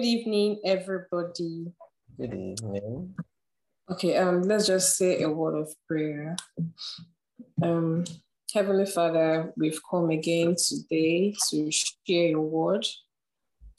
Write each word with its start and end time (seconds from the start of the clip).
Good 0.00 0.06
evening, 0.06 0.60
everybody. 0.64 1.66
Good 2.16 2.32
evening. 2.32 3.14
Okay, 3.90 4.16
um, 4.16 4.40
let's 4.44 4.66
just 4.66 4.96
say 4.96 5.20
a 5.20 5.28
word 5.28 5.60
of 5.60 5.74
prayer. 5.86 6.36
Um, 7.62 8.04
Heavenly 8.50 8.86
Father, 8.86 9.52
we've 9.58 9.78
come 9.90 10.08
again 10.08 10.56
today 10.56 11.34
to 11.50 11.70
share 11.70 12.28
your 12.28 12.40
word, 12.40 12.86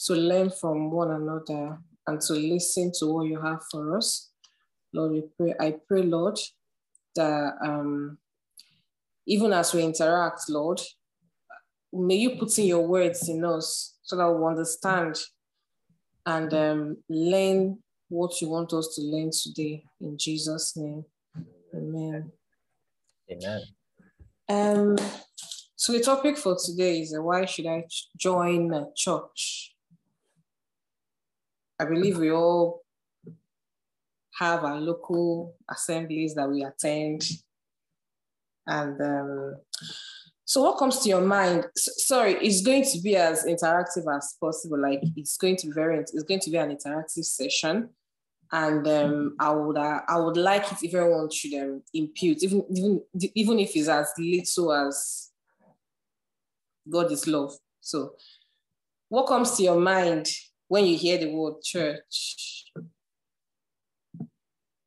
to 0.05 0.13
learn 0.13 0.51
from 0.51 0.91
one 0.91 1.09
another, 1.09 1.79
and 2.05 2.21
to 2.21 2.33
listen 2.33 2.91
to 2.99 3.07
what 3.07 3.23
you 3.23 3.41
have 3.41 3.63
for 3.71 3.97
us. 3.97 4.29
Lord, 4.93 5.13
we 5.13 5.23
pray. 5.35 5.55
I 5.59 5.75
pray, 5.87 6.03
Lord, 6.03 6.37
that 7.15 7.53
um, 7.65 8.19
even 9.25 9.53
as 9.53 9.73
we 9.73 9.81
interact, 9.81 10.41
Lord, 10.49 10.81
may 11.91 12.17
you 12.17 12.37
put 12.37 12.59
in 12.59 12.67
your 12.67 12.85
words 12.87 13.27
in 13.27 13.43
us 13.43 13.97
so 14.03 14.15
that 14.17 14.31
we 14.31 14.45
understand 14.45 15.19
and 16.25 16.53
um, 16.53 16.97
learn 17.09 17.79
what 18.09 18.41
you 18.41 18.49
want 18.49 18.73
us 18.73 18.95
to 18.95 19.01
learn 19.01 19.31
today. 19.31 19.83
In 19.99 20.17
Jesus' 20.17 20.75
name, 20.75 21.05
amen. 21.75 22.31
Amen. 23.31 23.61
Um, 24.49 24.97
so 25.75 25.93
the 25.93 26.01
topic 26.01 26.37
for 26.37 26.57
today 26.63 27.01
is 27.01 27.15
uh, 27.17 27.21
why 27.21 27.45
should 27.45 27.65
I 27.65 27.85
join 28.17 28.73
a 28.73 28.87
church? 28.95 29.73
I 31.79 31.85
believe 31.85 32.17
we 32.17 32.31
all 32.31 32.81
have 34.37 34.63
our 34.63 34.79
local 34.79 35.55
assemblies 35.69 36.35
that 36.35 36.49
we 36.49 36.63
attend. 36.63 37.23
And 38.67 39.01
um, 39.01 39.55
so 40.51 40.63
what 40.63 40.77
comes 40.77 40.99
to 40.99 41.07
your 41.07 41.21
mind? 41.21 41.65
Sorry, 41.77 42.33
it's 42.33 42.61
going 42.61 42.83
to 42.83 42.99
be 42.99 43.15
as 43.15 43.45
interactive 43.45 44.03
as 44.13 44.35
possible. 44.37 44.81
Like 44.81 44.99
it's 45.15 45.37
going 45.37 45.55
to 45.55 45.67
be 45.67 45.71
very, 45.71 45.97
it's 45.99 46.23
going 46.23 46.41
to 46.41 46.49
be 46.49 46.57
an 46.57 46.75
interactive 46.75 47.23
session. 47.23 47.87
And 48.51 48.85
um, 48.85 49.35
I 49.39 49.51
would, 49.51 49.77
uh, 49.77 50.01
I 50.05 50.19
would 50.19 50.35
like 50.35 50.69
it 50.69 50.83
if 50.83 50.93
everyone 50.93 51.31
should 51.31 51.53
um, 51.53 51.83
impute, 51.93 52.43
even, 52.43 52.65
even, 52.69 53.01
even 53.33 53.59
if 53.59 53.73
it's 53.77 53.87
as 53.87 54.11
little 54.17 54.73
as 54.73 55.29
God 56.89 57.09
is 57.13 57.25
love. 57.27 57.53
So, 57.79 58.15
what 59.07 59.27
comes 59.27 59.55
to 59.55 59.63
your 59.63 59.79
mind 59.79 60.27
when 60.67 60.85
you 60.85 60.97
hear 60.97 61.17
the 61.17 61.31
word 61.31 61.61
church? 61.63 62.65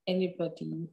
Anybody? 0.06 0.89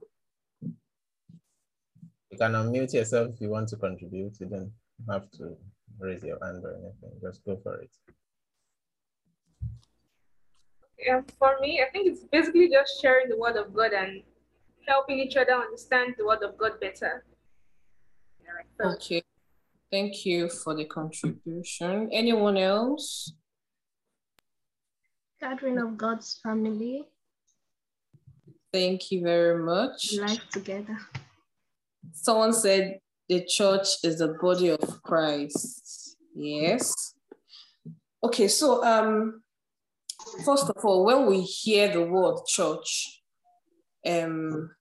You 2.32 2.38
can 2.38 2.54
unmute 2.54 2.94
yourself 2.94 3.34
if 3.34 3.42
you 3.42 3.50
want 3.50 3.68
to 3.70 3.76
contribute. 3.78 4.40
You 4.40 4.48
don't 4.48 4.72
have 5.10 5.30
to 5.32 5.58
raise 6.00 6.24
your 6.24 6.38
hand 6.44 6.64
or 6.64 6.74
anything. 6.74 7.20
Just 7.22 7.44
go 7.46 7.60
for 7.62 7.82
it. 7.82 7.92
Yeah, 10.98 11.22
for 11.40 11.58
me, 11.60 11.82
I 11.82 11.90
think 11.92 12.08
it's 12.08 12.24
basically 12.26 12.70
just 12.70 13.02
sharing 13.02 13.28
the 13.30 13.38
word 13.38 13.58
of 13.58 13.74
God 13.74 13.92
and 13.94 14.22
helping 14.88 15.20
each 15.20 15.36
other 15.36 15.54
understand 15.54 16.16
the 16.18 16.26
word 16.26 16.44
of 16.44 16.58
God 16.58 16.80
better. 16.80 17.26
Yeah, 18.44 18.52
right. 18.52 18.94
Okay. 18.96 19.24
Thank 19.92 20.26
you 20.26 20.48
for 20.48 20.74
the 20.76 20.86
contribution. 20.86 22.10
Anyone 22.14 22.58
else? 22.58 23.34
gathering 25.42 25.80
of 25.80 25.98
God's 25.98 26.40
family, 26.44 27.08
Thank 28.72 29.12
you 29.12 29.22
very 29.22 29.62
much. 29.62 30.14
life 30.18 30.48
together. 30.52 30.98
Someone 32.14 32.54
said 32.54 33.00
the 33.30 33.46
church 33.46 33.88
is 34.04 34.18
the 34.20 34.36
body 34.42 34.70
of 34.70 35.02
Christ. 35.04 36.18
Yes. 36.36 37.14
Okay, 38.24 38.48
so 38.48 38.84
um 38.84 39.42
first 40.46 40.70
of 40.70 40.84
all, 40.84 41.06
when 41.06 41.26
we 41.28 41.42
hear 41.42 41.92
the 41.92 42.04
word 42.04 42.38
church, 42.48 43.22
um 44.08 44.72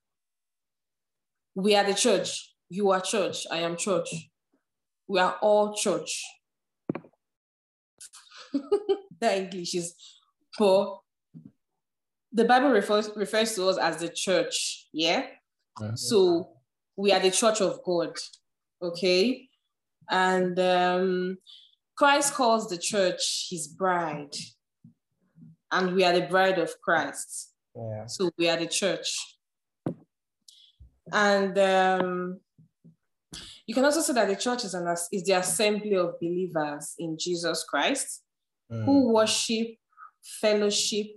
we 1.55 1.75
are 1.75 1.83
the 1.83 1.93
church. 1.93 2.53
You 2.69 2.91
are 2.91 3.01
church. 3.01 3.45
I 3.51 3.57
am 3.57 3.75
church. 3.77 4.09
We 5.07 5.19
are 5.19 5.37
all 5.41 5.75
church. 5.75 6.23
that 9.19 9.37
English 9.37 9.75
is 9.75 9.95
but 10.57 10.99
the 12.33 12.45
Bible 12.45 12.69
refers 12.69 13.09
refers 13.15 13.55
to 13.55 13.67
us 13.67 13.77
as 13.77 13.97
the 13.97 14.09
church, 14.09 14.87
yeah? 14.93 15.27
Mhm. 15.79 15.97
So 15.97 16.60
we 16.95 17.11
are 17.11 17.19
the 17.19 17.31
church 17.31 17.61
of 17.61 17.83
God, 17.83 18.15
okay? 18.81 19.47
And 20.09 20.59
um, 20.59 21.37
Christ 21.95 22.33
calls 22.33 22.67
the 22.69 22.77
church 22.77 23.47
his 23.49 23.67
bride, 23.67 24.35
and 25.71 25.95
we 25.95 26.03
are 26.03 26.13
the 26.13 26.27
bride 26.27 26.59
of 26.59 26.73
Christ. 26.81 27.53
Yeah. 27.75 28.05
So 28.07 28.31
we 28.37 28.49
are 28.49 28.57
the 28.57 28.67
church. 28.67 29.37
And 31.13 31.57
um, 31.57 32.39
you 33.65 33.73
can 33.73 33.85
also 33.85 34.01
say 34.01 34.13
that 34.13 34.27
the 34.27 34.35
church 34.35 34.65
is, 34.65 34.73
an, 34.73 34.87
is 35.11 35.23
the 35.23 35.33
assembly 35.33 35.95
of 35.95 36.19
believers 36.19 36.95
in 36.99 37.17
Jesus 37.17 37.63
Christ 37.63 38.23
Mm. 38.71 38.85
who 38.85 39.13
worship, 39.13 39.67
fellowship, 40.39 41.07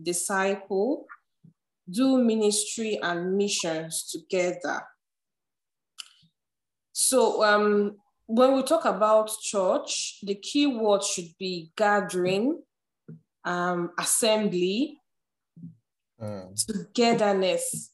disciple, 0.00 1.04
do 1.90 2.16
ministry 2.16 2.98
and 3.02 3.36
missions 3.36 4.10
together. 4.10 4.82
So 6.92 7.42
um, 7.42 7.96
when 8.26 8.54
we 8.54 8.62
talk 8.62 8.84
about 8.84 9.30
church, 9.42 10.18
the 10.22 10.34
key 10.34 10.66
word 10.66 11.02
should 11.02 11.28
be 11.38 11.72
gathering, 11.76 12.62
um, 13.44 13.90
assembly, 13.98 14.98
Mm. 16.20 16.54
togetherness. 16.66 17.90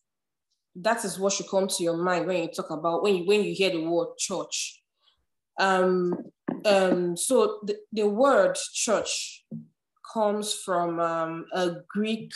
That 0.74 1.02
is 1.02 1.18
what 1.18 1.32
should 1.32 1.48
come 1.48 1.66
to 1.66 1.82
your 1.82 1.96
mind 1.96 2.26
when 2.26 2.42
you 2.42 2.48
talk 2.48 2.68
about 2.70 3.02
when 3.02 3.16
you 3.16 3.24
when 3.24 3.42
you 3.42 3.54
hear 3.54 3.70
the 3.70 3.82
word 3.88 4.18
church. 4.18 4.82
Um, 5.58 6.14
um, 6.66 7.16
so 7.16 7.60
the, 7.64 7.76
the 7.90 8.06
word 8.06 8.58
church 8.74 9.46
comes 10.12 10.52
from 10.52 11.00
um, 11.00 11.46
a 11.54 11.76
Greek 11.88 12.32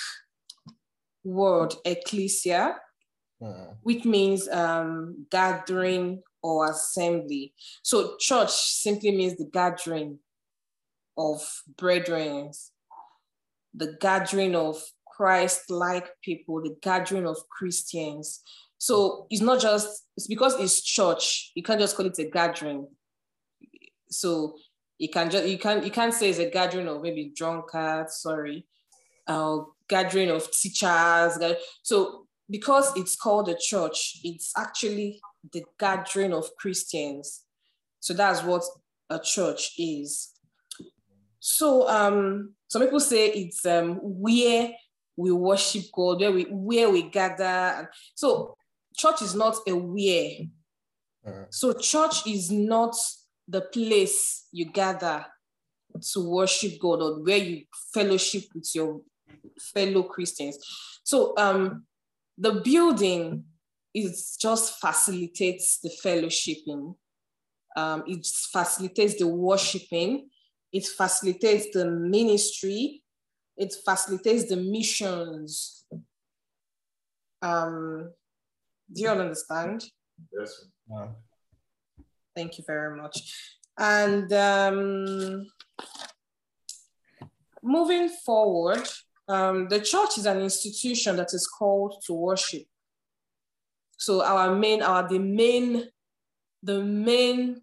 word 1.24 1.74
ecclesia, 1.84 2.76
Mm. 3.42 3.76
which 3.82 4.04
means 4.06 4.48
um, 4.48 5.26
gathering 5.30 6.22
or 6.42 6.70
assembly. 6.70 7.54
So 7.82 8.16
church 8.18 8.50
simply 8.50 9.12
means 9.12 9.36
the 9.36 9.48
gathering 9.52 10.18
of 11.16 11.42
brethren, 11.76 12.52
the 13.74 13.96
gathering 14.00 14.54
of 14.54 14.82
Christ-like 15.06 16.08
people, 16.22 16.62
the 16.62 16.76
gathering 16.82 17.26
of 17.26 17.36
Christians. 17.48 18.42
So 18.78 19.26
it's 19.30 19.42
not 19.42 19.60
just 19.60 20.06
it's 20.16 20.26
because 20.26 20.58
it's 20.58 20.82
church. 20.82 21.52
You 21.54 21.62
can't 21.62 21.80
just 21.80 21.96
call 21.96 22.06
it 22.06 22.18
a 22.18 22.24
gathering. 22.24 22.88
So 24.10 24.56
you 24.98 25.08
can 25.08 25.30
just 25.30 25.46
you 25.46 25.58
can 25.58 25.84
you 25.84 25.90
can't 25.90 26.14
say 26.14 26.30
it's 26.30 26.38
a 26.38 26.50
gathering 26.50 26.88
of 26.88 27.02
maybe 27.02 27.32
drunkards. 27.36 28.16
Sorry, 28.16 28.66
uh, 29.26 29.58
gathering 29.88 30.30
of 30.30 30.50
teachers. 30.50 31.38
So 31.82 32.26
because 32.50 32.96
it's 32.96 33.16
called 33.16 33.48
a 33.48 33.56
church, 33.56 34.20
it's 34.24 34.52
actually 34.56 35.20
the 35.52 35.64
gathering 35.78 36.32
of 36.32 36.54
Christians. 36.56 37.42
So 38.00 38.14
that's 38.14 38.42
what 38.42 38.62
a 39.10 39.18
church 39.18 39.72
is. 39.78 40.30
So 41.38 41.88
um, 41.88 42.54
some 42.68 42.82
people 42.82 43.00
say 43.00 43.28
it's 43.28 43.66
um, 43.66 43.98
where 44.02 44.72
we 45.16 45.32
worship 45.32 45.84
God, 45.94 46.20
where 46.20 46.32
we 46.32 46.44
where 46.44 46.88
we 46.90 47.02
gather. 47.02 47.90
So 48.14 48.56
church 48.96 49.22
is 49.22 49.34
not 49.34 49.56
a 49.66 49.72
where. 49.72 50.46
Mm. 51.26 51.46
So 51.50 51.72
church 51.72 52.26
is 52.26 52.50
not 52.50 52.94
the 53.48 53.60
place 53.60 54.46
you 54.52 54.66
gather 54.66 55.26
to 56.12 56.30
worship 56.30 56.80
God 56.80 57.02
or 57.02 57.22
where 57.22 57.36
you 57.36 57.64
fellowship 57.92 58.44
with 58.54 58.70
your 58.74 59.00
fellow 59.74 60.04
Christians. 60.04 60.58
So 61.02 61.34
um, 61.36 61.84
the 62.38 62.60
building 62.64 63.44
is 63.94 64.36
just 64.40 64.80
facilitates 64.80 65.78
the 65.78 65.90
fellowshipping. 66.04 66.94
Um, 67.76 68.04
it 68.06 68.26
facilitates 68.26 69.18
the 69.18 69.26
worshiping. 69.26 70.28
It 70.72 70.86
facilitates 70.86 71.70
the 71.72 71.90
ministry. 71.90 73.02
It 73.56 73.74
facilitates 73.84 74.48
the 74.48 74.56
missions. 74.56 75.84
Um, 77.42 78.12
do 78.92 79.02
you 79.02 79.08
all 79.08 79.20
understand? 79.20 79.84
Yes. 80.32 80.66
Yeah. 80.90 81.08
Thank 82.34 82.58
you 82.58 82.64
very 82.66 82.96
much. 82.96 83.34
And 83.78 84.32
um, 84.32 85.46
moving 87.62 88.08
forward, 88.08 88.88
um, 89.28 89.68
the 89.68 89.80
church 89.80 90.18
is 90.18 90.26
an 90.26 90.40
institution 90.40 91.16
that 91.16 91.32
is 91.32 91.46
called 91.46 92.02
to 92.06 92.12
worship. 92.12 92.64
So 94.02 94.20
our 94.24 94.52
main, 94.56 94.82
our 94.82 95.08
the 95.08 95.20
main, 95.20 95.84
the 96.60 96.82
main 96.82 97.62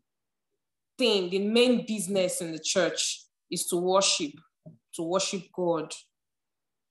thing, 0.97 1.29
the 1.29 1.39
main 1.39 1.85
business 1.85 2.39
in 2.39 2.53
the 2.53 2.59
church 2.59 3.25
is 3.51 3.65
to 3.65 3.75
worship, 3.75 4.31
to 4.95 5.03
worship 5.03 5.41
God. 5.53 5.93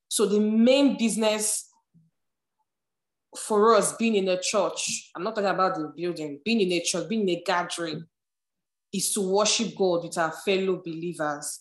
So 0.09 0.27
the 0.27 0.39
main 0.39 0.99
business 0.99 1.67
for 3.39 3.75
us 3.75 3.97
being 3.97 4.17
in 4.17 4.29
a 4.29 4.39
church, 4.39 5.11
I'm 5.17 5.23
not 5.23 5.35
talking 5.35 5.49
about 5.49 5.77
the 5.77 5.95
building, 5.97 6.41
being 6.45 6.61
in 6.61 6.73
a 6.73 6.83
church, 6.83 7.09
being 7.09 7.27
in 7.27 7.37
a 7.37 7.43
gathering, 7.43 8.05
is 8.93 9.15
to 9.15 9.23
worship 9.23 9.75
God 9.75 10.05
with 10.05 10.19
our 10.19 10.33
fellow 10.45 10.83
believers. 10.85 11.61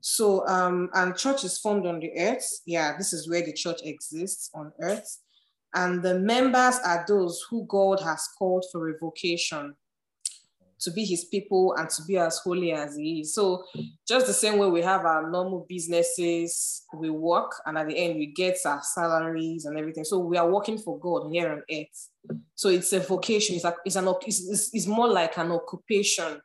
So, 0.00 0.48
um, 0.48 0.88
and 0.94 1.14
church 1.14 1.44
is 1.44 1.58
formed 1.58 1.84
on 1.86 2.00
the 2.00 2.18
earth. 2.18 2.48
Yeah, 2.64 2.96
this 2.96 3.12
is 3.12 3.28
where 3.28 3.44
the 3.44 3.52
church 3.52 3.80
exists 3.84 4.48
on 4.54 4.72
earth. 4.80 5.18
And 5.74 6.02
the 6.02 6.18
members 6.18 6.78
are 6.84 7.04
those 7.06 7.44
who 7.50 7.66
God 7.66 8.00
has 8.00 8.28
called 8.38 8.64
for 8.70 8.88
a 8.88 8.98
vocation 8.98 9.74
to 10.80 10.90
be 10.90 11.04
his 11.04 11.24
people 11.24 11.74
and 11.78 11.88
to 11.88 12.02
be 12.04 12.18
as 12.18 12.38
holy 12.38 12.72
as 12.72 12.96
he 12.96 13.20
is. 13.20 13.34
So 13.34 13.64
just 14.06 14.26
the 14.26 14.32
same 14.32 14.58
way 14.58 14.68
we 14.68 14.82
have 14.82 15.04
our 15.04 15.30
normal 15.30 15.64
businesses, 15.68 16.84
we 16.94 17.10
work 17.10 17.52
and 17.64 17.78
at 17.78 17.88
the 17.88 17.96
end 17.96 18.16
we 18.16 18.26
get 18.26 18.58
our 18.66 18.82
salaries 18.82 19.64
and 19.64 19.78
everything. 19.78 20.04
So 20.04 20.18
we 20.18 20.36
are 20.36 20.50
working 20.50 20.78
for 20.78 20.98
God 20.98 21.30
here 21.32 21.50
on 21.52 21.62
earth. 21.70 22.10
So 22.54 22.68
it's 22.68 22.92
a 22.92 23.00
vocation. 23.00 23.56
It's, 23.56 23.64
like, 23.64 23.76
it's, 23.84 23.96
an, 23.96 24.12
it's, 24.26 24.70
it's 24.74 24.86
more 24.86 25.08
like 25.08 25.38
an 25.38 25.52
occupation 25.52 26.40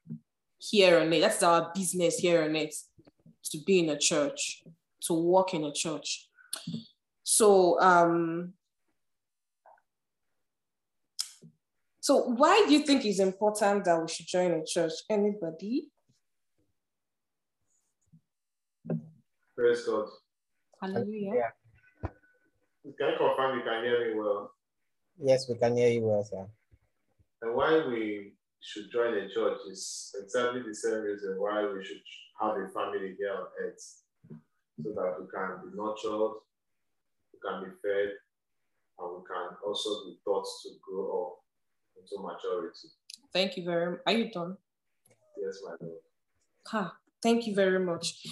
here 0.57 0.99
on 0.99 1.13
earth. 1.13 1.21
That's 1.21 1.43
our 1.43 1.71
business 1.75 2.17
here 2.17 2.43
on 2.43 2.55
earth, 2.55 2.87
to 3.51 3.57
be 3.65 3.79
in 3.79 3.89
a 3.89 3.97
church, 3.97 4.63
to 5.01 5.13
work 5.13 5.53
in 5.53 5.65
a 5.65 5.73
church. 5.73 6.29
So 7.23 7.79
um, 7.81 8.53
So 12.01 12.24
why 12.24 12.66
do 12.66 12.74
you 12.74 12.80
think 12.86 13.06
it's 13.06 13.19
important 13.19 13.86
that 13.86 14.01
we 14.01 14.07
should 14.07 14.28
join 14.28 14.51
a 14.51 14.66
church? 14.66 14.94
Anybody? 15.10 15.90
Praise 19.56 19.86
God. 19.86 20.07
Hallelujah. 20.81 21.34
Yeah. 21.36 22.10
Can 22.98 23.10
you 23.10 23.18
confirm 23.18 23.57
you 23.57 23.63
can 23.63 23.84
hear 23.84 24.07
me 24.07 24.19
well? 24.19 24.51
Yes, 25.22 25.50
we 25.50 25.56
can 25.56 25.75
hear 25.75 25.90
you 25.90 26.01
well, 26.04 26.24
sir. 26.24 26.48
And 27.42 27.54
why 27.54 27.86
we 27.86 28.34
should 28.62 28.90
join 28.92 29.13
a 29.16 29.28
church 29.30 29.60
is 29.69 30.16
exactly 30.24 30.62
the 30.62 30.74
same 30.74 31.01
reason 31.01 31.36
why 31.38 31.66
we 31.66 31.84
should 31.84 32.01
have 32.40 32.56
a 32.56 32.68
family 32.69 33.16
here 33.18 33.34
on 33.34 33.48
earth. 33.62 34.04
So 34.81 34.94
that 34.96 35.16
we 35.19 35.28
can 35.28 35.69
be 35.69 35.75
nurtured, 35.75 36.40
we 37.34 37.40
can 37.44 37.63
be 37.66 37.72
fed, 37.84 38.12
and 39.00 39.18
we 39.18 39.24
can 39.28 39.57
also 39.66 40.06
be 40.06 40.18
taught 40.24 40.46
to 40.63 40.69
grow 40.81 41.22
up 41.22 41.40
into 42.00 42.22
maturity. 42.22 42.88
Thank 43.34 43.57
you 43.57 43.63
very 43.63 43.92
much. 43.92 44.00
Are 44.06 44.13
you 44.13 44.31
done? 44.31 44.57
Yes, 45.42 45.60
my 45.63 45.75
Lord. 45.81 46.00
Ha, 46.68 46.94
thank 47.22 47.48
you 47.48 47.56
very 47.56 47.80
much. 47.80 48.25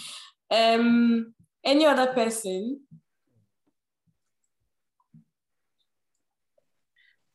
Um, 0.51 1.33
any 1.63 1.85
other 1.85 2.13
person? 2.13 2.81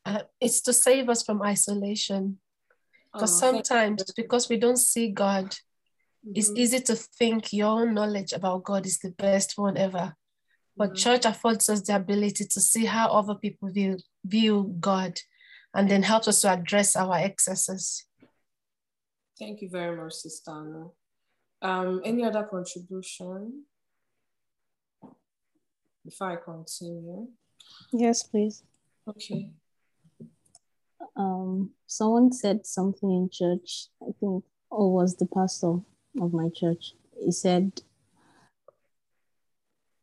Uh, 0.05 0.23
it's 0.41 0.61
to 0.63 0.73
save 0.73 1.09
us 1.09 1.23
from 1.23 1.43
isolation. 1.43 2.39
Because 3.13 3.35
Oh, 3.35 3.41
sometimes, 3.53 4.05
because 4.17 4.49
we 4.49 4.57
don't 4.57 4.79
see 4.79 5.11
God, 5.11 5.55
it's 6.35 6.51
Mhm. 6.51 6.59
easy 6.59 6.81
to 6.81 6.97
think 6.97 7.53
your 7.53 7.81
own 7.81 7.95
knowledge 7.95 8.33
about 8.33 8.65
God 8.65 8.87
is 8.87 8.99
the 8.99 9.11
best 9.11 9.59
one 9.59 9.77
ever. 9.77 10.17
But 10.77 10.93
Mhm. 10.93 10.97
church 10.97 11.25
affords 11.27 11.69
us 11.69 11.83
the 11.83 11.97
ability 11.97 12.47
to 12.47 12.61
see 12.61 12.87
how 12.87 13.09
other 13.11 13.35
people 13.35 13.69
view, 13.69 13.99
view 14.25 14.75
God 14.81 15.21
and 15.75 15.91
then 15.91 16.03
helps 16.03 16.29
us 16.29 16.41
to 16.43 16.53
address 16.53 16.97
our 16.97 17.17
excesses. 17.17 18.07
Thank 19.39 19.63
you 19.63 19.69
very 19.71 19.97
much, 19.97 20.13
Sister 20.13 20.51
Anna. 20.51 20.89
Um, 21.63 22.01
any 22.05 22.25
other 22.25 22.45
contribution? 22.45 23.65
Before 26.05 26.33
I 26.33 26.37
continue. 26.37 27.29
Yes, 27.93 28.25
please. 28.25 28.65
Okay. 29.09 29.51
Um, 31.17 31.71
someone 31.87 32.33
said 32.33 32.67
something 32.67 33.11
in 33.11 33.31
church, 33.31 33.89
I 34.03 34.13
think, 34.19 34.45
or 34.71 34.93
was 34.93 35.17
the 35.17 35.27
pastor 35.27 35.79
of 36.21 36.33
my 36.33 36.49
church. 36.55 36.95
He 37.19 37.31
said, 37.31 37.81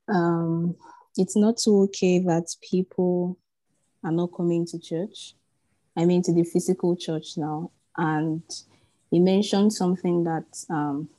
um, 0.08 0.76
it's 1.18 1.36
not 1.36 1.60
so 1.60 1.82
okay 1.84 2.20
that 2.20 2.56
people 2.62 3.38
are 4.04 4.12
not 4.12 4.28
coming 4.36 4.66
to 4.68 4.80
church. 4.80 5.36
I 5.98 6.06
mean, 6.06 6.22
to 6.24 6.34
the 6.34 6.44
physical 6.44 6.96
church 6.96 7.38
now. 7.38 7.72
And 7.98 8.44
he 9.12 9.20
mentioned 9.20 9.74
something 9.74 10.24
that 10.24 10.46
um, 10.70 11.10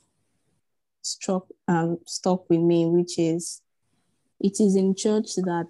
struck 1.01 1.47
um, 1.67 1.99
stuck 2.05 2.49
with 2.49 2.59
me, 2.59 2.85
which 2.85 3.19
is 3.19 3.61
it 4.39 4.59
is 4.59 4.75
in 4.75 4.95
church 4.95 5.35
that, 5.35 5.69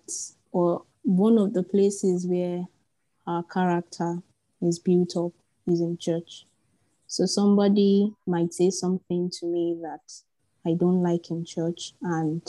or 0.51 0.83
one 1.03 1.37
of 1.37 1.53
the 1.53 1.63
places 1.63 2.25
where 2.27 2.65
our 3.27 3.43
character 3.43 4.21
is 4.61 4.79
built 4.79 5.17
up 5.17 5.31
is 5.67 5.81
in 5.81 5.97
church. 5.97 6.45
So 7.07 7.25
somebody 7.25 8.13
might 8.25 8.53
say 8.53 8.69
something 8.69 9.29
to 9.39 9.45
me 9.45 9.77
that 9.81 10.13
I 10.65 10.75
don't 10.75 11.01
like 11.01 11.31
in 11.31 11.43
church, 11.43 11.93
and 12.01 12.41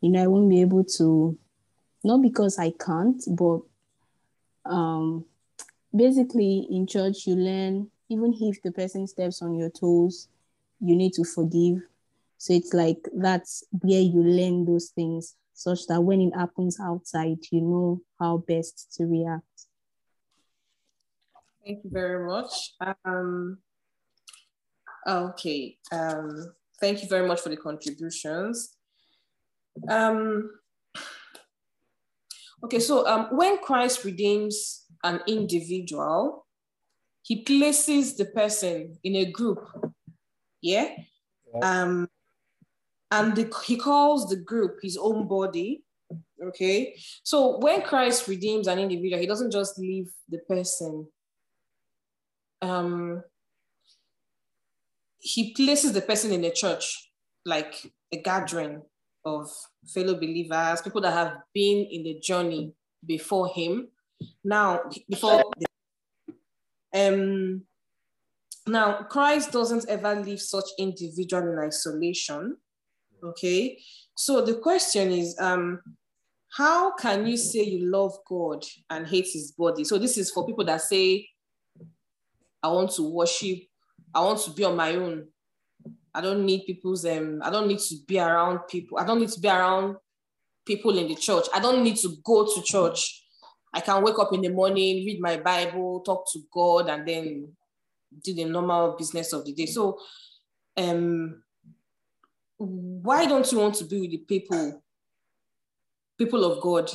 you 0.00 0.10
know, 0.10 0.22
I 0.22 0.26
won't 0.26 0.48
be 0.48 0.60
able 0.60 0.84
to, 0.84 1.36
not 2.02 2.22
because 2.22 2.58
I 2.58 2.70
can't, 2.70 3.22
but 3.28 3.60
um, 4.64 5.24
basically 5.94 6.66
in 6.70 6.86
church 6.86 7.26
you 7.26 7.34
learn 7.36 7.90
even 8.08 8.34
if 8.40 8.62
the 8.62 8.70
person 8.70 9.06
steps 9.06 9.42
on 9.42 9.54
your 9.54 9.70
toes, 9.70 10.28
you 10.80 10.96
need 10.96 11.12
to 11.14 11.24
forgive. 11.24 11.78
So 12.38 12.52
it's 12.52 12.74
like 12.74 12.98
that's 13.14 13.64
where 13.70 14.00
you 14.00 14.22
learn 14.22 14.64
those 14.64 14.90
things, 14.90 15.36
such 15.54 15.86
that 15.86 16.02
when 16.02 16.20
it 16.20 16.34
happens 16.36 16.78
outside, 16.80 17.38
you 17.50 17.62
know 17.62 18.00
how 18.20 18.38
best 18.38 18.92
to 18.96 19.04
react. 19.04 19.42
Thank 21.64 21.84
you 21.84 21.90
very 21.90 22.26
much. 22.26 22.74
Um, 23.04 23.58
okay. 25.06 25.78
Um, 25.90 26.52
thank 26.78 27.02
you 27.02 27.08
very 27.08 27.26
much 27.26 27.40
for 27.40 27.48
the 27.48 27.56
contributions. 27.56 28.76
Um, 29.88 30.50
okay, 32.62 32.78
so 32.78 33.06
um, 33.06 33.28
when 33.32 33.58
Christ 33.58 34.04
redeems 34.04 34.84
an 35.02 35.20
individual, 35.26 36.46
he 37.22 37.42
places 37.42 38.16
the 38.16 38.26
person 38.26 38.98
in 39.02 39.16
a 39.16 39.30
group. 39.30 39.66
Yeah. 40.60 40.90
Yeah. 41.54 41.82
Um, 41.82 42.08
and 43.10 43.34
the, 43.36 43.52
he 43.64 43.76
calls 43.76 44.28
the 44.28 44.36
group 44.36 44.78
his 44.82 44.96
own 44.96 45.26
body. 45.28 45.84
Okay. 46.42 46.96
So 47.22 47.58
when 47.58 47.82
Christ 47.82 48.28
redeems 48.28 48.66
an 48.66 48.78
individual, 48.78 49.20
he 49.20 49.26
doesn't 49.26 49.52
just 49.52 49.78
leave 49.78 50.10
the 50.28 50.38
person 50.38 51.06
um, 52.64 53.22
he 55.18 55.52
places 55.52 55.92
the 55.92 56.00
person 56.00 56.32
in 56.32 56.44
a 56.44 56.50
church, 56.50 57.10
like 57.44 57.92
a 58.12 58.20
gathering 58.20 58.82
of 59.24 59.50
fellow 59.86 60.14
believers, 60.14 60.82
people 60.82 61.00
that 61.00 61.12
have 61.12 61.38
been 61.52 61.86
in 61.90 62.02
the 62.02 62.18
journey 62.20 62.72
before 63.06 63.48
him. 63.48 63.88
Now, 64.42 64.82
before 65.08 65.42
the, 65.58 65.66
um, 66.94 67.62
now 68.66 69.02
Christ 69.02 69.52
doesn't 69.52 69.88
ever 69.88 70.14
leave 70.14 70.40
such 70.40 70.66
individual 70.78 71.42
in 71.42 71.58
isolation. 71.58 72.56
Okay, 73.22 73.78
so 74.16 74.44
the 74.44 74.54
question 74.54 75.10
is, 75.10 75.36
um, 75.40 75.80
how 76.56 76.94
can 76.94 77.26
you 77.26 77.36
say 77.36 77.62
you 77.64 77.90
love 77.90 78.16
God 78.28 78.64
and 78.90 79.06
hate 79.06 79.28
His 79.32 79.52
body? 79.52 79.82
So 79.84 79.98
this 79.98 80.16
is 80.16 80.30
for 80.30 80.46
people 80.46 80.64
that 80.66 80.82
say 80.82 81.26
I 82.62 82.68
want 82.68 82.92
to 82.92 83.02
worship. 83.02 83.58
I 84.14 84.20
want 84.20 84.40
to 84.40 84.50
be 84.50 84.64
on 84.64 84.76
my 84.76 84.94
own. 84.94 85.28
I 86.14 86.20
don't 86.20 86.44
need 86.44 86.64
people's 86.66 87.04
um, 87.04 87.40
I 87.42 87.50
don't 87.50 87.68
need 87.68 87.80
to 87.80 87.96
be 88.06 88.18
around 88.18 88.60
people. 88.68 88.98
I 88.98 89.04
don't 89.04 89.20
need 89.20 89.30
to 89.30 89.40
be 89.40 89.48
around 89.48 89.96
people 90.64 90.96
in 90.98 91.08
the 91.08 91.16
church. 91.16 91.46
I 91.54 91.60
don't 91.60 91.82
need 91.82 91.96
to 91.96 92.16
go 92.24 92.46
to 92.46 92.62
church. 92.62 93.22
I 93.72 93.80
can 93.80 94.02
wake 94.02 94.18
up 94.18 94.32
in 94.32 94.40
the 94.40 94.50
morning, 94.50 95.04
read 95.04 95.20
my 95.20 95.36
Bible, 95.36 96.00
talk 96.00 96.24
to 96.32 96.40
God, 96.52 96.88
and 96.88 97.06
then 97.06 97.48
do 98.22 98.32
the 98.32 98.44
normal 98.44 98.96
business 98.96 99.32
of 99.32 99.44
the 99.44 99.52
day. 99.52 99.66
So 99.66 99.98
um 100.76 101.42
why 102.56 103.26
don't 103.26 103.50
you 103.50 103.58
want 103.58 103.74
to 103.74 103.84
be 103.84 104.00
with 104.00 104.10
the 104.12 104.18
people, 104.18 104.82
people 106.16 106.44
of 106.44 106.62
God? 106.62 106.90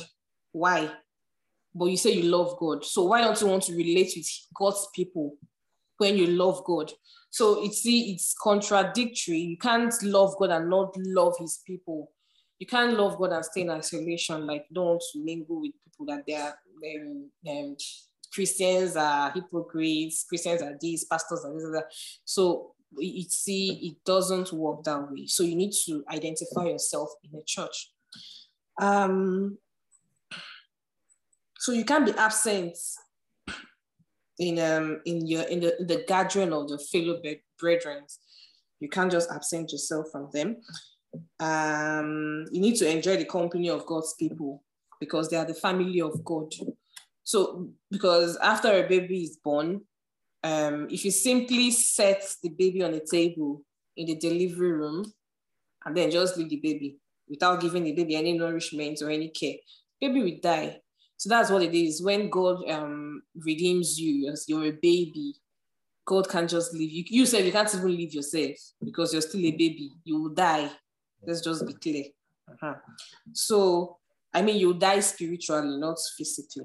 Why? 0.52 0.90
But 1.74 1.84
you 1.86 1.96
say 1.96 2.12
you 2.12 2.22
love 2.22 2.56
God. 2.58 2.84
So 2.84 3.04
why 3.04 3.20
don't 3.20 3.40
you 3.40 3.46
want 3.46 3.64
to 3.64 3.74
relate 3.74 4.12
with 4.16 4.26
God's 4.54 4.88
people? 4.94 5.36
when 6.00 6.16
you 6.16 6.28
love 6.28 6.64
God. 6.64 6.90
So 7.30 7.64
it's 7.64 7.82
see, 7.82 8.12
it's 8.12 8.34
contradictory. 8.34 9.38
You 9.38 9.56
can't 9.56 9.94
love 10.02 10.34
God 10.38 10.50
and 10.50 10.68
not 10.68 10.96
love 10.96 11.34
his 11.38 11.60
people. 11.66 12.10
You 12.58 12.66
can't 12.66 12.98
love 12.98 13.18
God 13.18 13.32
and 13.32 13.44
stay 13.44 13.62
in 13.62 13.70
isolation. 13.70 14.46
Like 14.46 14.66
don't 14.72 14.86
want 14.86 15.02
to 15.12 15.24
mingle 15.24 15.60
with 15.60 15.72
people 15.84 16.06
that 16.06 16.24
they 16.26 16.34
are 16.34 16.58
um, 16.84 17.30
um, 17.48 17.76
Christians 18.32 18.96
are 18.96 19.30
hypocrites, 19.32 20.24
Christians 20.28 20.62
are 20.62 20.76
these, 20.80 21.04
pastors 21.04 21.44
are 21.44 21.52
this, 21.52 21.64
and 21.64 21.74
that. 21.74 21.86
So 22.24 22.74
you 22.98 23.24
see 23.28 23.90
it 23.90 24.04
doesn't 24.04 24.52
work 24.52 24.82
that 24.84 25.10
way. 25.10 25.26
So 25.26 25.42
you 25.42 25.56
need 25.56 25.72
to 25.86 26.04
identify 26.10 26.64
yourself 26.66 27.10
in 27.24 27.38
a 27.38 27.42
church. 27.44 27.92
Um, 28.80 29.58
so 31.58 31.72
you 31.72 31.84
can't 31.84 32.06
be 32.06 32.12
absent 32.12 32.76
in 34.40 34.58
um 34.58 35.00
in 35.04 35.26
your 35.26 35.42
in 35.42 35.60
the 35.60 35.76
the 35.86 36.04
gathering 36.08 36.52
of 36.52 36.68
the 36.68 36.78
fellow 36.78 37.20
brethren. 37.58 38.04
You 38.80 38.88
can't 38.88 39.12
just 39.12 39.30
absent 39.30 39.70
yourself 39.72 40.06
from 40.10 40.30
them. 40.32 40.56
Um, 41.38 42.46
you 42.50 42.60
need 42.62 42.76
to 42.76 42.90
enjoy 42.90 43.18
the 43.18 43.26
company 43.26 43.68
of 43.68 43.84
God's 43.84 44.14
people 44.18 44.64
because 44.98 45.28
they 45.28 45.36
are 45.36 45.44
the 45.44 45.54
family 45.54 46.00
of 46.00 46.24
God. 46.24 46.54
So 47.22 47.68
because 47.90 48.38
after 48.38 48.72
a 48.72 48.88
baby 48.88 49.22
is 49.24 49.36
born, 49.36 49.82
um, 50.42 50.88
if 50.90 51.04
you 51.04 51.10
simply 51.10 51.70
set 51.72 52.24
the 52.42 52.48
baby 52.48 52.82
on 52.82 52.92
the 52.92 53.06
table 53.10 53.62
in 53.98 54.06
the 54.06 54.16
delivery 54.16 54.72
room 54.72 55.12
and 55.84 55.94
then 55.94 56.10
just 56.10 56.38
leave 56.38 56.48
the 56.48 56.56
baby 56.56 56.96
without 57.28 57.60
giving 57.60 57.84
the 57.84 57.92
baby 57.92 58.16
any 58.16 58.32
nourishment 58.32 59.02
or 59.02 59.10
any 59.10 59.28
care, 59.28 59.56
baby 60.00 60.22
will 60.22 60.40
die. 60.42 60.80
So 61.20 61.28
that's 61.28 61.50
what 61.50 61.62
it 61.62 61.74
is. 61.74 62.02
When 62.02 62.30
God 62.30 62.66
um, 62.70 63.22
redeems 63.34 64.00
you 64.00 64.32
as 64.32 64.46
you're 64.48 64.64
a 64.64 64.70
baby, 64.70 65.34
God 66.06 66.26
can't 66.26 66.48
just 66.48 66.72
leave 66.72 66.90
you. 66.90 67.04
You 67.08 67.26
said 67.26 67.44
you 67.44 67.52
can't 67.52 67.74
even 67.74 67.94
leave 67.94 68.14
yourself 68.14 68.56
because 68.82 69.12
you're 69.12 69.20
still 69.20 69.44
a 69.44 69.50
baby. 69.50 69.92
You 70.02 70.22
will 70.22 70.30
die. 70.30 70.70
Let's 71.22 71.42
just 71.42 71.66
be 71.66 71.74
clear. 71.74 72.04
Uh-huh. 72.50 72.72
So, 73.34 73.98
I 74.32 74.40
mean, 74.40 74.56
you 74.56 74.72
die 74.72 75.00
spiritually, 75.00 75.76
not 75.76 75.98
physically. 76.16 76.64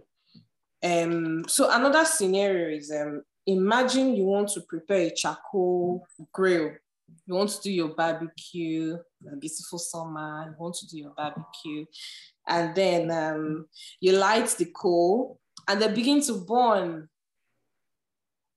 Um, 0.82 1.44
so 1.50 1.70
another 1.70 2.06
scenario 2.06 2.78
is 2.78 2.90
um, 2.92 3.24
imagine 3.46 4.16
you 4.16 4.24
want 4.24 4.48
to 4.52 4.62
prepare 4.62 5.08
a 5.08 5.14
charcoal 5.14 6.08
grill. 6.32 6.72
You 7.26 7.34
want 7.34 7.50
to 7.52 7.62
do 7.62 7.72
your 7.72 7.90
barbecue, 7.90 8.98
a 9.32 9.36
beautiful 9.38 9.80
summer, 9.80 10.46
you 10.48 10.56
want 10.58 10.76
to 10.76 10.88
do 10.88 11.00
your 11.00 11.14
barbecue. 11.16 11.86
And 12.48 12.76
then 12.76 13.12
um, 13.12 13.68
you 14.00 14.14
light 14.14 14.48
the 14.50 14.66
coal 14.66 15.40
and 15.68 15.82
they 15.82 15.92
begin 15.92 16.22
to 16.24 16.46
burn. 16.46 17.10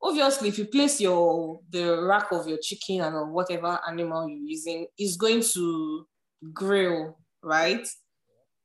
Obviously, 0.02 0.49
if 0.49 0.59
you 0.59 0.67
place 0.67 1.00
your 1.00 1.61
the 1.71 2.02
rack 2.02 2.31
of 2.31 2.47
your 2.47 2.59
chicken 2.59 3.00
and 3.00 3.33
whatever 3.33 3.81
animal 3.88 4.28
you're 4.28 4.38
using, 4.38 4.87
is 4.99 5.17
going 5.17 5.43
to 5.55 6.07
grill, 6.52 7.19
right? 7.43 7.87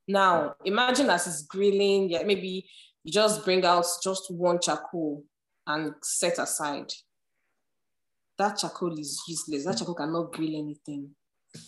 Now, 0.07 0.55
imagine 0.65 1.09
as 1.09 1.27
it's 1.27 1.43
grilling, 1.43 2.09
yeah, 2.09 2.23
maybe 2.23 2.65
you 3.03 3.11
just 3.11 3.43
bring 3.43 3.65
out 3.65 3.85
just 4.03 4.31
one 4.31 4.59
charcoal 4.59 5.23
and 5.65 5.93
set 6.01 6.39
aside. 6.39 6.91
That 8.37 8.57
charcoal 8.57 8.97
is 8.97 9.21
useless. 9.27 9.65
That 9.65 9.77
charcoal 9.77 9.95
cannot 9.95 10.33
grill 10.33 10.55
anything. 10.55 11.11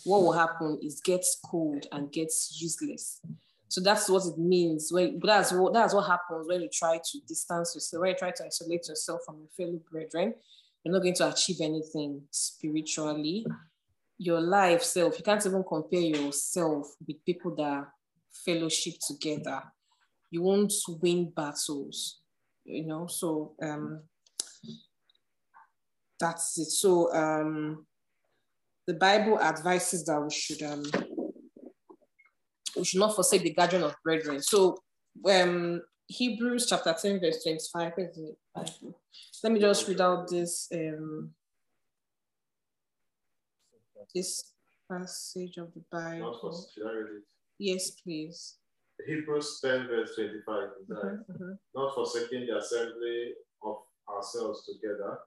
What 0.04 0.22
will 0.22 0.32
happen 0.32 0.80
is 0.82 1.02
gets 1.02 1.40
cold 1.46 1.86
and 1.92 2.12
gets 2.12 2.60
useless. 2.60 3.22
So 3.68 3.82
that's 3.82 4.10
what 4.10 4.26
it 4.26 4.38
means 4.38 4.90
when 4.92 5.20
that's 5.24 5.52
what 5.52 5.74
that's 5.74 5.94
what 5.94 6.08
happens 6.08 6.48
when 6.48 6.62
you 6.62 6.70
try 6.72 6.98
to 6.98 7.20
distance 7.28 7.76
yourself, 7.76 8.02
when 8.02 8.12
you 8.12 8.18
try 8.18 8.32
to 8.32 8.46
isolate 8.46 8.88
yourself 8.88 9.22
from 9.26 9.38
your 9.40 9.50
fellow 9.56 9.80
brethren. 9.92 10.34
You're 10.84 10.94
not 10.94 11.02
going 11.02 11.16
to 11.16 11.30
achieve 11.30 11.58
anything 11.62 12.22
spiritually. 12.30 13.46
Your 14.18 14.40
life 14.40 14.84
self, 14.84 15.18
you 15.18 15.24
can't 15.24 15.46
even 15.46 15.64
compare 15.68 16.00
yourself 16.00 16.88
with 17.06 17.26
people 17.26 17.56
that 17.56 17.88
fellowship 18.46 18.94
together 19.06 19.64
you 20.36 20.42
won't 20.42 20.74
win 21.02 21.32
battles, 21.36 22.20
you 22.66 22.86
know. 22.86 23.08
So 23.08 23.54
um, 23.62 24.02
that's 26.20 26.58
it. 26.58 26.72
So 26.72 27.14
um, 27.14 27.86
the 28.88 28.94
Bible 28.94 29.40
advises 29.40 30.06
that 30.06 30.22
we 30.22 30.32
should 30.32 30.62
um, 30.64 30.84
we 32.76 32.84
should 32.84 33.00
not 33.00 33.16
forsake 33.16 33.44
the 33.44 33.54
gathering 33.54 33.84
of 33.84 33.96
brethren. 34.04 34.42
So 34.42 34.78
um, 35.30 35.82
Hebrews 36.08 36.68
chapter 36.70 36.96
10, 37.00 37.20
verse 37.20 37.44
25. 37.44 37.94
Let 39.44 39.52
me 39.52 39.60
just 39.60 39.88
read 39.88 40.02
out 40.02 40.30
this 40.30 40.68
um, 40.74 41.32
this 44.14 44.52
passage 44.90 45.58
of 45.58 45.74
the 45.74 45.84
Bible. 45.92 46.68
Yes, 47.58 47.92
please. 47.92 48.58
Hebrews 49.06 49.60
10, 49.64 49.88
verse 49.88 50.16
25. 50.16 50.46
Mm-hmm, 50.46 50.94
mm-hmm. 51.32 51.52
Not 51.76 51.96
forsaking 51.96 52.48
the 52.48 52.58
assembly 52.58 53.34
of 53.64 53.78
ourselves 54.10 54.66
together. 54.66 55.18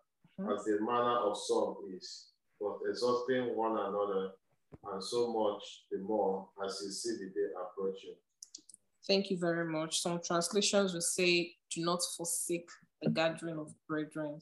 As 0.41 0.65
the 0.65 0.79
manner 0.81 1.19
of 1.19 1.37
some 1.37 1.77
is, 1.95 2.29
but 2.61 2.79
exhausting 2.89 3.57
one 3.57 3.73
another, 3.73 4.31
and 4.93 5.03
so 5.03 5.33
much 5.33 5.63
the 5.91 5.99
more 5.99 6.49
as 6.65 6.81
you 6.85 6.91
see 6.91 7.13
the 7.13 7.31
day 7.31 7.49
approaching. 7.61 8.15
Thank 9.07 9.31
you 9.31 9.39
very 9.39 9.65
much. 9.65 10.01
Some 10.01 10.21
translations 10.23 10.93
will 10.93 11.01
say, 11.01 11.55
do 11.75 11.85
not 11.85 12.01
forsake 12.17 12.69
the 13.03 13.11
gathering 13.11 13.59
of 13.59 13.75
brethren. 13.89 14.39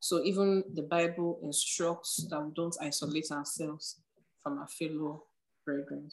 So 0.00 0.22
even 0.24 0.64
the 0.74 0.82
Bible 0.82 1.38
instructs 1.42 2.26
that 2.30 2.40
we 2.40 2.52
don't 2.54 2.76
isolate 2.80 3.30
ourselves 3.30 4.00
from 4.42 4.58
our 4.58 4.68
fellow 4.68 5.24
brethren. 5.66 6.10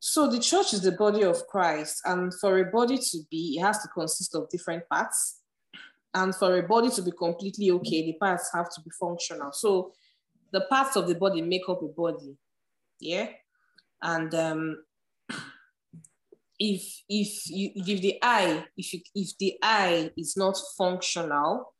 So 0.00 0.28
the 0.28 0.40
church 0.40 0.72
is 0.72 0.80
the 0.80 0.92
body 0.92 1.22
of 1.22 1.46
Christ, 1.46 2.00
and 2.04 2.32
for 2.40 2.58
a 2.58 2.64
body 2.64 2.98
to 2.98 3.18
be, 3.30 3.56
it 3.58 3.62
has 3.62 3.82
to 3.82 3.88
consist 3.88 4.34
of 4.34 4.48
different 4.48 4.88
parts. 4.88 5.39
And 6.12 6.34
for 6.34 6.56
a 6.56 6.62
body 6.62 6.90
to 6.90 7.02
be 7.02 7.12
completely 7.12 7.70
okay, 7.70 8.02
the 8.02 8.14
parts 8.14 8.50
have 8.52 8.68
to 8.74 8.80
be 8.82 8.90
functional. 8.98 9.52
So 9.52 9.92
the 10.52 10.62
parts 10.62 10.96
of 10.96 11.06
the 11.06 11.14
body 11.14 11.40
make 11.42 11.68
up 11.68 11.82
a 11.82 11.86
body. 11.86 12.36
Yeah. 12.98 13.28
And 14.02 14.34
um, 14.34 14.82
if 16.58 17.02
if 17.08 17.48
you 17.48 17.70
if 17.74 18.00
the 18.00 18.18
eye, 18.22 18.64
if 18.76 18.92
you, 18.92 19.00
if 19.14 19.38
the 19.38 19.56
eye 19.62 20.10
is 20.16 20.36
not 20.36 20.58
functional, 20.76 21.74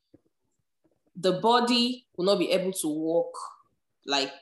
the 1.16 1.32
body 1.32 2.06
will 2.16 2.26
not 2.26 2.38
be 2.38 2.50
able 2.52 2.72
to 2.72 2.88
walk 2.88 3.34
like 4.06 4.32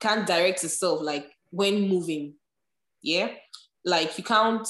can't 0.00 0.26
direct 0.26 0.62
itself 0.64 1.00
like 1.02 1.30
when 1.50 1.88
moving. 1.88 2.34
Yeah. 3.02 3.30
Like 3.84 4.16
you 4.18 4.24
can't, 4.24 4.66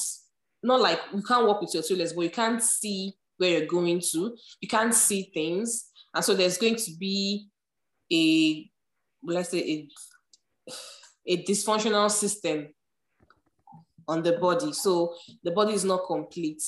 not 0.62 0.80
like 0.80 1.00
you 1.14 1.22
can't 1.22 1.46
walk 1.46 1.60
with 1.60 1.74
your 1.74 1.82
two 1.82 1.96
legs, 1.96 2.12
but 2.12 2.22
you 2.22 2.30
can't 2.30 2.62
see 2.62 3.14
where 3.36 3.50
you're 3.50 3.66
going 3.66 4.00
to. 4.12 4.36
You 4.60 4.68
can't 4.68 4.94
see 4.94 5.30
things. 5.34 5.90
And 6.14 6.24
so 6.24 6.34
there's 6.34 6.58
going 6.58 6.76
to 6.76 6.90
be 6.98 7.48
a, 8.12 8.70
let's 9.22 9.50
say, 9.50 9.88
a, 10.68 10.72
a 11.26 11.42
dysfunctional 11.44 12.10
system 12.10 12.68
on 14.06 14.22
the 14.22 14.32
body. 14.32 14.72
So 14.72 15.14
the 15.42 15.50
body 15.50 15.74
is 15.74 15.84
not 15.84 16.06
complete. 16.06 16.62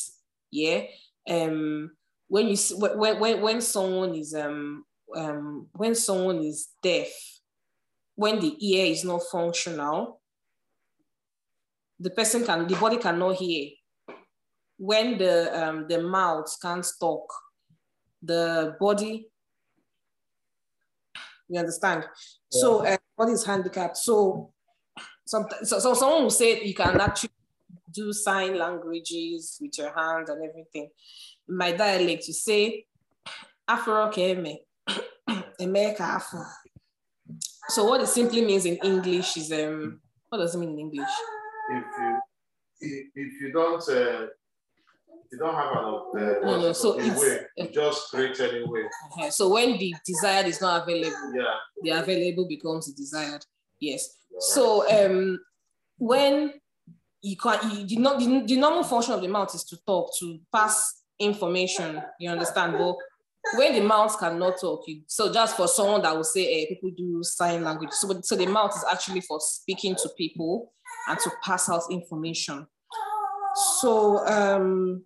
Yeah. 0.51 0.83
Um, 1.29 1.91
when 2.29 2.49
you 2.49 2.57
when 2.77 3.21
when 3.21 3.41
when 3.41 3.61
someone 3.61 4.15
is 4.15 4.35
um 4.35 4.85
um 5.15 5.69
when 5.73 5.95
someone 5.95 6.39
is 6.39 6.69
deaf, 6.83 7.09
when 8.15 8.41
the 8.41 8.57
ear 8.67 8.87
is 8.87 9.05
not 9.05 9.23
functional, 9.31 10.21
the 12.01 12.11
person 12.11 12.45
can, 12.45 12.67
the 12.67 12.75
body 12.77 12.97
cannot 12.97 13.37
hear. 13.37 13.71
When 14.79 15.19
the, 15.19 15.69
um, 15.69 15.87
the 15.89 16.03
mouth 16.03 16.55
can't 16.61 16.87
talk, 17.01 17.33
the 18.23 18.77
body, 18.79 19.29
you 21.49 21.59
understand? 21.59 22.03
Yeah. 22.03 22.61
So 22.61 22.87
uh, 22.87 22.97
body 23.17 23.33
is 23.33 23.45
handicapped. 23.45 23.97
So, 23.97 24.53
some, 25.25 25.47
so, 25.63 25.79
so 25.79 25.95
someone 25.95 26.25
will 26.25 26.31
say 26.31 26.63
you 26.63 26.75
can 26.75 27.01
actually 27.01 27.31
do 27.93 28.13
sign 28.13 28.59
languages 28.59 29.59
with 29.61 29.79
your 29.79 29.93
hands 29.97 30.29
and 30.29 30.45
everything. 30.45 30.91
In 31.49 31.57
my 31.57 31.73
dialect, 31.73 32.29
you 32.29 32.35
say, 32.35 32.85
Afro 33.67 34.11
keme, 34.11 34.59
Emeka 35.61 36.01
Afro. 36.01 36.45
So 37.69 37.85
what 37.85 38.01
it 38.01 38.07
simply 38.07 38.45
means 38.45 38.65
in 38.65 38.77
English 38.77 39.37
is 39.37 39.51
um 39.51 40.01
what 40.29 40.39
does 40.39 40.55
it 40.55 40.59
mean 40.59 40.71
in 40.71 40.79
English? 40.79 41.09
If 41.71 41.85
you 41.99 43.11
if 43.15 43.41
you 43.41 43.53
don't 43.53 43.89
uh, 43.89 44.27
you 45.31 45.39
don't 45.39 45.55
have 45.55 45.71
an 45.73 45.85
uh, 45.85 46.47
no, 46.47 46.61
no. 46.61 46.73
So 46.73 46.99
it's 46.99 47.21
way, 47.21 47.41
you 47.57 47.69
just 47.69 48.11
create 48.11 48.39
anyway. 48.41 48.85
Okay. 49.13 49.31
So 49.31 49.49
when 49.49 49.79
the 49.79 49.95
desired 50.05 50.47
is 50.47 50.61
not 50.61 50.83
available, 50.83 51.33
yeah, 51.35 51.55
the 51.83 51.91
available 51.91 52.47
becomes 52.49 52.87
the 52.87 52.93
desired. 52.95 53.45
Yes. 53.81 54.09
So 54.39 54.85
um 54.91 55.39
when 55.99 56.53
you 57.23 57.37
can't 57.37 57.63
you, 57.65 57.87
the, 57.87 58.17
the, 58.19 58.45
the 58.47 58.57
normal 58.57 58.85
function 58.85 59.15
of 59.15 59.21
the 59.21 59.29
mouth 59.29 59.55
is 59.55 59.65
to 59.65 59.77
talk, 59.87 60.11
to 60.21 60.39
pass 60.53 61.03
information, 61.19 62.03
you 62.21 62.31
understand? 62.31 62.77
But 62.79 62.97
when 63.55 63.75
the 63.75 63.81
mouth 63.81 64.19
cannot 64.19 64.61
talk, 64.61 64.85
you, 64.87 65.03
so 65.07 65.33
just 65.33 65.57
for 65.57 65.69
someone 65.69 66.03
that 66.03 66.15
will 66.15 66.25
say, 66.25 66.45
hey, 66.45 66.63
eh, 66.63 66.67
people 66.75 66.91
do 66.97 67.23
sign 67.23 67.65
language. 67.65 67.91
So, 67.93 68.21
so 68.23 68.37
the 68.37 68.47
mouth 68.47 68.75
is 68.77 68.85
actually 68.91 69.21
for 69.21 69.39
speaking 69.41 69.95
to 69.97 70.09
people 70.17 70.73
and 71.09 71.19
to 71.21 71.31
pass 71.43 71.69
out 71.69 71.83
information. 71.91 72.67
So, 73.81 74.27
um, 74.27 75.05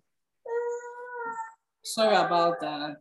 sorry 1.83 2.15
about 2.15 2.59
that. 2.61 2.97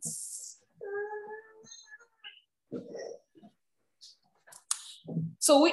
So 5.39 5.63
we 5.63 5.73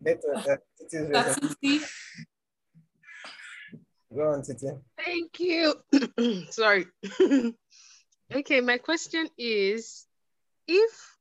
Network, 0.00 0.48
uh, 0.48 0.56
it 0.80 0.88
is 0.92 1.08
ready. 1.08 1.40
Tati, 1.40 1.80
Go 4.14 4.32
on, 4.32 4.42
Titi. 4.42 4.68
Thank 4.96 5.40
you. 5.40 5.74
Sorry. 6.50 6.86
okay, 8.34 8.60
my 8.60 8.78
question 8.78 9.28
is 9.36 10.06
if 10.68 11.16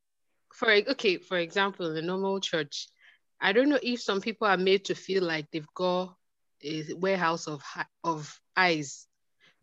for 0.54 0.70
okay, 0.72 1.18
for 1.18 1.38
example, 1.38 1.90
in 1.90 1.98
a 1.98 2.02
normal 2.06 2.40
church, 2.40 2.88
I 3.42 3.52
don't 3.54 3.70
know 3.70 3.80
if 3.82 4.02
some 4.02 4.22
people 4.22 4.48
are 4.48 4.58
made 4.58 4.86
to 4.86 4.96
feel 4.96 5.24
like 5.24 5.50
they've 5.52 5.74
got 5.74 6.16
a 6.64 6.94
warehouse 6.94 7.48
of 7.48 7.64
of 8.04 8.40
eyes. 8.56 9.08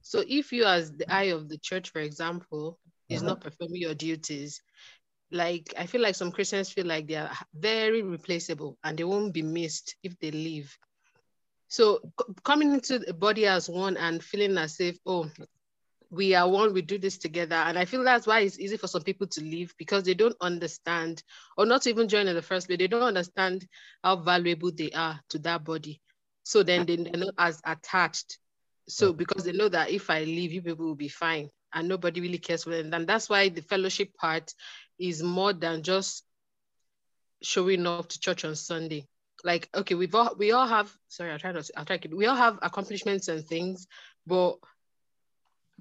So 0.03 0.23
if 0.27 0.53
you 0.53 0.65
as 0.65 0.93
the 0.93 1.07
mm. 1.07 1.13
eye 1.13 1.31
of 1.33 1.49
the 1.49 1.59
church, 1.59 1.91
for 1.91 2.01
example, 2.01 2.79
is 3.09 3.23
uh-huh. 3.23 3.31
not 3.31 3.41
performing 3.41 3.81
your 3.83 3.95
duties, 3.95 4.63
like 5.31 5.73
I 5.79 5.87
feel 5.87 6.01
like 6.01 6.15
some 6.15 6.33
Christians 6.33 6.71
feel 6.71 6.87
like 6.87 7.07
they 7.07 7.17
are 7.17 7.31
very 7.55 8.03
replaceable 8.03 8.79
and 8.83 8.99
they 8.99 9.05
won't 9.05 9.33
be 9.33 9.43
missed 9.43 9.97
if 10.03 10.19
they 10.19 10.31
leave. 10.31 10.77
So 11.69 12.01
c- 12.21 12.35
coming 12.45 12.75
into 12.75 12.99
the 12.99 13.15
body 13.15 13.47
as 13.47 13.69
one 13.69 13.97
and 13.97 14.23
feeling 14.23 14.59
as 14.59 14.81
if, 14.81 14.99
oh, 15.07 15.31
we 16.11 16.35
are 16.35 16.49
one, 16.49 16.75
we 16.75 16.83
do 16.83 16.99
this 16.99 17.19
together. 17.19 17.55
And 17.55 17.79
I 17.79 17.85
feel 17.85 18.03
that's 18.03 18.27
why 18.27 18.41
it's 18.41 18.59
easy 18.59 18.77
for 18.77 18.89
some 18.89 19.03
people 19.03 19.29
to 19.29 19.41
leave 19.41 19.73
because 19.79 20.03
they 20.03 20.15
don't 20.15 20.35
understand 20.41 21.23
or 21.57 21.65
not 21.65 21.87
even 21.87 22.09
join 22.09 22.27
in 22.27 22.35
the 22.35 22.43
first 22.43 22.67
place. 22.67 22.79
They 22.79 22.89
don't 22.89 23.03
understand 23.03 23.65
how 24.03 24.17
valuable 24.17 24.73
they 24.73 24.91
are 24.91 25.21
to 25.29 25.39
that 25.41 25.65
body. 25.65 26.01
So 26.43 26.65
then 26.65 26.87
they- 26.87 26.97
they're 26.97 27.17
not 27.17 27.35
as 27.39 27.61
attached. 27.65 28.39
So 28.91 29.13
because 29.13 29.45
they 29.45 29.53
know 29.53 29.69
that 29.69 29.91
if 29.91 30.11
I 30.11 30.25
leave, 30.25 30.53
you 30.53 30.63
people 30.63 30.87
will 30.87 30.95
be 30.95 31.09
fine 31.09 31.49
and 31.73 31.89
nobody 31.89 32.21
really 32.21 32.39
cares 32.39 32.65
for 32.65 32.71
them. 32.71 32.93
And 32.93 33.07
that's 33.07 33.29
why 33.29 33.49
the 33.49 33.63
fellowship 33.63 34.15
part 34.17 34.53
is 34.99 35.23
more 35.23 35.53
than 35.53 35.83
just 35.83 36.25
showing 37.43 37.87
up 37.87 38.09
to 38.09 38.21
church 38.21 38.45
on 38.45 38.57
Sunday. 38.57 39.07
Like, 39.45 39.69
okay, 39.75 39.95
we've 39.95 40.15
all 40.15 40.35
we 40.37 40.53
all 40.53 40.67
have 40.67 40.93
sorry, 41.09 41.31
I'll 41.31 41.39
try 41.39 41.53
not 41.53 41.65
to, 41.65 41.73
I'll 41.79 41.85
try 41.85 41.97
to 41.97 42.15
we 42.15 42.27
all 42.27 42.37
have 42.37 42.59
accomplishments 42.63 43.29
and 43.29 43.47
things, 43.47 43.87
but 44.27 44.57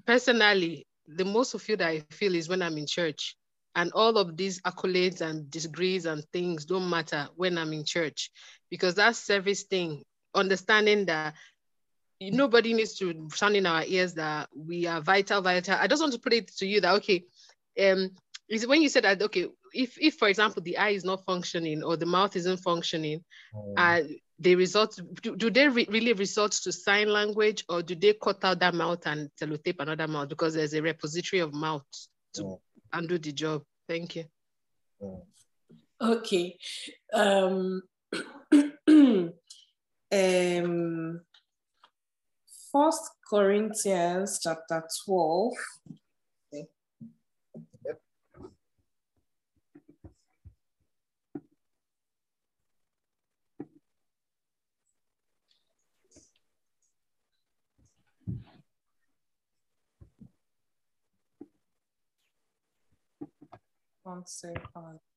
personally, 0.06 0.86
the 1.06 1.24
most 1.24 1.50
fulfilled 1.50 1.82
I 1.82 2.00
feel 2.10 2.34
is 2.34 2.48
when 2.48 2.62
I'm 2.62 2.78
in 2.78 2.86
church. 2.86 3.36
And 3.76 3.92
all 3.92 4.18
of 4.18 4.36
these 4.36 4.60
accolades 4.62 5.20
and 5.20 5.48
degrees 5.50 6.06
and 6.06 6.24
things 6.32 6.64
don't 6.64 6.90
matter 6.90 7.28
when 7.36 7.56
I'm 7.56 7.72
in 7.72 7.84
church 7.84 8.30
because 8.68 8.96
that 8.96 9.14
service 9.14 9.62
thing, 9.62 10.02
understanding 10.34 11.06
that 11.06 11.34
nobody 12.20 12.74
needs 12.74 12.94
to 12.98 13.28
sound 13.34 13.56
in 13.56 13.66
our 13.66 13.84
ears 13.86 14.14
that 14.14 14.48
we 14.54 14.86
are 14.86 15.00
vital, 15.00 15.40
vital. 15.40 15.76
I 15.80 15.86
just 15.86 16.02
want 16.02 16.12
to 16.12 16.18
put 16.18 16.34
it 16.34 16.48
to 16.58 16.66
you 16.66 16.80
that 16.82 16.94
okay, 16.96 17.24
um, 17.80 18.10
is 18.48 18.66
when 18.66 18.82
you 18.82 18.88
said 18.88 19.04
that 19.04 19.22
okay, 19.22 19.48
if 19.72 19.96
if 20.00 20.14
for 20.16 20.28
example 20.28 20.62
the 20.62 20.76
eye 20.76 20.90
is 20.90 21.04
not 21.04 21.24
functioning 21.24 21.82
or 21.82 21.96
the 21.96 22.06
mouth 22.06 22.36
isn't 22.36 22.58
functioning, 22.58 23.24
Mm. 23.54 23.74
and 23.78 24.16
they 24.38 24.54
resort 24.54 24.96
do, 25.22 25.34
do 25.36 25.50
they 25.50 25.68
re- 25.68 25.88
really 25.90 26.12
resort 26.12 26.52
to 26.52 26.70
sign 26.70 27.08
language 27.08 27.64
or 27.68 27.82
do 27.82 27.96
they 27.96 28.12
cut 28.14 28.44
out 28.44 28.60
that 28.60 28.74
mouth 28.74 29.04
and 29.06 29.28
sellotape 29.40 29.80
another 29.80 30.06
mouth 30.06 30.28
because 30.28 30.54
there's 30.54 30.72
a 30.72 30.80
repository 30.80 31.40
of 31.40 31.52
mouth 31.52 31.84
to 32.34 32.42
Mm. 32.44 32.58
undo 32.92 33.18
the 33.18 33.32
job 33.32 33.62
thank 33.88 34.14
you 34.16 34.24
Mm. 35.02 35.22
okay. 36.00 36.56
Um, 37.12 37.82
um, 40.12 41.20
First 42.72 43.10
Corinthians 43.28 44.38
chapter 44.40 44.84
12. 45.04 45.52
One 64.04 64.26
second. 64.26 65.09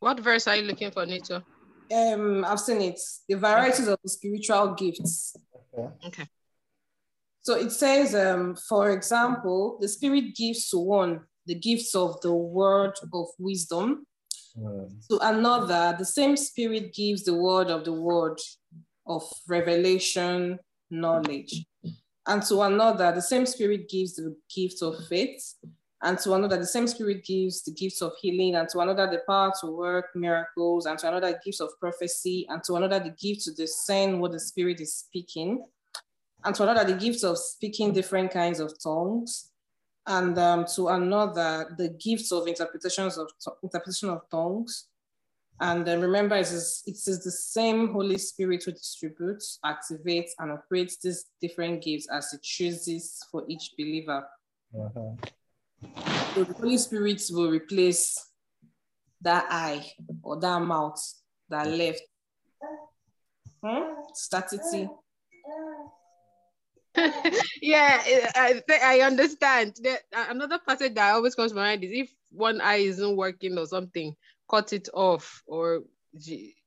What 0.00 0.20
verse 0.20 0.46
are 0.46 0.56
you 0.56 0.62
looking 0.62 0.90
for 0.90 1.04
Nito? 1.06 1.42
Um, 1.92 2.44
I've 2.44 2.60
seen 2.60 2.80
it. 2.82 3.00
The 3.28 3.36
varieties 3.36 3.88
of 3.88 3.98
the 4.02 4.08
spiritual 4.08 4.74
gifts. 4.74 5.36
Okay. 5.74 5.88
okay 6.06 6.26
So 7.42 7.54
it 7.54 7.72
says, 7.72 8.14
um, 8.14 8.56
for 8.68 8.90
example, 8.90 9.78
the 9.80 9.88
Spirit 9.88 10.34
gives 10.36 10.68
to 10.70 10.78
one 10.78 11.20
the 11.46 11.54
gifts 11.54 11.94
of 11.94 12.20
the 12.20 12.32
word 12.32 12.92
of 13.12 13.26
wisdom, 13.38 14.04
Mm. 14.56 14.90
to 15.08 15.18
another, 15.22 15.94
the 15.98 16.04
same 16.04 16.36
Spirit 16.36 16.92
gives 16.92 17.22
the 17.22 17.34
word 17.34 17.70
of 17.70 17.84
the 17.84 17.92
word 17.92 18.38
of 19.06 19.22
revelation, 19.46 20.58
knowledge. 20.90 21.64
And 22.26 22.42
to 22.44 22.62
another, 22.62 23.12
the 23.12 23.22
same 23.22 23.46
Spirit 23.46 23.88
gives 23.88 24.16
the 24.16 24.36
gift 24.54 24.82
of 24.82 24.94
faith. 25.06 25.54
And 26.02 26.18
to 26.20 26.34
another, 26.34 26.56
the 26.56 26.66
same 26.66 26.86
Spirit 26.86 27.24
gives 27.24 27.62
the 27.62 27.72
gifts 27.72 28.02
of 28.02 28.12
healing. 28.20 28.54
And 28.54 28.68
to 28.68 28.78
another, 28.80 29.10
the 29.10 29.22
power 29.26 29.52
to 29.60 29.66
work 29.66 30.06
miracles. 30.14 30.86
And 30.86 30.98
to 31.00 31.08
another, 31.08 31.40
gifts 31.44 31.60
of 31.60 31.70
prophecy. 31.80 32.46
And 32.48 32.62
to 32.64 32.74
another, 32.74 33.00
the 33.00 33.10
gift 33.10 33.44
to 33.44 33.52
discern 33.52 34.20
what 34.20 34.32
the 34.32 34.40
Spirit 34.40 34.80
is 34.80 34.94
speaking. 34.94 35.64
And 36.44 36.54
to 36.54 36.62
another, 36.62 36.84
the 36.92 36.98
gifts 36.98 37.24
of 37.24 37.36
speaking 37.36 37.92
different 37.92 38.30
kinds 38.30 38.60
of 38.60 38.72
tongues 38.80 39.50
and 40.08 40.38
um, 40.38 40.64
to 40.74 40.88
another 40.88 41.74
the 41.76 41.90
gifts 41.90 42.32
of 42.32 42.48
interpretations 42.48 43.18
of 43.18 43.28
interpretation 43.62 44.08
of 44.08 44.22
tongues. 44.30 44.86
And 45.60 45.84
then 45.84 46.00
remember, 46.00 46.36
it 46.36 46.42
is, 46.42 46.82
it 46.86 46.92
is 46.92 47.24
the 47.24 47.32
same 47.32 47.92
Holy 47.92 48.16
Spirit 48.16 48.62
who 48.64 48.70
distributes, 48.70 49.58
activates, 49.64 50.30
and 50.38 50.52
operates 50.52 50.98
these 50.98 51.26
different 51.42 51.82
gifts 51.82 52.08
as 52.10 52.32
it 52.32 52.42
chooses 52.42 53.20
for 53.30 53.44
each 53.48 53.72
believer. 53.76 54.24
Uh-huh. 54.72 55.28
So 56.34 56.44
the 56.44 56.54
Holy 56.54 56.78
Spirit 56.78 57.22
will 57.30 57.50
replace 57.50 58.14
that 59.22 59.46
eye 59.50 59.84
or 60.22 60.38
that 60.40 60.60
mouth 60.60 61.00
that 61.48 61.66
left. 61.66 62.02
Hmm? 63.64 63.94
Staticity. 64.14 64.88
yeah 67.62 68.02
I, 68.34 68.60
I, 68.68 68.80
I 68.82 69.00
understand 69.00 69.76
that 69.82 70.00
another 70.12 70.58
passage 70.58 70.94
that 70.94 71.14
always 71.14 71.34
comes 71.34 71.52
to 71.52 71.56
mind 71.56 71.84
is 71.84 71.90
if 71.92 72.10
one 72.30 72.60
eye 72.60 72.76
isn't 72.76 73.16
working 73.16 73.56
or 73.56 73.66
something 73.66 74.14
cut 74.50 74.72
it 74.72 74.88
off 74.94 75.42
or 75.46 75.82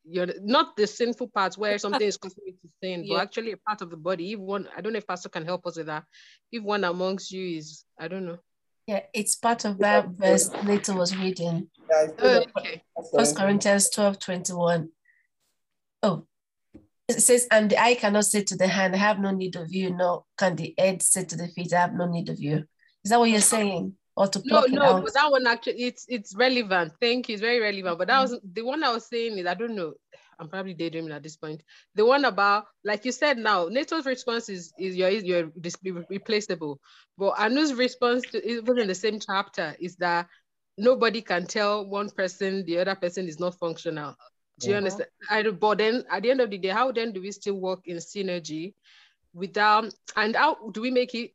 you're 0.05 0.27
not 0.41 0.77
the 0.77 0.87
sinful 0.87 1.27
part 1.29 1.57
where 1.57 1.77
something 1.79 2.07
is 2.07 2.17
causing 2.17 2.43
you 2.45 2.53
to 2.53 2.69
sin 2.81 3.03
Yeah. 3.03 3.15
but 3.15 3.23
actually 3.23 3.51
a 3.51 3.57
part 3.57 3.81
of 3.81 3.89
the 3.89 3.97
body 3.97 4.33
if 4.33 4.39
one 4.39 4.69
i 4.75 4.79
don't 4.79 4.93
know 4.93 4.97
if 4.99 5.07
pastor 5.07 5.29
can 5.29 5.43
help 5.45 5.65
us 5.65 5.77
with 5.77 5.87
that 5.87 6.03
if 6.51 6.63
one 6.63 6.83
amongst 6.83 7.31
you 7.31 7.57
is 7.57 7.83
i 7.99 8.07
don't 8.07 8.25
know 8.25 8.37
Yeah, 8.87 9.01
it's 9.13 9.35
part 9.35 9.65
of 9.65 9.77
that 9.79 10.09
verse 10.09 10.49
Later 10.65 10.95
was 10.95 11.15
reading. 11.15 11.69
Yeah, 11.89 12.07
Oh, 12.19 12.45
okay 12.57 12.81
First 13.15 13.37
Corinthians 13.37 13.89
12, 13.89 14.19
21. 14.19 14.89
Oh, 16.03 16.25
it 17.07 17.21
says, 17.21 17.47
and 17.51 17.69
the 17.69 17.81
eye 17.81 17.95
cannot 17.95 18.25
say 18.25 18.43
to 18.43 18.55
the 18.55 18.67
hand, 18.67 18.95
I 18.95 18.99
have 18.99 19.19
no 19.19 19.31
need 19.31 19.55
of 19.55 19.71
you, 19.71 19.95
nor 19.95 20.25
can 20.37 20.55
the 20.55 20.73
head 20.77 21.01
say 21.01 21.25
to 21.25 21.35
the 21.35 21.47
feet, 21.49 21.73
I 21.73 21.81
have 21.81 21.93
no 21.93 22.05
need 22.05 22.29
of 22.29 22.39
you. 22.39 22.65
Is 23.03 23.11
that 23.11 23.19
what 23.19 23.29
you're 23.29 23.41
saying? 23.41 23.95
Or 24.15 24.27
to 24.27 24.39
no 24.39 24.43
pluck 24.61 24.65
it 24.67 24.73
no 24.73 24.83
out? 24.83 25.03
but 25.03 25.13
that 25.13 25.31
one 25.31 25.47
actually 25.47 25.83
it's 25.83 26.05
it's 26.09 26.35
relevant 26.35 26.91
thank 26.99 27.29
you 27.29 27.33
it's 27.33 27.41
very 27.41 27.61
relevant 27.61 27.97
but 27.97 28.09
that 28.09 28.19
was 28.19 28.37
the 28.43 28.61
one 28.61 28.83
i 28.83 28.91
was 28.91 29.07
saying 29.07 29.37
is 29.37 29.45
i 29.47 29.53
don't 29.53 29.73
know 29.73 29.93
i'm 30.39 30.47
probably 30.49 30.73
daydreaming 30.73 31.11
at 31.11 31.23
this 31.23 31.35
point. 31.37 31.63
The 31.95 32.05
one 32.05 32.25
about 32.25 32.65
like 32.83 33.05
you 33.05 33.11
said 33.11 33.37
now 33.37 33.67
NATO's 33.67 34.05
response 34.05 34.49
is 34.49 34.73
is 34.77 34.95
your 34.95 35.09
is 35.09 35.23
your 35.23 35.51
dis- 35.59 35.77
replaceable 36.09 36.79
but 37.17 37.33
anu's 37.39 37.73
response 37.73 38.25
to 38.31 38.45
even 38.47 38.79
in 38.79 38.87
the 38.87 38.95
same 38.95 39.19
chapter 39.19 39.75
is 39.79 39.95
that 39.97 40.27
nobody 40.77 41.21
can 41.21 41.45
tell 41.45 41.85
one 41.87 42.09
person 42.09 42.65
the 42.65 42.79
other 42.79 42.95
person 42.95 43.27
is 43.27 43.39
not 43.39 43.55
functional. 43.59 44.15
Do 44.59 44.69
you 44.69 44.75
Mhm. 44.75 44.77
understand 44.77 45.09
I, 45.29 45.43
but 45.43 45.77
then 45.79 46.03
at 46.09 46.23
the 46.23 46.31
end 46.31 46.41
of 46.41 46.49
the 46.49 46.57
day 46.57 46.69
how 46.69 46.91
then 46.91 47.13
do 47.13 47.21
we 47.21 47.31
still 47.31 47.55
work 47.55 47.81
in 47.85 47.97
synergy 47.97 48.73
without 49.33 49.93
and 50.15 50.35
how 50.35 50.69
do 50.71 50.81
we 50.81 50.91
make 50.91 51.13
it 51.15 51.31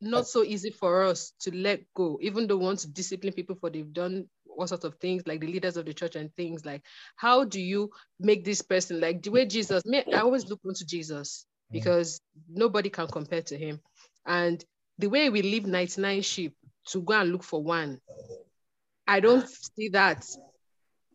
not 0.00 0.26
so 0.26 0.42
easy 0.42 0.70
for 0.70 1.04
us 1.04 1.32
to 1.40 1.54
let 1.54 1.80
go, 1.94 2.18
even 2.22 2.46
though 2.46 2.56
we 2.56 2.64
want 2.64 2.80
to 2.80 2.88
discipline 2.88 3.32
people 3.32 3.56
for 3.56 3.70
they've 3.70 3.92
done 3.92 4.28
all 4.58 4.66
sorts 4.66 4.84
of 4.84 4.94
things, 4.96 5.22
like 5.26 5.40
the 5.40 5.46
leaders 5.46 5.76
of 5.76 5.86
the 5.86 5.94
church 5.94 6.16
and 6.16 6.34
things 6.36 6.64
like 6.64 6.82
how 7.16 7.44
do 7.44 7.60
you 7.60 7.90
make 8.18 8.44
this 8.44 8.62
person 8.62 9.00
like 9.00 9.22
the 9.22 9.30
way 9.30 9.46
Jesus 9.46 9.84
me, 9.86 10.04
I 10.12 10.18
always 10.18 10.48
look 10.48 10.60
onto 10.66 10.84
Jesus 10.84 11.46
because 11.70 12.20
nobody 12.48 12.90
can 12.90 13.06
compare 13.06 13.42
to 13.42 13.56
him. 13.56 13.80
And 14.26 14.62
the 14.98 15.08
way 15.08 15.30
we 15.30 15.42
leave 15.42 15.66
99 15.66 16.22
sheep 16.22 16.54
to 16.88 17.02
go 17.02 17.14
and 17.14 17.30
look 17.32 17.42
for 17.42 17.62
one, 17.62 18.00
I 19.06 19.20
don't 19.20 19.48
see 19.48 19.90
that 19.90 20.24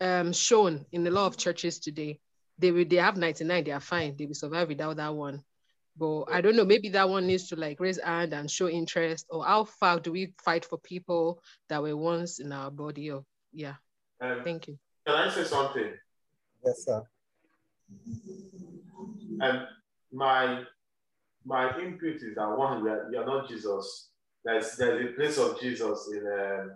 um, 0.01 0.33
shown 0.33 0.85
in 0.91 1.05
a 1.05 1.11
lot 1.11 1.27
of 1.27 1.37
churches 1.37 1.79
today. 1.79 2.19
They 2.59 2.71
will, 2.71 2.85
they 2.85 2.97
have 2.97 3.17
99, 3.17 3.63
they 3.63 3.71
are 3.71 3.79
fine. 3.79 4.15
They 4.17 4.25
will 4.25 4.33
survive 4.35 4.67
without 4.67 4.97
that 4.97 5.13
one. 5.13 5.43
But 5.97 6.25
I 6.31 6.41
don't 6.41 6.55
know, 6.55 6.65
maybe 6.65 6.89
that 6.89 7.09
one 7.09 7.27
needs 7.27 7.49
to 7.49 7.55
like 7.55 7.79
raise 7.79 8.01
hand 8.01 8.33
and 8.33 8.49
show 8.49 8.67
interest, 8.67 9.27
or 9.29 9.45
how 9.45 9.65
far 9.65 9.99
do 9.99 10.11
we 10.11 10.33
fight 10.43 10.65
for 10.65 10.79
people 10.79 11.41
that 11.69 11.83
were 11.83 11.95
once 11.95 12.39
in 12.39 12.51
our 12.51 12.71
body? 12.71 13.11
Or 13.11 13.23
yeah, 13.53 13.75
Um, 14.21 14.41
thank 14.43 14.67
you. 14.67 14.77
Can 15.05 15.15
I 15.15 15.29
say 15.29 15.43
something? 15.43 15.93
Yes, 16.65 16.85
sir. 16.85 17.03
And 19.41 19.67
my 20.11 20.63
my 21.45 21.77
input 21.79 22.15
is 22.15 22.35
that 22.35 22.57
one, 22.57 22.83
you're, 22.85 23.11
you're 23.11 23.25
not 23.25 23.47
Jesus. 23.49 24.09
There's 24.45 24.75
there's 24.77 25.09
a 25.09 25.13
place 25.13 25.37
of 25.37 25.59
Jesus 25.59 26.09
in 26.11 26.25
um, 26.27 26.71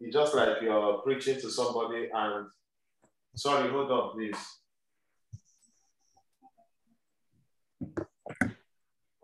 it's 0.00 0.14
just 0.14 0.34
like 0.34 0.60
you're 0.62 0.98
preaching 0.98 1.40
to 1.40 1.50
somebody 1.50 2.08
and 2.12 2.46
sorry, 3.34 3.70
hold 3.70 3.90
on, 3.90 4.12
please. 4.14 4.36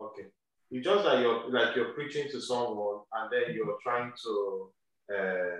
Okay. 0.01 0.25
It's 0.71 0.85
just 0.85 1.05
like 1.05 1.19
you're 1.19 1.49
like 1.49 1.75
you're 1.75 1.93
preaching 1.93 2.27
to 2.31 2.41
someone 2.41 3.01
and 3.13 3.31
then 3.31 3.55
you're 3.55 3.77
trying 3.83 4.11
to 4.23 4.71
uh, 5.13 5.57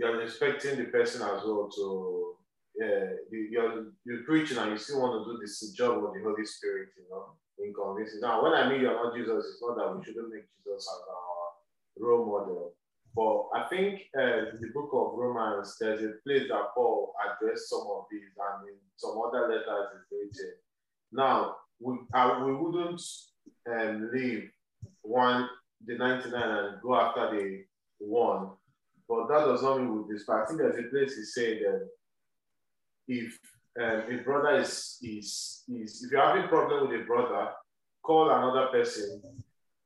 you're 0.00 0.22
expecting 0.22 0.78
the 0.78 0.84
person 0.84 1.20
as 1.22 1.44
well 1.44 1.68
to 1.76 2.34
yeah, 2.76 3.04
you, 3.30 3.48
you're 3.50 3.86
you're 4.06 4.24
preaching 4.24 4.56
and 4.56 4.70
you 4.70 4.78
still 4.78 5.00
want 5.02 5.24
to 5.24 5.32
do 5.32 5.38
this 5.38 5.60
job 5.72 6.02
of 6.02 6.14
the 6.14 6.22
Holy 6.22 6.46
Spirit, 6.46 6.88
you 6.96 7.04
know, 7.10 7.36
in 7.62 7.74
convincing. 7.74 8.20
Now, 8.20 8.42
when 8.42 8.54
I 8.54 8.68
mean 8.68 8.80
you're 8.80 8.94
not 8.94 9.14
Jesus, 9.14 9.44
it's 9.52 9.62
not 9.62 9.76
that 9.76 9.94
we 9.94 10.04
shouldn't 10.04 10.32
make 10.32 10.48
Jesus 10.56 10.88
as 10.88 11.00
our 11.06 12.08
role 12.08 12.24
model. 12.24 12.72
But 13.14 13.58
I 13.58 13.68
think 13.68 14.02
uh, 14.16 14.54
in 14.54 14.60
the 14.60 14.70
book 14.72 14.90
of 14.94 15.18
Romans, 15.18 15.76
there's 15.78 16.02
a 16.02 16.14
place 16.24 16.48
that 16.48 16.70
Paul 16.74 17.12
addressed 17.20 17.68
some 17.68 17.86
of 17.90 18.04
these, 18.10 18.22
and 18.22 18.68
in 18.68 18.76
some 18.96 19.20
other 19.26 19.48
letters 19.48 19.90
is 19.98 20.38
written. 20.38 20.54
Now, 21.12 21.56
we, 21.80 21.96
uh, 22.14 22.42
we 22.46 22.54
wouldn't 22.54 23.02
um, 23.68 24.10
leave 24.14 24.48
one 25.02 25.48
the 25.86 25.96
99 25.96 26.42
and 26.42 26.82
go 26.82 26.94
after 26.94 27.36
the 27.36 27.64
one, 27.98 28.50
but 29.10 29.26
that 29.26 29.44
does 29.44 29.62
not 29.62 29.78
mean 29.78 30.06
we 30.06 30.14
despise. 30.14 30.44
I 30.44 30.46
think 30.46 30.60
there's 30.60 30.78
a 30.78 30.88
place 30.88 31.16
he 31.16 31.24
said 31.24 31.58
that 31.64 31.88
if 33.08 33.36
um, 33.80 34.02
a 34.08 34.22
brother 34.22 34.60
is, 34.60 34.98
is, 35.02 35.64
is, 35.68 36.04
if 36.04 36.12
you're 36.12 36.24
having 36.24 36.46
problem 36.46 36.88
with 36.88 37.00
a 37.00 37.04
brother, 37.04 37.48
call 38.04 38.30
another 38.30 38.68
person. 38.68 39.20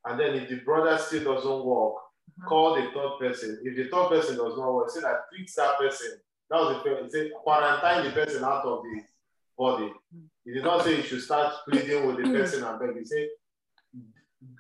And 0.05 0.21
then 0.21 0.35
if 0.35 0.51
the 0.51 0.57
brother 0.57 0.99
still 0.99 1.25
doesn't 1.25 1.65
work, 1.65 1.95
call 2.47 2.75
the 2.75 2.91
third 2.93 3.19
person. 3.19 3.61
If 3.65 3.77
the 3.77 3.85
third 3.85 4.11
person 4.11 4.37
does 4.37 4.59
not 4.59 4.75
work, 4.75 4.91
say 4.91 5.01
that 5.01 5.23
fix 5.35 5.55
that 5.55 5.79
person. 5.79 6.19
That 6.51 6.59
was 6.59 6.77
the 6.77 6.91
person. 6.91 7.11
Say 7.11 7.31
quarantine 7.43 8.05
the 8.05 8.11
person 8.11 8.45
out 8.45 8.67
of 8.67 8.83
the 8.83 9.01
body. 9.57 9.91
He 10.45 10.53
did 10.53 10.65
not 10.65 10.85
say 10.85 10.99
you 10.99 11.03
should 11.03 11.23
start 11.23 11.55
pleading 11.67 12.07
with 12.07 12.19
the 12.19 12.25
person 12.25 12.63
and 12.63 12.79
beg. 12.79 12.99
He 12.99 13.07
said 13.07 13.29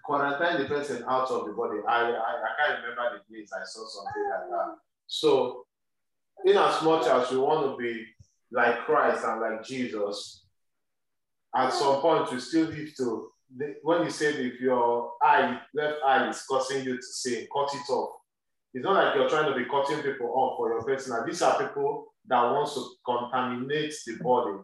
quarantine 0.05 0.62
the 0.62 0.68
person 0.68 1.05
out 1.09 1.31
of 1.31 1.47
the 1.47 1.53
body. 1.53 1.79
I, 1.88 2.03
I, 2.03 2.12
I 2.12 2.51
can't 2.59 2.83
remember 2.83 3.18
the 3.18 3.35
place 3.35 3.51
I 3.53 3.64
saw 3.64 3.87
something 3.87 4.31
like 4.31 4.51
that. 4.51 4.77
So, 5.07 5.66
in 6.44 6.57
as 6.57 6.83
much 6.83 7.07
as 7.07 7.31
we 7.31 7.38
want 7.38 7.70
to 7.70 7.77
be 7.83 8.05
like 8.53 8.85
Christ 8.85 9.25
and 9.25 9.40
like 9.40 9.64
Jesus, 9.64 10.44
at 11.55 11.73
some 11.73 12.01
point 12.01 12.33
we 12.33 12.40
still 12.40 12.70
need 12.70 12.90
to. 12.99 13.31
When 13.83 14.03
you 14.03 14.11
said 14.11 14.35
if 14.37 14.61
your 14.61 15.12
eye, 15.23 15.61
left 15.75 15.99
eye 16.05 16.29
is 16.29 16.42
causing 16.42 16.85
you 16.85 16.97
to 16.97 17.03
sin, 17.03 17.47
cut 17.55 17.73
it 17.73 17.88
off. 17.92 18.16
It's 18.73 18.85
not 18.85 18.94
like 18.94 19.14
you're 19.14 19.29
trying 19.29 19.53
to 19.53 19.57
be 19.57 19.70
cutting 19.70 20.03
people 20.03 20.33
off 20.35 20.57
for 20.57 20.70
your 20.70 20.83
personal. 20.83 21.25
These 21.25 21.42
are 21.42 21.57
people 21.64 22.07
that 22.27 22.42
want 22.42 22.68
to 22.75 22.85
contaminate 23.07 23.94
the 24.07 24.16
body. 24.16 24.59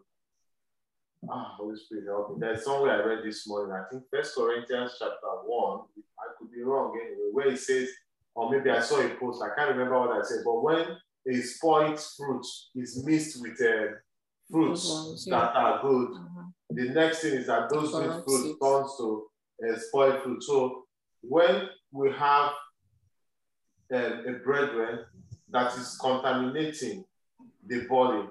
Ah, 1.28 1.54
Holy 1.58 1.76
Spirit, 1.76 2.06
help 2.06 2.30
me. 2.30 2.36
There's 2.40 2.64
somewhere 2.64 3.02
I 3.02 3.06
read 3.06 3.24
this 3.24 3.46
morning. 3.46 3.72
I 3.76 3.84
think 3.90 4.04
First 4.10 4.34
Corinthians 4.34 4.92
chapter 4.98 5.26
one. 5.44 5.80
I 6.18 6.32
could 6.38 6.50
be 6.50 6.62
wrong 6.62 6.98
anyway, 7.00 7.28
where 7.32 7.48
it 7.48 7.58
says, 7.58 7.88
or 8.34 8.50
maybe 8.50 8.70
I 8.70 8.80
saw 8.80 9.00
a 9.00 9.08
post. 9.16 9.42
I 9.42 9.54
can't 9.54 9.70
remember 9.70 9.98
what 10.00 10.16
I 10.16 10.22
said. 10.22 10.38
But 10.44 10.62
when 10.62 10.86
a 11.28 11.42
spoiled 11.42 12.00
fruit 12.16 12.46
is 12.74 13.04
mixed 13.04 13.40
with 13.42 13.60
uh, 13.60 13.96
fruits 14.50 14.88
ones, 14.88 15.24
that 15.26 15.54
are 15.54 15.82
good, 15.82 16.08
Mhm. 16.10 16.52
the 16.70 16.88
next 16.90 17.20
thing 17.20 17.34
is 17.34 17.46
that 17.48 17.68
those 17.68 17.92
good 17.92 18.24
fruits 18.24 18.58
turns 18.62 18.96
to 18.96 19.30
uh, 19.68 19.76
spoiled 19.78 20.22
fruit. 20.22 20.42
So 20.42 20.84
when 21.22 21.68
we 21.92 22.10
have 22.12 22.52
um, 23.92 24.24
a 24.26 24.32
brethren 24.44 25.04
that 25.50 25.76
is 25.76 25.98
contaminating 26.00 27.04
the 27.66 27.86
body, 27.88 28.28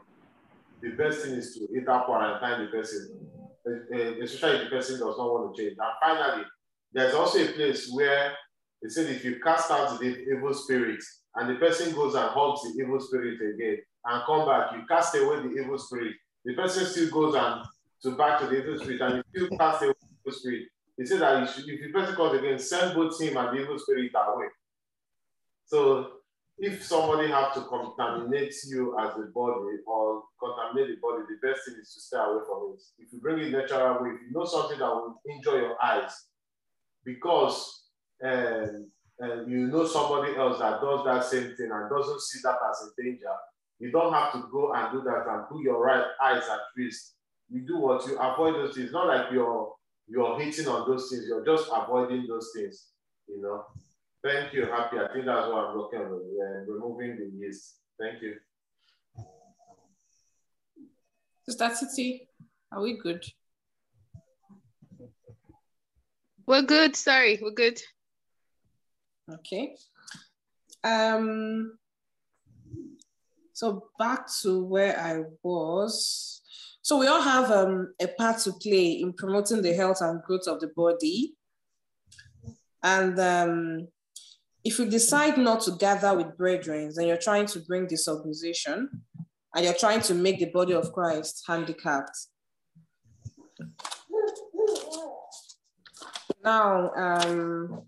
the 0.81 0.91
best 0.91 1.21
thing 1.21 1.33
is 1.33 1.55
to 1.55 1.67
either 1.75 2.03
quarantine 2.05 2.65
the 2.65 2.71
person, 2.71 3.19
uh, 3.67 3.95
uh, 3.95 4.23
especially 4.23 4.57
if 4.57 4.63
the 4.65 4.69
person 4.69 4.99
does 4.99 5.17
not 5.17 5.31
want 5.31 5.55
to 5.55 5.61
change. 5.61 5.77
And 5.77 5.93
finally, 6.01 6.45
there's 6.93 7.13
also 7.13 7.43
a 7.43 7.47
place 7.51 7.89
where 7.91 8.33
they 8.81 8.89
said 8.89 9.09
if 9.09 9.23
you 9.25 9.39
cast 9.43 9.71
out 9.71 9.99
the 9.99 10.05
evil 10.05 10.53
spirit 10.53 11.03
and 11.35 11.49
the 11.49 11.55
person 11.55 11.93
goes 11.93 12.15
and 12.15 12.29
hugs 12.29 12.61
the 12.63 12.81
evil 12.81 12.99
spirit 12.99 13.39
again 13.41 13.77
and 14.05 14.23
come 14.25 14.47
back, 14.47 14.71
you 14.73 14.83
cast 14.87 15.15
away 15.15 15.41
the 15.41 15.61
evil 15.61 15.77
spirit. 15.77 16.15
The 16.45 16.55
person 16.55 16.85
still 16.85 17.09
goes 17.09 17.35
and 17.35 17.65
to 18.03 18.17
back 18.17 18.39
to 18.39 18.47
the 18.47 18.61
evil 18.63 18.79
spirit 18.79 19.01
and 19.01 19.23
you 19.33 19.47
still 19.47 19.57
cast 19.57 19.83
away 19.83 19.93
the 20.01 20.07
evil 20.21 20.39
spirit. 20.39 20.63
They 20.97 21.05
say 21.05 21.17
that 21.17 21.41
you 21.41 21.47
should, 21.47 21.69
if 21.69 21.81
the 21.81 21.99
person 21.99 22.15
comes 22.15 22.39
again, 22.39 22.59
send 22.59 22.95
both 22.95 23.19
him 23.19 23.37
and 23.37 23.57
the 23.57 23.61
evil 23.61 23.79
spirit 23.79 24.11
away. 24.15 24.47
So 25.65 26.18
if 26.59 26.83
somebody 26.83 27.29
have 27.29 27.53
to 27.53 27.61
contaminate 27.61 28.53
you 28.67 28.97
as 28.99 29.15
a 29.15 29.31
body 29.33 29.77
or 29.87 30.23
contaminate 30.39 30.95
the 30.95 31.01
body, 31.01 31.23
the 31.29 31.47
best 31.47 31.65
thing 31.65 31.75
is 31.81 31.93
to 31.93 32.01
stay 32.01 32.17
away 32.17 32.41
from 32.45 32.73
it. 32.75 32.81
If 32.99 33.13
you 33.13 33.21
bring 33.21 33.39
it 33.39 33.51
natural 33.51 34.03
way, 34.03 34.09
if 34.09 34.21
you 34.21 34.31
know 34.31 34.45
something 34.45 34.77
that 34.77 34.89
will 34.89 35.21
injure 35.29 35.57
your 35.57 35.81
eyes, 35.81 36.11
because 37.05 37.85
um, 38.23 38.91
uh, 39.23 39.45
you 39.45 39.67
know 39.67 39.87
somebody 39.87 40.35
else 40.35 40.59
that 40.59 40.81
does 40.81 41.05
that 41.05 41.23
same 41.23 41.55
thing 41.55 41.69
and 41.71 41.89
doesn't 41.89 42.21
see 42.21 42.39
that 42.43 42.57
as 42.69 42.89
a 42.89 43.01
danger, 43.01 43.33
you 43.79 43.91
don't 43.91 44.13
have 44.13 44.33
to 44.33 44.43
go 44.51 44.73
and 44.73 44.91
do 44.91 45.01
that 45.01 45.25
and 45.29 45.47
put 45.47 45.61
your 45.61 45.81
right 45.81 46.05
eyes 46.21 46.43
at 46.43 46.59
risk. 46.75 47.13
You 47.49 47.61
do 47.61 47.79
what 47.79 48.05
you 48.05 48.19
avoid 48.19 48.55
those 48.55 48.75
things. 48.75 48.91
Not 48.91 49.07
like 49.07 49.31
you're 49.31 49.73
you're 50.09 50.37
hitting 50.39 50.67
on 50.67 50.89
those 50.89 51.09
things. 51.09 51.25
You're 51.25 51.45
just 51.45 51.69
avoiding 51.73 52.27
those 52.27 52.51
things. 52.53 52.87
You 53.29 53.41
know. 53.41 53.63
Thank 54.23 54.53
you. 54.53 54.65
Happy. 54.65 54.97
I 54.97 55.13
think 55.13 55.25
that's 55.25 55.47
what 55.47 55.67
I'm 55.67 55.77
looking 55.77 55.99
at. 55.99 56.07
Yeah, 56.07 56.65
removing 56.67 57.17
the 57.17 57.31
yeast. 57.37 57.77
Thank 57.99 58.21
you. 58.21 58.35
Sister 61.47 61.71
Titi, 61.79 62.27
are 62.71 62.81
we 62.81 62.97
good? 62.97 63.23
We're 66.45 66.63
good. 66.63 66.95
Sorry, 66.95 67.39
we're 67.41 67.51
good. 67.51 67.79
Okay. 69.31 69.75
Um, 70.83 71.77
so 73.53 73.89
back 73.97 74.27
to 74.41 74.65
where 74.65 74.99
I 74.99 75.23
was. 75.43 76.41
So 76.81 76.97
we 76.97 77.07
all 77.07 77.21
have 77.21 77.51
um, 77.51 77.93
a 78.01 78.07
part 78.07 78.39
to 78.39 78.53
play 78.53 79.01
in 79.01 79.13
promoting 79.13 79.61
the 79.61 79.73
health 79.73 80.01
and 80.01 80.21
growth 80.23 80.47
of 80.47 80.59
the 80.59 80.67
body. 80.75 81.35
And 82.81 83.19
um, 83.19 83.87
if 84.69 84.77
you 84.77 84.85
decide 84.85 85.35
not 85.35 85.61
to 85.61 85.71
gather 85.71 86.15
with 86.15 86.37
brethren, 86.37 86.91
then 86.95 87.07
you're 87.07 87.17
trying 87.17 87.47
to 87.47 87.59
bring 87.61 87.87
disorganization 87.87 88.87
and 89.55 89.65
you're 89.65 89.73
trying 89.73 89.99
to 90.01 90.13
make 90.13 90.37
the 90.37 90.45
body 90.45 90.73
of 90.73 90.93
Christ 90.93 91.43
handicapped. 91.47 92.15
Now, 96.43 96.91
um, 96.95 97.81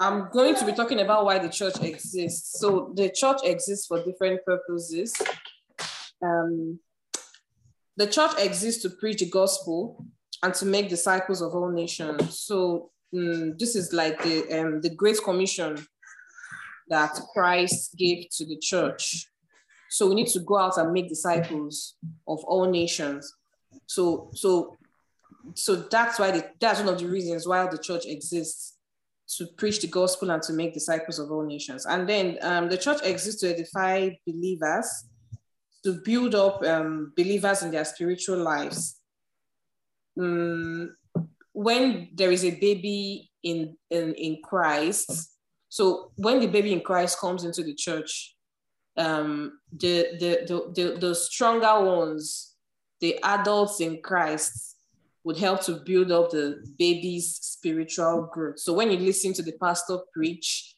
I'm 0.00 0.30
going 0.32 0.54
to 0.54 0.64
be 0.64 0.72
talking 0.72 1.00
about 1.00 1.26
why 1.26 1.38
the 1.38 1.50
church 1.50 1.78
exists. 1.82 2.58
So 2.58 2.94
the 2.96 3.10
church 3.10 3.40
exists 3.44 3.86
for 3.86 4.02
different 4.02 4.40
purposes. 4.46 5.12
Um, 6.24 6.80
the 7.98 8.06
church 8.06 8.32
exists 8.38 8.80
to 8.84 8.88
preach 8.88 9.18
the 9.18 9.28
gospel 9.28 10.06
and 10.42 10.54
to 10.54 10.64
make 10.64 10.88
disciples 10.88 11.42
of 11.42 11.54
all 11.54 11.70
nations. 11.70 12.40
So 12.40 12.91
mm, 13.14 13.58
this 13.58 13.76
is 13.76 13.92
like 13.92 14.22
the 14.22 14.60
um, 14.60 14.80
the 14.80 14.90
Great 14.90 15.22
Commission 15.22 15.86
that 16.88 17.18
Christ 17.32 17.96
gave 17.96 18.28
to 18.36 18.46
the 18.46 18.58
church. 18.58 19.26
So 19.90 20.08
we 20.08 20.14
need 20.14 20.28
to 20.28 20.40
go 20.40 20.58
out 20.58 20.78
and 20.78 20.92
make 20.92 21.08
disciples 21.08 21.96
of 22.26 22.42
all 22.44 22.70
nations. 22.70 23.32
So 23.86 24.30
so 24.34 24.76
so 25.54 25.76
that's 25.76 26.18
why 26.18 26.30
the, 26.30 26.50
that's 26.60 26.80
one 26.80 26.88
of 26.88 26.98
the 26.98 27.08
reasons 27.08 27.46
why 27.46 27.66
the 27.66 27.78
church 27.78 28.06
exists 28.06 28.78
to 29.38 29.46
preach 29.56 29.80
the 29.80 29.86
gospel 29.86 30.30
and 30.30 30.42
to 30.42 30.52
make 30.52 30.74
disciples 30.74 31.18
of 31.18 31.30
all 31.30 31.44
nations. 31.44 31.86
And 31.86 32.08
then 32.08 32.38
um, 32.42 32.68
the 32.68 32.76
church 32.76 33.00
exists 33.02 33.40
to 33.40 33.50
edify 33.50 34.10
believers, 34.26 34.86
to 35.84 36.00
build 36.04 36.34
up 36.34 36.62
um, 36.64 37.12
believers 37.16 37.62
in 37.62 37.70
their 37.70 37.84
spiritual 37.84 38.38
lives. 38.38 38.98
Mm, 40.18 40.90
when 41.52 42.08
there 42.14 42.30
is 42.30 42.44
a 42.44 42.50
baby 42.50 43.30
in, 43.42 43.76
in, 43.90 44.14
in 44.14 44.38
Christ. 44.42 45.30
So 45.68 46.12
when 46.16 46.40
the 46.40 46.46
baby 46.46 46.72
in 46.72 46.80
Christ 46.80 47.18
comes 47.18 47.44
into 47.44 47.62
the 47.62 47.74
church, 47.74 48.34
um, 48.96 49.58
the, 49.72 50.08
the, 50.20 50.44
the, 50.46 50.72
the, 50.74 50.98
the 50.98 51.14
stronger 51.14 51.84
ones, 51.84 52.54
the 53.00 53.18
adults 53.22 53.80
in 53.80 54.00
Christ, 54.02 54.76
would 55.24 55.38
help 55.38 55.62
to 55.62 55.74
build 55.74 56.10
up 56.10 56.30
the 56.30 56.64
baby's 56.78 57.38
spiritual 57.40 58.28
growth. 58.32 58.58
So 58.58 58.72
when 58.72 58.90
you 58.90 58.98
listen 58.98 59.32
to 59.34 59.42
the 59.42 59.52
pastor 59.52 59.98
preach, 60.12 60.74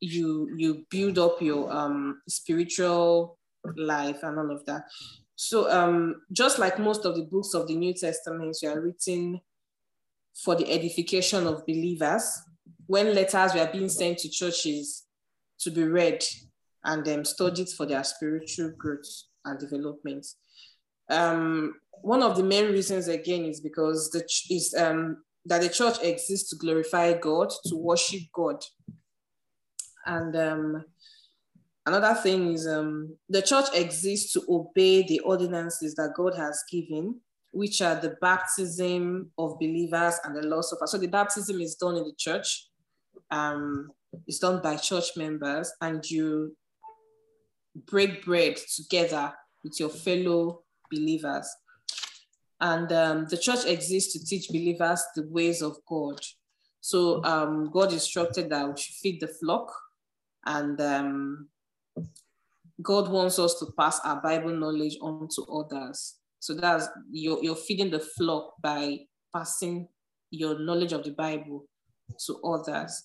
you 0.00 0.50
you 0.56 0.86
build 0.90 1.18
up 1.18 1.42
your 1.42 1.70
um, 1.70 2.22
spiritual 2.26 3.38
life 3.76 4.22
and 4.22 4.38
all 4.38 4.50
of 4.50 4.64
that. 4.64 4.84
So 5.36 5.70
um, 5.70 6.22
just 6.32 6.58
like 6.58 6.78
most 6.78 7.04
of 7.04 7.16
the 7.16 7.24
books 7.24 7.52
of 7.54 7.68
the 7.68 7.76
New 7.76 7.92
Testament, 7.92 8.56
you 8.62 8.70
are 8.70 8.80
written 8.80 9.40
for 10.44 10.54
the 10.54 10.70
edification 10.70 11.46
of 11.46 11.66
believers. 11.66 12.40
When 12.86 13.14
letters 13.14 13.54
were 13.54 13.70
being 13.72 13.88
sent 13.88 14.18
to 14.18 14.28
churches 14.28 15.04
to 15.60 15.70
be 15.70 15.84
read 15.84 16.24
and 16.84 17.06
um, 17.08 17.24
studied 17.24 17.68
for 17.68 17.86
their 17.86 18.02
spiritual 18.04 18.72
growth 18.76 19.24
and 19.44 19.58
development. 19.58 20.26
Um, 21.08 21.74
one 22.02 22.22
of 22.22 22.36
the 22.36 22.42
main 22.42 22.72
reasons 22.72 23.08
again 23.08 23.44
is 23.44 23.60
because 23.60 24.10
the 24.10 24.24
is 24.48 24.74
um, 24.78 25.18
that 25.44 25.60
the 25.60 25.68
church 25.68 25.96
exists 26.02 26.50
to 26.50 26.56
glorify 26.56 27.12
God, 27.14 27.50
to 27.66 27.76
worship 27.76 28.22
God. 28.32 28.62
And 30.06 30.34
um, 30.36 30.84
another 31.84 32.14
thing 32.14 32.52
is 32.52 32.66
um, 32.66 33.16
the 33.28 33.42
church 33.42 33.66
exists 33.74 34.32
to 34.32 34.42
obey 34.48 35.02
the 35.02 35.20
ordinances 35.20 35.94
that 35.96 36.14
God 36.16 36.34
has 36.36 36.62
given, 36.70 37.20
which 37.52 37.82
are 37.82 37.96
the 37.96 38.16
baptism 38.20 39.30
of 39.36 39.58
believers 39.58 40.14
and 40.24 40.36
the 40.36 40.46
Lord's 40.46 40.68
Supper. 40.70 40.86
So 40.86 40.98
the 40.98 41.08
baptism 41.08 41.60
is 41.60 41.74
done 41.74 41.96
in 41.96 42.04
the 42.04 42.14
church. 42.16 42.68
Um, 43.30 43.90
it's 44.26 44.38
done 44.38 44.60
by 44.62 44.76
church 44.76 45.16
members, 45.16 45.72
and 45.80 46.08
you 46.08 46.56
break 47.86 48.24
bread 48.24 48.56
together 48.76 49.32
with 49.62 49.78
your 49.78 49.88
fellow 49.88 50.62
believers. 50.90 51.48
And 52.60 52.92
um, 52.92 53.26
the 53.30 53.38
church 53.38 53.64
exists 53.64 54.12
to 54.12 54.24
teach 54.24 54.48
believers 54.48 55.02
the 55.14 55.26
ways 55.28 55.62
of 55.62 55.76
God. 55.88 56.20
So 56.80 57.22
um, 57.24 57.70
God 57.72 57.92
instructed 57.92 58.50
that 58.50 58.68
we 58.68 58.80
should 58.80 58.94
feed 58.96 59.20
the 59.20 59.28
flock, 59.28 59.72
and 60.46 60.80
um, 60.80 61.48
God 62.82 63.10
wants 63.10 63.38
us 63.38 63.58
to 63.60 63.66
pass 63.78 64.00
our 64.04 64.20
Bible 64.20 64.56
knowledge 64.56 64.96
on 65.02 65.28
to 65.34 65.42
others. 65.44 66.16
So 66.40 66.54
that's 66.54 66.88
you're, 67.12 67.42
you're 67.42 67.54
feeding 67.54 67.90
the 67.90 68.00
flock 68.00 68.54
by 68.62 68.98
passing 69.34 69.88
your 70.30 70.58
knowledge 70.58 70.92
of 70.92 71.04
the 71.04 71.12
Bible 71.12 71.66
to 72.26 72.36
others. 72.42 73.04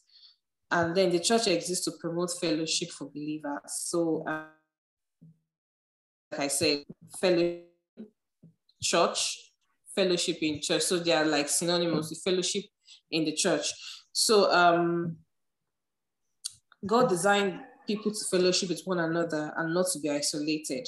And 0.71 0.95
then 0.95 1.11
the 1.11 1.19
church 1.19 1.47
exists 1.47 1.85
to 1.85 1.91
promote 1.99 2.31
fellowship 2.39 2.89
for 2.89 3.09
believers. 3.09 3.59
So, 3.67 4.23
uh, 4.27 4.45
like 6.31 6.41
I 6.41 6.47
said, 6.47 6.83
fellow 7.19 7.59
church, 8.81 9.51
fellowship 9.93 10.37
in 10.41 10.61
church. 10.61 10.81
So 10.81 10.99
they 10.99 11.11
are 11.11 11.25
like 11.25 11.49
synonymous 11.49 12.09
with 12.09 12.21
fellowship 12.23 12.63
in 13.11 13.25
the 13.25 13.33
church. 13.33 13.71
So 14.11 14.51
um, 14.51 15.17
God 16.85 17.09
designed 17.09 17.59
people 17.87 18.11
to 18.11 18.25
fellowship 18.31 18.69
with 18.69 18.81
one 18.85 18.99
another 18.99 19.53
and 19.57 19.73
not 19.73 19.85
to 19.93 19.99
be 19.99 20.09
isolated. 20.09 20.87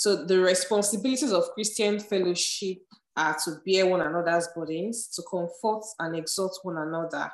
So 0.00 0.24
the 0.24 0.40
responsibilities 0.40 1.30
of 1.30 1.50
Christian 1.52 2.00
fellowship 2.00 2.78
are 3.14 3.36
to 3.44 3.56
bear 3.66 3.86
one 3.86 4.00
another's 4.00 4.48
burdens, 4.56 5.08
to 5.08 5.22
comfort 5.30 5.82
and 5.98 6.16
exhort 6.16 6.52
one 6.62 6.78
another. 6.78 7.30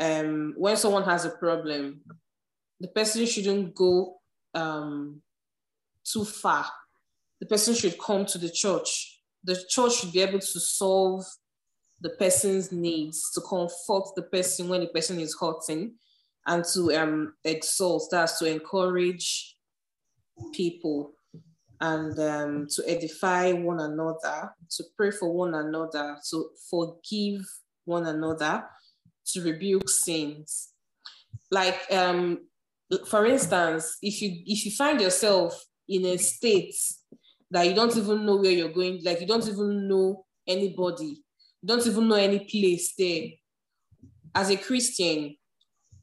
Um, 0.00 0.54
when 0.56 0.78
someone 0.78 1.02
has 1.02 1.26
a 1.26 1.30
problem, 1.32 2.00
the 2.80 2.88
person 2.88 3.26
shouldn't 3.26 3.74
go 3.74 4.16
um, 4.54 5.20
too 6.10 6.24
far. 6.24 6.64
The 7.38 7.44
person 7.44 7.74
should 7.74 7.98
come 7.98 8.24
to 8.24 8.38
the 8.38 8.48
church. 8.48 9.20
The 9.44 9.62
church 9.68 9.96
should 9.96 10.12
be 10.14 10.22
able 10.22 10.40
to 10.40 10.60
solve 10.60 11.26
the 12.00 12.16
person's 12.18 12.72
needs, 12.72 13.30
to 13.34 13.42
comfort 13.42 14.04
the 14.16 14.26
person 14.32 14.70
when 14.70 14.80
the 14.80 14.86
person 14.86 15.20
is 15.20 15.36
hurting, 15.38 15.96
and 16.46 16.64
to 16.72 16.94
um, 16.94 17.34
exalt, 17.44 18.08
that's 18.10 18.38
to 18.38 18.50
encourage 18.50 19.54
people 20.54 21.12
and 21.80 22.18
um, 22.18 22.66
to 22.70 22.82
edify 22.88 23.52
one 23.52 23.80
another, 23.80 24.52
to 24.70 24.84
pray 24.96 25.10
for 25.10 25.32
one 25.32 25.54
another, 25.54 26.16
to 26.30 26.50
forgive 26.70 27.44
one 27.84 28.06
another, 28.06 28.64
to 29.26 29.42
rebuke 29.42 29.88
sins. 29.88 30.70
Like, 31.50 31.80
um, 31.90 32.46
for 33.06 33.26
instance, 33.26 33.98
if 34.02 34.22
you 34.22 34.42
if 34.46 34.64
you 34.64 34.70
find 34.70 35.00
yourself 35.00 35.64
in 35.88 36.04
a 36.06 36.16
state 36.16 36.74
that 37.50 37.66
you 37.66 37.74
don't 37.74 37.96
even 37.96 38.24
know 38.24 38.36
where 38.36 38.50
you're 38.50 38.72
going, 38.72 39.00
like 39.04 39.20
you 39.20 39.26
don't 39.26 39.46
even 39.48 39.88
know 39.88 40.24
anybody, 40.46 41.22
you 41.62 41.66
don't 41.66 41.86
even 41.86 42.08
know 42.08 42.16
any 42.16 42.40
place 42.40 42.94
there. 42.96 43.28
As 44.34 44.50
a 44.50 44.56
Christian, 44.56 45.36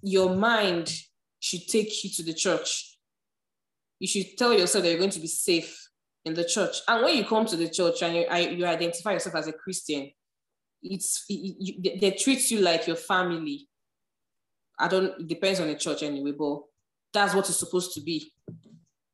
your 0.01 0.35
mind 0.35 0.93
should 1.39 1.67
take 1.67 2.03
you 2.03 2.09
to 2.11 2.23
the 2.23 2.33
church. 2.33 2.90
You 4.01 4.07
should 4.07 4.35
tell 4.35 4.51
yourself 4.51 4.83
that 4.83 4.89
you're 4.89 4.97
going 4.97 5.11
to 5.11 5.19
be 5.19 5.27
safe 5.27 5.87
in 6.25 6.33
the 6.33 6.43
church. 6.43 6.77
And 6.87 7.03
when 7.03 7.15
you 7.15 7.23
come 7.23 7.45
to 7.45 7.55
the 7.55 7.69
church 7.69 8.01
and 8.01 8.15
you, 8.15 8.57
you 8.57 8.65
identify 8.65 9.11
yourself 9.11 9.35
as 9.35 9.47
a 9.47 9.53
Christian, 9.53 10.09
it's 10.81 11.23
you, 11.29 11.79
they 11.99 12.09
treat 12.09 12.49
you 12.49 12.61
like 12.61 12.87
your 12.87 12.95
family. 12.95 13.67
I 14.79 14.87
don't. 14.87 15.19
It 15.19 15.27
depends 15.27 15.59
on 15.59 15.67
the 15.67 15.75
church 15.75 16.01
anyway, 16.01 16.31
but 16.31 16.61
that's 17.13 17.35
what 17.35 17.47
it's 17.47 17.59
supposed 17.59 17.93
to 17.93 18.01
be. 18.01 18.33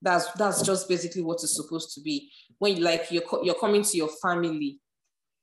That's 0.02 0.32
that's 0.32 0.62
just 0.62 0.88
basically 0.88 1.21
what 1.21 1.43
it's 1.43 1.58
supposed 1.58 1.93
to 1.95 2.02
be. 2.02 2.32
When 2.58 2.78
you 2.78 2.84
like 2.84 3.12
you're 3.12 3.23
you're 3.43 3.60
coming 3.60 3.84
to 3.84 3.97
your 3.97 4.10
family, 4.21 4.80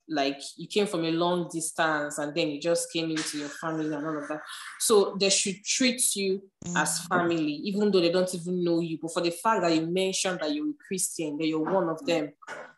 like 0.08 0.40
you 0.56 0.66
came 0.66 0.86
from 0.86 1.04
a 1.04 1.10
long 1.10 1.48
distance 1.52 2.18
and 2.18 2.34
then 2.34 2.50
you 2.50 2.60
just 2.60 2.92
came 2.92 3.10
into 3.10 3.38
your 3.38 3.48
family 3.48 3.92
and 3.94 4.06
all 4.06 4.18
of 4.18 4.28
that. 4.28 4.40
So 4.80 5.16
they 5.18 5.30
should 5.30 5.64
treat 5.64 6.02
you 6.14 6.42
as 6.76 7.06
family, 7.06 7.54
even 7.64 7.90
though 7.90 8.00
they 8.00 8.12
don't 8.12 8.34
even 8.34 8.64
know 8.64 8.80
you. 8.80 8.98
But 9.00 9.12
for 9.12 9.20
the 9.20 9.30
fact 9.30 9.62
that 9.62 9.74
you 9.74 9.86
mentioned 9.86 10.40
that 10.40 10.52
you're 10.52 10.70
a 10.70 10.86
Christian, 10.86 11.38
that 11.38 11.46
you're 11.46 11.60
one 11.60 11.88
of 11.88 12.04
them, 12.04 12.32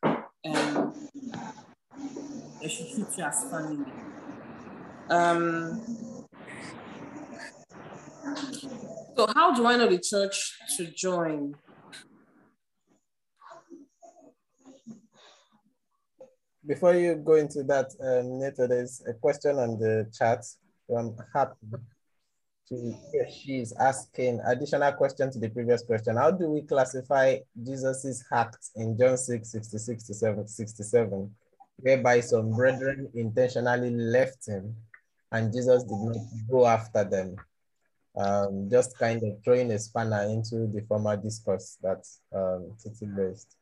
um, 0.04 0.94
they 2.60 2.68
should 2.68 2.86
treat 2.94 3.06
you 3.16 3.24
as 3.24 3.44
family. 3.50 3.92
Um, 5.08 5.80
so 9.16 9.26
how 9.34 9.54
do 9.54 9.66
I 9.66 9.76
know 9.76 9.88
the 9.88 9.98
church 9.98 10.58
to 10.76 10.86
join? 10.86 11.54
Before 16.66 16.94
you 16.94 17.14
go 17.14 17.34
into 17.34 17.62
that, 17.64 17.92
um, 18.00 18.40
Neto, 18.40 18.66
there's 18.66 19.02
a 19.06 19.14
question 19.14 19.56
on 19.58 19.78
the 19.78 20.10
chat 20.16 20.44
from 20.88 21.16
Happy. 21.32 21.54
She, 22.68 22.96
she's 23.32 23.72
asking 23.78 24.40
additional 24.44 24.90
question 24.92 25.30
to 25.30 25.38
the 25.38 25.48
previous 25.48 25.82
question. 25.82 26.16
How 26.16 26.32
do 26.32 26.50
we 26.50 26.62
classify 26.62 27.36
Jesus's 27.62 28.24
act 28.32 28.70
in 28.74 28.98
John 28.98 29.16
6, 29.16 29.48
66 29.48 30.02
to 30.04 30.14
7, 30.14 30.48
67, 30.48 31.30
whereby 31.76 32.18
some 32.20 32.50
brethren 32.50 33.08
intentionally 33.14 33.90
left 33.90 34.48
him 34.48 34.74
and 35.30 35.52
Jesus 35.52 35.84
did 35.84 35.98
not 35.98 36.16
go 36.50 36.66
after 36.66 37.04
them? 37.04 37.36
Um, 38.16 38.68
just 38.68 38.98
kind 38.98 39.22
of 39.22 39.44
throwing 39.44 39.70
a 39.70 39.78
spanner 39.78 40.22
into 40.22 40.66
the 40.66 40.84
former 40.88 41.16
discourse 41.16 41.78
that 41.82 42.04
um, 42.34 42.72
Titi 42.82 43.06
raised. 43.06 43.54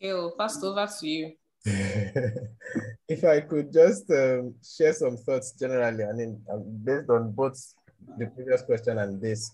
Okay, 0.00 0.14
well, 0.14 0.34
pass 0.38 0.62
over 0.62 0.86
to 0.86 1.08
you. 1.08 1.32
if 3.08 3.24
I 3.24 3.40
could 3.40 3.72
just 3.72 4.08
um, 4.10 4.54
share 4.62 4.92
some 4.92 5.16
thoughts 5.16 5.52
generally, 5.52 6.04
I 6.04 6.12
mean, 6.12 6.40
um, 6.48 6.62
based 6.84 7.10
on 7.10 7.32
both 7.32 7.74
the 8.18 8.26
previous 8.26 8.62
question 8.62 8.98
and 8.98 9.20
this, 9.20 9.50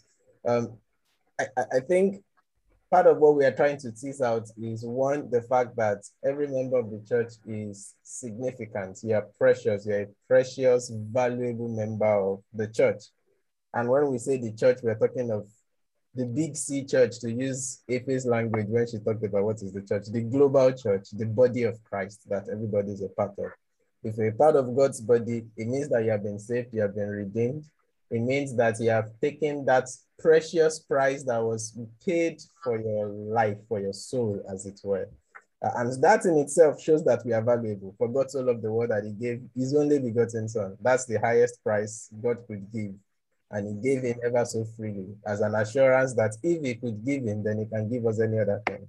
um, 0.46 0.77
I, 1.40 1.46
I 1.72 1.81
think 1.81 2.22
part 2.90 3.07
of 3.07 3.16
what 3.16 3.37
we 3.37 3.46
are 3.46 3.57
trying 3.57 3.79
to 3.79 3.92
tease 3.92 4.20
out 4.20 4.46
is 4.61 4.85
one, 4.85 5.31
the 5.31 5.40
fact 5.40 5.75
that 5.77 6.03
every 6.22 6.48
member 6.48 6.79
of 6.79 6.90
the 6.90 7.03
church 7.09 7.33
is 7.46 7.94
significant. 8.03 8.98
You 9.03 9.14
are 9.14 9.27
precious, 9.38 9.87
you're 9.87 10.03
a 10.03 10.07
precious, 10.29 10.92
valuable 10.94 11.68
member 11.68 12.05
of 12.05 12.42
the 12.53 12.68
church. 12.68 13.05
And 13.72 13.88
when 13.88 14.11
we 14.11 14.18
say 14.18 14.37
the 14.37 14.53
church, 14.53 14.81
we're 14.83 14.98
talking 14.98 15.31
of 15.31 15.48
the 16.14 16.27
big 16.27 16.57
C 16.57 16.85
church, 16.85 17.18
to 17.20 17.33
use 17.33 17.83
Ife's 17.90 18.27
language 18.27 18.66
when 18.68 18.87
she 18.87 18.98
talked 18.98 19.25
about 19.25 19.44
what 19.44 19.62
is 19.62 19.72
the 19.72 19.83
church, 19.83 20.07
the 20.07 20.22
global 20.22 20.70
church, 20.72 21.09
the 21.12 21.27
body 21.27 21.62
of 21.62 21.83
Christ 21.85 22.29
that 22.29 22.48
everybody 22.51 22.92
is 22.92 23.03
a 23.03 23.09
part 23.09 23.33
of. 23.38 23.51
If 24.05 24.16
you're 24.16 24.29
a 24.29 24.33
part 24.33 24.57
of 24.57 24.77
God's 24.77 25.01
body, 25.01 25.44
it 25.57 25.68
means 25.68 25.88
that 25.88 26.05
you 26.05 26.11
have 26.11 26.22
been 26.22 26.38
saved, 26.38 26.75
you 26.75 26.83
have 26.83 26.94
been 26.94 27.09
redeemed. 27.09 27.64
It 28.11 28.20
means 28.20 28.55
that 28.57 28.79
you 28.79 28.90
have 28.90 29.09
taken 29.22 29.64
that 29.64 29.88
precious 30.18 30.81
price 30.81 31.22
that 31.25 31.42
was 31.42 31.79
paid 32.05 32.42
for 32.62 32.79
your 32.79 33.07
life, 33.07 33.57
for 33.68 33.81
your 33.81 33.94
soul, 33.94 34.42
as 34.53 34.66
it 34.66 34.81
were. 34.85 35.09
Uh, 35.64 35.70
and 35.77 36.03
that 36.03 36.25
in 36.27 36.37
itself 36.38 36.83
shows 36.83 37.05
that 37.05 37.25
we 37.25 37.33
are 37.33 37.40
valuable. 37.40 37.94
For 37.96 38.09
God 38.09 38.31
so 38.31 38.40
loved 38.40 38.62
the 38.62 38.70
world 38.70 38.90
that 38.90 39.05
he 39.05 39.12
gave 39.12 39.42
his 39.57 39.75
only 39.75 39.98
begotten 39.98 40.48
son. 40.48 40.77
That's 40.83 41.07
the 41.07 41.20
highest 41.20 41.62
price 41.62 42.11
God 42.22 42.38
could 42.46 42.70
give. 42.70 42.92
And 43.53 43.69
he 43.69 43.75
gave 43.75 44.03
him 44.03 44.19
ever 44.25 44.45
so 44.45 44.65
freely 44.77 45.15
as 45.27 45.41
an 45.41 45.55
assurance 45.55 46.15
that 46.15 46.35
if 46.43 46.65
he 46.65 46.75
could 46.75 47.05
give 47.05 47.23
him, 47.25 47.45
then 47.45 47.59
he 47.59 47.67
can 47.67 47.88
give 47.91 48.07
us 48.07 48.19
any 48.21 48.38
other 48.38 48.62
thing. 48.67 48.88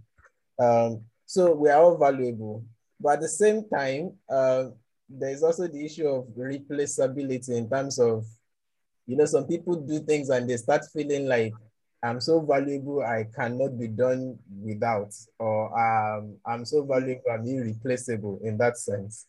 Um, 0.58 1.02
so 1.26 1.54
we 1.54 1.70
are 1.70 1.82
all 1.82 1.98
valuable. 1.98 2.64
But 3.00 3.16
at 3.16 3.22
the 3.22 3.28
same 3.28 3.68
time, 3.68 4.14
uh, 4.30 4.70
there's 5.10 5.44
also 5.44 5.68
the 5.68 5.86
issue 5.86 6.08
of 6.08 6.28
replaceability 6.28 7.50
in 7.50 7.70
terms 7.70 8.00
of, 8.00 8.26
you 9.06 9.18
know, 9.18 9.26
some 9.26 9.46
people 9.46 9.76
do 9.76 10.00
things 10.00 10.30
and 10.30 10.50
they 10.50 10.56
start 10.56 10.86
feeling 10.94 11.28
like 11.28 11.54
I'm 12.02 12.20
so 12.20 12.42
valuable, 12.42 13.02
I 13.02 13.28
cannot 13.34 13.80
be 13.80 13.88
done 13.88 14.38
without, 14.62 15.14
or 15.40 15.72
um, 15.80 16.36
I'm 16.46 16.66
so 16.66 16.84
valuable, 16.84 17.24
I'm 17.32 17.48
irreplaceable 17.48 18.40
in 18.44 18.58
that 18.58 18.78
sense, 18.78 19.26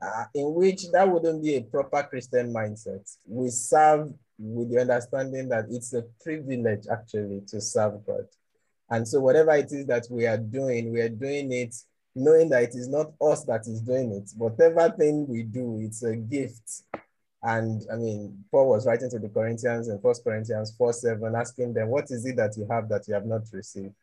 uh, 0.00 0.24
in 0.34 0.54
which 0.54 0.90
that 0.92 1.08
wouldn't 1.08 1.42
be 1.42 1.56
a 1.56 1.62
proper 1.62 2.04
Christian 2.04 2.52
mindset. 2.52 3.16
We 3.26 3.50
serve 3.50 4.12
with 4.38 4.70
the 4.70 4.80
understanding 4.80 5.48
that 5.48 5.66
it's 5.70 5.92
a 5.94 6.02
privilege 6.22 6.86
actually 6.90 7.42
to 7.48 7.60
serve 7.60 8.04
God. 8.06 8.26
And 8.90 9.06
so 9.06 9.20
whatever 9.20 9.52
it 9.52 9.72
is 9.72 9.86
that 9.86 10.06
we 10.10 10.26
are 10.26 10.38
doing, 10.38 10.92
we 10.92 11.00
are 11.00 11.08
doing 11.08 11.52
it 11.52 11.74
knowing 12.16 12.48
that 12.48 12.62
it 12.62 12.74
is 12.74 12.88
not 12.88 13.12
us 13.20 13.44
that 13.44 13.62
is 13.62 13.80
doing 13.80 14.12
it. 14.12 14.30
Whatever 14.36 14.88
thing 14.90 15.26
we 15.26 15.42
do, 15.42 15.80
it's 15.82 16.04
a 16.04 16.14
gift 16.14 16.82
and 17.44 17.82
I 17.92 17.96
mean, 17.96 18.42
Paul 18.50 18.70
was 18.70 18.86
writing 18.86 19.10
to 19.10 19.18
the 19.18 19.28
Corinthians 19.28 19.88
in 19.88 20.00
First 20.00 20.24
Corinthians 20.24 20.74
4 20.78 20.92
7, 20.94 21.34
asking 21.36 21.74
them, 21.74 21.88
What 21.88 22.10
is 22.10 22.24
it 22.24 22.36
that 22.36 22.56
you 22.56 22.66
have 22.70 22.88
that 22.88 23.06
you 23.06 23.12
have 23.12 23.26
not 23.26 23.42
received? 23.52 23.94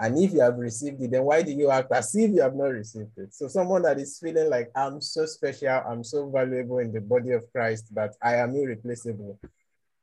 And 0.00 0.18
if 0.18 0.32
you 0.32 0.40
have 0.40 0.56
received 0.56 1.02
it, 1.02 1.10
then 1.10 1.24
why 1.24 1.42
do 1.42 1.52
you 1.52 1.70
act 1.70 1.92
as 1.92 2.14
if 2.14 2.30
you 2.30 2.40
have 2.40 2.54
not 2.54 2.68
received 2.68 3.16
it? 3.18 3.34
So, 3.34 3.48
someone 3.48 3.82
that 3.82 3.98
is 3.98 4.18
feeling 4.18 4.48
like 4.48 4.70
I'm 4.74 5.02
so 5.02 5.26
special, 5.26 5.68
I'm 5.68 6.02
so 6.02 6.30
valuable 6.30 6.78
in 6.78 6.90
the 6.90 7.02
body 7.02 7.32
of 7.32 7.50
Christ 7.52 7.94
that 7.94 8.14
I 8.22 8.36
am 8.36 8.56
irreplaceable, 8.56 9.38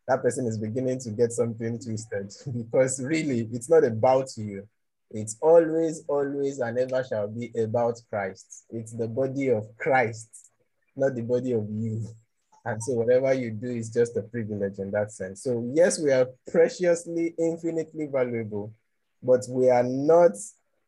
that 0.08 0.22
person 0.22 0.46
is 0.46 0.58
beginning 0.58 1.00
to 1.00 1.12
get 1.12 1.32
something 1.32 1.80
twisted 1.80 2.32
because 2.58 3.02
really 3.02 3.48
it's 3.52 3.70
not 3.70 3.84
about 3.84 4.30
you. 4.38 4.68
It's 5.12 5.38
always, 5.42 6.04
always, 6.08 6.60
and 6.60 6.78
ever 6.80 7.04
shall 7.04 7.28
be 7.28 7.52
about 7.58 8.02
Christ. 8.10 8.66
It's 8.72 8.94
the 8.94 9.08
body 9.08 9.50
of 9.50 9.68
Christ, 9.78 10.50
not 10.96 11.14
the 11.14 11.22
body 11.22 11.54
of 11.54 11.68
you. 11.70 12.08
And 12.66 12.82
so 12.82 12.94
whatever 12.94 13.34
you 13.34 13.52
do 13.52 13.68
is 13.68 13.90
just 13.90 14.16
a 14.16 14.22
privilege 14.22 14.80
in 14.80 14.90
that 14.92 15.12
sense. 15.12 15.44
So 15.44 15.70
yes, 15.76 16.00
we 16.00 16.12
are 16.12 16.28
preciously, 16.50 17.36
infinitely 17.38 18.06
valuable, 18.06 18.74
but 19.22 19.42
we 19.50 19.70
are 19.70 19.84
not 19.84 20.32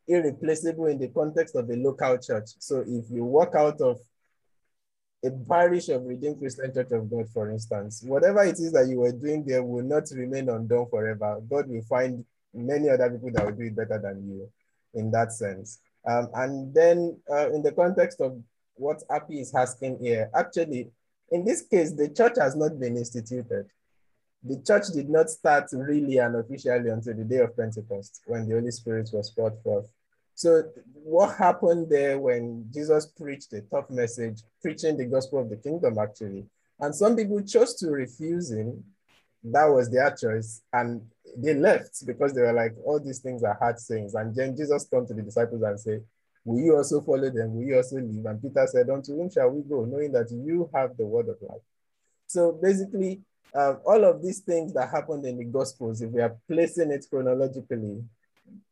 irreplaceable 0.08 0.86
in 0.86 0.98
the 0.98 1.08
context 1.08 1.54
of 1.54 1.68
a 1.68 1.74
local 1.74 2.16
church. 2.16 2.48
So 2.60 2.82
if 2.86 3.10
you 3.10 3.24
walk 3.24 3.54
out 3.54 3.82
of 3.82 4.00
a 5.24 5.30
parish 5.48 5.88
of 5.88 6.04
Redeemed 6.04 6.38
Christian 6.38 6.72
Church 6.72 6.92
of 6.92 7.10
God, 7.10 7.28
for 7.30 7.50
instance, 7.50 8.02
whatever 8.06 8.44
it 8.44 8.58
is 8.58 8.72
that 8.72 8.88
you 8.88 9.00
were 9.00 9.12
doing 9.12 9.44
there 9.44 9.62
will 9.62 9.84
not 9.84 10.04
remain 10.12 10.48
undone 10.48 10.86
forever. 10.88 11.40
God 11.48 11.68
will 11.68 11.82
find 11.82 12.24
many 12.52 12.88
other 12.88 13.10
people 13.10 13.30
that 13.32 13.44
will 13.44 13.52
do 13.52 13.64
it 13.64 13.76
better 13.76 13.98
than 13.98 14.26
you 14.28 14.48
in 14.94 15.10
that 15.10 15.32
sense. 15.32 15.80
Um, 16.06 16.28
and 16.34 16.74
then 16.74 17.18
uh, 17.30 17.50
in 17.50 17.62
the 17.62 17.72
context 17.72 18.20
of 18.20 18.40
what 18.74 19.02
Appy 19.10 19.40
is 19.40 19.54
asking 19.54 19.98
here, 20.00 20.30
actually, 20.34 20.90
in 21.30 21.44
this 21.44 21.62
case, 21.62 21.92
the 21.92 22.08
church 22.08 22.34
has 22.38 22.54
not 22.54 22.78
been 22.78 22.96
instituted. 22.96 23.66
The 24.44 24.62
church 24.64 24.88
did 24.94 25.08
not 25.08 25.28
start 25.28 25.68
really 25.72 26.18
and 26.18 26.36
officially 26.36 26.90
until 26.90 27.14
the 27.14 27.24
day 27.24 27.38
of 27.38 27.56
Pentecost 27.56 28.22
when 28.26 28.46
the 28.48 28.54
Holy 28.54 28.70
Spirit 28.70 29.10
was 29.12 29.30
poured 29.30 29.58
forth. 29.62 29.90
So, 30.36 30.64
what 30.92 31.38
happened 31.38 31.88
there 31.88 32.18
when 32.18 32.66
Jesus 32.72 33.06
preached 33.06 33.54
a 33.54 33.62
tough 33.62 33.88
message, 33.88 34.42
preaching 34.60 34.98
the 34.98 35.06
gospel 35.06 35.40
of 35.40 35.48
the 35.48 35.56
kingdom, 35.56 35.96
actually? 35.98 36.44
And 36.78 36.94
some 36.94 37.16
people 37.16 37.40
chose 37.40 37.74
to 37.76 37.90
refuse 37.90 38.52
him. 38.52 38.84
That 39.42 39.64
was 39.64 39.90
their 39.90 40.14
choice. 40.14 40.60
And 40.74 41.00
they 41.38 41.54
left 41.54 42.04
because 42.04 42.34
they 42.34 42.42
were 42.42 42.52
like, 42.52 42.74
all 42.84 43.00
these 43.00 43.20
things 43.20 43.44
are 43.44 43.56
hard 43.58 43.78
things. 43.78 44.14
And 44.14 44.34
then 44.34 44.54
Jesus 44.54 44.86
turned 44.86 45.08
to 45.08 45.14
the 45.14 45.22
disciples 45.22 45.62
and 45.62 45.80
said, 45.80 46.04
Will 46.44 46.60
you 46.60 46.76
also 46.76 47.00
follow 47.00 47.30
them? 47.30 47.54
Will 47.54 47.64
you 47.64 47.76
also 47.78 47.96
leave? 47.96 48.26
And 48.26 48.40
Peter 48.40 48.66
said, 48.66 48.90
Unto 48.90 49.16
whom 49.16 49.30
shall 49.30 49.48
we 49.48 49.62
go, 49.62 49.86
knowing 49.86 50.12
that 50.12 50.30
you 50.30 50.68
have 50.74 50.98
the 50.98 51.06
word 51.06 51.30
of 51.30 51.36
life? 51.40 51.62
So 52.26 52.52
basically, 52.52 53.22
um, 53.54 53.78
all 53.86 54.04
of 54.04 54.22
these 54.22 54.40
things 54.40 54.74
that 54.74 54.90
happened 54.90 55.24
in 55.24 55.38
the 55.38 55.44
Gospels, 55.44 56.02
if 56.02 56.10
we 56.10 56.20
are 56.20 56.36
placing 56.46 56.90
it 56.90 57.06
chronologically, 57.08 58.04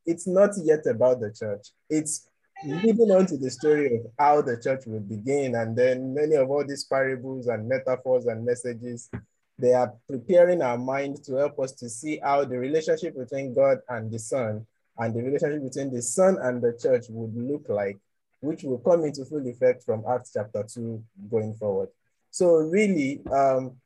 it's 0.06 0.26
not 0.26 0.50
yet 0.62 0.86
about 0.86 1.20
the 1.20 1.32
church. 1.32 1.68
It's 1.88 2.28
leading 2.64 3.10
on 3.10 3.26
to 3.26 3.36
the 3.36 3.50
story 3.50 3.96
of 3.96 4.06
how 4.18 4.42
the 4.42 4.60
church 4.60 4.84
will 4.86 5.00
begin. 5.00 5.54
And 5.54 5.76
then 5.76 6.14
many 6.14 6.36
of 6.36 6.50
all 6.50 6.64
these 6.66 6.84
parables 6.84 7.46
and 7.46 7.68
metaphors 7.68 8.26
and 8.26 8.44
messages, 8.44 9.10
they 9.58 9.72
are 9.72 9.92
preparing 10.08 10.62
our 10.62 10.78
mind 10.78 11.22
to 11.24 11.34
help 11.34 11.58
us 11.58 11.72
to 11.72 11.88
see 11.88 12.20
how 12.22 12.44
the 12.44 12.58
relationship 12.58 13.16
between 13.16 13.54
God 13.54 13.78
and 13.88 14.10
the 14.10 14.18
Son 14.18 14.66
and 14.98 15.14
the 15.14 15.22
relationship 15.22 15.62
between 15.62 15.92
the 15.92 16.02
Son 16.02 16.38
and 16.40 16.62
the 16.62 16.76
church 16.80 17.06
would 17.08 17.36
look 17.36 17.68
like, 17.68 17.98
which 18.40 18.62
will 18.62 18.78
come 18.78 19.04
into 19.04 19.24
full 19.24 19.46
effect 19.46 19.82
from 19.84 20.04
Acts 20.08 20.32
chapter 20.34 20.62
2 20.62 21.02
going 21.30 21.54
forward. 21.54 21.88
So, 22.30 22.56
really, 22.56 23.20
um, 23.32 23.76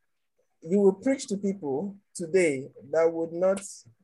you 0.62 0.80
will 0.80 0.94
preach 0.94 1.26
to 1.28 1.36
people 1.36 1.96
today 2.14 2.68
that 2.90 3.12
would 3.12 3.32
not 3.32 3.60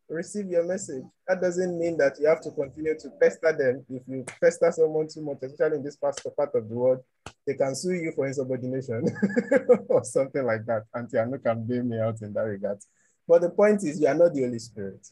receive 0.09 0.47
your 0.47 0.65
message. 0.65 1.03
That 1.27 1.41
doesn't 1.41 1.79
mean 1.79 1.97
that 1.99 2.19
you 2.21 2.27
have 2.29 2.41
to 2.43 2.51
continue 2.51 2.99
to 2.99 3.11
pester 3.21 3.53
them. 3.53 3.85
If 3.89 4.03
you 4.07 4.25
pester 4.41 4.71
someone 4.73 5.09
too 5.09 5.23
much, 5.23 5.39
especially 5.43 5.79
in 5.79 5.85
this 5.85 5.97
part 5.97 6.19
of 6.55 6.69
the 6.69 6.75
world, 6.75 7.03
they 7.47 7.55
can 7.55 7.75
sue 7.75 7.95
you 7.95 8.13
for 8.13 8.27
insubordination 8.27 9.07
or 9.89 10.05
something 10.05 10.45
like 10.45 10.65
that. 10.67 10.85
Auntie 10.95 11.19
Anu 11.19 11.39
can 11.39 11.65
bail 11.65 11.83
me 11.83 11.99
out 11.99 12.21
in 12.23 12.33
that 12.35 12.43
regard. 12.43 12.79
But 13.27 13.43
the 13.43 13.51
point 13.51 13.83
is, 13.85 14.01
you 14.01 14.07
are 14.07 14.15
not 14.15 14.35
the 14.35 14.43
Holy 14.43 14.59
Spirit 14.59 15.07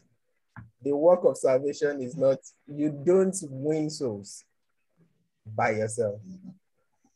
the 0.83 0.95
work 0.95 1.25
of 1.25 1.37
salvation 1.37 2.03
is 2.03 2.17
not, 2.17 2.39
you 2.67 2.91
don't 3.05 3.37
win 3.49 3.89
souls 3.89 4.45
by 5.47 5.71
yourself. 5.71 6.21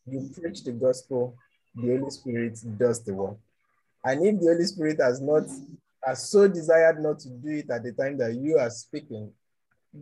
You 0.06 0.30
preach 0.40 0.62
the 0.62 0.72
gospel, 0.72 1.36
the 1.74 1.96
Holy 1.96 2.10
Spirit 2.10 2.58
does 2.78 3.02
the 3.02 3.14
work. 3.14 3.36
And 4.04 4.24
if 4.24 4.40
the 4.40 4.46
Holy 4.46 4.64
Spirit 4.64 5.00
has 5.00 5.20
not, 5.20 5.44
has 6.06 6.30
so 6.30 6.46
desired 6.46 7.02
not 7.02 7.18
to 7.18 7.28
do 7.28 7.50
it 7.50 7.68
at 7.68 7.82
the 7.82 7.92
time 7.92 8.16
that 8.18 8.34
you 8.34 8.56
are 8.58 8.70
speaking, 8.70 9.32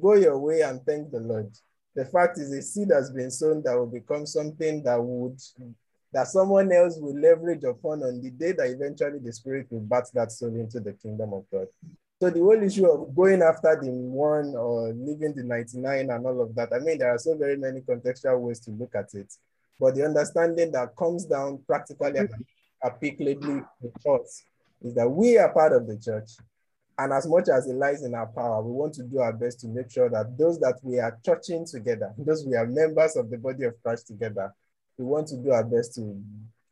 go 0.00 0.14
your 0.14 0.38
way 0.38 0.60
and 0.60 0.84
thank 0.84 1.10
the 1.10 1.18
Lord. 1.18 1.50
The 1.94 2.04
fact 2.04 2.38
is, 2.38 2.52
a 2.52 2.60
seed 2.60 2.90
has 2.92 3.10
been 3.10 3.30
sown 3.30 3.62
that 3.62 3.74
will 3.74 3.86
become 3.86 4.26
something 4.26 4.82
that 4.82 5.02
would 5.02 5.40
that 6.12 6.28
someone 6.28 6.70
else 6.70 6.96
will 6.98 7.18
leverage 7.18 7.64
upon 7.64 8.04
on 8.04 8.20
the 8.22 8.30
day 8.30 8.52
that 8.52 8.68
eventually 8.68 9.18
the 9.18 9.32
spirit 9.32 9.66
will 9.70 9.80
bat 9.80 10.04
that 10.14 10.30
soul 10.30 10.54
into 10.54 10.78
the 10.78 10.92
kingdom 10.92 11.32
of 11.32 11.44
God. 11.50 11.66
So 12.22 12.30
the 12.30 12.38
whole 12.38 12.62
issue 12.62 12.86
of 12.86 13.12
going 13.16 13.42
after 13.42 13.76
the 13.80 13.90
one 13.90 14.54
or 14.54 14.92
leaving 14.92 15.34
the 15.34 15.42
99 15.42 16.10
and 16.10 16.26
all 16.26 16.40
of 16.40 16.54
that, 16.54 16.72
I 16.72 16.78
mean, 16.78 16.98
there 16.98 17.12
are 17.12 17.18
so 17.18 17.36
very 17.36 17.56
many 17.56 17.80
contextual 17.80 18.38
ways 18.38 18.60
to 18.60 18.70
look 18.70 18.94
at 18.94 19.12
it. 19.14 19.34
But 19.80 19.96
the 19.96 20.04
understanding 20.04 20.70
that 20.70 20.94
comes 20.96 21.24
down 21.24 21.58
practically 21.66 22.16
and 22.16 22.30
applicably 22.84 23.40
to 23.42 24.10
us 24.12 24.44
is 24.84 24.94
that 24.94 25.08
we 25.08 25.38
are 25.38 25.52
part 25.52 25.72
of 25.72 25.86
the 25.86 25.98
church. 25.98 26.30
And 26.96 27.12
as 27.12 27.26
much 27.26 27.48
as 27.48 27.66
it 27.66 27.74
lies 27.74 28.04
in 28.04 28.14
our 28.14 28.26
power, 28.26 28.62
we 28.62 28.70
want 28.70 28.94
to 28.94 29.02
do 29.02 29.18
our 29.18 29.32
best 29.32 29.60
to 29.60 29.66
make 29.66 29.90
sure 29.90 30.08
that 30.10 30.38
those 30.38 30.60
that 30.60 30.78
we 30.82 31.00
are 31.00 31.18
churching 31.24 31.66
together, 31.66 32.14
those 32.18 32.46
we 32.46 32.54
are 32.54 32.66
members 32.66 33.16
of 33.16 33.30
the 33.30 33.38
body 33.38 33.64
of 33.64 33.82
Christ 33.82 34.06
together, 34.06 34.54
we 34.96 35.04
want 35.04 35.26
to 35.28 35.36
do 35.36 35.50
our 35.50 35.64
best 35.64 35.94
to 35.96 36.22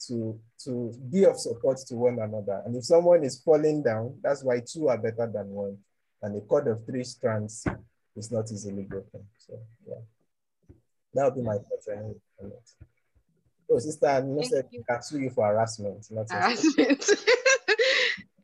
to 0.06 0.38
to 0.64 0.92
be 1.10 1.24
of 1.24 1.38
support 1.38 1.78
to 1.88 1.96
one 1.96 2.20
another. 2.20 2.62
And 2.64 2.76
if 2.76 2.84
someone 2.84 3.24
is 3.24 3.40
falling 3.40 3.82
down, 3.82 4.18
that's 4.22 4.44
why 4.44 4.60
two 4.60 4.88
are 4.88 4.98
better 4.98 5.28
than 5.32 5.48
one. 5.48 5.78
And 6.22 6.36
a 6.36 6.40
cord 6.40 6.68
of 6.68 6.84
three 6.86 7.02
strands 7.02 7.66
is 8.14 8.30
not 8.30 8.50
easily 8.52 8.82
broken. 8.84 9.24
So 9.38 9.58
yeah, 9.88 9.96
that 11.14 11.24
would 11.24 11.34
be 11.34 11.42
my 11.42 11.54
thoughts 11.54 11.88
on. 11.88 12.14
Oh, 13.70 13.78
sister, 13.78 14.22
no 14.22 14.42
said 14.42 14.66
you 14.70 14.84
can 14.88 15.02
sue 15.02 15.20
you 15.20 15.30
for 15.30 15.46
harassment. 15.46 16.06
Not 16.10 16.30
harassment. 16.30 17.10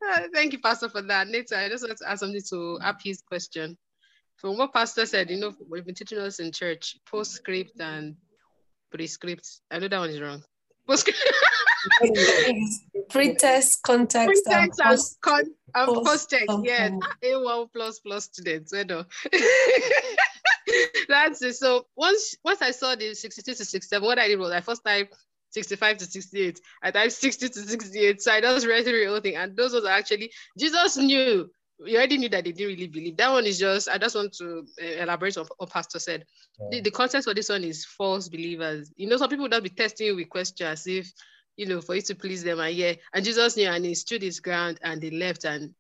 thank 0.35 0.53
you, 0.53 0.61
Pastor, 0.61 0.89
for 0.89 1.03
that. 1.03 1.29
Later, 1.29 1.57
I 1.57 1.69
just 1.69 1.85
want 1.87 1.99
to 1.99 2.09
add 2.09 2.19
something 2.19 2.43
to 2.51 2.79
Appy's 2.83 3.23
question. 3.23 3.77
From 4.37 4.57
what 4.57 4.73
Pastor 4.73 5.05
said, 5.07 5.31
you 5.31 5.39
know, 5.39 5.53
we've 5.69 5.85
been 5.85 5.95
teaching 5.95 6.19
us 6.19 6.39
in 6.39 6.53
church, 6.53 6.97
postscript 7.11 7.81
and 7.81 8.17
prescript. 8.91 9.61
I 9.71 9.79
know 9.79 9.89
that 9.89 9.99
one 9.99 10.11
is 10.11 10.21
wrong. 10.21 10.43
Postscript. 10.87 11.19
Pre-test, 13.11 13.83
context, 13.83 14.45
Pre-text 14.45 14.81
and, 14.81 14.91
post, 14.91 15.19
con- 15.21 15.55
and 15.75 16.05
post, 16.05 16.31
text. 16.31 16.59
Yeah, 16.63 16.91
A1 17.25 17.69
plus 17.75 18.01
plus 18.01 18.25
students. 18.25 18.73
You 18.73 18.85
know. 18.85 19.05
That's 21.09 21.41
it. 21.43 21.55
So 21.55 21.87
once 21.97 22.37
once 22.45 22.61
I 22.63 22.73
saw 22.73 22.95
the 22.95 23.15
62 23.15 23.55
to 23.55 23.65
67, 23.65 24.07
what 24.07 24.19
I 24.19 24.29
did 24.29 24.39
was 24.39 24.53
I 24.53 24.61
first 24.61 24.85
typed 24.85 25.15
65 25.51 25.99
to 25.99 26.05
68. 26.05 26.61
I 26.83 26.91
typed 26.91 27.13
60 27.13 27.49
to 27.49 27.61
68. 27.61 28.23
So 28.23 28.33
I 28.33 28.41
just 28.41 28.67
read 28.67 28.85
through 28.85 29.01
the 29.05 29.11
whole 29.11 29.21
thing. 29.21 29.37
And 29.37 29.57
those 29.57 29.73
was 29.73 29.85
actually 29.85 30.31
Jesus 30.57 30.97
knew 30.97 31.51
we 31.81 31.97
already 31.97 32.19
knew 32.19 32.29
that 32.29 32.45
they 32.45 32.53
didn't 32.53 32.75
really 32.75 32.89
believe. 32.89 33.17
That 33.17 33.31
one 33.31 33.47
is 33.47 33.59
just, 33.59 33.89
I 33.89 33.99
just 33.99 34.17
want 34.17 34.33
to 34.35 34.67
uh, 34.83 35.03
elaborate 35.03 35.37
on 35.39 35.47
what 35.59 35.71
Pastor 35.71 35.99
said. 35.99 36.25
Yeah. 36.59 36.67
The, 36.73 36.81
the 36.83 36.91
context 36.91 37.29
for 37.29 37.35
this 37.35 37.49
one 37.49 37.63
is 37.63 37.85
false 37.85 38.29
believers. 38.29 38.93
You 38.97 39.09
know, 39.09 39.17
some 39.17 39.31
people 39.31 39.49
that 39.49 39.63
be 39.63 39.69
testing 39.69 40.09
you 40.09 40.17
with 40.17 40.29
questions 40.29 40.87
if, 40.87 41.11
you 41.57 41.67
know, 41.67 41.81
for 41.81 41.95
you 41.95 42.03
to 42.03 42.15
please 42.15 42.43
them. 42.43 42.59
And 42.59 42.75
yeah, 42.75 42.95
and 43.15 43.25
Jesus 43.25 43.57
knew 43.57 43.69
and 43.69 43.85
he 43.85 43.95
stood 43.95 44.23
his 44.23 44.41
ground 44.41 44.81
and 44.83 45.01
they 45.01 45.11
left. 45.11 45.45
And 45.45 45.75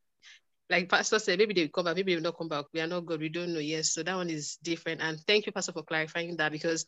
like 0.70 0.88
Pastor 0.88 1.18
said, 1.18 1.38
maybe 1.38 1.54
they 1.54 1.62
will 1.62 1.68
come 1.68 1.86
back, 1.86 1.96
maybe 1.96 2.12
they 2.12 2.16
will 2.16 2.22
not 2.22 2.38
come 2.38 2.48
back. 2.48 2.66
We 2.72 2.80
are 2.80 2.86
not 2.86 3.06
good. 3.06 3.20
We 3.20 3.28
don't 3.28 3.52
know. 3.52 3.60
Yes. 3.60 3.92
So 3.92 4.02
that 4.04 4.14
one 4.14 4.30
is 4.30 4.56
different. 4.62 5.00
And 5.00 5.18
thank 5.26 5.46
you, 5.46 5.52
Pastor, 5.52 5.72
for 5.72 5.82
clarifying 5.82 6.36
that 6.36 6.52
because 6.52 6.86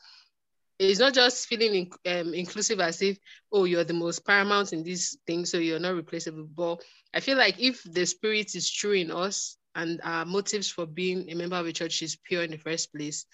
it's 0.88 1.00
not 1.00 1.14
just 1.14 1.46
feeling 1.46 1.90
in, 2.04 2.18
um, 2.20 2.34
inclusive 2.34 2.80
as 2.80 3.02
if 3.02 3.18
oh 3.52 3.64
you're 3.64 3.84
the 3.84 3.92
most 3.92 4.24
paramount 4.26 4.72
in 4.72 4.82
this 4.82 5.16
thing 5.26 5.44
so 5.44 5.58
you're 5.58 5.78
not 5.78 5.94
replaceable. 5.94 6.48
But 6.56 6.82
i 7.14 7.20
feel 7.20 7.36
like 7.36 7.60
if 7.60 7.82
the 7.84 8.06
spirit 8.06 8.54
is 8.54 8.70
true 8.70 8.92
in 8.92 9.10
us 9.10 9.56
and 9.74 10.00
our 10.02 10.24
motives 10.24 10.70
for 10.70 10.86
being 10.86 11.30
a 11.30 11.34
member 11.34 11.56
of 11.56 11.66
a 11.66 11.72
church 11.72 12.02
is 12.02 12.16
pure 12.16 12.42
in 12.42 12.50
the 12.50 12.58
first 12.58 12.92
place 12.94 13.26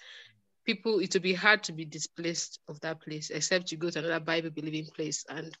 people 0.65 0.99
it 0.99 1.13
will 1.13 1.21
be 1.21 1.33
hard 1.33 1.63
to 1.63 1.73
be 1.73 1.85
displaced 1.85 2.59
of 2.67 2.79
that 2.81 3.01
place 3.01 3.29
except 3.29 3.71
you 3.71 3.77
go 3.77 3.89
to 3.89 3.99
another 3.99 4.19
bible 4.19 4.49
believing 4.49 4.85
place 4.95 5.25
and 5.29 5.57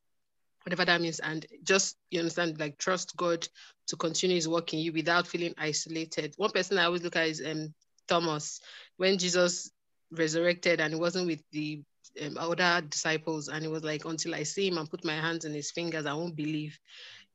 whatever 0.65 0.85
that 0.85 1.01
means. 1.01 1.19
And 1.19 1.45
just 1.63 1.97
you 2.11 2.19
understand 2.19 2.59
like 2.59 2.77
trust 2.77 3.15
god 3.15 3.47
to 3.87 3.95
continue 3.95 4.35
his 4.35 4.49
work 4.49 4.73
in 4.73 4.79
you 4.79 4.91
without 4.91 5.27
feeling 5.27 5.53
isolated. 5.57 6.33
One 6.37 6.51
person 6.51 6.77
i 6.77 6.85
always 6.85 7.03
look 7.03 7.15
at 7.15 7.27
is 7.29 7.41
um 7.45 7.73
thomas. 8.07 8.59
When 8.97 9.17
jesus 9.17 9.71
resurrected 10.11 10.79
and 10.79 10.93
he 10.93 10.99
wasn't 10.99 11.27
with 11.27 11.41
the 11.51 11.81
um, 12.23 12.37
other 12.37 12.81
disciples. 12.87 13.47
And 13.47 13.63
it 13.63 13.71
was 13.71 13.83
like 13.83 14.05
until 14.05 14.35
i 14.35 14.43
see 14.43 14.67
him 14.67 14.77
and 14.77 14.89
put 14.89 15.05
my 15.05 15.15
hands 15.15 15.45
in 15.45 15.53
his 15.53 15.71
fingers 15.71 16.05
i 16.05 16.13
won't 16.13 16.35
believe. 16.35 16.77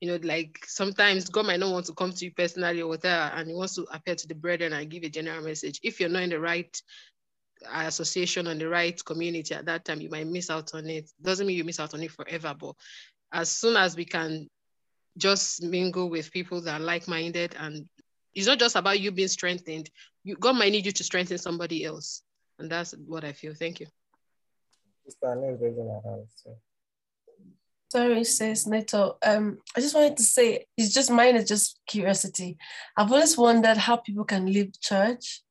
You 0.01 0.09
know 0.09 0.19
like 0.23 0.59
sometimes 0.67 1.29
god 1.29 1.47
might 1.47 1.61
not 1.61 1.73
want 1.73 1.87
to 1.87 1.95
come 1.95 2.13
to 2.13 2.25
you 2.25 2.33
personally 2.33 2.81
or 2.81 2.89
whatever 2.89 3.35
and 3.37 3.49
he 3.49 3.55
wants 3.55 3.77
to 3.77 3.87
appear 3.93 4.17
to 4.17 4.27
the 4.27 4.35
brethren 4.35 4.73
and 4.73 4.91
give 4.91 5.05
a 5.05 5.09
general 5.09 5.43
message. 5.43 5.81
If 5.83 6.01
you're 6.01 6.09
not 6.09 6.23
in 6.23 6.31
the 6.31 6.41
right 6.41 6.81
association 7.73 8.49
and 8.49 8.61
the 8.61 8.69
right 8.69 9.03
community 9.05 9.55
at 9.55 9.67
that 9.67 9.85
time 9.85 10.01
you 10.01 10.11
might 10.11 10.27
miss 10.27 10.51
out 10.51 10.75
on 10.75 10.89
it. 10.89 11.11
Doesn't 11.23 11.47
mean 11.47 11.57
you 11.57 11.65
miss 11.65 11.79
out 11.79 11.95
on 11.95 12.03
it 12.03 12.11
forever 12.11 12.55
but 12.59 12.75
as 13.33 13.51
soon 13.51 13.77
as 13.77 13.97
we 13.97 14.05
can 14.05 14.49
just 15.17 15.63
mingle 15.63 16.11
with 16.11 16.33
people 16.33 16.61
that 16.63 16.81
are 16.81 16.85
like-minded 16.85 17.55
and 17.59 17.87
it's 18.35 18.47
not 18.47 18.59
just 18.59 18.77
about 18.77 18.99
you 18.99 19.13
being 19.13 19.29
strengthened. 19.29 19.91
You, 20.25 20.37
god 20.37 20.55
might 20.55 20.73
need 20.73 20.87
you 20.87 20.93
to 20.93 21.05
strengthen 21.05 21.39
somebody 21.39 21.85
else 21.85 22.23
and 22.63 22.71
that's 22.71 22.95
what 23.07 23.25
I 23.25 23.33
feel. 23.33 23.55
Thank 23.55 23.81
you. 23.81 23.87
Sorry, 27.91 28.25
says 28.25 28.67
Neto. 28.67 29.19
Um, 29.23 29.59
I 29.77 29.81
just 29.81 29.95
wanted 29.95 30.17
to 30.17 30.23
say 30.23 30.67
it's 30.79 30.95
just 30.95 31.11
mine 31.11 31.37
is 31.37 31.49
just 31.49 31.81
curiosity. 31.87 32.57
I've 32.97 33.13
always 33.13 33.37
wondered 33.37 33.77
how 33.77 33.97
people 33.97 34.25
can 34.25 34.47
leave 34.47 34.81
church. 34.81 35.43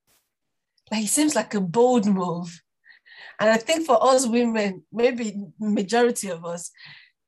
Like 0.89 1.03
it 1.03 1.09
seems 1.09 1.35
like 1.35 1.53
a 1.53 1.61
bold 1.61 2.07
move. 2.07 2.61
And 3.39 3.49
I 3.49 3.57
think 3.57 3.85
for 3.85 4.01
us 4.01 4.25
women, 4.25 4.83
maybe 4.91 5.35
majority 5.59 6.29
of 6.29 6.45
us, 6.45 6.71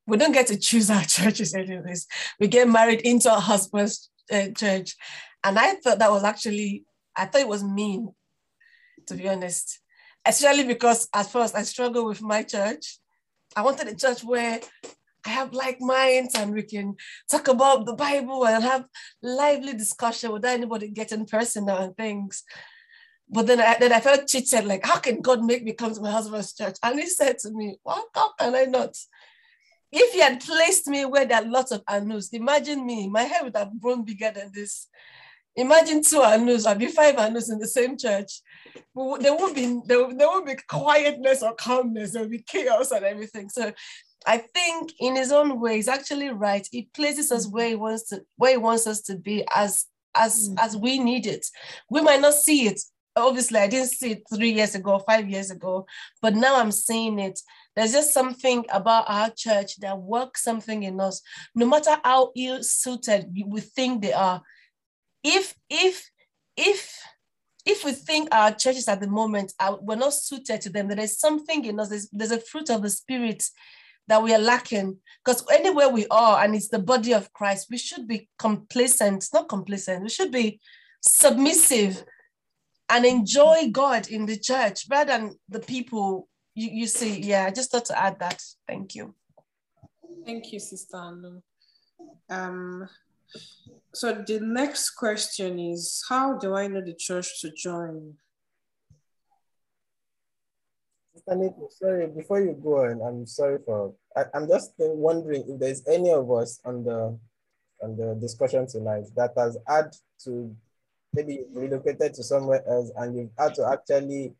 we 0.06 0.16
don't 0.16 0.32
get 0.32 0.46
to 0.48 0.58
choose 0.58 0.90
our 0.90 1.04
churches 1.16 1.54
anyways. 1.54 2.06
We 2.40 2.48
get 2.48 2.68
married 2.68 3.02
into 3.02 3.30
our 3.30 3.40
husband's 3.40 4.10
uh, 4.32 4.48
church. 4.56 4.96
And 5.44 5.58
I 5.58 5.74
thought 5.74 5.98
that 5.98 6.10
was 6.10 6.24
actually, 6.24 6.84
I 7.14 7.26
thought 7.26 7.42
it 7.42 7.48
was 7.48 7.62
mean 7.62 8.14
to 9.06 9.14
be 9.14 9.28
honest. 9.28 9.80
Especially 10.26 10.64
because 10.64 11.08
at 11.14 11.26
first 11.26 11.54
I 11.54 11.62
struggled 11.62 12.06
with 12.06 12.22
my 12.22 12.42
church. 12.42 12.98
I 13.56 13.62
wanted 13.62 13.88
a 13.88 13.94
church 13.94 14.24
where 14.24 14.60
I 15.26 15.28
have 15.28 15.52
like 15.52 15.80
minds 15.80 16.34
and 16.34 16.52
we 16.52 16.62
can 16.62 16.96
talk 17.30 17.48
about 17.48 17.86
the 17.86 17.94
Bible 17.94 18.46
and 18.46 18.62
have 18.62 18.86
lively 19.22 19.74
discussion 19.74 20.32
without 20.32 20.52
anybody 20.52 20.88
getting 20.88 21.26
personal 21.26 21.78
and 21.78 21.96
things. 21.96 22.44
But 23.28 23.46
then 23.46 23.60
I, 23.60 23.76
then 23.78 23.92
I 23.92 24.00
felt 24.00 24.26
cheated, 24.28 24.66
like, 24.66 24.84
how 24.84 24.98
can 24.98 25.22
God 25.22 25.42
make 25.42 25.64
me 25.64 25.72
come 25.72 25.94
to 25.94 26.00
my 26.00 26.10
husband's 26.10 26.52
church? 26.52 26.76
And 26.82 27.00
he 27.00 27.06
said 27.06 27.38
to 27.38 27.50
me, 27.52 27.78
well, 27.84 28.06
how 28.14 28.32
can 28.38 28.54
I 28.54 28.64
not? 28.64 28.96
If 29.90 30.12
he 30.12 30.20
had 30.20 30.40
placed 30.40 30.88
me 30.88 31.04
where 31.04 31.24
there 31.24 31.38
are 31.38 31.48
lots 31.48 31.70
of 31.72 31.82
anus, 31.88 32.28
imagine 32.30 32.84
me, 32.84 33.08
my 33.08 33.22
hair 33.22 33.44
would 33.44 33.56
have 33.56 33.80
grown 33.80 34.04
bigger 34.04 34.30
than 34.30 34.50
this. 34.52 34.88
Imagine 35.56 36.02
two 36.02 36.22
anus, 36.22 36.66
I'd 36.66 36.78
be 36.78 36.86
five 36.86 37.18
anus 37.18 37.50
in 37.50 37.58
the 37.58 37.66
same 37.66 37.96
church. 37.96 38.40
There 38.74 39.34
won't 39.34 39.54
be 39.54 39.80
there, 39.86 40.12
there 40.12 40.26
won't 40.26 40.46
be 40.46 40.56
quietness 40.68 41.42
or 41.42 41.54
calmness. 41.54 42.12
There 42.12 42.22
will 42.22 42.30
be 42.30 42.42
chaos 42.42 42.90
and 42.90 43.04
everything. 43.04 43.48
So 43.48 43.72
I 44.26 44.38
think 44.38 44.92
in 44.98 45.16
his 45.16 45.32
own 45.32 45.60
way, 45.60 45.76
he's 45.76 45.88
actually 45.88 46.30
right. 46.30 46.66
He 46.70 46.88
places 46.94 47.30
us 47.30 47.46
where 47.46 47.68
he 47.68 47.74
wants 47.74 48.08
to 48.08 48.22
where 48.36 48.52
he 48.52 48.56
wants 48.56 48.86
us 48.86 49.02
to 49.02 49.16
be 49.16 49.44
as 49.54 49.86
as 50.14 50.48
mm. 50.48 50.56
as 50.58 50.76
we 50.76 50.98
need 50.98 51.26
it. 51.26 51.46
We 51.90 52.00
might 52.00 52.20
not 52.20 52.34
see 52.34 52.66
it. 52.66 52.80
Obviously, 53.16 53.60
I 53.60 53.68
didn't 53.68 53.90
see 53.90 54.12
it 54.12 54.22
three 54.34 54.50
years 54.50 54.74
ago, 54.74 54.98
five 54.98 55.28
years 55.28 55.52
ago, 55.52 55.86
but 56.20 56.34
now 56.34 56.58
I'm 56.58 56.72
seeing 56.72 57.20
it. 57.20 57.38
There's 57.76 57.92
just 57.92 58.12
something 58.12 58.64
about 58.72 59.04
our 59.06 59.30
church 59.30 59.76
that 59.80 59.98
works 59.98 60.42
something 60.42 60.82
in 60.82 60.98
us, 61.00 61.22
no 61.54 61.66
matter 61.66 61.96
how 62.02 62.32
ill 62.34 62.62
suited 62.62 63.32
we 63.46 63.60
think 63.60 64.02
they 64.02 64.12
are 64.12 64.42
if 65.24 65.54
if 65.68 66.10
if 66.56 67.00
if 67.66 67.84
we 67.84 67.92
think 67.92 68.28
our 68.30 68.52
churches 68.52 68.88
at 68.88 69.00
the 69.00 69.08
moment 69.08 69.54
are 69.58 69.78
we're 69.80 69.96
not 69.96 70.12
suited 70.12 70.60
to 70.60 70.70
them, 70.70 70.88
there's 70.88 71.18
something 71.18 71.64
in 71.64 71.80
us, 71.80 71.88
there's, 71.88 72.08
there's 72.10 72.30
a 72.30 72.40
fruit 72.40 72.68
of 72.70 72.82
the 72.82 72.90
spirit 72.90 73.42
that 74.06 74.22
we 74.22 74.34
are 74.34 74.38
lacking. 74.38 74.98
Because 75.24 75.44
anywhere 75.50 75.88
we 75.88 76.06
are, 76.10 76.44
and 76.44 76.54
it's 76.54 76.68
the 76.68 76.78
body 76.78 77.14
of 77.14 77.32
Christ, 77.32 77.68
we 77.70 77.78
should 77.78 78.06
be 78.06 78.28
complacent, 78.38 79.26
not 79.32 79.48
complacent, 79.48 80.02
we 80.02 80.10
should 80.10 80.30
be 80.30 80.60
submissive 81.00 82.04
and 82.90 83.06
enjoy 83.06 83.70
God 83.72 84.08
in 84.08 84.26
the 84.26 84.38
church 84.38 84.84
rather 84.90 85.12
than 85.12 85.34
the 85.48 85.60
people 85.60 86.28
you, 86.54 86.68
you 86.70 86.86
see. 86.86 87.20
Yeah, 87.20 87.46
I 87.46 87.50
just 87.50 87.70
thought 87.70 87.86
to 87.86 87.98
add 87.98 88.18
that. 88.20 88.42
Thank 88.68 88.94
you. 88.94 89.14
Thank 90.26 90.52
you, 90.52 90.60
Sister 90.60 90.96
Anu. 90.98 91.40
Um, 92.28 92.88
so 93.94 94.12
the 94.12 94.40
next 94.40 94.90
question 94.90 95.58
is, 95.58 96.04
how 96.08 96.36
do 96.36 96.54
I 96.54 96.66
know 96.66 96.80
the 96.80 96.94
church 96.94 97.40
to 97.40 97.50
join? 97.50 98.14
sorry, 101.70 102.06
before 102.08 102.40
you 102.40 102.58
go 102.62 102.84
on, 102.84 103.00
I'm 103.00 103.26
sorry 103.26 103.58
for, 103.64 103.94
I, 104.16 104.24
am 104.34 104.48
just 104.48 104.72
wondering 104.78 105.44
if 105.48 105.58
there's 105.58 105.86
any 105.86 106.10
of 106.10 106.30
us 106.30 106.60
on 106.64 106.84
the, 106.84 107.18
on 107.82 107.96
the 107.96 108.18
discussion 108.20 108.66
tonight 108.66 109.04
that 109.16 109.32
has 109.36 109.56
had 109.66 109.94
to 110.24 110.54
maybe 111.14 111.44
relocated 111.52 112.12
to 112.14 112.22
somewhere 112.22 112.62
else 112.68 112.90
and 112.96 113.16
you've 113.16 113.30
had 113.38 113.54
to 113.54 113.66
actually 113.66 114.34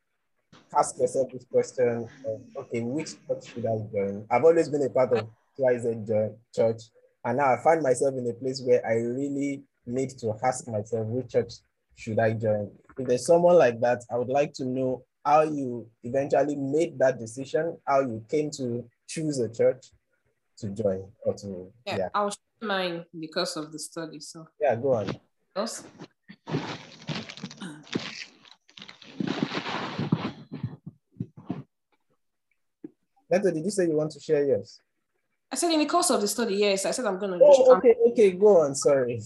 ask 0.77 0.99
yourself 0.99 1.31
this 1.33 1.47
question 1.51 2.09
of, 2.27 2.41
okay, 2.57 2.83
which 2.83 3.13
church 3.27 3.55
should 3.55 3.67
I 3.67 3.79
join? 3.93 4.27
I've 4.31 4.45
always 4.45 4.69
been 4.69 4.83
a 4.83 4.91
part 4.91 5.13
of 5.13 5.29
XYZ 5.59 6.35
church 6.55 6.83
and 7.25 7.39
now 7.39 7.55
I 7.55 7.63
find 7.63 7.83
myself 7.83 8.15
in 8.17 8.29
a 8.29 8.35
place 8.35 8.63
where 8.65 8.85
I 8.87 8.95
really 8.95 9.63
need 9.87 10.11
to 10.19 10.35
ask 10.43 10.69
myself, 10.69 11.07
which 11.07 11.33
church 11.33 11.55
should 11.95 12.19
I 12.19 12.33
join? 12.33 12.71
If 12.99 13.09
there's 13.09 13.27
someone 13.27 13.57
like 13.57 13.81
that, 13.81 14.03
I 14.11 14.19
would 14.19 14.29
like 14.29 14.53
to 14.55 14.65
know 14.65 15.05
how 15.25 15.43
you 15.43 15.89
eventually 16.03 16.57
made 16.57 16.99
that 16.99 17.19
decision, 17.19 17.79
how 17.87 18.01
you 18.01 18.23
came 18.29 18.51
to 18.53 18.85
choose 19.09 19.39
a 19.41 19.49
church 19.49 19.87
to 20.59 20.69
join 20.69 21.05
or 21.25 21.35
to, 21.35 21.73
yeah. 21.87 21.97
yeah. 21.97 22.09
I'll 22.15 22.31
share 22.31 22.69
mine 22.69 23.05
because 23.19 23.57
of 23.57 23.73
the 23.73 23.79
study. 23.79 24.21
So, 24.21 24.47
yeah, 24.61 24.77
go 24.77 24.93
on. 24.95 25.19
Yes. 25.57 25.85
Neto, 33.31 33.51
did 33.51 33.65
you 33.65 33.71
say 33.71 33.87
you 33.87 33.97
want 33.97 34.13
to 34.13 34.21
share 34.21 34.45
yours? 34.45 34.81
I 35.55 35.57
said 35.57 35.71
in 35.71 35.79
the 35.79 35.87
course 35.87 36.11
of 36.11 36.21
the 36.21 36.27
study, 36.27 36.57
yes. 36.57 36.85
I 36.85 36.91
said 36.91 37.05
I'm 37.05 37.17
gonna. 37.17 37.39
Oh, 37.41 37.77
okay, 37.77 37.95
okay, 38.09 38.33
go 38.33 38.63
on. 38.63 38.75
Sorry. 38.75 39.23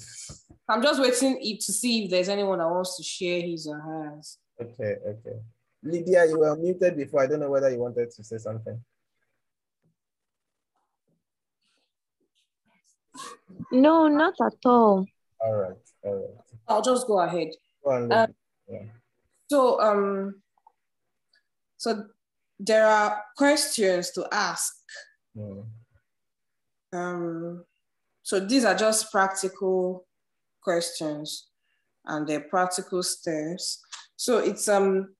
I'm 0.69 0.83
just 0.83 1.01
waiting 1.01 1.41
to 1.59 1.73
see 1.73 2.05
if 2.05 2.11
there's 2.11 2.29
anyone 2.29 2.59
that 2.59 2.69
wants 2.69 2.99
to 2.99 3.03
share 3.03 3.41
his 3.41 3.67
or 3.67 3.79
hers. 3.79 4.37
Okay, 4.61 4.97
okay. 5.09 5.39
Lydia, 5.83 6.27
you 6.27 6.39
were 6.41 6.55
muted 6.55 6.99
before. 6.99 7.23
I 7.23 7.29
don't 7.29 7.41
know 7.41 7.49
whether 7.49 7.71
you 7.71 7.79
wanted 7.79 8.11
to 8.11 8.23
say 8.23 8.37
something. 8.37 8.79
No, 13.73 14.09
not 14.09 14.35
at 14.43 14.53
all. 14.67 15.07
All 15.41 15.55
right, 15.55 15.73
all 16.03 16.15
right. 16.15 16.45
I'll 16.69 16.83
just 16.83 17.07
go 17.07 17.21
ahead. 17.21 17.49
Go 17.83 17.91
on, 17.93 18.13
um, 18.13 18.35
yeah. 18.69 18.83
So, 19.51 19.81
um, 19.81 20.43
so 21.79 22.05
there 22.61 22.87
are 22.87 23.23
questions 23.35 24.11
to 24.11 24.29
ask. 24.31 24.75
Mm. 25.35 25.65
Um, 26.93 27.65
so 28.23 28.41
these 28.41 28.65
are 28.65 28.75
just 28.75 29.11
practical 29.11 30.07
questions 30.63 31.49
and 32.05 32.27
they're 32.27 32.41
practical 32.41 33.03
steps. 33.03 33.81
So 34.17 34.39
it's 34.39 34.69
um. 34.69 35.15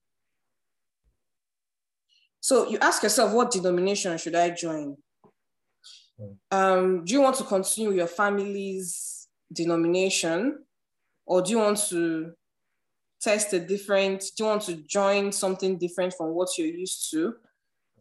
So 2.41 2.69
you 2.69 2.77
ask 2.79 3.03
yourself, 3.03 3.33
what 3.33 3.51
denomination 3.51 4.17
should 4.17 4.35
I 4.35 4.51
join? 4.51 4.95
Um, 6.51 7.05
do 7.05 7.13
you 7.13 7.21
want 7.21 7.35
to 7.37 7.43
continue 7.43 7.91
your 7.91 8.07
family's 8.07 9.27
denomination, 9.51 10.65
or 11.25 11.41
do 11.41 11.51
you 11.51 11.59
want 11.59 11.77
to 11.89 12.33
test 13.21 13.53
a 13.53 13.59
different, 13.59 14.21
do 14.37 14.43
you 14.43 14.49
want 14.49 14.61
to 14.63 14.75
join 14.75 15.31
something 15.31 15.77
different 15.77 16.13
from 16.13 16.29
what 16.29 16.49
you're 16.57 16.67
used 16.67 17.11
to? 17.11 17.35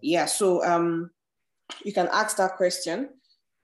Yeah, 0.01 0.27
so 0.27 0.65
um, 0.65 1.11
you 1.85 1.93
can 1.93 2.09
ask 2.13 2.37
that 2.37 2.57
question. 2.57 3.11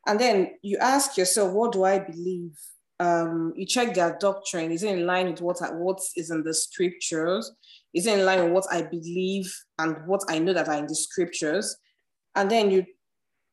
And 0.06 0.20
then 0.20 0.52
you 0.62 0.78
ask 0.78 1.16
yourself, 1.16 1.52
what 1.52 1.72
do 1.72 1.84
I 1.84 1.98
believe? 1.98 2.58
Um, 3.00 3.52
you 3.56 3.66
check 3.66 3.94
their 3.94 4.16
doctrine. 4.20 4.70
Is 4.70 4.82
it 4.82 4.96
in 4.96 5.06
line 5.06 5.30
with 5.30 5.40
what, 5.40 5.62
I, 5.62 5.72
what 5.72 6.00
is 6.16 6.30
in 6.30 6.42
the 6.42 6.54
scriptures? 6.54 7.52
Is 7.92 8.06
it 8.06 8.18
in 8.18 8.24
line 8.24 8.44
with 8.44 8.52
what 8.52 8.66
I 8.70 8.82
believe 8.82 9.52
and 9.78 9.96
what 10.06 10.22
I 10.28 10.38
know 10.38 10.52
that 10.52 10.68
are 10.68 10.76
in 10.76 10.86
the 10.86 10.94
scriptures? 10.94 11.76
And 12.34 12.50
then 12.50 12.70
you, 12.70 12.84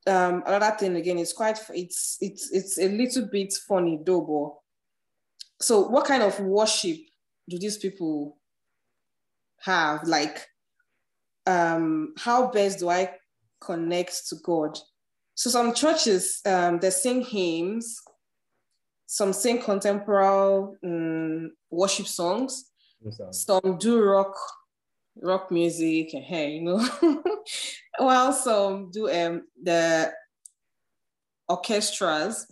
um, 0.07 0.43
another 0.45 0.75
thing 0.77 0.95
again, 0.95 1.17
it's 1.17 1.33
quite, 1.33 1.59
it's, 1.73 2.17
it's, 2.21 2.51
it's 2.51 2.79
a 2.79 2.87
little 2.89 3.27
bit 3.31 3.53
funny 3.67 3.99
but 4.03 4.53
so 5.61 5.87
what 5.87 6.05
kind 6.05 6.23
of 6.23 6.39
worship 6.39 6.97
do 7.47 7.59
these 7.59 7.77
people 7.77 8.37
have? 9.59 10.07
Like, 10.07 10.47
um, 11.45 12.13
how 12.17 12.51
best 12.51 12.79
do 12.79 12.89
I 12.89 13.11
connect 13.59 14.27
to 14.29 14.35
God? 14.43 14.77
So 15.41 15.49
some 15.49 15.73
churches, 15.73 16.39
um, 16.45 16.77
they 16.77 16.91
sing 16.91 17.23
hymns, 17.23 17.99
some 19.07 19.33
sing 19.33 19.59
contemporary 19.59 20.77
um, 20.83 21.53
worship 21.71 22.05
songs, 22.05 22.65
some 23.31 23.79
do 23.79 24.03
rock, 24.03 24.35
rock 25.19 25.49
music, 25.49 26.13
and 26.13 26.23
hey, 26.23 26.51
you 26.51 26.61
know, 26.61 26.87
while 27.97 28.31
some 28.33 28.91
do 28.91 29.09
um, 29.09 29.47
the 29.59 30.13
orchestras. 31.49 32.45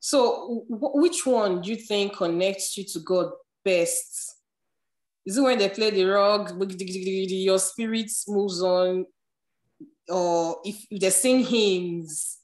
So, 0.00 0.64
which 0.68 1.24
one 1.24 1.62
do 1.62 1.70
you 1.70 1.76
think 1.76 2.16
connects 2.16 2.76
you 2.76 2.82
to 2.94 2.98
God 2.98 3.30
best? 3.64 4.34
Is 5.24 5.36
it 5.36 5.42
when 5.42 5.58
they 5.58 5.68
play 5.68 5.90
the 5.90 6.02
rock, 6.06 6.52
your 6.58 7.60
spirit 7.60 8.10
moves 8.26 8.60
on, 8.60 9.06
or 10.08 10.58
if, 10.64 10.86
they 10.90 11.10
sing 11.10 11.44
hymns, 11.44 12.38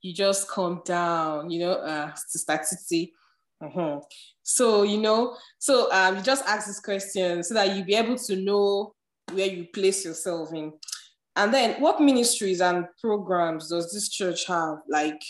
you 0.00 0.12
just 0.12 0.48
calm 0.48 0.82
down, 0.84 1.50
you 1.50 1.60
know, 1.60 1.72
uh, 1.72 2.10
to 2.10 2.38
staticity. 2.38 3.12
Uh-huh. 3.60 4.00
So, 4.42 4.82
you 4.82 4.98
know, 4.98 5.36
so 5.58 5.90
um, 5.92 6.16
you 6.16 6.22
just 6.22 6.44
ask 6.46 6.66
this 6.66 6.80
question 6.80 7.42
so 7.44 7.54
that 7.54 7.76
you 7.76 7.84
be 7.84 7.94
able 7.94 8.16
to 8.16 8.36
know 8.36 8.94
where 9.32 9.46
you 9.46 9.66
place 9.72 10.04
yourself 10.04 10.52
in. 10.52 10.72
And 11.36 11.54
then 11.54 11.80
what 11.80 12.00
ministries 12.00 12.60
and 12.60 12.86
programs 13.00 13.68
does 13.68 13.92
this 13.92 14.08
church 14.08 14.46
have? 14.46 14.78
Like, 14.88 15.22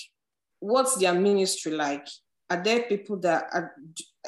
what's 0.61 0.97
their 0.97 1.15
ministry 1.15 1.73
like? 1.73 2.07
Are 2.51 2.63
there 2.63 2.83
people 2.85 3.19
that 3.21 3.45
are, 3.53 3.75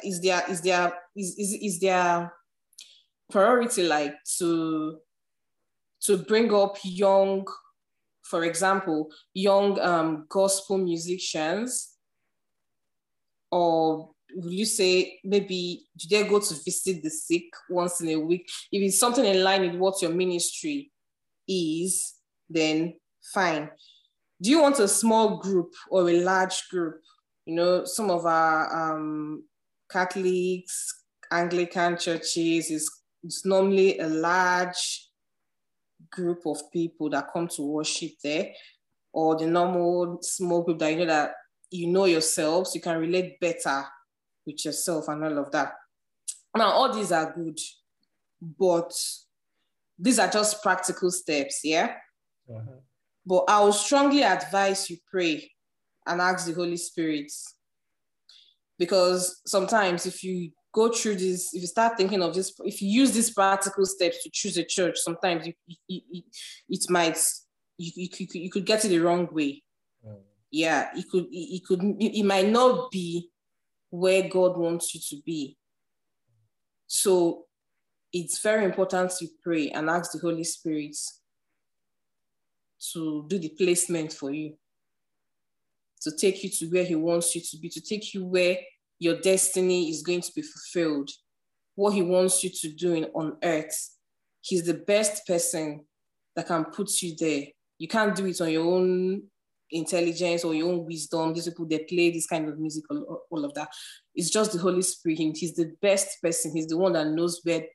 is 0.03 0.21
there, 0.21 0.43
is 0.49 0.61
there, 0.61 0.93
is, 1.15 1.35
is, 1.37 1.53
is 1.61 1.79
there 1.79 2.31
priority 3.29 3.83
like 3.83 4.15
to 4.37 4.99
to 6.05 6.17
bring 6.17 6.53
up 6.53 6.77
young, 6.83 7.45
for 8.23 8.43
example, 8.43 9.09
young 9.33 9.79
um, 9.79 10.25
gospel 10.29 10.77
musicians? 10.77 11.91
Or 13.51 14.11
will 14.35 14.51
you 14.51 14.65
say 14.65 15.19
maybe 15.23 15.85
do 15.97 16.07
they 16.09 16.27
go 16.27 16.39
to 16.39 16.53
visit 16.65 17.01
the 17.03 17.09
sick 17.09 17.45
once 17.69 18.01
in 18.01 18.09
a 18.09 18.17
week? 18.17 18.49
If 18.71 18.81
it's 18.81 18.99
something 18.99 19.25
in 19.25 19.43
line 19.43 19.61
with 19.61 19.75
what 19.75 20.01
your 20.01 20.11
ministry 20.11 20.91
is, 21.47 22.15
then 22.49 22.95
fine. 23.33 23.69
Do 24.41 24.49
you 24.49 24.61
want 24.61 24.79
a 24.79 24.87
small 24.87 25.37
group 25.37 25.73
or 25.89 26.09
a 26.09 26.21
large 26.21 26.67
group? 26.69 27.01
You 27.45 27.55
know, 27.55 27.85
some 27.85 28.09
of 28.09 28.25
our 28.25 28.95
um, 28.95 29.43
Catholics, 29.89 31.03
Anglican 31.31 31.97
churches 31.97 32.69
is 32.69 32.89
it's 33.23 33.45
normally 33.45 33.97
a 33.99 34.07
large 34.07 35.04
group 36.11 36.45
of 36.45 36.59
people 36.71 37.09
that 37.09 37.31
come 37.31 37.47
to 37.49 37.61
worship 37.61 38.11
there, 38.23 38.51
or 39.13 39.37
the 39.37 39.47
normal 39.47 40.19
small 40.21 40.61
group 40.63 40.79
that 40.79 40.91
you 40.91 40.97
know 40.99 41.05
that 41.05 41.33
you 41.71 41.87
know 41.87 42.05
yourselves, 42.05 42.75
you 42.75 42.81
can 42.81 42.99
relate 42.99 43.39
better 43.39 43.85
with 44.45 44.63
yourself 44.63 45.07
and 45.07 45.23
all 45.23 45.37
of 45.39 45.51
that. 45.51 45.73
Now, 46.55 46.69
all 46.71 46.93
these 46.93 47.11
are 47.11 47.33
good, 47.33 47.59
but 48.41 48.93
these 49.97 50.19
are 50.19 50.29
just 50.29 50.61
practical 50.61 51.11
steps, 51.11 51.61
yeah? 51.63 51.95
Uh-huh. 52.49 52.79
But 53.25 53.45
I 53.49 53.63
would 53.63 53.73
strongly 53.73 54.23
advise 54.23 54.89
you 54.89 54.97
pray 55.09 55.51
and 56.05 56.21
ask 56.21 56.45
the 56.45 56.53
Holy 56.53 56.77
Spirit. 56.77 57.31
Because 58.77 59.41
sometimes 59.45 60.05
if 60.05 60.23
you 60.23 60.51
go 60.75 60.91
through 60.91 61.15
this, 61.15 61.53
if 61.53 61.61
you 61.61 61.67
start 61.67 61.95
thinking 61.95 62.21
of 62.21 62.33
this, 62.33 62.53
if 62.65 62.81
you 62.81 62.89
use 62.89 63.13
these 63.13 63.31
practical 63.31 63.85
steps 63.85 64.21
to 64.21 64.29
choose 64.29 64.57
a 64.57 64.63
church, 64.63 64.97
sometimes 64.97 65.47
you, 65.47 65.53
you, 65.87 66.01
you, 66.09 66.23
it 66.67 66.85
might, 66.89 67.17
you, 67.77 68.09
could, 68.09 68.35
you 68.35 68.51
could 68.51 68.65
get 68.65 68.83
it 68.83 68.89
the 68.89 68.99
wrong 68.99 69.29
way. 69.31 69.63
Mm. 70.05 70.17
Yeah, 70.51 70.89
it 70.93 71.05
could, 71.09 71.27
it, 71.31 71.63
could, 71.65 71.81
it 71.81 72.25
might 72.25 72.49
not 72.49 72.91
be 72.91 73.29
where 73.89 74.27
God 74.27 74.57
wants 74.57 74.93
you 74.93 74.99
to 75.09 75.23
be. 75.25 75.57
So 76.87 77.45
it's 78.11 78.41
very 78.41 78.65
important 78.65 79.11
to 79.19 79.27
pray 79.41 79.69
and 79.69 79.89
ask 79.89 80.11
the 80.11 80.19
Holy 80.19 80.43
Spirit 80.43 80.97
to 82.91 83.25
do 83.29 83.39
the 83.39 83.49
placement 83.49 84.11
for 84.11 84.31
you, 84.31 84.55
to 86.01 86.11
take 86.17 86.43
you 86.43 86.49
to 86.49 86.65
where 86.65 86.83
He 86.83 86.95
wants 86.95 87.33
you 87.33 87.41
to 87.41 87.57
be, 87.57 87.69
to 87.69 87.81
take 87.81 88.13
you 88.13 88.25
where 88.25 88.57
your 88.99 89.19
destiny 89.19 89.89
is 89.89 90.03
going 90.03 90.21
to 90.21 90.31
be 90.35 90.41
fulfilled, 90.41 91.09
what 91.75 91.93
He 91.93 92.01
wants 92.01 92.43
you 92.43 92.49
to 92.61 92.69
do 92.73 92.93
in, 92.93 93.05
on 93.13 93.37
earth. 93.43 93.97
He's 94.41 94.65
the 94.65 94.75
best 94.75 95.25
person 95.25 95.85
that 96.35 96.47
can 96.47 96.65
put 96.65 97.01
you 97.01 97.15
there. 97.17 97.45
You 97.77 97.87
can't 97.87 98.15
do 98.15 98.25
it 98.25 98.39
on 98.41 98.51
your 98.51 98.65
own 98.65 99.23
intelligence 99.71 100.43
or 100.43 100.53
your 100.53 100.71
own 100.71 100.85
wisdom. 100.85 101.33
These 101.33 101.49
people, 101.49 101.67
they 101.67 101.79
play 101.79 102.11
this 102.11 102.27
kind 102.27 102.47
of 102.47 102.59
music, 102.59 102.83
all, 102.89 103.23
all 103.29 103.45
of 103.45 103.53
that. 103.55 103.69
It's 104.13 104.29
just 104.29 104.53
the 104.53 104.59
Holy 104.59 104.81
Spirit. 104.81 105.37
He's 105.37 105.55
the 105.55 105.73
best 105.81 106.21
person. 106.21 106.51
He's 106.55 106.67
the 106.67 106.77
one 106.77 106.93
that 106.93 107.07
knows 107.07 107.41
where, 107.43 107.65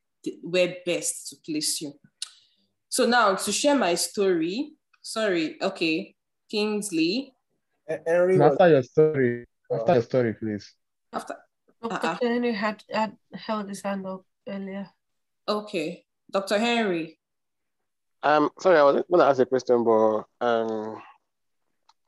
where 0.42 0.76
best 0.86 1.28
to 1.30 1.36
place 1.44 1.80
you. 1.80 1.92
So 2.88 3.06
now 3.06 3.34
to 3.34 3.52
share 3.52 3.76
my 3.76 3.94
story, 3.94 4.72
sorry, 5.02 5.56
okay, 5.62 6.14
Kingsley. 6.50 7.32
Henry 8.06 8.40
after 8.40 8.68
your 8.68 8.82
story, 8.82 9.46
after 9.70 9.94
your 9.94 10.02
story, 10.02 10.34
please. 10.34 10.74
After 11.12 11.36
Dr. 11.82 12.06
Uh-uh. 12.06 12.18
Henry 12.20 12.52
had, 12.52 12.84
had 12.90 13.16
held 13.34 13.68
his 13.68 13.82
hand 13.82 14.06
up 14.06 14.24
earlier. 14.46 14.88
Okay. 15.48 16.04
Dr. 16.30 16.58
Henry. 16.58 17.18
Um, 18.22 18.50
sorry, 18.60 18.78
I 18.78 18.82
was 18.82 19.02
going 19.10 19.20
to 19.20 19.26
ask 19.26 19.40
a 19.40 19.46
question, 19.46 19.82
but 19.82 20.24
um, 20.40 21.02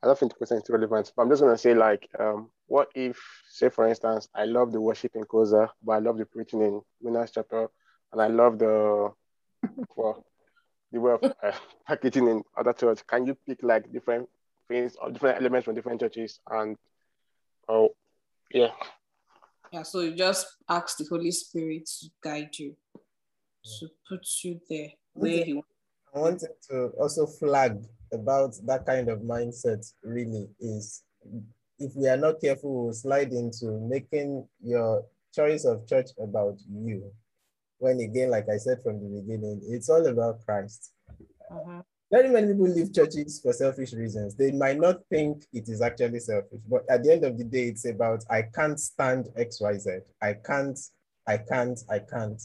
I 0.03 0.07
don't 0.07 0.19
think 0.19 0.33
the 0.33 0.37
question 0.37 0.59
is 0.59 0.69
relevant. 0.69 1.13
But 1.17 1.23
I'm 1.23 1.31
just 1.31 1.43
going 1.43 1.55
to 1.55 1.59
say, 1.59 1.75
like, 1.75 2.09
um, 2.19 2.51
what 2.67 2.89
if, 2.95 3.19
say, 3.49 3.71
for 3.71 3.89
instance, 3.89 4.29
I 4.35 4.45
love 4.45 4.73
the 4.73 4.81
worship 4.81 5.13
in 5.15 5.25
Koza, 5.25 5.69
but 5.83 5.93
I 5.93 5.99
love 5.99 6.19
the 6.19 6.27
preaching 6.27 6.61
in 6.61 6.83
Minas 7.01 7.31
Chapel, 7.31 7.73
and 8.13 8.21
I 8.21 8.29
love 8.29 8.59
the 8.59 9.13
well, 9.97 10.25
the 10.93 11.01
way 11.01 11.13
of 11.13 11.25
uh, 11.43 11.53
packaging 11.87 12.29
in 12.29 12.43
other 12.57 12.73
churches. 12.73 13.03
Can 13.07 13.27
you 13.27 13.37
pick 13.47 13.63
like 13.63 13.91
different 13.93 14.29
things 14.69 14.97
or 15.01 15.11
different 15.11 15.39
elements 15.39 15.65
from 15.65 15.75
different 15.75 16.01
churches 16.01 16.41
and 16.51 16.77
oh 17.69 17.91
yeah. 18.53 18.71
Yeah, 19.73 19.83
so 19.83 20.01
you 20.01 20.15
just 20.15 20.47
ask 20.69 20.99
the 20.99 21.07
Holy 21.09 21.31
Spirit 21.31 21.87
to 22.01 22.09
guide 22.23 22.51
you, 22.59 22.77
to 23.81 23.89
put 24.09 24.27
you 24.45 24.61
there 24.69 24.91
where 25.15 25.45
He 25.45 25.55
wants. 25.55 25.69
I 26.15 26.19
wanted 26.19 26.51
to 26.71 26.93
also 27.01 27.27
flag 27.27 27.83
about 28.13 28.55
that 28.67 28.85
kind 28.85 29.09
of 29.09 29.21
mindset 29.21 29.91
really 30.03 30.47
is 30.61 31.03
if 31.79 31.93
we 31.97 32.07
are 32.07 32.19
not 32.19 32.41
careful, 32.41 32.85
we'll 32.85 32.93
slide 32.93 33.33
into 33.33 33.81
making 33.89 34.47
your 34.63 35.07
choice 35.35 35.65
of 35.65 35.89
church 35.89 36.11
about 36.23 36.59
you. 36.71 37.11
When 37.79 37.99
again, 38.01 38.31
like 38.31 38.49
I 38.53 38.59
said 38.59 38.83
from 38.83 39.01
the 39.01 39.21
beginning, 39.21 39.63
it's 39.65 39.89
all 39.89 40.07
about 40.07 40.45
Christ. 40.45 40.93
Uh-huh 41.51 41.83
very 42.13 42.29
many 42.29 42.49
people 42.49 42.69
leave 42.69 42.93
churches 42.93 43.41
for 43.43 43.55
selfish 43.55 43.95
reasons. 43.95 44.35
They 44.35 44.53
might 44.53 44.79
not 44.79 45.01
think 45.09 45.47
it 45.51 45.67
is 45.71 45.81
actually 45.81 46.21
selfish, 46.21 46.61
but 46.69 46.85
at 46.91 47.03
the 47.03 47.13
end 47.15 47.25
of 47.25 47.39
the 47.39 47.45
day, 47.45 47.69
it's 47.69 47.87
about 47.87 48.23
I 48.31 48.43
can't 48.43 48.79
stand 48.79 49.31
XYZ. 49.35 50.03
I 50.21 50.35
can't, 50.35 50.79
I 51.27 51.39
can't, 51.39 51.81
I 51.91 52.01
can't. 52.01 52.41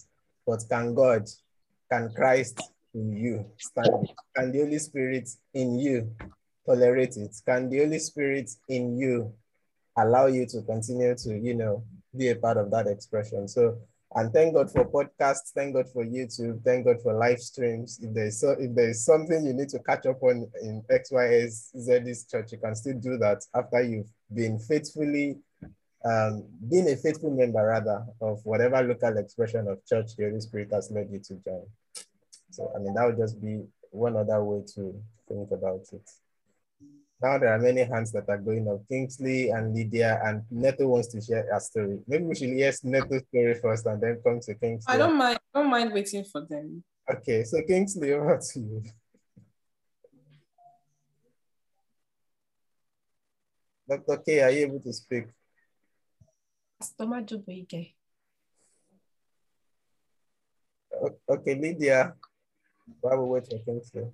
But 0.47 0.63
can 0.69 0.95
God, 0.95 1.27
can 1.91 2.13
Christ 2.15 2.61
in 2.93 3.11
you 3.11 3.45
stand 3.57 4.05
it? 4.05 4.11
Can 4.37 4.53
the 4.53 4.59
Holy 4.59 4.79
Spirit 4.79 5.29
in 5.53 5.77
you 5.77 6.15
tolerate 6.65 7.17
it? 7.17 7.35
Can 7.45 7.69
the 7.69 7.79
Holy 7.79 7.99
Spirit 7.99 8.49
in 8.69 8.97
you 8.97 9.33
allow 9.97 10.27
you 10.27 10.45
to 10.45 10.61
continue 10.61 11.13
to, 11.13 11.37
you 11.37 11.55
know, 11.55 11.83
be 12.15 12.29
a 12.29 12.35
part 12.37 12.55
of 12.55 12.71
that 12.71 12.87
expression? 12.87 13.49
So 13.49 13.79
and 14.17 14.33
thank 14.33 14.55
God 14.55 14.71
for 14.71 14.83
podcasts, 14.83 15.53
thank 15.53 15.75
God 15.75 15.87
for 15.89 16.03
YouTube, 16.03 16.63
thank 16.63 16.85
God 16.85 16.99
for 17.03 17.13
live 17.13 17.39
streams. 17.39 17.99
If 18.01 18.15
there's 18.15 18.39
so 18.39 18.55
if 18.59 18.73
there's 18.73 19.05
something 19.05 19.45
you 19.45 19.53
need 19.53 19.69
to 19.69 19.79
catch 19.79 20.07
up 20.07 20.23
on 20.23 20.49
in 20.59 20.81
XYZ 20.89 22.31
church, 22.31 22.51
you 22.51 22.57
can 22.57 22.75
still 22.75 22.97
do 22.97 23.17
that 23.19 23.45
after 23.53 23.83
you've 23.83 24.09
been 24.33 24.57
faithfully 24.57 25.37
um, 26.03 26.45
being 26.67 26.89
a 26.89 26.95
faithful 26.95 27.29
member 27.29 27.63
rather 27.63 28.03
of 28.19 28.43
whatever 28.43 28.81
local 28.81 29.15
expression 29.17 29.67
of 29.67 29.85
church 29.85 30.15
the 30.15 30.23
Holy 30.23 30.41
Spirit 30.41 30.69
has 30.73 30.89
led 30.89 31.09
you 31.11 31.19
to 31.19 31.35
join. 31.35 31.67
So 32.49 32.71
I 32.75 32.79
mean 32.79 32.95
that 32.95 33.05
would 33.05 33.17
just 33.17 33.39
be 33.39 33.61
one 33.91 34.17
other 34.17 34.43
way 34.43 34.63
to 34.73 34.99
think 35.27 35.51
about 35.51 35.85
it. 35.93 36.09
Now 37.19 37.39
there 37.39 37.51
are 37.51 37.57
many 37.59 37.83
hands 37.83 38.11
that 38.11 38.29
are 38.29 38.37
going 38.37 38.67
up. 38.69 38.87
Kingsley 38.87 39.49
and 39.49 39.73
Lydia 39.73 40.21
and 40.23 40.43
Neto 40.51 40.87
wants 40.87 41.07
to 41.09 41.21
share 41.21 41.49
a 41.51 41.59
story. 41.59 41.99
Maybe 42.07 42.25
we 42.25 42.35
should 42.35 42.49
hear 42.49 42.71
Neto's 42.83 43.23
story 43.29 43.55
first 43.55 43.87
and 43.87 43.99
then 43.99 44.21
come 44.23 44.39
to 44.41 44.53
Kingsley. 44.53 44.93
I 44.93 44.97
don't 44.97 45.17
mind. 45.17 45.39
I 45.53 45.59
don't 45.59 45.71
mind 45.71 45.93
waiting 45.93 46.23
for 46.23 46.41
them. 46.41 46.83
Okay, 47.09 47.43
so 47.43 47.61
Kingsley, 47.63 48.13
over 48.13 48.37
to 48.37 48.59
you. 48.59 48.83
Dr. 53.89 54.17
K, 54.17 54.41
are 54.41 54.51
you 54.51 54.67
able 54.67 54.81
to 54.81 54.93
speak? 54.93 55.25
Okay, 61.29 61.55
Lydia, 61.55 62.13
while 62.99 63.23
we 63.23 63.29
wait 63.29 63.47
for 63.47 63.57
Kingsley. 63.59 64.11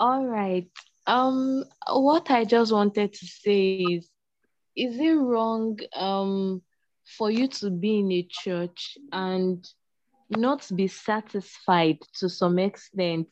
All 0.00 0.26
right. 0.26 0.68
Um, 1.06 1.64
what 1.88 2.30
I 2.30 2.44
just 2.44 2.72
wanted 2.72 3.12
to 3.12 3.26
say 3.26 3.74
is, 3.76 4.10
is 4.76 4.98
it 4.98 5.12
wrong 5.14 5.78
um 5.96 6.62
for 7.18 7.30
you 7.30 7.46
to 7.48 7.70
be 7.70 7.98
in 7.98 8.10
a 8.12 8.22
church 8.30 8.96
and 9.12 9.64
not 10.30 10.68
be 10.74 10.86
satisfied 10.88 11.98
to 12.18 12.28
some 12.28 12.58
extent? 12.58 13.28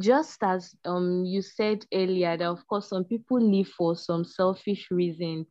Just 0.00 0.42
as 0.42 0.74
um 0.84 1.24
you 1.24 1.42
said 1.42 1.86
earlier 1.92 2.36
that 2.36 2.46
of 2.48 2.66
course 2.66 2.88
some 2.90 3.04
people 3.04 3.40
live 3.40 3.68
for 3.68 3.96
some 3.96 4.24
selfish 4.24 4.88
reasons. 4.90 5.46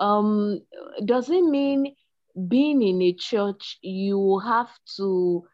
Um 0.00 0.60
does 1.04 1.30
it 1.30 1.42
mean 1.44 1.94
being 2.48 2.82
in 2.82 3.02
a 3.02 3.12
church 3.12 3.78
you 3.82 4.40
have 4.44 4.70
to 4.96 5.44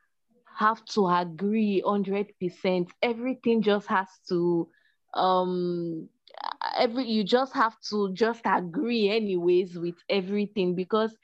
have 0.58 0.84
to 0.86 1.06
agree 1.08 1.82
100% 1.84 2.90
everything 3.02 3.62
just 3.62 3.86
has 3.88 4.08
to 4.28 4.68
um 5.14 6.08
every 6.78 7.04
you 7.06 7.24
just 7.24 7.54
have 7.54 7.76
to 7.90 8.12
just 8.14 8.42
agree 8.46 9.08
anyways 9.10 9.78
with 9.78 9.96
everything 10.08 10.74
because 10.74 11.16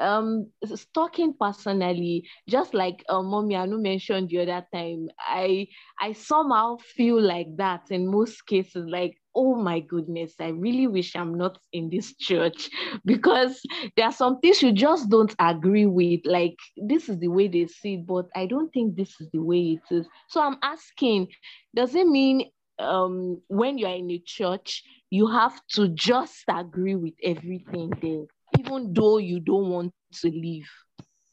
um 0.00 0.46
talking 0.94 1.34
personally 1.38 2.24
just 2.48 2.74
like 2.74 3.04
uh, 3.08 3.22
mommy 3.22 3.54
anu 3.54 3.78
mentioned 3.80 4.28
the 4.28 4.38
other 4.40 4.64
time 4.72 5.08
i 5.20 5.66
i 6.00 6.12
somehow 6.12 6.76
feel 6.76 7.20
like 7.20 7.46
that 7.56 7.82
in 7.90 8.10
most 8.10 8.46
cases 8.46 8.86
like 8.88 9.16
oh 9.34 9.54
my 9.54 9.80
goodness 9.80 10.34
i 10.40 10.48
really 10.48 10.86
wish 10.86 11.14
i'm 11.16 11.34
not 11.36 11.58
in 11.72 11.88
this 11.90 12.14
church 12.16 12.70
because 13.06 13.62
there 13.96 14.06
are 14.06 14.12
some 14.12 14.38
things 14.40 14.62
you 14.62 14.72
just 14.72 15.08
don't 15.10 15.34
agree 15.38 15.86
with. 15.86 16.20
Like 16.24 16.56
this 16.76 17.08
is 17.08 17.18
the 17.18 17.28
way 17.28 17.48
they 17.48 17.66
see 17.66 17.94
it 17.94 18.06
but 18.06 18.26
i 18.34 18.46
don't 18.46 18.72
think 18.72 18.96
this 18.96 19.20
is 19.20 19.28
the 19.32 19.40
way 19.42 19.78
it 19.80 19.94
is. 19.94 20.06
So 20.28 20.40
i'm 20.42 20.56
asking 20.62 21.28
does 21.74 21.94
it 21.94 22.06
mean 22.06 22.50
um 22.78 23.40
when 23.48 23.78
you're 23.78 23.90
in 23.90 24.10
a 24.10 24.18
church 24.18 24.84
you 25.10 25.26
have 25.26 25.60
to 25.66 25.88
just 25.88 26.44
agree 26.48 26.94
with 26.94 27.14
everything 27.22 27.90
there 28.02 28.24
even 28.58 28.92
though 28.92 29.18
you 29.18 29.40
don't 29.40 29.70
want 29.70 29.92
to 30.12 30.28
leave? 30.28 30.68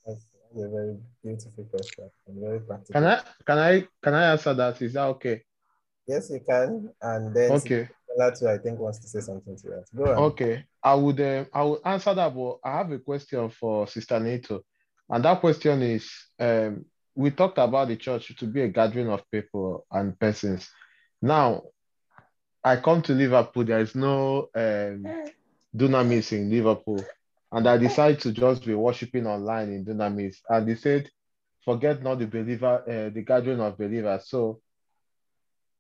That's 0.06 0.26
a 0.56 0.70
very 0.70 0.98
beautiful 1.24 1.64
question 1.66 2.10
and 2.28 2.40
very 2.40 2.60
practical. 2.60 2.94
Can 2.94 3.06
I 3.06 3.22
can 3.46 3.58
I 3.58 3.88
can 4.02 4.14
I 4.14 4.32
answer 4.32 4.54
that? 4.54 4.82
Is 4.82 4.94
that 4.94 5.06
okay? 5.06 5.42
Yes, 6.08 6.30
you 6.30 6.42
can. 6.48 6.90
And 7.02 7.34
then 7.36 7.52
okay. 7.52 7.90
Latu, 8.20 8.48
I 8.48 8.60
think 8.60 8.80
wants 8.80 9.00
to 9.00 9.08
say 9.08 9.22
something 9.22 9.58
to 9.58 9.68
that. 9.70 9.86
Go 9.96 10.06
on. 10.06 10.18
Okay, 10.32 10.66
I 10.84 10.94
would 10.94 11.20
uh, 11.20 11.46
I 11.52 11.64
would 11.64 11.80
answer 11.84 12.14
that, 12.14 12.36
but 12.36 12.60
I 12.64 12.78
have 12.78 12.92
a 12.92 13.00
question 13.00 13.50
for 13.50 13.88
Sister 13.88 14.20
Nato, 14.20 14.62
and 15.10 15.26
that 15.26 15.40
question 15.40 15.82
is: 15.82 16.12
um, 16.40 16.86
We 17.16 17.32
talked 17.32 17.58
about 17.58 17.88
the 17.88 17.96
church 17.96 18.36
to 18.38 18.46
be 18.46 18.62
a 18.62 18.68
gathering 18.68 19.10
of 19.10 19.24
people 19.32 19.88
and 19.92 20.20
persons. 20.20 20.70
Now, 21.24 21.64
I 22.66 22.76
come 22.76 23.02
to 23.04 23.14
Liverpool. 23.14 23.64
There 23.64 23.80
is 23.80 23.96
no 23.96 24.50
um, 24.54 25.06
Dunamis 25.74 26.34
in 26.34 26.50
Liverpool. 26.50 27.02
And 27.50 27.66
I 27.66 27.78
decided 27.78 28.20
to 28.22 28.34
just 28.34 28.66
be 28.66 28.76
worshiping 28.76 29.26
online 29.26 29.70
in 29.70 29.86
Dunamis. 29.86 30.42
And 30.50 30.68
they 30.68 30.76
said, 30.76 31.10
forget 31.64 32.04
not 32.04 32.20
the 32.20 32.28
believer, 32.28 32.84
uh, 32.86 33.10
the 33.10 33.22
gathering 33.26 33.62
of 33.62 33.78
believers. 33.78 34.28
So 34.28 34.60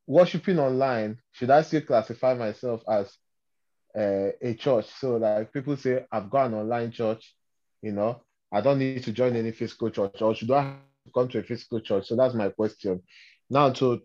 worshiping 0.07 0.59
online, 0.59 1.17
should 1.33 1.49
I 1.49 1.61
still 1.63 1.81
classify 1.81 2.35
myself 2.35 2.81
as 2.87 3.17
uh, 3.97 4.29
a 4.41 4.53
church? 4.53 4.85
So 4.97 5.17
like 5.17 5.51
people 5.51 5.75
say, 5.75 6.05
I've 6.09 6.29
got 6.29 6.45
an 6.45 6.53
online 6.53 6.91
church, 6.91 7.35
you 7.81 7.91
know, 7.91 8.21
I 8.49 8.61
don't 8.61 8.79
need 8.79 9.03
to 9.03 9.11
join 9.11 9.35
any 9.35 9.51
physical 9.51 9.89
church, 9.89 10.21
or 10.21 10.33
should 10.35 10.51
I 10.51 10.75
come 11.13 11.27
to 11.27 11.39
a 11.39 11.43
physical 11.43 11.81
church? 11.81 12.07
So 12.07 12.15
that's 12.15 12.33
my 12.33 12.47
question. 12.47 13.01
Now 13.49 13.71
to 13.71 14.03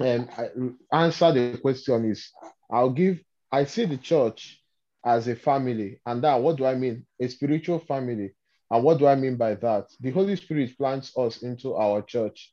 um, 0.00 0.78
answer 0.92 1.32
the 1.32 1.58
question 1.58 2.10
is, 2.10 2.30
I'll 2.70 2.90
give, 2.90 3.20
I 3.50 3.64
see 3.64 3.84
the 3.84 3.98
church 3.98 4.60
as 5.04 5.28
a 5.28 5.36
family. 5.36 6.00
And 6.06 6.22
that, 6.24 6.40
what 6.40 6.56
do 6.56 6.66
I 6.66 6.74
mean? 6.74 7.06
A 7.20 7.28
spiritual 7.28 7.80
family. 7.80 8.34
And 8.70 8.84
what 8.84 8.98
do 8.98 9.06
I 9.06 9.14
mean 9.14 9.36
by 9.36 9.54
that? 9.56 9.88
The 10.00 10.10
Holy 10.10 10.36
Spirit 10.36 10.76
plants 10.78 11.16
us 11.16 11.42
into 11.42 11.74
our 11.74 12.02
church. 12.02 12.52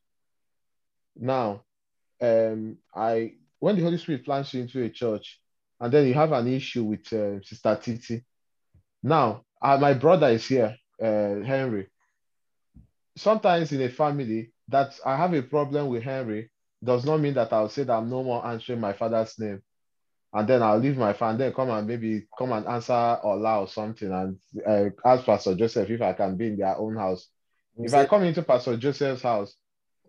Now, 1.15 1.63
um, 2.21 2.77
I 2.93 3.33
when 3.59 3.75
the 3.75 3.83
Holy 3.83 3.97
Spirit 3.97 4.25
plants 4.25 4.53
you 4.53 4.61
into 4.61 4.83
a 4.83 4.89
church, 4.89 5.39
and 5.79 5.91
then 5.91 6.07
you 6.07 6.13
have 6.13 6.31
an 6.31 6.47
issue 6.47 6.83
with 6.83 7.11
uh, 7.13 7.41
Sister 7.41 7.77
Titi. 7.81 8.23
Now, 9.03 9.43
uh, 9.61 9.77
my 9.77 9.93
brother 9.93 10.27
is 10.29 10.45
here, 10.45 10.75
uh, 11.01 11.41
Henry. 11.45 11.87
Sometimes 13.15 13.71
in 13.71 13.81
a 13.81 13.89
family 13.89 14.51
that 14.69 14.97
I 15.05 15.15
have 15.17 15.33
a 15.33 15.41
problem 15.41 15.87
with 15.87 16.03
Henry 16.03 16.49
does 16.83 17.05
not 17.05 17.19
mean 17.19 17.33
that 17.33 17.51
I'll 17.51 17.69
say 17.69 17.83
that 17.83 17.93
I'm 17.93 18.09
no 18.09 18.23
more 18.23 18.45
answering 18.45 18.79
my 18.79 18.93
father's 18.93 19.37
name 19.37 19.61
and 20.33 20.47
then 20.47 20.61
I'll 20.61 20.77
leave 20.77 20.97
my 20.97 21.13
phone, 21.13 21.37
then 21.37 21.53
come 21.53 21.69
and 21.71 21.87
maybe 21.87 22.27
come 22.37 22.51
and 22.51 22.67
answer 22.67 22.93
Ola 23.23 23.61
or 23.61 23.67
something 23.67 24.11
and 24.11 24.37
uh, 24.65 24.89
ask 25.03 25.25
Pastor 25.25 25.55
Joseph 25.55 25.89
if 25.89 26.01
I 26.01 26.13
can 26.13 26.35
be 26.35 26.47
in 26.47 26.57
their 26.57 26.77
own 26.77 26.95
house. 26.95 27.27
if 27.77 27.93
I 27.93 28.05
come 28.05 28.23
into 28.23 28.43
Pastor 28.43 28.77
Joseph's 28.77 29.23
house, 29.23 29.55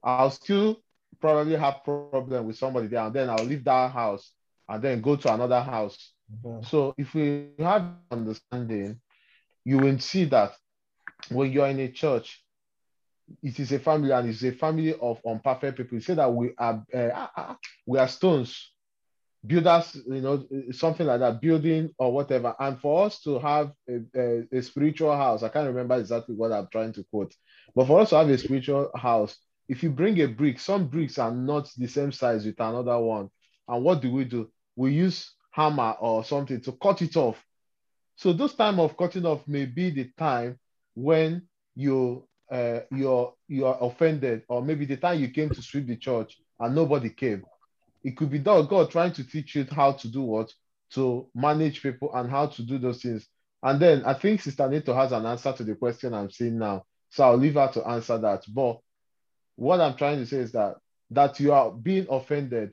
I'll 0.03 0.31
still 0.31 0.83
probably 1.21 1.57
have 1.57 1.85
problem 1.85 2.47
with 2.47 2.57
somebody 2.57 2.89
there, 2.89 3.05
and 3.05 3.15
then 3.15 3.31
I'll 3.31 3.45
leave 3.45 3.65
that 3.65 3.93
house 3.93 4.33
and 4.69 4.83
then 4.83 5.01
go 5.01 5.17
to 5.17 5.33
another 5.33 5.61
house. 5.61 6.13
Mm-hmm. 6.45 6.65
So 6.65 6.95
if 6.97 7.15
we 7.15 7.49
have 7.59 7.87
understanding, 8.11 9.01
you 9.65 9.79
will 9.79 9.99
see 9.99 10.27
that 10.27 10.53
when 11.31 11.51
you're 11.51 11.67
in 11.67 11.81
a 11.81 11.89
church, 11.89 12.43
it 13.43 13.59
is 13.59 13.73
a 13.73 13.79
family 13.79 14.11
and 14.11 14.29
it's 14.29 14.43
a 14.43 14.53
family 14.53 14.95
of 14.95 15.21
imperfect 15.25 15.77
people. 15.77 15.97
You 15.97 16.01
say 16.01 16.15
that 16.15 16.33
we 16.33 16.53
are 16.59 16.85
uh, 16.95 17.55
we 17.87 17.99
are 17.99 18.09
stones 18.09 18.73
builders, 19.47 19.97
you 20.07 20.21
know, 20.21 20.45
something 20.73 21.07
like 21.07 21.21
that, 21.21 21.41
building 21.41 21.91
or 21.99 22.13
whatever. 22.13 22.55
And 22.59 22.79
for 22.79 23.07
us 23.07 23.21
to 23.23 23.39
have 23.39 23.73
a, 23.89 24.01
a, 24.15 24.59
a, 24.59 24.63
spiritual 24.63 25.17
house, 25.17 25.43
I 25.43 25.49
can't 25.49 25.67
remember 25.67 25.97
exactly 25.97 26.35
what 26.35 26.53
I'm 26.53 26.69
trying 26.71 26.93
to 26.95 27.05
quote, 27.05 27.35
but 27.75 27.87
for 27.87 28.01
us 28.01 28.11
to 28.11 28.17
have 28.17 28.29
a 28.29 28.39
spiritual 28.39 28.91
house, 28.95 29.37
if 29.69 29.83
you 29.83 29.91
bring 29.91 30.21
a 30.21 30.27
brick, 30.27 30.59
some 30.59 30.89
bricks 30.89 31.19
are 31.19 31.31
not 31.31 31.71
the 31.77 31.87
same 31.87 32.13
size 32.13 32.45
with 32.45 32.61
another 32.61 32.99
one. 32.99 33.31
And 33.69 33.85
what 33.85 34.03
do 34.03 34.13
we 34.13 34.25
do? 34.25 34.51
We 34.77 34.93
use 34.93 35.33
hammer 35.53 35.95
or 36.01 36.25
something 36.25 36.61
to 36.63 36.73
cut 36.73 37.03
it 37.03 37.17
off. 37.17 37.43
So 38.17 38.33
those 38.33 38.55
time 38.55 38.81
of 38.81 38.97
cutting 38.97 39.25
off 39.25 39.47
may 39.47 39.65
be 39.65 39.91
the 39.91 40.11
time 40.19 40.59
when 40.95 41.49
you 41.77 42.29
uh, 42.51 42.81
you're 42.91 43.35
you're 43.49 43.79
offended, 43.81 44.43
or 44.49 44.63
maybe 44.63 44.85
the 44.85 44.97
time 44.97 45.21
you 45.21 45.29
came 45.29 45.51
to 45.51 45.63
sweep 45.63 45.87
the 45.87 45.97
church 45.97 46.39
and 46.59 46.75
nobody 46.75 47.11
came 47.11 47.45
it 48.03 48.17
could 48.17 48.31
be 48.31 48.39
God 48.39 48.91
trying 48.91 49.13
to 49.13 49.25
teach 49.25 49.55
you 49.55 49.67
how 49.71 49.93
to 49.93 50.09
do 50.09 50.23
what 50.23 50.53
to 50.93 51.29
manage 51.35 51.83
people 51.83 52.11
and 52.15 52.31
how 52.31 52.47
to 52.47 52.63
do 52.63 52.79
those 52.79 53.03
things. 53.03 53.27
And 53.63 53.81
then 53.81 54.05
I 54.05 54.15
think 54.15 54.41
Sister 54.41 54.69
Nito 54.69 54.95
has 54.95 55.13
an 55.13 55.27
answer 55.27 55.53
to 55.53 55.65
the 55.65 55.75
question 55.75 56.15
I'm 56.15 56.31
seeing 56.31 56.59
now. 56.59 56.85
So 57.11 57.25
I'll 57.25 57.37
leave 57.37 57.55
her 57.55 57.71
to 57.75 57.87
answer 57.87 58.17
that. 58.19 58.45
But 58.49 58.79
what 59.57 59.81
I'm 59.81 59.97
trying 59.97 60.19
to 60.19 60.27
say 60.27 60.39
is 60.39 60.53
that 60.53 60.77
that 61.11 61.41
you 61.41 61.53
are 61.53 61.71
being 61.71 62.07
offended, 62.09 62.73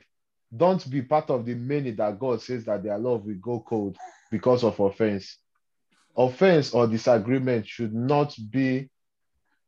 don't 0.56 0.88
be 0.88 1.02
part 1.02 1.28
of 1.28 1.44
the 1.44 1.54
many 1.54 1.90
that 1.92 2.18
God 2.18 2.40
says 2.40 2.64
that 2.64 2.82
their 2.82 2.98
love 2.98 3.24
will 3.26 3.34
go 3.34 3.60
cold 3.60 3.96
because 4.30 4.64
of 4.64 4.80
offense. 4.80 5.38
Offense 6.16 6.72
or 6.72 6.86
disagreement 6.86 7.66
should 7.66 7.92
not 7.92 8.34
be 8.50 8.88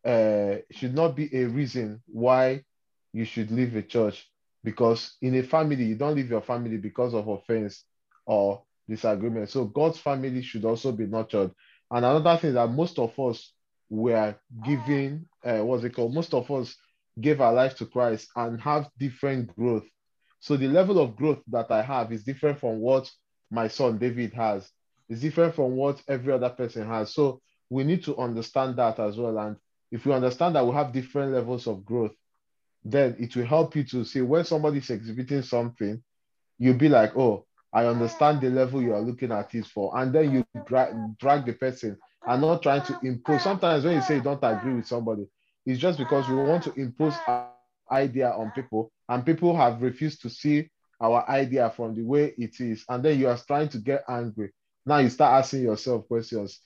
uh, 0.05 0.57
should 0.71 0.95
not 0.95 1.17
be 1.17 1.35
a 1.37 1.47
reason 1.47 2.03
why 2.07 2.65
you 3.13 3.25
should 3.25 3.51
leave 3.51 3.77
a 3.77 3.83
church 3.83 4.29
because 4.65 5.17
in 5.23 5.35
a 5.37 5.43
family, 5.43 5.85
you 5.85 5.97
don't 5.97 6.15
leave 6.17 6.31
your 6.31 6.43
family 6.43 6.77
because 6.77 7.15
of 7.15 7.29
offense 7.29 7.85
or 8.27 8.63
disagreement. 8.89 9.49
So 9.49 9.65
God's 9.65 9.99
family 9.99 10.43
should 10.43 10.65
also 10.65 10.93
be 10.93 11.07
nurtured. 11.07 11.53
And 11.91 12.05
another 12.05 12.37
thing 12.37 12.55
that 12.55 12.71
most 12.71 12.99
of 12.99 13.19
us 13.19 13.55
were 13.89 14.37
giving, 14.65 15.27
uh, 15.45 15.59
what's 15.65 15.85
it 15.85 15.95
called? 15.95 16.15
Most 16.15 16.35
of 16.35 16.51
us 16.51 16.77
gave 17.21 17.41
our 17.41 17.53
life 17.53 17.77
to 17.77 17.87
Christ 17.87 18.29
and 18.37 18.61
have 18.61 18.91
different 18.99 19.55
growth. 19.57 19.85
So 20.41 20.57
the 20.57 20.69
level 20.69 20.99
of 20.99 21.17
growth 21.17 21.41
that 21.49 21.71
I 21.71 21.83
have 21.83 22.13
is 22.13 22.25
different 22.25 22.59
from 22.61 22.81
what 22.81 23.11
my 23.51 23.69
son 23.69 23.99
David 23.99 24.33
has. 24.35 24.71
is 25.09 25.21
different 25.21 25.55
from 25.55 25.77
what 25.77 26.03
every 26.09 26.33
other 26.33 26.51
person 26.51 26.87
has. 26.87 27.15
So 27.15 27.41
we 27.69 27.85
need 27.85 28.05
to 28.05 28.17
understand 28.17 28.77
that 28.77 28.99
as 28.99 29.17
well. 29.17 29.39
And 29.39 29.57
if 29.91 30.07
we 30.07 30.13
understand 30.13 30.55
that 30.55 30.67
we 30.67 30.73
have 30.75 30.93
different 30.93 31.33
levels 31.33 31.67
of 31.67 31.85
growth, 31.85 32.13
then 32.85 33.17
it 33.19 33.37
will 33.37 33.47
help 33.47 33.77
you 33.77 33.85
to 33.85 34.05
see 34.05 34.21
when 34.23 34.45
somebody 34.45 34.79
is 34.79 34.91
exhibiting 34.91 35.43
something, 35.43 36.03
you'll 36.59 36.79
be 36.79 36.89
like, 36.89 37.17
oh, 37.17 37.47
I 37.73 37.87
understand 37.87 38.41
the 38.41 38.51
level 38.51 38.83
you 38.83 38.95
are 38.95 39.01
looking 39.01 39.33
at 39.33 39.55
is 39.55 39.67
for. 39.67 39.97
And 39.97 40.13
then 40.13 40.33
you 40.33 40.45
drag, 40.67 41.19
drag 41.19 41.47
the 41.47 41.53
person 41.53 41.99
and 42.27 42.43
not 42.43 42.63
trying 42.63 42.83
to 42.87 42.99
impose. 43.03 43.43
Sometimes 43.43 43.85
when 43.85 43.95
you 43.95 44.03
say 44.03 44.17
you 44.17 44.23
don't 44.23 44.43
agree 44.43 44.75
with 44.75 44.87
somebody, 44.87 45.27
it's 45.67 45.81
just 45.81 45.99
because 45.99 46.29
we 46.29 46.37
want 46.37 46.65
to 46.65 46.73
impose 46.75 47.15
our 47.27 47.51
idea 47.91 48.31
on 48.31 48.51
people 48.53 48.91
and 49.09 49.27
people 49.27 49.57
have 49.57 49.83
refused 49.83 50.23
to 50.23 50.31
see 50.31 50.69
our 51.01 51.29
idea 51.29 51.71
from 51.71 51.95
the 51.95 52.03
way 52.03 52.35
it 52.39 52.61
is. 52.61 52.85
And 52.89 53.05
then 53.05 53.19
you 53.19 53.29
are 53.29 53.39
trying 53.39 53.69
to 53.71 53.79
get 53.79 54.05
angry. 54.09 54.53
Now 54.85 54.99
you 54.99 55.09
start 55.11 55.45
asking 55.45 55.63
yourself 55.63 56.09
questions. 56.09 56.61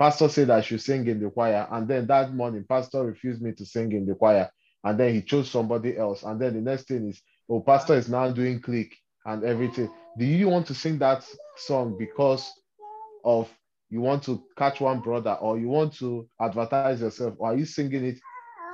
Pastor 0.00 0.30
said 0.30 0.48
I 0.48 0.62
should 0.62 0.80
sing 0.80 1.06
in 1.08 1.22
the 1.22 1.28
choir. 1.28 1.68
And 1.70 1.86
then 1.86 2.06
that 2.06 2.32
morning, 2.32 2.64
Pastor 2.66 3.04
refused 3.04 3.42
me 3.42 3.52
to 3.52 3.66
sing 3.66 3.92
in 3.92 4.06
the 4.06 4.14
choir. 4.14 4.50
And 4.82 4.98
then 4.98 5.12
he 5.12 5.20
chose 5.20 5.50
somebody 5.50 5.98
else. 5.98 6.22
And 6.22 6.40
then 6.40 6.54
the 6.54 6.62
next 6.62 6.88
thing 6.88 7.10
is, 7.10 7.20
oh, 7.50 7.60
Pastor 7.60 7.96
is 7.96 8.08
now 8.08 8.30
doing 8.30 8.62
click 8.62 8.96
and 9.26 9.44
everything. 9.44 9.90
Do 10.18 10.24
you 10.24 10.48
want 10.48 10.66
to 10.68 10.74
sing 10.74 10.96
that 11.00 11.28
song 11.58 11.98
because 11.98 12.50
of 13.26 13.50
you 13.90 14.00
want 14.00 14.22
to 14.22 14.42
catch 14.56 14.80
one 14.80 15.00
brother 15.00 15.34
or 15.34 15.58
you 15.58 15.68
want 15.68 15.92
to 15.96 16.26
advertise 16.40 17.02
yourself? 17.02 17.34
Or 17.36 17.50
are 17.50 17.56
you 17.56 17.66
singing 17.66 18.06
it 18.06 18.18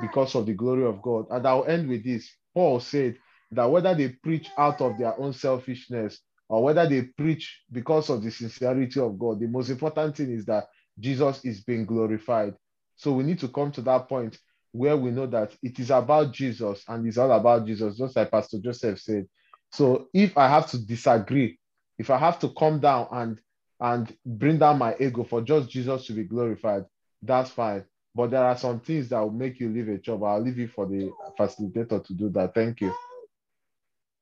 because 0.01 0.37
of 0.37 0.47
the 0.47 0.55
glory 0.55 0.85
of 0.85 1.03
God? 1.03 1.27
And 1.31 1.45
I'll 1.45 1.65
end 1.65 1.89
with 1.89 2.05
this. 2.05 2.31
Paul 2.55 2.79
said 2.79 3.17
that 3.51 3.69
whether 3.69 3.97
they 3.97 4.11
preach 4.11 4.49
out 4.57 4.81
of 4.81 4.97
their 4.97 5.19
own 5.19 5.33
selfishness 5.33 6.21
or 6.49 6.63
whether 6.63 6.89
they 6.89 7.03
preach 7.03 7.63
because 7.73 8.11
of 8.11 8.23
the 8.23 8.31
sincerity 8.31 9.01
of 9.01 9.19
God, 9.19 9.41
the 9.41 9.49
most 9.49 9.71
important 9.71 10.17
thing 10.17 10.31
is 10.31 10.45
that 10.47 10.69
Jesus 10.99 11.45
is 11.45 11.63
being 11.63 11.85
glorified. 11.85 12.55
So 12.97 13.13
we 13.13 13.25
need 13.25 13.39
to 13.41 13.49
come 13.49 13.71
to 13.73 13.83
that 13.83 14.09
point 14.09 14.39
where 14.73 14.97
we 14.97 15.11
know 15.11 15.27
that 15.27 15.55
it 15.63 15.79
is 15.79 15.91
about 15.91 16.33
Jesus 16.33 16.83
and 16.89 17.07
it's 17.07 17.19
all 17.19 17.33
about 17.33 17.67
Jesus, 17.67 17.99
just 17.99 18.17
like 18.17 18.31
Pastor 18.31 18.59
Joseph 18.59 19.01
said. 19.01 19.27
So 19.73 20.09
if 20.13 20.37
I 20.37 20.49
have 20.49 20.71
to 20.71 20.79
disagree, 20.79 21.59
if 21.99 22.11
I 22.11 22.19
have 22.19 22.39
to 22.41 22.51
come 22.51 22.81
down 22.81 23.09
and 23.11 23.41
and 23.79 24.17
bring 24.25 24.59
down 24.59 24.79
my 24.79 24.97
ego 24.99 25.23
for 25.23 25.43
just 25.43 25.69
Jesus 25.69 26.07
to 26.07 26.15
be 26.15 26.25
glorified, 26.25 26.85
that's 27.23 27.51
fine. 27.51 27.85
But 28.15 28.31
there 28.31 28.45
are 28.45 28.57
some 28.57 28.81
things 28.81 29.11
that 29.11 29.21
will 29.21 29.31
make 29.31 29.61
you 29.61 29.69
leave 29.69 29.89
a 29.89 29.99
job. 29.99 30.25
I'll 30.25 30.41
leave 30.41 30.59
it 30.59 30.73
for 30.73 30.87
the 30.87 31.13
facilitator 31.39 32.03
to 32.07 32.15
do 32.15 32.31
that. 32.31 32.55
Thank 32.55 32.81
you. 32.81 32.95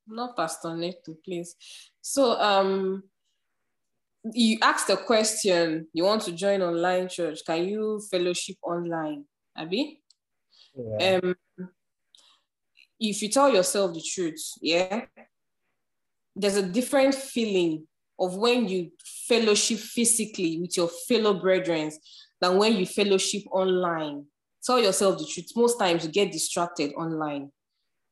Not 0.08 0.36
Pastor 0.36 0.76
Neto, 0.76 1.16
please. 1.24 1.54
So 2.00 2.38
um 2.40 3.04
you 4.32 4.58
asked 4.62 4.88
a 4.90 4.96
question, 4.96 5.86
you 5.92 6.04
want 6.04 6.22
to 6.22 6.32
join 6.32 6.62
online 6.62 7.08
church. 7.08 7.40
Can 7.46 7.68
you 7.68 8.00
fellowship 8.10 8.56
online? 8.62 9.24
Abby? 9.56 10.00
Yeah. 10.74 11.20
Um 11.22 11.36
if 13.00 13.20
you 13.22 13.28
tell 13.28 13.52
yourself 13.52 13.92
the 13.92 14.02
truth, 14.02 14.42
yeah, 14.60 15.04
there's 16.34 16.56
a 16.56 16.66
different 16.66 17.14
feeling 17.14 17.86
of 18.18 18.36
when 18.36 18.68
you 18.68 18.90
fellowship 19.28 19.78
physically 19.78 20.60
with 20.60 20.76
your 20.76 20.88
fellow 20.88 21.34
brethren 21.34 21.90
than 22.40 22.56
when 22.56 22.76
you 22.76 22.86
fellowship 22.86 23.42
online. 23.50 24.24
Tell 24.64 24.80
yourself 24.80 25.18
the 25.18 25.26
truth. 25.26 25.50
Most 25.56 25.78
times 25.78 26.04
you 26.04 26.10
get 26.10 26.32
distracted 26.32 26.92
online. 26.94 27.50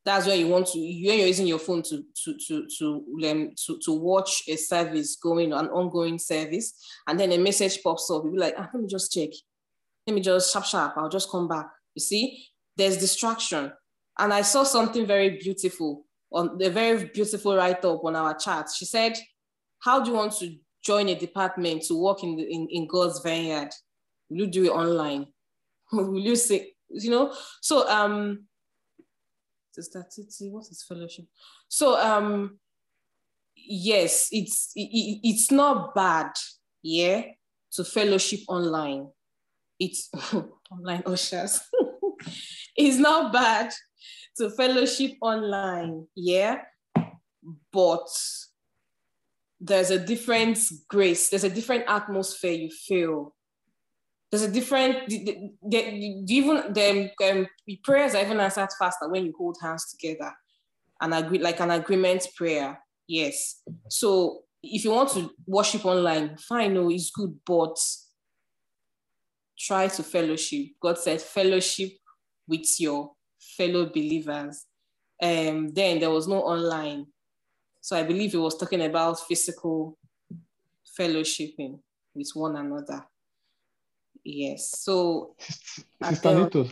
That's 0.05 0.27
where 0.27 0.37
you 0.37 0.49
want 0.49 0.67
to, 0.69 0.79
when 0.79 1.19
you're 1.19 1.29
using 1.29 1.47
your 1.47 1.61
phone 1.61 1.83
to 1.83 2.05
to 2.25 2.37
to 2.49 2.67
to 2.79 3.31
um, 3.31 3.51
to, 3.67 3.79
to 3.85 3.93
watch 3.93 4.43
a 4.49 4.57
service 4.57 5.17
going, 5.17 5.53
an 5.53 5.69
ongoing 5.69 6.19
service, 6.19 6.75
and 7.07 7.19
then 7.21 7.31
a 7.33 7.39
message 7.39 7.83
pops 7.83 8.11
up. 8.11 8.23
You'll 8.25 8.33
be 8.33 8.39
like, 8.39 8.55
ah, 8.59 8.69
let 8.73 8.83
me 8.83 8.89
just 8.89 9.13
check. 9.13 9.31
Let 10.07 10.15
me 10.15 10.21
just 10.21 10.53
sharp 10.53 10.65
sharp. 10.65 10.95
I'll 10.97 11.09
just 11.09 11.31
come 11.31 11.47
back. 11.47 11.67
You 11.95 12.01
see, 12.01 12.47
there's 12.77 12.97
distraction. 12.97 13.73
And 14.19 14.33
I 14.33 14.43
saw 14.43 14.65
something 14.65 15.07
very 15.07 15.39
beautiful 15.39 16.05
on 16.33 16.59
the 16.59 16.71
very 16.71 17.05
beautiful 17.05 17.57
write-up 17.57 18.05
on 18.05 18.17
our 18.17 18.35
chat. 18.35 18.69
She 18.75 18.85
said, 18.85 19.17
How 19.81 20.03
do 20.03 20.11
you 20.11 20.17
want 20.17 20.33
to 20.39 20.57
join 20.83 21.09
a 21.09 21.15
department 21.15 21.83
to 21.85 21.95
work 21.95 22.23
in, 22.23 22.37
the, 22.37 22.43
in, 22.43 22.69
in 22.71 22.87
God's 22.87 23.21
vineyard? 23.21 23.71
Will 24.29 24.39
you 24.39 24.47
do 24.49 24.65
it 24.65 24.71
online? 24.71 25.27
Will 25.93 26.19
you 26.19 26.37
say, 26.37 26.73
you 26.89 27.11
know? 27.11 27.35
So 27.61 27.89
um 27.89 28.47
Sister 29.73 30.07
Titi, 30.15 30.51
what 30.51 30.67
is 30.71 30.85
fellowship? 30.87 31.25
So 31.69 31.99
um 31.99 32.59
yes, 33.57 34.29
it's 34.31 34.73
it, 34.75 35.21
it's 35.23 35.51
not 35.51 35.95
bad, 35.95 36.33
yeah, 36.83 37.23
to 37.73 37.85
fellowship 37.85 38.41
online. 38.49 39.09
It's 39.79 40.11
online 40.71 41.03
ushers. 41.07 41.61
it's 42.77 42.99
not 42.99 43.33
bad 43.33 43.73
to 44.37 44.51
fellowship 44.51 45.13
online, 45.21 46.07
yeah, 46.15 46.59
but 47.73 48.09
there's 49.61 49.91
a 49.91 49.99
different 49.99 50.59
grace, 50.89 51.29
there's 51.29 51.45
a 51.45 51.51
different 51.51 51.85
atmosphere 51.89 52.53
you 52.53 52.71
feel. 52.71 53.35
There's 54.33 54.45
a 54.45 54.51
different, 54.51 55.09
the, 55.09 55.25
the, 55.25 55.51
the, 55.69 56.25
even 56.29 56.73
the 56.73 57.11
um, 57.31 57.47
prayers 57.85 58.15
are 58.15 58.23
even 58.23 58.41
answered 58.41 58.71
faster 58.79 59.07
when 59.11 59.27
you 59.27 59.35
hold 59.37 59.59
hands 59.61 59.91
together 59.91 60.33
and 61.03 61.13
agree, 61.13 61.39
like 61.39 61.61
an 61.61 61.71
agreement 61.71 62.27
prayer. 62.35 62.81
Yes. 63.07 63.61
So 63.91 64.45
if 64.63 64.85
you 64.85 64.93
want 64.93 65.11
to 65.11 65.31
worship 65.47 65.85
online, 65.85 66.39
fine, 66.39 66.73
no, 66.73 66.91
it's 66.91 67.11
good, 67.11 67.39
but 67.45 67.77
try 69.59 69.89
to 69.89 70.03
fellowship. 70.03 70.69
God 70.81 70.97
said, 70.97 71.21
fellowship 71.21 71.91
with 72.49 72.81
your 72.81 73.13
fellow 73.59 73.85
believers. 73.85 74.65
Um, 75.23 75.75
then 75.75 76.01
there 76.01 76.11
was 76.11 76.27
no 76.27 76.41
online. 76.41 77.07
So 77.83 77.97
I 77.97 78.03
believe 78.03 78.31
he 78.31 78.39
was 78.39 78.57
talking 78.57 78.81
about 78.81 79.21
physical 79.21 79.99
fellowshipping 80.99 81.81
with 82.15 82.31
one 82.33 82.57
another. 82.57 83.05
Yes. 84.25 84.81
So 84.81 85.35
Sister 85.39 86.35
Nito. 86.35 86.69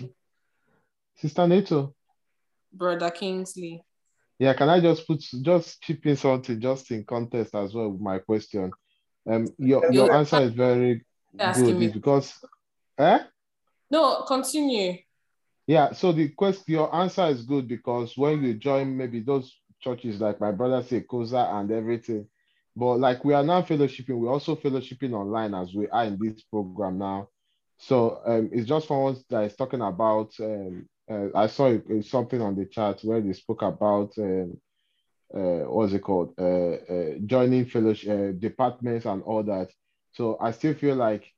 Sister 1.16 1.46
Nito. 1.46 1.94
Brother 2.72 3.10
Kingsley. 3.10 3.82
Yeah, 4.38 4.54
can 4.54 4.68
I 4.68 4.80
just 4.80 5.06
put 5.06 5.22
just 5.42 5.82
chip 5.82 6.06
in 6.06 6.16
something 6.16 6.60
just 6.60 6.90
in 6.90 7.04
context 7.04 7.54
as 7.54 7.74
well 7.74 7.90
with 7.90 8.00
my 8.00 8.18
question? 8.18 8.70
Um 9.30 9.46
your 9.58 9.92
your 9.92 10.12
answer 10.12 10.40
is 10.40 10.52
very 10.52 11.04
good 11.36 11.92
because 11.92 12.32
eh? 12.98 13.20
No, 13.90 14.22
continue. 14.22 14.98
Yeah, 15.66 15.92
so 15.92 16.12
the 16.12 16.28
question, 16.28 16.64
your 16.68 16.94
answer 16.94 17.26
is 17.26 17.42
good 17.42 17.68
because 17.68 18.16
when 18.16 18.42
you 18.42 18.54
join 18.54 18.96
maybe 18.96 19.20
those 19.20 19.52
churches 19.80 20.20
like 20.20 20.40
my 20.40 20.52
brother 20.52 20.82
say 20.82 21.00
COSA 21.00 21.48
and 21.52 21.70
everything, 21.70 22.26
but 22.76 22.96
like 22.98 23.24
we 23.24 23.34
are 23.34 23.42
now 23.42 23.62
fellowshipping, 23.62 24.18
we're 24.18 24.32
also 24.32 24.56
fellowshipping 24.56 25.12
online 25.12 25.54
as 25.54 25.74
we 25.74 25.88
are 25.88 26.04
in 26.04 26.18
this 26.20 26.42
program 26.42 26.98
now. 26.98 27.28
So 27.80 28.20
um, 28.26 28.50
it's 28.52 28.68
just 28.68 28.86
for 28.86 29.10
us 29.10 29.24
that 29.30 29.44
is 29.44 29.56
talking 29.56 29.80
about. 29.80 30.32
Um, 30.38 30.86
uh, 31.10 31.28
I 31.34 31.46
saw 31.46 31.66
it, 31.66 32.04
something 32.04 32.40
on 32.40 32.54
the 32.54 32.66
chat 32.66 33.00
where 33.02 33.20
they 33.20 33.32
spoke 33.32 33.62
about 33.62 34.12
um, 34.18 34.60
uh, 35.34 35.64
what's 35.66 35.92
it 35.94 36.00
called, 36.00 36.34
uh, 36.38 36.44
uh 36.44 37.14
joining 37.24 37.64
fellowship 37.64 38.10
uh, 38.10 38.32
departments 38.38 39.06
and 39.06 39.22
all 39.22 39.42
that. 39.44 39.70
So 40.12 40.36
I 40.40 40.50
still 40.50 40.74
feel 40.74 40.94
like 40.94 41.32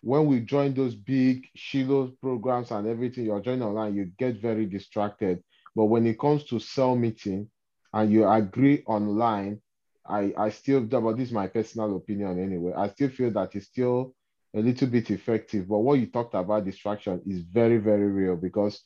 when 0.00 0.26
we 0.26 0.40
join 0.40 0.72
those 0.74 0.94
big 0.94 1.46
Shiloh 1.54 2.12
programs 2.20 2.70
and 2.70 2.88
everything, 2.88 3.26
you're 3.26 3.40
joining 3.40 3.62
online, 3.62 3.94
you 3.94 4.06
get 4.18 4.40
very 4.40 4.64
distracted. 4.66 5.42
But 5.76 5.84
when 5.86 6.06
it 6.06 6.18
comes 6.18 6.44
to 6.44 6.58
cell 6.58 6.96
meeting 6.96 7.50
and 7.92 8.10
you 8.10 8.28
agree 8.28 8.82
online, 8.86 9.60
I, 10.06 10.32
I 10.36 10.50
still, 10.50 10.80
but 10.80 11.16
this 11.16 11.28
is 11.28 11.34
my 11.34 11.48
personal 11.48 11.96
opinion 11.96 12.42
anyway. 12.42 12.72
I 12.76 12.88
still 12.88 13.10
feel 13.10 13.30
that 13.32 13.54
it's 13.54 13.66
still 13.66 14.14
a 14.54 14.60
little 14.60 14.88
bit 14.88 15.10
effective. 15.10 15.68
But 15.68 15.78
what 15.78 15.98
you 15.98 16.06
talked 16.06 16.34
about 16.34 16.64
distraction 16.64 17.22
is 17.26 17.40
very, 17.40 17.78
very 17.78 18.10
real 18.10 18.36
because 18.36 18.82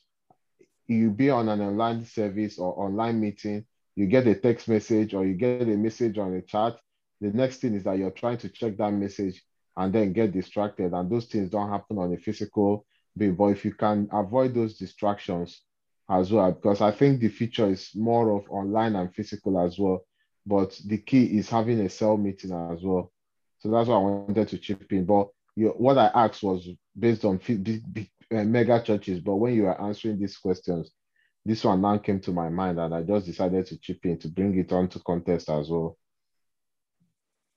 you 0.87 1.11
be 1.11 1.29
on 1.29 1.49
an 1.49 1.61
online 1.61 2.05
service 2.05 2.57
or 2.57 2.85
online 2.85 3.19
meeting, 3.19 3.65
you 3.95 4.07
get 4.07 4.27
a 4.27 4.35
text 4.35 4.69
message 4.69 5.13
or 5.13 5.25
you 5.25 5.33
get 5.33 5.63
a 5.63 5.77
message 5.77 6.17
on 6.17 6.33
a 6.33 6.41
chat. 6.41 6.77
The 7.19 7.31
next 7.31 7.57
thing 7.57 7.73
is 7.73 7.83
that 7.83 7.97
you're 7.97 8.11
trying 8.11 8.37
to 8.39 8.49
check 8.49 8.77
that 8.77 8.91
message 8.91 9.43
and 9.75 9.91
then 9.93 10.13
get 10.13 10.31
distracted. 10.31 10.93
And 10.93 11.09
those 11.09 11.25
things 11.25 11.49
don't 11.49 11.69
happen 11.69 11.97
on 11.97 12.13
a 12.13 12.17
physical 12.17 12.85
bit. 13.17 13.35
But 13.35 13.47
if 13.47 13.65
you 13.65 13.73
can 13.73 14.07
avoid 14.11 14.53
those 14.53 14.77
distractions 14.77 15.61
as 16.09 16.31
well, 16.31 16.51
because 16.51 16.81
I 16.81 16.91
think 16.91 17.19
the 17.19 17.27
future 17.27 17.69
is 17.69 17.91
more 17.95 18.37
of 18.37 18.49
online 18.49 18.95
and 18.95 19.13
physical 19.13 19.59
as 19.59 19.77
well. 19.77 20.05
But 20.45 20.79
the 20.85 20.99
key 20.99 21.37
is 21.37 21.49
having 21.49 21.81
a 21.81 21.89
cell 21.89 22.15
meeting 22.15 22.51
as 22.53 22.81
well. 22.81 23.11
So 23.59 23.69
that's 23.69 23.89
what 23.89 23.95
I 23.95 23.99
wanted 23.99 24.47
to 24.49 24.57
chip 24.57 24.91
in. 24.93 25.05
But 25.05 25.27
you, 25.57 25.69
what 25.69 25.97
I 25.97 26.11
asked 26.13 26.43
was 26.43 26.69
based 26.97 27.25
on 27.25 27.37
big, 27.37 27.81
big, 27.91 28.09
uh, 28.31 28.43
mega 28.43 28.79
churches. 28.81 29.19
But 29.19 29.37
when 29.37 29.55
you 29.55 29.65
are 29.65 29.81
answering 29.81 30.19
these 30.19 30.37
questions, 30.37 30.91
this 31.43 31.63
one 31.63 31.81
now 31.81 31.97
came 31.97 32.19
to 32.21 32.31
my 32.31 32.47
mind, 32.47 32.79
and 32.79 32.93
I 32.93 33.01
just 33.01 33.25
decided 33.25 33.65
to 33.65 33.77
chip 33.79 34.05
in 34.05 34.19
to 34.19 34.27
bring 34.27 34.57
it 34.59 34.71
on 34.71 34.87
to 34.89 34.99
contest 34.99 35.49
as 35.49 35.69
well. 35.69 35.97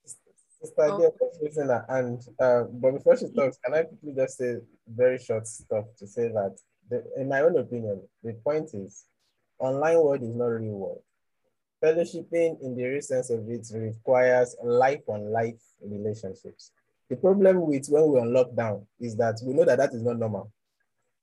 Sister 0.05 0.81
Oh. 0.81 0.95
Adele 0.95 1.15
was 1.19 1.39
raising 1.43 1.67
her 1.67 1.85
hand, 1.87 2.21
uh, 2.39 2.63
but 2.63 2.93
before 2.93 3.17
she 3.17 3.29
talks, 3.29 3.57
can 3.63 3.75
I 3.75 3.83
quickly 3.83 4.13
just 4.15 4.37
say 4.37 4.55
very 4.87 5.19
short 5.19 5.45
stuff 5.45 5.85
to 5.99 6.07
say 6.07 6.29
that, 6.29 6.57
the, 6.89 7.03
in 7.17 7.29
my 7.29 7.41
own 7.41 7.57
opinion, 7.57 8.01
the 8.23 8.33
point 8.33 8.69
is, 8.73 9.05
online 9.59 9.99
world 9.99 10.23
is 10.23 10.33
not 10.33 10.45
real 10.45 10.73
world. 10.73 11.03
Fellowshipping 11.83 12.61
in 12.61 12.75
the 12.75 12.85
real 12.85 13.01
sense 13.01 13.29
of 13.29 13.47
it 13.49 13.67
requires 13.73 14.55
life 14.63 15.01
on 15.07 15.31
life 15.31 15.61
relationships. 15.83 16.71
The 17.11 17.17
problem 17.17 17.59
with 17.67 17.87
when 17.89 18.07
we're 18.07 18.21
on 18.21 18.29
lockdown 18.29 18.85
is 18.97 19.17
that 19.17 19.37
we 19.43 19.53
know 19.53 19.65
that 19.65 19.79
that 19.79 19.93
is 19.93 20.01
not 20.01 20.17
normal. 20.17 20.49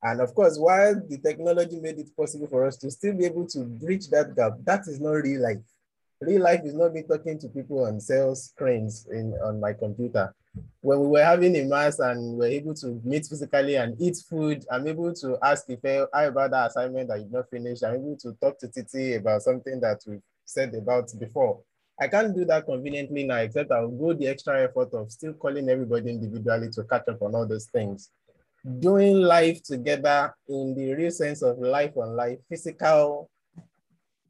And 0.02 0.20
of 0.20 0.34
course, 0.34 0.58
while 0.58 0.94
the 0.94 1.16
technology 1.16 1.80
made 1.80 1.98
it 1.98 2.14
possible 2.14 2.46
for 2.46 2.66
us 2.66 2.76
to 2.76 2.90
still 2.90 3.14
be 3.14 3.24
able 3.24 3.46
to 3.46 3.60
bridge 3.60 4.08
that 4.10 4.36
gap, 4.36 4.58
that 4.64 4.82
is 4.86 5.00
not 5.00 5.12
real 5.12 5.40
life. 5.40 5.64
Real 6.20 6.42
life 6.42 6.60
is 6.62 6.74
not 6.74 6.92
me 6.92 7.04
talking 7.04 7.38
to 7.38 7.48
people 7.48 7.86
on 7.86 8.00
sales 8.00 8.50
screens 8.50 9.06
in 9.10 9.32
on 9.42 9.60
my 9.60 9.72
computer. 9.72 10.34
When 10.82 11.00
we 11.00 11.06
were 11.06 11.24
having 11.24 11.56
a 11.56 11.64
mass 11.64 12.00
and 12.00 12.36
we're 12.36 12.48
able 12.48 12.74
to 12.74 13.00
meet 13.02 13.24
physically 13.24 13.76
and 13.76 13.98
eat 13.98 14.18
food, 14.28 14.66
I'm 14.70 14.86
able 14.88 15.14
to 15.14 15.38
ask 15.42 15.64
if 15.70 15.82
I 16.12 16.24
about 16.24 16.50
that 16.50 16.66
assignment 16.66 17.08
that 17.08 17.20
you've 17.20 17.32
not 17.32 17.48
finished. 17.48 17.82
I'm 17.82 17.94
able 17.94 18.16
to 18.18 18.34
talk 18.34 18.58
to 18.58 18.68
Titi 18.68 19.14
about 19.14 19.40
something 19.40 19.80
that 19.80 20.02
we've 20.06 20.20
said 20.44 20.74
about 20.74 21.10
before. 21.18 21.62
I 22.00 22.06
can't 22.06 22.34
do 22.34 22.44
that 22.44 22.64
conveniently 22.64 23.24
now, 23.24 23.38
except 23.38 23.72
I'll 23.72 23.88
go 23.88 24.12
the 24.12 24.28
extra 24.28 24.62
effort 24.62 24.94
of 24.94 25.10
still 25.10 25.32
calling 25.32 25.68
everybody 25.68 26.10
individually 26.10 26.70
to 26.70 26.84
catch 26.84 27.08
up 27.08 27.20
on 27.22 27.34
all 27.34 27.46
those 27.46 27.66
things. 27.66 28.10
Doing 28.78 29.16
life 29.20 29.62
together 29.62 30.34
in 30.48 30.74
the 30.74 30.94
real 30.94 31.10
sense 31.10 31.42
of 31.42 31.58
life 31.58 31.96
on 31.96 32.14
life, 32.14 32.38
physical 32.48 33.30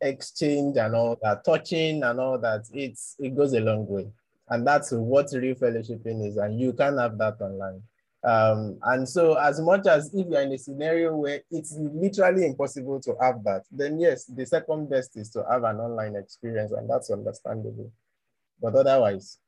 exchange 0.01 0.77
and 0.77 0.95
all 0.95 1.19
that, 1.23 1.45
touching 1.45 2.03
and 2.03 2.21
all 2.21 2.39
that, 2.39 2.65
it's 2.73 3.17
it 3.19 3.37
goes 3.37 3.53
a 3.53 3.61
long 3.61 3.87
way. 3.87 4.07
And 4.49 4.67
that's 4.67 4.93
what 4.93 5.31
real 5.33 5.55
fellowshipping 5.55 6.27
is. 6.27 6.37
And 6.37 6.59
you 6.59 6.73
can 6.73 6.97
have 6.99 7.19
that 7.19 7.41
online. 7.41 7.83
Um, 8.25 8.79
and 8.83 9.09
so 9.09 9.35
as 9.35 9.61
much 9.61 9.87
as 9.87 10.13
if 10.13 10.27
you're 10.29 10.41
in 10.41 10.53
a 10.53 10.59
scenario 10.59 11.15
where 11.15 11.41
it's 11.51 11.77
literally 11.79 12.47
impossible 12.47 13.01
to 13.01 13.15
have 13.21 13.45
that, 13.45 13.63
then 13.71 14.01
yes, 14.01 14.25
the 14.25 14.45
second 14.45 14.91
best 14.91 15.17
is 15.17 15.31
to 15.31 15.45
have 15.49 15.65
an 15.65 15.77
online 15.79 16.17
experience, 16.17 16.73
and 16.73 16.91
that's 16.91 17.11
understandable. 17.11 17.93
But 18.61 18.75
otherwise, 18.75 19.39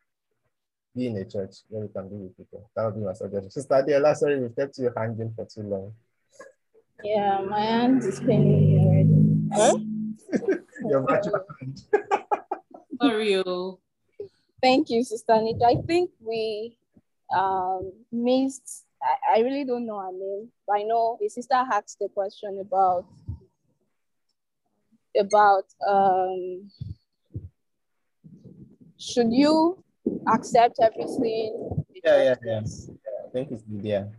be 0.95 1.07
in 1.09 1.17
a 1.17 1.25
church 1.25 1.57
where 1.69 1.83
you 1.85 1.91
can 1.95 2.09
be 2.09 2.17
with 2.17 2.37
people. 2.37 2.71
That 2.77 2.85
would 2.85 2.95
be 2.95 3.01
my 3.01 3.13
suggestion. 3.13 3.51
Sister 3.51 3.75
Adela, 3.75 4.15
sorry, 4.15 4.41
we've 4.41 4.55
kept 4.55 4.79
you 4.79 4.93
hanging 4.97 5.33
for 5.35 5.47
too 5.47 5.63
long. 5.63 5.93
Yeah, 7.03 7.41
my 7.41 7.61
hand 7.61 8.05
is 8.05 8.21
paining 8.21 8.61
me 8.61 9.49
already. 9.51 10.61
Your 10.89 11.07
virtual 11.07 11.45
hand. 11.61 11.83
Sorry, 13.03 13.37
oh. 13.37 13.79
Thank 14.63 14.91
you, 14.91 15.03
Sister 15.03 15.33
Anita. 15.33 15.65
I 15.65 15.81
think 15.87 16.11
we 16.21 16.77
um, 17.35 17.93
missed, 18.13 18.85
I, 19.03 19.39
I 19.39 19.41
really 19.41 19.65
don't 19.65 19.87
know 19.87 20.01
her 20.01 20.13
name, 20.13 20.51
but 20.67 20.77
I 20.79 20.83
know 20.83 21.19
the 21.21 21.29
sister 21.29 21.55
asked 21.55 21.99
the 22.01 22.09
question 22.09 22.59
about 22.61 23.07
about 25.19 25.65
um, 25.87 26.71
should 28.99 29.33
you 29.33 29.83
accept 30.33 30.79
everything? 30.81 31.85
Yeah, 32.05 32.23
yeah, 32.23 32.35
yeah. 32.45 32.61
yeah. 32.61 32.61
I 33.27 33.31
think 33.33 33.51
it's 33.51 33.65
Lydia. 33.69 34.11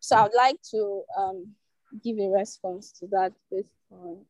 So 0.00 0.16
I'd 0.16 0.30
like 0.36 0.56
to 0.70 1.02
um, 1.16 1.54
give 2.02 2.18
a 2.18 2.28
response 2.28 2.92
to 3.00 3.06
that 3.08 3.32
based 3.50 3.70
on 3.90 4.24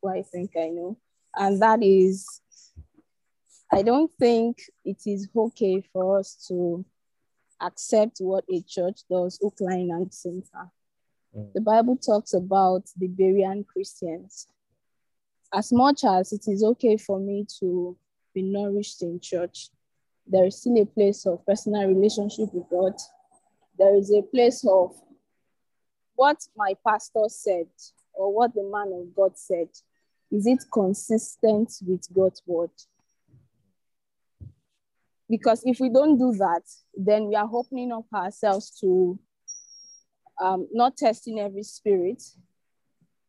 what 0.00 0.16
I 0.16 0.22
think 0.22 0.52
I 0.56 0.68
know. 0.68 0.96
And 1.36 1.60
that 1.60 1.82
is, 1.82 2.40
I 3.74 3.82
don't 3.82 4.10
think 4.20 4.62
it 4.84 4.98
is 5.04 5.28
okay 5.34 5.82
for 5.92 6.20
us 6.20 6.36
to 6.46 6.84
accept 7.60 8.18
what 8.18 8.44
a 8.48 8.62
church 8.62 9.00
does, 9.10 9.36
hook, 9.42 9.56
line, 9.58 9.90
and 9.90 10.14
center. 10.14 10.70
Mm. 11.36 11.52
The 11.54 11.60
Bible 11.60 11.96
talks 11.96 12.34
about 12.34 12.84
the 12.96 13.08
Berean 13.08 13.66
Christians. 13.66 14.46
As 15.52 15.72
much 15.72 16.04
as 16.04 16.32
it 16.32 16.46
is 16.46 16.62
okay 16.62 16.96
for 16.96 17.18
me 17.18 17.46
to 17.58 17.96
be 18.32 18.42
nourished 18.42 19.02
in 19.02 19.18
church, 19.18 19.70
there 20.24 20.46
is 20.46 20.60
still 20.60 20.80
a 20.80 20.86
place 20.86 21.26
of 21.26 21.44
personal 21.44 21.88
relationship 21.88 22.54
with 22.54 22.70
God. 22.70 22.94
There 23.76 23.96
is 23.96 24.14
a 24.14 24.22
place 24.22 24.64
of 24.70 24.94
what 26.14 26.46
my 26.56 26.76
pastor 26.86 27.24
said 27.26 27.66
or 28.12 28.32
what 28.32 28.54
the 28.54 28.62
man 28.62 28.92
of 28.96 29.12
God 29.16 29.36
said. 29.36 29.70
Is 30.30 30.46
it 30.46 30.64
consistent 30.72 31.72
with 31.84 32.06
God's 32.14 32.40
word? 32.46 32.70
Because 35.28 35.62
if 35.64 35.80
we 35.80 35.88
don't 35.88 36.18
do 36.18 36.32
that, 36.32 36.62
then 36.94 37.26
we 37.28 37.34
are 37.34 37.48
opening 37.50 37.92
up 37.92 38.04
ourselves 38.14 38.70
to 38.80 39.18
um, 40.42 40.68
not 40.72 40.96
testing 40.96 41.40
every 41.40 41.62
spirit 41.62 42.22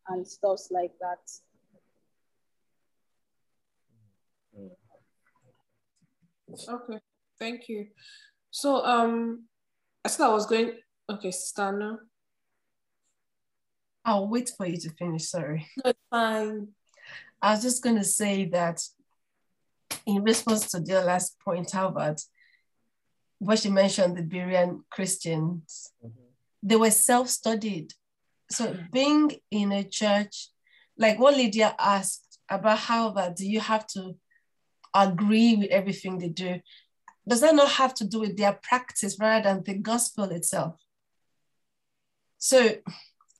and 0.08 0.28
stuff 0.28 0.60
like 0.72 0.92
that. 1.00 1.20
Okay, 6.70 7.00
thank 7.40 7.68
you. 7.68 7.88
So 8.52 8.86
um 8.86 9.46
I 10.04 10.10
said 10.10 10.26
I 10.26 10.30
was 10.30 10.46
going 10.46 10.74
okay, 11.10 11.30
Stana. 11.30 11.98
I'll 14.06 14.30
wait 14.30 14.52
for 14.56 14.68
you 14.68 14.78
to 14.78 14.90
finish. 14.92 15.28
Sorry. 15.28 15.68
No, 15.84 15.92
fine. 16.12 16.68
I 17.42 17.52
was 17.52 17.64
just 17.64 17.84
going 17.84 17.98
to 17.98 18.04
say 18.04 18.46
that 18.50 18.82
in 20.06 20.24
response 20.24 20.72
to 20.72 20.80
the 20.80 21.02
last 21.02 21.40
point, 21.40 21.74
Albert, 21.74 22.22
what 23.40 23.60
she 23.60 23.70
mentioned, 23.70 24.18
the 24.18 24.24
Berean 24.24 24.82
Christians, 24.90 25.92
mm-hmm. 26.04 26.28
they 26.64 26.76
were 26.76 26.92
self-studied. 26.92 27.94
So 28.50 28.78
being 28.92 29.32
in 29.52 29.72
a 29.72 29.84
church, 29.84 30.50
like 30.98 31.20
what 31.20 31.36
Lydia 31.36 31.76
asked 31.78 32.40
about 32.50 32.80
how 32.80 33.10
that 33.12 33.36
do 33.36 33.48
you 33.48 33.60
have 33.60 33.88
to 33.88 34.16
agree 34.94 35.56
with 35.56 35.70
everything 35.72 36.20
they 36.20 36.30
do? 36.30 36.60
Does 37.28 37.42
that 37.42 37.56
not 37.56 37.72
have 37.72 37.94
to 37.96 38.06
do 38.06 38.20
with 38.20 38.38
their 38.38 38.60
practice 38.62 39.18
rather 39.20 39.50
than 39.50 39.64
the 39.64 39.74
gospel 39.74 40.26
itself? 40.26 40.80
So 42.38 42.76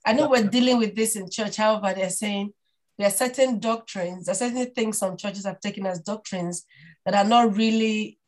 I 0.04 0.12
know 0.12 0.28
we're 0.28 0.48
dealing 0.48 0.78
with 0.78 0.96
this 0.96 1.16
in 1.16 1.30
church, 1.30 1.56
however, 1.56 1.94
they're 1.94 2.10
saying 2.10 2.52
there 2.98 3.08
are 3.08 3.10
certain 3.10 3.58
doctrines, 3.58 4.26
there 4.26 4.32
are 4.32 4.36
certain 4.36 4.70
things 4.74 4.98
some 4.98 5.16
churches 5.16 5.44
have 5.44 5.60
taken 5.60 5.86
as 5.86 6.00
doctrines 6.00 6.64
that 7.04 7.14
are 7.14 7.28
not 7.28 7.56
really 7.56 8.18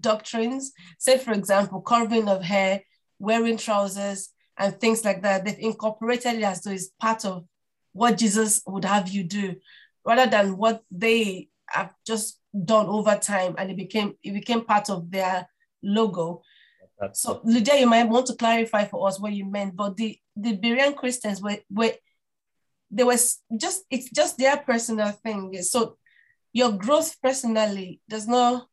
doctrines. 0.00 0.72
Say, 0.98 1.18
for 1.18 1.32
example, 1.32 1.80
covering 1.80 2.28
of 2.28 2.42
hair, 2.42 2.82
wearing 3.18 3.56
trousers, 3.56 4.30
and 4.58 4.78
things 4.80 5.04
like 5.04 5.22
that. 5.22 5.44
They've 5.44 5.58
incorporated 5.58 6.34
it 6.34 6.42
as 6.42 6.62
though 6.62 6.72
it's 6.72 6.88
part 7.00 7.24
of 7.24 7.44
what 7.92 8.18
Jesus 8.18 8.62
would 8.66 8.84
have 8.84 9.08
you 9.08 9.24
do, 9.24 9.56
rather 10.04 10.30
than 10.30 10.56
what 10.56 10.82
they 10.90 11.48
have 11.68 11.92
just 12.06 12.40
done 12.64 12.86
over 12.86 13.16
time 13.16 13.54
and 13.58 13.70
it 13.70 13.76
became 13.76 14.14
it 14.22 14.32
became 14.32 14.64
part 14.64 14.88
of 14.88 15.10
their 15.10 15.48
logo. 15.82 16.42
That's 16.98 17.20
So 17.20 17.40
Lydia, 17.44 17.80
you 17.80 17.86
might 17.86 18.08
want 18.08 18.26
to 18.26 18.34
clarify 18.34 18.86
for 18.86 19.06
us 19.06 19.20
what 19.20 19.32
you 19.32 19.44
meant, 19.44 19.76
but 19.76 19.96
the 19.96 20.18
the 20.36 20.56
Berean 20.56 20.96
Christians 20.96 21.42
were 21.42 21.58
were 21.70 21.92
they 22.90 23.04
was 23.04 23.40
just 23.56 23.84
it's 23.90 24.10
just 24.10 24.38
their 24.38 24.56
personal 24.56 25.10
thing. 25.10 25.54
So 25.62 25.96
your 26.52 26.72
growth 26.72 27.20
personally 27.22 28.00
does 28.08 28.26
not 28.26 28.66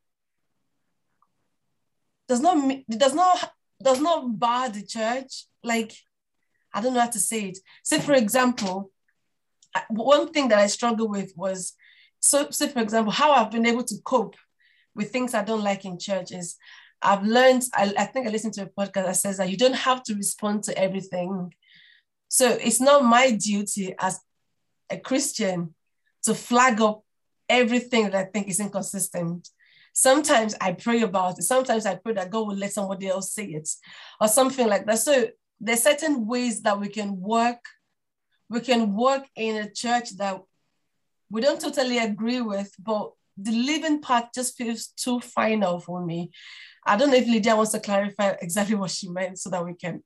does 2.28 2.39
not 2.39 2.84
does 2.89 3.14
not 3.14 3.51
does 3.82 3.99
not 3.99 4.39
bar 4.39 4.70
the 4.70 4.86
church. 4.86 5.45
Like 5.64 5.93
I 6.74 6.82
don't 6.82 6.93
know 6.93 7.01
how 7.01 7.09
to 7.09 7.20
say 7.20 7.49
it. 7.49 7.59
Say 7.84 7.99
for 7.99 8.14
example, 8.14 8.91
one 9.89 10.32
thing 10.32 10.49
that 10.49 10.59
I 10.59 10.68
struggle 10.68 11.09
with 11.09 11.34
was 11.36 11.74
so 12.20 12.49
say 12.51 12.70
for 12.70 12.80
example 12.80 13.11
how 13.11 13.32
I've 13.34 13.51
been 13.51 13.66
able 13.66 13.84
to 13.84 13.95
cope 14.03 14.36
with 14.95 15.11
things 15.11 15.34
I 15.34 15.43
don't 15.43 15.64
like 15.64 15.86
in 15.86 15.97
church 15.99 16.32
is 16.32 16.55
I've 17.03 17.24
learned, 17.24 17.64
I, 17.74 17.93
I 17.97 18.05
think 18.05 18.28
I 18.28 18.32
listened 18.32 18.53
to 18.53 18.64
a 18.64 18.66
podcast 18.68 19.05
that 19.05 19.18
says 19.18 19.38
that 19.38 19.49
you 19.49 19.57
don't 19.57 19.76
have 19.76 20.03
to 20.03 20.16
respond 20.16 20.64
to 20.64 20.78
everything. 20.78 21.53
So 22.34 22.50
it's 22.50 22.82
not 22.82 23.06
my 23.06 23.30
duty 23.30 23.94
as 24.00 24.20
a 24.90 24.98
Christian 24.98 25.76
to 26.24 26.34
flag 26.34 26.82
up 26.82 27.04
everything 27.48 28.06
that 28.06 28.16
I 28.16 28.24
think 28.24 28.48
is 28.48 28.60
inconsistent. 28.60 29.50
Sometimes 29.94 30.56
I 30.60 30.72
pray 30.72 31.04
about 31.04 31.38
it. 31.38 31.44
Sometimes 31.44 31.86
I 31.86 31.94
pray 31.94 32.14
that 32.14 32.32
God 32.32 32.48
will 32.48 32.56
let 32.56 32.74
somebody 32.74 33.08
else 33.08 33.34
say 33.34 33.46
it 33.46 33.70
or 34.20 34.28
something 34.28 34.68
like 34.68 34.88
that. 34.88 34.98
So 34.98 35.28
there's 35.60 35.84
certain 35.84 36.26
ways 36.26 36.64
that 36.64 36.80
we 36.80 36.88
can 36.88 37.22
work. 37.22 37.64
We 38.50 38.62
can 38.62 38.96
work 38.96 39.28
in 39.36 39.58
a 39.58 39.70
church 39.70 40.18
that 40.18 40.42
we 41.30 41.40
don't 41.40 41.62
totally 41.62 42.00
agree 42.00 42.42
with, 42.42 42.74
but 42.80 43.12
the 43.38 43.52
living 43.52 44.02
part 44.02 44.34
just 44.34 44.58
feels 44.58 44.88
too 44.88 45.20
final 45.20 45.80
for 45.80 46.04
me. 46.04 46.32
I 46.84 46.98
don't 46.98 47.12
know 47.12 47.18
if 47.18 47.28
Lydia 47.28 47.56
wants 47.56 47.74
to 47.74 47.80
clarify 47.80 48.34
exactly 48.42 48.74
what 48.74 48.90
she 48.90 49.08
meant 49.08 49.38
so 49.38 49.52
that 49.52 49.64
we 49.64 49.76
can. 49.76 50.04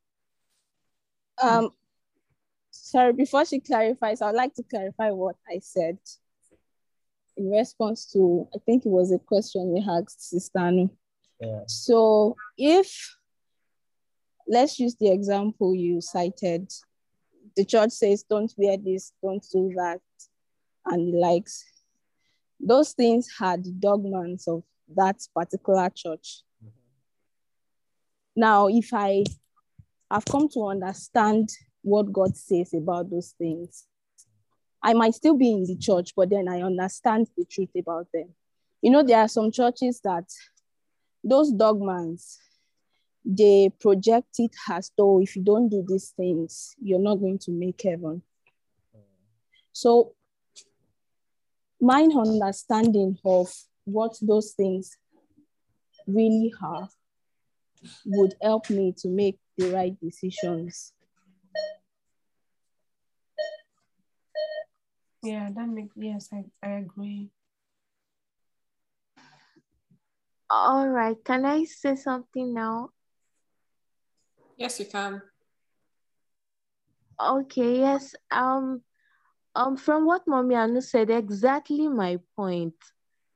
Um, 1.42 1.70
sorry, 2.82 3.14
before 3.14 3.46
she 3.46 3.60
clarifies, 3.60 4.22
I'd 4.22 4.36
like 4.36 4.54
to 4.56 4.64
clarify 4.64 5.12
what 5.12 5.36
I 5.50 5.60
said. 5.60 5.98
in 7.38 7.52
response 7.52 8.06
to, 8.14 8.48
I 8.54 8.58
think 8.66 8.86
it 8.86 8.90
was 8.90 9.12
a 9.12 9.20
question 9.20 9.72
we 9.74 9.86
asked 9.88 10.30
Sister. 10.30 10.88
Yeah. 11.40 11.62
So 11.68 12.36
if, 12.58 13.16
let's 14.48 14.80
use 14.80 14.96
the 14.96 15.12
example 15.12 15.76
you 15.76 16.02
cited, 16.02 16.72
the 17.56 17.64
church 17.64 17.92
says, 17.92 18.24
don't 18.24 18.52
wear 18.58 18.78
this, 18.78 19.14
don't 19.24 19.46
do 19.52 19.72
that, 19.76 20.02
and 20.86 21.14
the 21.14 21.18
likes. 21.18 21.64
Those 22.60 22.94
things 22.94 23.30
had 23.40 23.80
dogmas 23.80 24.48
of 24.48 24.64
that 24.96 25.18
particular 25.36 25.90
church. 25.94 26.42
Mm-hmm. 26.64 26.70
Now, 28.36 28.68
if 28.68 28.94
I 28.94 29.24
have 30.10 30.26
come 30.26 30.50
to 30.50 30.68
understand 30.68 31.50
what 31.88 32.12
God 32.12 32.36
says 32.36 32.74
about 32.74 33.10
those 33.10 33.34
things, 33.38 33.86
I 34.84 34.94
might 34.94 35.16
still 35.16 35.36
be 35.36 35.52
in 35.52 35.64
the 35.64 35.78
church, 35.78 36.14
but 36.16 36.30
then 36.30 36.48
I 36.48 36.62
understand 36.62 37.28
the 37.38 37.46
truth 37.46 37.70
about 37.78 38.08
them. 38.14 38.30
You 38.82 38.92
know, 38.92 39.04
there 39.04 39.20
are 39.20 39.28
some 39.28 39.52
churches 39.52 40.00
that 40.04 40.26
those 41.24 41.52
dogmas, 41.52 42.40
they 43.26 43.72
project 43.80 44.40
it 44.40 44.56
as 44.70 44.92
though 44.98 45.22
if 45.22 45.36
you 45.36 45.44
don't 45.44 45.70
do 45.70 45.84
these 45.88 46.10
things, 46.16 46.76
you're 46.82 47.00
not 47.00 47.16
going 47.16 47.40
to 47.40 47.52
make 47.52 47.82
heaven. 47.82 48.22
So, 49.72 50.14
my 51.80 52.02
understanding 52.02 53.18
of 53.24 53.48
what 53.86 54.18
those 54.22 54.52
things 54.52 54.98
really 56.06 56.54
are 56.62 56.90
would 58.06 58.34
help 58.42 58.70
me 58.70 58.94
to 58.98 59.08
make 59.08 59.38
the 59.58 59.72
right 59.72 60.00
decisions. 60.00 60.94
Yeah, 65.28 65.50
that 65.52 65.68
makes 65.68 65.92
yes, 65.98 66.30
I, 66.32 66.46
I 66.64 66.80
agree. 66.80 67.30
All 70.50 70.88
right, 70.88 71.18
can 71.26 71.46
I 71.46 71.66
say 71.66 71.96
something 71.96 72.54
now? 72.54 72.92
Yes, 74.56 74.80
you 74.80 74.86
can. 74.86 75.22
Okay, 77.20 77.80
yes. 77.80 78.16
Um, 78.32 78.82
um, 79.54 79.76
from 79.76 80.06
what 80.06 80.26
Mommy 80.28 80.56
Anu 80.56 80.80
said, 80.80 81.10
exactly 81.10 81.90
my 81.90 82.20
point. 82.38 82.76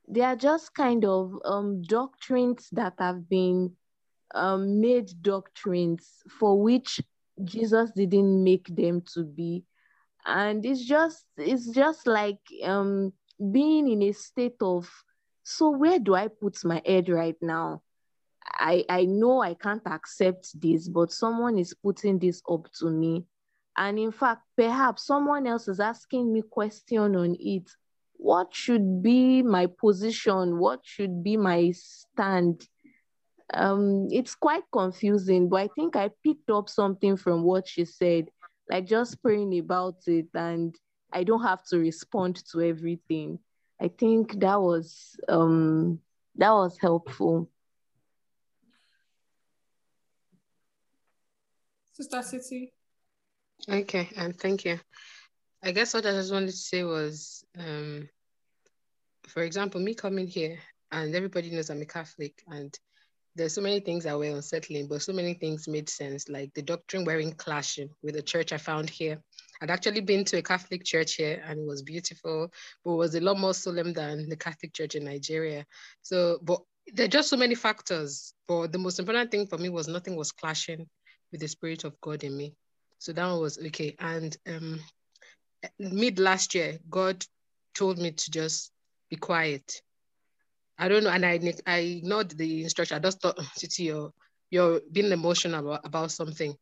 They 0.08 0.22
are 0.22 0.36
just 0.36 0.74
kind 0.74 1.04
of 1.04 1.36
um 1.44 1.82
doctrines 1.82 2.68
that 2.72 2.94
have 2.98 3.28
been 3.28 3.76
um 4.34 4.80
made 4.80 5.12
doctrines 5.20 6.08
for 6.40 6.58
which 6.58 7.02
Jesus 7.44 7.90
didn't 7.94 8.42
make 8.42 8.74
them 8.74 9.02
to 9.12 9.24
be. 9.24 9.64
And 10.24 10.64
it's 10.64 10.84
just 10.84 11.24
it's 11.36 11.68
just 11.68 12.06
like 12.06 12.40
um 12.64 13.12
being 13.50 13.88
in 13.90 14.02
a 14.02 14.12
state 14.12 14.60
of 14.60 14.88
so 15.42 15.70
where 15.70 15.98
do 15.98 16.14
I 16.14 16.28
put 16.28 16.64
my 16.64 16.80
head 16.86 17.08
right 17.08 17.36
now? 17.40 17.82
I 18.46 18.84
I 18.88 19.04
know 19.04 19.42
I 19.42 19.54
can't 19.54 19.86
accept 19.86 20.60
this, 20.60 20.88
but 20.88 21.12
someone 21.12 21.58
is 21.58 21.74
putting 21.74 22.18
this 22.18 22.42
up 22.48 22.70
to 22.78 22.90
me. 22.90 23.24
And 23.76 23.98
in 23.98 24.12
fact, 24.12 24.42
perhaps 24.56 25.06
someone 25.06 25.46
else 25.46 25.66
is 25.66 25.80
asking 25.80 26.32
me 26.32 26.42
question 26.42 27.16
on 27.16 27.36
it. 27.40 27.70
What 28.14 28.54
should 28.54 29.02
be 29.02 29.42
my 29.42 29.66
position? 29.66 30.58
What 30.58 30.80
should 30.84 31.24
be 31.24 31.36
my 31.36 31.72
stand? 31.72 32.68
Um, 33.52 34.08
it's 34.10 34.34
quite 34.34 34.64
confusing, 34.72 35.48
but 35.48 35.56
I 35.56 35.68
think 35.74 35.96
I 35.96 36.10
picked 36.22 36.50
up 36.50 36.68
something 36.68 37.16
from 37.16 37.42
what 37.42 37.66
she 37.66 37.84
said, 37.84 38.28
like 38.72 38.86
just 38.86 39.22
praying 39.22 39.58
about 39.58 39.96
it, 40.06 40.28
and 40.34 40.74
I 41.12 41.24
don't 41.24 41.42
have 41.42 41.62
to 41.66 41.78
respond 41.78 42.42
to 42.52 42.62
everything. 42.62 43.38
I 43.78 43.88
think 43.88 44.40
that 44.40 44.60
was 44.60 45.16
um 45.28 46.00
that 46.36 46.52
was 46.52 46.78
helpful. 46.78 47.50
Sister 51.92 52.22
Titi. 52.30 52.72
Okay, 53.68 54.08
and 54.16 54.34
thank 54.34 54.64
you. 54.64 54.80
I 55.62 55.72
guess 55.72 55.92
what 55.92 56.06
I 56.06 56.12
just 56.12 56.32
wanted 56.32 56.46
to 56.46 56.52
say 56.56 56.82
was, 56.82 57.44
um, 57.58 58.08
for 59.28 59.42
example, 59.42 59.80
me 59.80 59.94
coming 59.94 60.26
here, 60.26 60.58
and 60.90 61.14
everybody 61.14 61.50
knows 61.50 61.68
I'm 61.68 61.82
a 61.82 61.84
Catholic, 61.84 62.42
and 62.48 62.76
there's 63.34 63.54
so 63.54 63.62
many 63.62 63.80
things 63.80 64.04
that 64.04 64.18
were 64.18 64.24
unsettling, 64.24 64.88
but 64.88 65.02
so 65.02 65.12
many 65.12 65.34
things 65.34 65.66
made 65.66 65.88
sense, 65.88 66.28
like 66.28 66.52
the 66.54 66.62
doctrine 66.62 67.04
wearing 67.04 67.32
clashing 67.32 67.88
with 68.02 68.14
the 68.14 68.22
church 68.22 68.52
I 68.52 68.58
found 68.58 68.90
here. 68.90 69.18
I'd 69.60 69.70
actually 69.70 70.00
been 70.00 70.24
to 70.26 70.38
a 70.38 70.42
Catholic 70.42 70.84
church 70.84 71.14
here 71.14 71.42
and 71.46 71.60
it 71.60 71.66
was 71.66 71.82
beautiful, 71.82 72.52
but 72.84 72.92
it 72.92 72.96
was 72.96 73.14
a 73.14 73.20
lot 73.20 73.38
more 73.38 73.54
solemn 73.54 73.92
than 73.92 74.28
the 74.28 74.36
Catholic 74.36 74.72
church 74.72 74.96
in 74.96 75.04
Nigeria. 75.04 75.64
So, 76.02 76.38
but 76.42 76.60
there 76.92 77.04
are 77.04 77.08
just 77.08 77.30
so 77.30 77.36
many 77.36 77.54
factors. 77.54 78.34
But 78.48 78.72
the 78.72 78.78
most 78.78 78.98
important 78.98 79.30
thing 79.30 79.46
for 79.46 79.58
me 79.58 79.68
was 79.68 79.88
nothing 79.88 80.16
was 80.16 80.32
clashing 80.32 80.88
with 81.30 81.40
the 81.40 81.48
Spirit 81.48 81.84
of 81.84 82.00
God 82.00 82.24
in 82.24 82.36
me. 82.36 82.54
So 82.98 83.12
that 83.12 83.26
was 83.32 83.58
okay. 83.58 83.96
And 83.98 84.36
um, 84.46 84.80
mid 85.78 86.18
last 86.18 86.54
year, 86.54 86.78
God 86.90 87.24
told 87.74 87.98
me 87.98 88.12
to 88.12 88.30
just 88.30 88.72
be 89.10 89.16
quiet. 89.16 89.82
I 90.82 90.88
don't 90.88 91.04
know, 91.04 91.10
and 91.10 91.24
I 91.24 91.38
I 91.64 91.78
ignored 91.78 92.30
the 92.30 92.64
instruction. 92.64 92.96
I 92.96 92.98
just 92.98 93.20
thought, 93.20 93.38
Titi, 93.56 93.84
you're 93.84 94.12
you're 94.50 94.80
being 94.90 95.12
emotional 95.12 95.60
about, 95.60 95.86
about 95.86 96.10
something. 96.10 96.56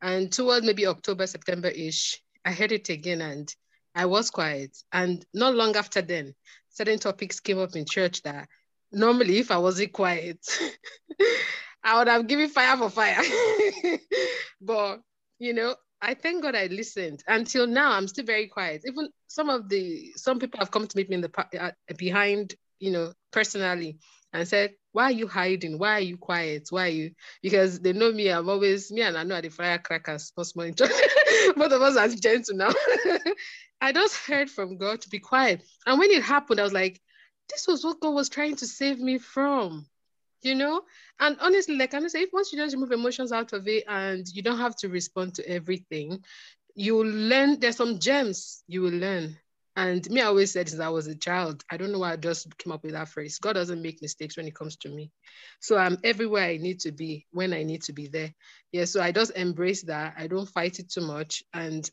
And 0.00 0.32
towards 0.32 0.64
maybe 0.64 0.86
October, 0.86 1.26
September-ish, 1.26 2.22
I 2.44 2.52
heard 2.52 2.70
it 2.70 2.88
again 2.90 3.20
and 3.20 3.52
I 3.92 4.06
was 4.06 4.30
quiet. 4.30 4.70
And 4.92 5.26
not 5.34 5.56
long 5.56 5.74
after 5.74 6.00
then, 6.00 6.34
certain 6.68 7.00
topics 7.00 7.40
came 7.40 7.58
up 7.58 7.74
in 7.74 7.86
church 7.86 8.22
that 8.22 8.48
normally 8.92 9.38
if 9.38 9.50
I 9.50 9.58
wasn't 9.58 9.92
quiet, 9.92 10.38
I 11.82 11.98
would 11.98 12.08
have 12.08 12.28
given 12.28 12.48
fire 12.48 12.76
for 12.76 12.88
fire. 12.88 13.20
but 14.60 15.00
you 15.40 15.54
know, 15.54 15.74
I 16.00 16.14
thank 16.14 16.44
God 16.44 16.54
I 16.54 16.66
listened. 16.66 17.24
Until 17.26 17.66
now, 17.66 17.90
I'm 17.90 18.06
still 18.06 18.24
very 18.24 18.46
quiet. 18.46 18.82
Even 18.86 19.08
some 19.26 19.50
of 19.50 19.68
the 19.68 20.12
some 20.14 20.38
people 20.38 20.60
have 20.60 20.70
come 20.70 20.86
to 20.86 20.96
meet 20.96 21.08
me 21.10 21.16
in 21.16 21.22
the 21.22 21.46
uh, 21.60 21.72
behind, 21.96 22.54
you 22.78 22.92
know, 22.92 23.12
personally, 23.36 23.98
and 24.32 24.48
said, 24.48 24.72
"Why 24.92 25.04
are 25.04 25.18
you 25.20 25.28
hiding? 25.28 25.78
Why 25.78 25.92
are 25.92 26.08
you 26.10 26.16
quiet? 26.16 26.68
Why 26.70 26.86
are 26.86 26.96
you?" 27.00 27.10
Because 27.42 27.80
they 27.80 27.92
know 27.92 28.10
me. 28.10 28.30
I'm 28.30 28.48
always 28.48 28.90
me, 28.90 29.02
and 29.02 29.16
I 29.18 29.24
know 29.24 29.38
the 29.42 29.50
firecrackers. 29.50 30.32
Both 30.36 30.80
of 31.72 31.82
us 31.82 31.96
are 31.98 32.08
gentle 32.08 32.56
now. 32.56 32.72
I 33.82 33.92
just 33.92 34.16
heard 34.26 34.48
from 34.48 34.78
God 34.78 35.02
to 35.02 35.10
be 35.10 35.18
quiet, 35.18 35.62
and 35.84 35.98
when 35.98 36.10
it 36.10 36.22
happened, 36.22 36.60
I 36.60 36.62
was 36.62 36.72
like, 36.72 36.98
"This 37.50 37.68
was 37.68 37.84
what 37.84 38.00
God 38.00 38.14
was 38.14 38.30
trying 38.30 38.56
to 38.56 38.66
save 38.66 38.98
me 38.98 39.18
from." 39.18 39.86
you 40.42 40.54
know 40.54 40.82
and 41.18 41.38
honestly 41.40 41.76
like 41.76 41.94
i 41.94 42.06
say 42.06 42.20
if 42.20 42.30
once 42.32 42.52
you 42.52 42.58
just 42.58 42.74
remove 42.74 42.92
emotions 42.92 43.32
out 43.32 43.54
of 43.54 43.66
it 43.66 43.82
and 43.88 44.26
you 44.34 44.42
don't 44.42 44.58
have 44.58 44.76
to 44.76 44.88
respond 44.88 45.34
to 45.34 45.48
everything 45.48 46.22
you 46.74 47.02
learn 47.02 47.58
there's 47.58 47.76
some 47.76 47.98
gems 47.98 48.62
you 48.68 48.82
will 48.82 48.92
learn 48.92 49.34
and 49.76 50.08
me 50.10 50.20
I 50.20 50.26
always 50.26 50.52
said 50.52 50.68
since 50.68 50.80
i 50.80 50.88
was 50.88 51.06
a 51.06 51.14
child 51.14 51.62
i 51.70 51.76
don't 51.76 51.92
know 51.92 51.98
why 51.98 52.12
i 52.12 52.16
just 52.16 52.56
came 52.58 52.72
up 52.72 52.82
with 52.82 52.92
that 52.92 53.08
phrase 53.08 53.38
god 53.38 53.54
doesn't 53.54 53.82
make 53.82 54.02
mistakes 54.02 54.36
when 54.36 54.46
it 54.46 54.54
comes 54.54 54.76
to 54.78 54.88
me 54.88 55.10
so 55.60 55.76
i'm 55.76 55.98
everywhere 56.02 56.44
i 56.44 56.56
need 56.56 56.80
to 56.80 56.92
be 56.92 57.26
when 57.30 57.52
i 57.52 57.62
need 57.62 57.82
to 57.82 57.92
be 57.92 58.08
there 58.08 58.32
yeah 58.72 58.84
so 58.84 59.00
i 59.00 59.12
just 59.12 59.36
embrace 59.36 59.82
that 59.82 60.14
i 60.18 60.26
don't 60.26 60.48
fight 60.48 60.78
it 60.78 60.90
too 60.90 61.02
much 61.02 61.42
and 61.52 61.90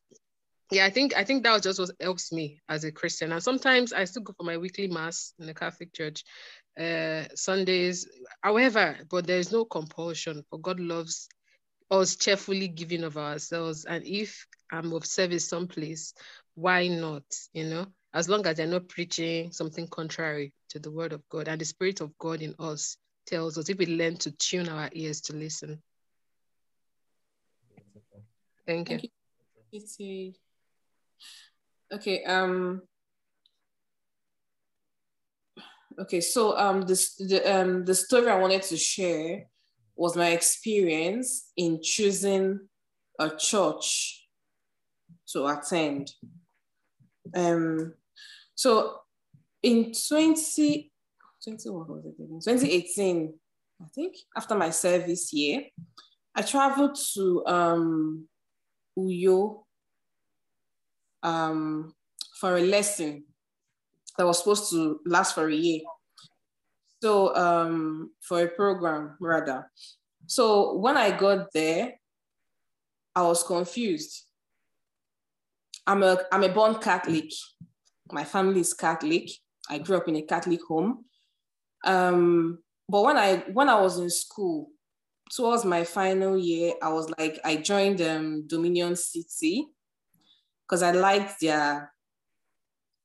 yeah, 0.72 0.86
I 0.86 0.90
think 0.90 1.16
I 1.16 1.24
think 1.24 1.44
that 1.44 1.54
was 1.54 1.62
just 1.62 1.80
what 1.80 1.92
helps 2.02 2.32
me 2.32 2.60
as 2.68 2.84
a 2.84 2.92
Christian. 2.92 3.32
And 3.32 3.44
sometimes 3.44 3.94
I 3.94 4.06
still 4.06 4.24
go 4.24 4.34
for 4.34 4.44
my 4.44 4.58
weekly 4.58 4.88
mass 4.88 5.34
in 5.40 5.46
the 5.46 5.54
Catholic 5.54 5.94
Church, 5.94 6.24
uh, 6.80 7.26
Sundays, 7.36 8.08
however, 8.42 8.98
but 9.10 9.28
there 9.28 9.38
is 9.38 9.52
no 9.52 9.66
compulsion. 9.66 10.44
For 10.50 10.58
God 10.60 10.80
loves 10.80 11.28
us 11.92 12.16
cheerfully 12.16 12.68
giving 12.68 13.04
of 13.04 13.18
ourselves. 13.18 13.86
And 13.86 14.06
if 14.06 14.48
I'm 14.72 14.94
of 14.94 15.06
service 15.06 15.48
someplace, 15.48 16.14
why 16.56 16.88
not? 16.88 17.24
You 17.54 17.66
know, 17.66 17.88
as 18.14 18.30
long 18.30 18.46
as 18.46 18.58
they're 18.58 18.68
not 18.68 18.90
preaching 18.90 19.52
something 19.52 19.88
contrary 19.88 20.54
to 20.70 20.80
the 20.80 20.92
word 20.92 21.14
of 21.14 21.28
God 21.30 21.48
and 21.48 21.60
the 21.60 21.66
Spirit 21.66 22.02
of 22.02 22.18
God 22.18 22.42
in 22.42 22.56
us 22.60 22.98
tells 23.26 23.58
us 23.58 23.70
if 23.70 23.78
we 23.78 23.86
learn 23.86 24.18
to 24.18 24.32
tune 24.32 24.70
our 24.70 24.90
ears 24.94 25.22
to 25.22 25.36
listen. 25.36 25.82
Thank 28.66 28.90
you. 28.92 29.00
Thank 29.72 30.00
you. 30.00 30.34
Okay. 31.92 32.24
Um. 32.24 32.82
Okay. 36.00 36.22
So 36.22 36.58
um, 36.58 36.82
this 36.82 37.16
the 37.16 37.42
um 37.44 37.86
the 37.86 37.96
story 37.96 38.30
I 38.30 38.40
wanted 38.40 38.64
to 38.64 38.78
share 38.78 39.46
was 39.96 40.16
my 40.16 40.30
experience 40.30 41.52
in 41.56 41.82
choosing 41.82 42.60
a 43.20 43.30
church 43.30 44.28
to 45.30 45.46
attend. 45.48 46.12
Um. 47.36 47.94
So 48.56 49.00
in 49.62 49.94
20, 49.94 50.92
20 51.44 51.70
what 51.70 51.90
was 51.90 52.06
it? 52.06 52.18
2018, 52.18 53.34
I 53.82 53.86
think 53.96 54.16
after 54.38 54.56
my 54.56 54.70
service 54.70 55.34
year, 55.34 55.64
I 56.36 56.42
traveled 56.42 56.98
to 57.16 57.46
um 57.46 58.28
Uyo 58.98 59.64
um, 61.24 61.94
for 62.40 62.58
a 62.58 62.62
lesson. 62.62 63.24
that 64.18 64.28
was 64.28 64.40
supposed 64.40 64.70
to 64.70 65.00
last 65.06 65.34
for 65.34 65.48
a 65.48 65.56
year. 65.56 65.82
So 67.02 67.36
um, 67.36 68.12
for 68.22 68.44
a 68.44 68.48
program 68.48 69.18
rather. 69.20 69.70
So 70.28 70.76
when 70.78 70.98
I 70.98 71.18
got 71.18 71.52
there, 71.54 71.94
I 73.16 73.24
was 73.24 73.44
confused. 73.44 74.26
I'm 75.86 76.04
a 76.04 76.18
I'm 76.32 76.44
a 76.44 76.50
born 76.50 76.76
Catholic. 76.76 77.32
My 78.12 78.24
family 78.24 78.62
is 78.62 78.74
Catholic. 78.74 79.30
I 79.70 79.80
grew 79.80 79.98
up 79.98 80.08
in 80.08 80.16
a 80.16 80.22
Catholic 80.22 80.62
home. 80.68 81.06
Um, 81.86 82.60
but 82.88 83.04
when 83.04 83.18
I 83.18 83.38
when 83.52 83.70
I 83.70 83.80
was 83.80 84.00
in 84.00 84.10
school, 84.10 84.70
towards 85.36 85.66
my 85.66 85.84
final 85.84 86.38
year, 86.38 86.74
I 86.82 86.90
was 86.90 87.12
like 87.18 87.40
I 87.44 87.58
joined 87.58 88.02
um, 88.02 88.48
Dominion 88.48 88.96
City 88.96 89.68
because 90.66 90.84
I 90.84 90.92
liked 90.92 91.42
their 91.42 91.92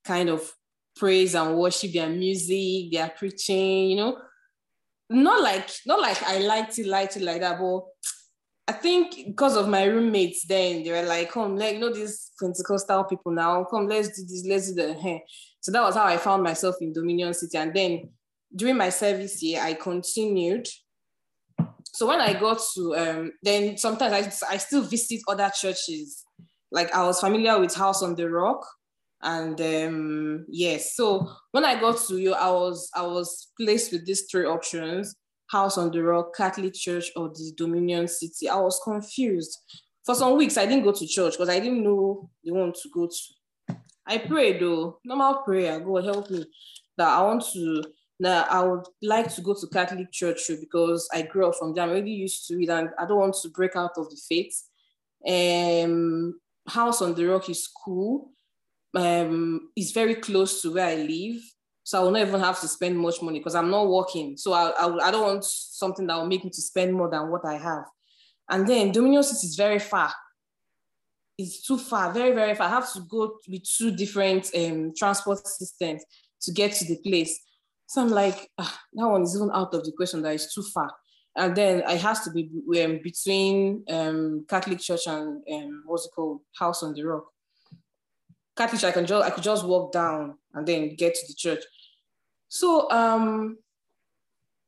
kind 0.05 0.29
of 0.29 0.53
praise 0.97 1.35
and 1.35 1.57
worship, 1.57 1.93
their 1.93 2.09
music, 2.09 2.93
their 2.93 3.11
preaching, 3.11 3.91
you 3.91 3.97
know. 3.97 4.19
Not 5.11 5.43
like 5.43 5.71
not 5.87 6.01
like 6.01 6.23
I 6.23 6.39
liked 6.39 6.79
it, 6.79 6.87
liked 6.87 7.17
it 7.17 7.23
like 7.23 7.41
that, 7.41 7.59
but 7.59 7.83
I 8.69 8.73
think 8.73 9.17
because 9.29 9.57
of 9.57 9.67
my 9.67 9.85
roommates 9.85 10.47
then, 10.47 10.83
they 10.83 10.91
were 10.91 11.09
like, 11.09 11.33
come, 11.33 11.57
like, 11.57 11.75
you 11.75 11.81
know, 11.81 11.93
these 11.93 12.33
Pentecostal 12.39 13.05
people 13.05 13.33
now, 13.33 13.65
come, 13.65 13.89
let's 13.89 14.09
do 14.09 14.27
this, 14.29 14.47
let's 14.47 14.73
do 14.73 14.87
the 14.87 14.93
hair. 14.93 15.21
So 15.61 15.73
that 15.73 15.83
was 15.83 15.95
how 15.95 16.05
I 16.05 16.19
found 16.19 16.43
myself 16.43 16.77
in 16.83 16.93
Dominion 16.93 17.33
City. 17.33 17.57
And 17.57 17.73
then 17.75 18.11
during 18.55 18.77
my 18.77 18.91
service 18.91 19.43
year, 19.43 19.63
I 19.63 19.73
continued. 19.73 20.69
So 21.83 22.07
when 22.07 22.21
I 22.21 22.39
got 22.39 22.61
to, 22.75 22.97
um, 22.97 23.33
then 23.43 23.79
sometimes 23.79 24.43
I, 24.43 24.55
I 24.55 24.57
still 24.59 24.83
visit 24.83 25.23
other 25.27 25.51
churches. 25.59 26.23
Like 26.71 26.95
I 26.95 27.07
was 27.07 27.21
familiar 27.21 27.59
with 27.59 27.75
House 27.75 28.03
on 28.03 28.17
the 28.17 28.29
Rock. 28.29 28.67
And 29.23 29.59
um, 29.63 30.45
yes, 30.51 30.95
so 30.95 31.27
when 31.53 31.65
I 31.65 31.81
got 31.81 31.97
to 31.97 32.13
Uyo, 32.13 32.35
I 32.35 32.51
was 32.51 32.89
I 32.95 33.03
was 33.03 33.51
placed 33.59 33.91
with 33.91 34.07
these 34.07 34.27
three 34.31 34.45
options 34.45 35.17
House 35.49 35.79
on 35.79 35.91
the 35.91 36.03
Rock, 36.03 36.37
Catholic 36.37 36.75
Church, 36.75 37.11
or 37.17 37.29
the 37.29 37.53
Dominion 37.57 38.07
City. 38.07 38.49
I 38.49 38.57
was 38.57 38.81
confused. 38.85 39.59
For 40.05 40.15
some 40.15 40.37
weeks, 40.37 40.57
I 40.57 40.67
didn't 40.67 40.85
go 40.85 40.93
to 40.93 41.07
church 41.07 41.35
because 41.35 41.49
I 41.49 41.59
didn't 41.59 41.83
know 41.83 42.31
the 42.45 42.53
one 42.53 42.73
to 42.73 42.89
go 42.95 43.07
to. 43.07 43.77
I 44.07 44.19
prayed 44.19 44.61
though, 44.61 44.99
normal 45.05 45.43
prayer, 45.43 45.81
God 45.81 46.05
help 46.05 46.31
me, 46.31 46.47
that 46.97 47.09
I 47.09 47.23
want 47.23 47.45
to, 47.53 47.83
that 48.21 48.51
I 48.51 48.63
would 48.63 48.87
like 49.03 49.35
to 49.35 49.43
go 49.43 49.55
to 49.55 49.67
Catholic 49.67 50.11
Church 50.11 50.41
because 50.61 51.07
I 51.13 51.23
grew 51.23 51.47
up 51.47 51.57
from 51.57 51.75
there. 51.75 51.85
I'm 51.85 51.91
already 51.91 52.13
used 52.13 52.47
to 52.49 52.63
it 52.63 52.71
and 52.71 52.89
I 52.99 53.07
don't 53.07 53.19
want 53.19 53.37
to 53.43 53.51
break 53.51 53.77
out 53.77 53.93
of 53.99 54.09
the 54.09 54.17
faith. 54.17 54.55
Um, 55.27 56.41
House 56.67 57.03
on 57.03 57.15
the 57.15 57.27
Rock 57.27 57.51
is 57.51 57.69
cool. 57.85 58.31
Um, 58.95 59.71
it's 59.77 59.93
very 59.93 60.15
close 60.15 60.63
to 60.63 60.73
where 60.73 60.87
I 60.87 60.95
live. 60.97 61.43
So 61.89 61.99
I 61.99 62.05
will 62.05 62.11
not 62.11 62.29
even 62.29 62.41
have 62.41 62.61
to 62.61 62.69
spend 62.69 62.99
much 62.99 63.23
money 63.23 63.39
because 63.39 63.55
I'm 63.55 63.71
not 63.71 63.89
working. 63.89 64.37
So 64.37 64.53
I, 64.53 64.69
I, 64.79 65.09
I, 65.09 65.11
don't 65.11 65.23
want 65.23 65.43
something 65.43 66.07
that 66.07 66.19
will 66.19 66.27
make 66.27 66.45
me 66.45 66.51
to 66.51 66.61
spend 66.61 66.93
more 66.93 67.09
than 67.09 67.31
what 67.31 67.47
I 67.47 67.55
have. 67.55 67.85
And 68.51 68.69
then 68.69 68.93
Dominion 68.93 69.23
City 69.23 69.47
is 69.47 69.57
very 69.57 69.79
far. 69.79 70.13
It's 71.39 71.67
too 71.67 71.79
far, 71.79 72.13
very, 72.13 72.35
very 72.35 72.55
far. 72.55 72.67
I 72.67 72.73
have 72.73 72.93
to 72.93 73.01
go 73.09 73.39
with 73.49 73.63
two 73.65 73.91
different 73.97 74.51
um, 74.55 74.93
transport 74.95 75.47
systems 75.47 76.05
to 76.43 76.53
get 76.53 76.73
to 76.75 76.85
the 76.85 76.99
place. 76.99 77.41
So 77.87 78.03
I'm 78.03 78.11
like, 78.11 78.51
ah, 78.59 78.81
that 78.93 79.09
one 79.09 79.23
is 79.23 79.35
even 79.35 79.51
out 79.55 79.73
of 79.73 79.83
the 79.83 79.93
question 79.93 80.21
that 80.21 80.35
is 80.35 80.53
too 80.53 80.65
far. 80.65 80.93
And 81.37 81.57
then 81.57 81.79
it 81.89 82.03
has 82.03 82.21
to 82.21 82.31
be 82.31 82.51
um, 82.85 83.01
between 83.03 83.85
um, 83.89 84.45
Catholic 84.47 84.81
Church 84.81 85.07
and 85.07 85.43
um, 85.51 85.85
what's 85.87 86.05
it 86.05 86.11
called, 86.15 86.43
House 86.59 86.83
on 86.83 86.93
the 86.93 87.05
Rock. 87.05 87.29
Catholic, 88.59 88.85
I 88.85 88.91
can 88.91 89.07
just 89.07 89.25
I 89.25 89.31
could 89.31 89.45
just 89.45 89.65
walk 89.65 89.93
down 89.93 90.37
and 90.53 90.67
then 90.67 90.97
get 90.97 91.15
to 91.15 91.27
the 91.29 91.35
church. 91.35 91.65
So 92.49 92.91
um, 92.91 93.59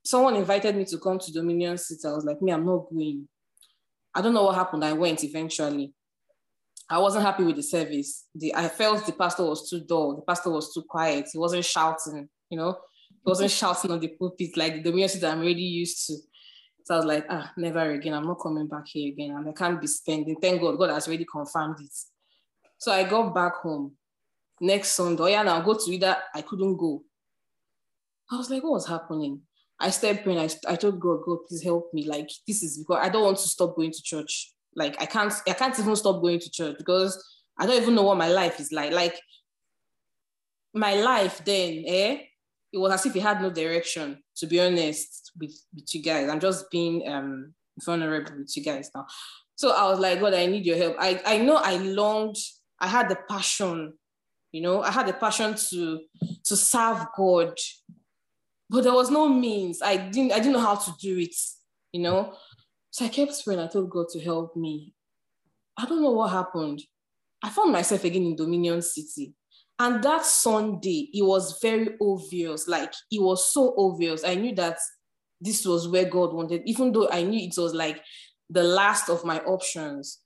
someone 0.05 0.37
invited 0.37 0.77
me 0.77 0.85
to 0.87 0.99
come 0.99 1.19
to 1.19 1.33
Dominion 1.33 1.79
City. 1.79 2.01
I 2.07 2.13
was 2.13 2.25
like, 2.25 2.41
me, 2.43 2.53
I'm 2.53 2.67
not 2.67 2.91
going. 2.91 3.29
I 4.15 4.21
don't 4.21 4.35
know 4.35 4.45
what 4.45 4.57
happened. 4.57 4.85
I 4.85 4.93
went 4.93 5.25
eventually. 5.25 5.93
I 6.89 6.99
wasn't 6.99 7.25
happy 7.25 7.45
with 7.45 7.57
the 7.57 7.63
service. 7.63 8.27
The, 8.35 8.55
I 8.55 8.69
felt 8.69 9.07
the 9.07 9.13
pastor 9.13 9.45
was 9.45 9.71
too 9.71 9.81
dull. 9.81 10.17
The 10.17 10.23
pastor 10.23 10.51
was 10.51 10.75
too 10.75 10.83
quiet. 10.89 11.29
He 11.33 11.39
wasn't 11.39 11.65
shouting, 11.65 12.29
you 12.51 12.59
know, 12.59 12.77
he 13.09 13.31
wasn't 13.31 13.53
shouting 13.53 13.93
on 13.93 14.01
the 14.01 14.09
pulpit 14.09 14.57
like 14.57 14.75
the 14.75 14.83
Dominion 14.83 15.09
City 15.09 15.27
I'm 15.27 15.39
already 15.39 15.63
used 15.63 16.07
to. 16.09 16.17
So 16.85 16.95
I 16.95 16.97
was 16.97 17.07
like, 17.07 17.27
ah, 17.31 17.53
never 17.57 17.93
again. 17.93 18.15
I'm 18.15 18.27
not 18.27 18.41
coming 18.41 18.67
back 18.67 18.89
here 18.89 19.13
again. 19.13 19.31
And 19.37 19.49
I 19.49 19.53
can't 19.53 19.81
be 19.81 19.87
spending. 19.87 20.35
Thank 20.41 20.61
God, 20.61 20.77
God 20.77 20.91
has 20.91 21.07
already 21.07 21.27
confirmed 21.31 21.77
it. 21.81 21.93
So 22.79 22.91
I 22.91 23.05
got 23.05 23.33
back 23.33 23.55
home 23.57 23.93
next 24.61 24.93
Sunday. 24.93 25.23
Oh, 25.23 25.27
yeah, 25.27 25.43
now 25.45 25.61
go 25.61 25.75
to 25.75 25.91
either 25.93 26.17
I 26.35 26.43
couldn't 26.43 26.77
go. 26.77 27.05
I 28.31 28.37
was 28.37 28.51
like, 28.51 28.63
what 28.63 28.73
was 28.73 28.87
happening? 28.87 29.41
I 29.79 29.91
started 29.91 30.23
praying. 30.23 30.39
I, 30.39 30.49
I 30.69 30.77
told 30.77 31.01
God, 31.01 31.21
God, 31.25 31.39
please 31.49 31.63
help 31.63 31.93
me. 31.93 32.07
Like, 32.07 32.29
this 32.47 32.63
is 32.63 32.79
because 32.79 32.99
I 33.03 33.09
don't 33.09 33.25
want 33.25 33.39
to 33.39 33.49
stop 33.49 33.75
going 33.77 33.93
to 33.93 34.03
church. 34.03 34.53
Like, 34.77 35.01
I 35.01 35.07
can't, 35.07 35.33
I 35.49 35.53
can't 35.53 35.79
even 35.79 35.97
stop 35.97 36.21
going 36.21 36.39
to 36.39 36.51
church 36.51 36.77
because 36.79 37.23
I 37.59 37.67
don't 37.67 37.83
even 37.83 37.95
know 37.95 38.03
what 38.03 38.19
my 38.19 38.29
life 38.29 38.61
is 38.61 38.73
like. 38.73 38.93
Like, 38.93 39.19
my 40.75 40.95
life 40.95 41.45
then, 41.45 41.85
eh? 41.87 42.19
It 42.73 42.79
was 42.79 42.93
as 42.93 43.07
if 43.07 43.17
it 43.17 43.23
had 43.23 43.43
no 43.43 43.51
direction, 43.51 44.23
to 44.37 44.47
be 44.47 44.61
honest, 44.61 45.33
with, 45.39 45.55
with 45.75 45.93
you 45.93 46.03
guys. 46.03 46.29
I'm 46.29 46.39
just 46.39 46.71
being 46.71 47.09
um 47.09 47.53
vulnerable 47.85 48.33
with 48.39 48.57
you 48.57 48.63
guys 48.63 48.91
now. 48.95 49.07
So 49.57 49.75
I 49.75 49.91
was 49.91 49.99
like, 49.99 50.21
God, 50.21 50.35
I 50.35 50.47
need 50.47 50.65
your 50.65 50.77
help. 50.77 50.97
I, 50.99 51.21
I 51.27 51.39
know 51.39 51.57
I 51.57 51.77
longed, 51.77 52.37
I 52.79 52.87
had 52.87 53.09
the 53.09 53.19
passion, 53.29 53.95
you 54.53 54.63
know, 54.63 54.83
I 54.83 54.91
had 54.91 55.07
the 55.07 55.13
passion 55.13 55.55
to 55.71 56.01
to 56.45 56.57
serve 56.57 57.07
God 57.17 57.59
but 58.71 58.85
there 58.85 58.95
was 58.95 59.11
no 59.11 59.29
means. 59.29 59.83
I 59.83 59.97
didn't 59.97 60.33
I 60.33 60.37
didn't 60.37 60.53
know 60.53 60.61
how 60.61 60.77
to 60.77 60.95
do 61.01 61.19
it, 61.19 61.35
you 61.93 62.03
know. 62.03 62.35
So 62.91 63.05
I 63.05 63.09
kept 63.09 63.45
praying. 63.45 63.61
I 63.61 63.67
told 63.67 63.91
God 63.91 64.07
to 64.13 64.21
help 64.21 64.57
me. 64.57 64.95
I 65.77 65.87
don't 65.87 66.03
know 66.03 66.13
what 66.13 66.31
happened. 66.31 66.81
I 67.43 67.51
found 67.51 67.73
myself 67.73 68.05
again 68.05 68.23
in 68.23 68.37
Dominion 68.37 68.81
City. 68.81 69.35
And 69.79 70.03
that 70.05 70.25
Sunday, 70.25 71.09
it 71.13 71.23
was 71.23 71.59
very 71.61 71.97
obvious. 72.01 72.69
Like 72.69 72.93
it 73.11 73.21
was 73.21 73.53
so 73.53 73.75
obvious. 73.77 74.25
I 74.25 74.35
knew 74.37 74.55
that 74.55 74.79
this 75.41 75.67
was 75.67 75.89
where 75.89 76.05
God 76.05 76.33
wanted, 76.33 76.63
even 76.67 76.93
though 76.93 77.09
I 77.11 77.23
knew 77.23 77.41
it 77.41 77.61
was 77.61 77.75
like 77.75 78.01
the 78.51 78.63
last 78.63 79.09
of 79.09 79.25
my 79.25 79.41
options. 79.41 80.21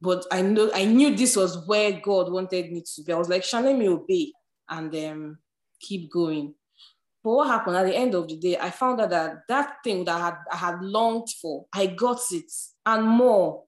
But 0.00 0.24
I 0.30 0.42
know 0.42 0.70
I 0.72 0.84
knew 0.84 1.16
this 1.16 1.36
was 1.36 1.66
where 1.66 1.92
God 1.92 2.30
wanted 2.30 2.70
me 2.70 2.82
to 2.94 3.02
be. 3.02 3.12
I 3.12 3.16
was 3.18 3.28
like, 3.28 3.44
shall 3.44 3.62
let 3.62 3.76
me 3.76 3.88
obey 3.88 4.32
and 4.68 4.94
um, 4.94 5.38
keep 5.80 6.12
going. 6.12 6.54
But 7.22 7.30
what 7.30 7.48
happened 7.48 7.76
at 7.76 7.86
the 7.86 7.96
end 7.96 8.14
of 8.14 8.26
the 8.28 8.36
day, 8.36 8.58
I 8.58 8.70
found 8.70 9.00
out 9.00 9.10
that 9.10 9.42
that 9.48 9.76
thing 9.84 10.04
that 10.04 10.16
I 10.16 10.24
had, 10.24 10.36
I 10.50 10.56
had 10.56 10.82
longed 10.82 11.28
for, 11.40 11.66
I 11.72 11.86
got 11.86 12.20
it 12.32 12.50
and 12.84 13.06
more. 13.06 13.64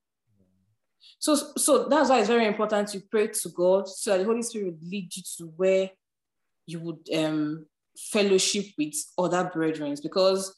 So, 1.21 1.37
so 1.57 1.89
that's 1.89 2.11
why 2.11 2.19
it's 2.19 2.29
very 2.29 2.47
important 2.47 2.89
to 2.89 3.01
pray 3.11 3.29
to 3.29 3.49
God 3.51 3.89
so 3.89 4.11
that 4.11 4.19
the 4.19 4.25
Holy 4.25 4.43
Spirit 4.43 4.67
would 4.67 4.83
lead 4.83 5.15
you 5.17 5.23
to 5.39 5.45
where 5.57 5.91
you 6.67 6.81
would 6.81 7.09
um, 7.15 7.67
fellowship 7.97 8.67
with 8.77 8.95
other 9.17 9.51
brethren 9.53 9.95
because 10.03 10.55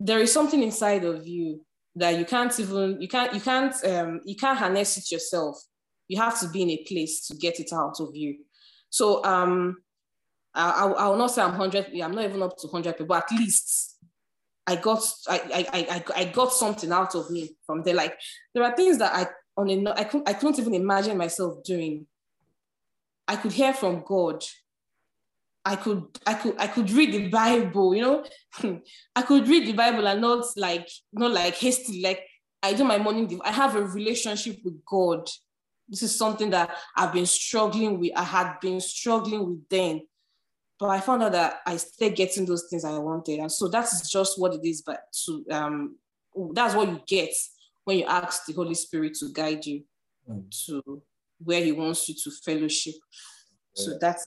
there 0.00 0.18
is 0.18 0.32
something 0.32 0.62
inside 0.62 1.04
of 1.04 1.26
you 1.26 1.64
that 1.96 2.18
you 2.18 2.24
can't 2.24 2.58
even 2.60 3.00
you 3.00 3.08
can't 3.08 3.34
you 3.34 3.40
can't 3.40 3.74
um, 3.84 4.20
you 4.24 4.36
can't 4.36 4.58
harness 4.58 4.96
it 4.96 5.10
yourself. 5.10 5.58
You 6.06 6.20
have 6.20 6.38
to 6.40 6.48
be 6.48 6.62
in 6.62 6.70
a 6.70 6.84
place 6.84 7.26
to 7.28 7.36
get 7.36 7.60
it 7.60 7.72
out 7.72 8.00
of 8.00 8.14
you. 8.14 8.38
So 8.90 9.24
um, 9.24 9.78
I, 10.54 10.86
I, 10.86 11.08
will 11.08 11.16
not 11.16 11.28
say 11.28 11.42
I'm 11.42 11.50
100, 11.50 11.92
I'm 12.02 12.12
not 12.12 12.24
even 12.24 12.42
up 12.42 12.56
to 12.58 12.66
100 12.66 12.92
people, 12.92 13.06
but 13.06 13.24
at 13.24 13.38
least 13.38 13.96
I 14.66 14.76
got, 14.76 15.02
I, 15.28 15.66
I, 15.72 15.86
I, 15.90 16.04
I 16.20 16.24
got 16.24 16.52
something 16.52 16.90
out 16.92 17.14
of 17.14 17.30
me 17.30 17.56
from 17.64 17.82
there. 17.82 17.94
Like 17.94 18.18
there 18.54 18.64
are 18.64 18.74
things 18.74 18.98
that 18.98 19.14
I, 19.14 19.26
on 19.56 19.70
a, 19.70 19.92
I, 19.92 20.04
couldn't, 20.04 20.28
I 20.28 20.32
couldn't 20.34 20.58
even 20.58 20.74
imagine 20.74 21.16
myself 21.16 21.62
doing. 21.64 22.06
I 23.26 23.36
could 23.36 23.52
hear 23.52 23.72
from 23.72 24.02
God. 24.06 24.42
I 25.64 25.76
could, 25.76 26.04
I 26.26 26.34
could, 26.34 26.54
I 26.58 26.66
could 26.66 26.90
read 26.90 27.12
the 27.12 27.28
Bible, 27.28 27.94
you 27.94 28.02
know, 28.02 28.24
I 29.16 29.22
could 29.22 29.46
read 29.48 29.66
the 29.66 29.74
Bible 29.74 30.06
and 30.06 30.20
not 30.20 30.46
like, 30.56 30.88
not 31.12 31.32
like 31.32 31.54
hasty. 31.56 32.00
like 32.02 32.22
I 32.62 32.72
do 32.72 32.84
my 32.84 32.98
morning, 32.98 33.40
I 33.44 33.52
have 33.52 33.76
a 33.76 33.82
relationship 33.82 34.58
with 34.64 34.84
God. 34.84 35.28
This 35.88 36.02
is 36.02 36.16
something 36.16 36.50
that 36.50 36.76
I've 36.96 37.12
been 37.12 37.26
struggling 37.26 37.98
with. 37.98 38.12
I 38.16 38.22
had 38.22 38.60
been 38.60 38.80
struggling 38.80 39.46
with 39.46 39.68
then 39.68 40.02
but 40.78 40.90
I 40.90 41.00
found 41.00 41.22
out 41.22 41.32
that 41.32 41.60
I 41.66 41.76
started 41.76 42.16
getting 42.16 42.46
those 42.46 42.68
things 42.68 42.84
I 42.84 42.96
wanted. 42.98 43.40
And 43.40 43.50
so 43.50 43.68
that's 43.68 44.10
just 44.10 44.38
what 44.38 44.54
it 44.54 44.64
is, 44.64 44.82
but 44.82 45.00
to 45.24 45.44
um 45.50 45.96
that's 46.52 46.74
what 46.74 46.88
you 46.88 47.00
get 47.06 47.30
when 47.84 47.98
you 47.98 48.04
ask 48.04 48.46
the 48.46 48.52
Holy 48.52 48.74
Spirit 48.74 49.14
to 49.14 49.32
guide 49.32 49.64
you 49.66 49.82
mm. 50.30 50.66
to 50.66 51.02
where 51.42 51.62
he 51.62 51.72
wants 51.72 52.08
you 52.08 52.14
to 52.22 52.30
fellowship. 52.30 52.94
Yeah. 53.74 53.84
So 53.84 53.98
that's 54.00 54.26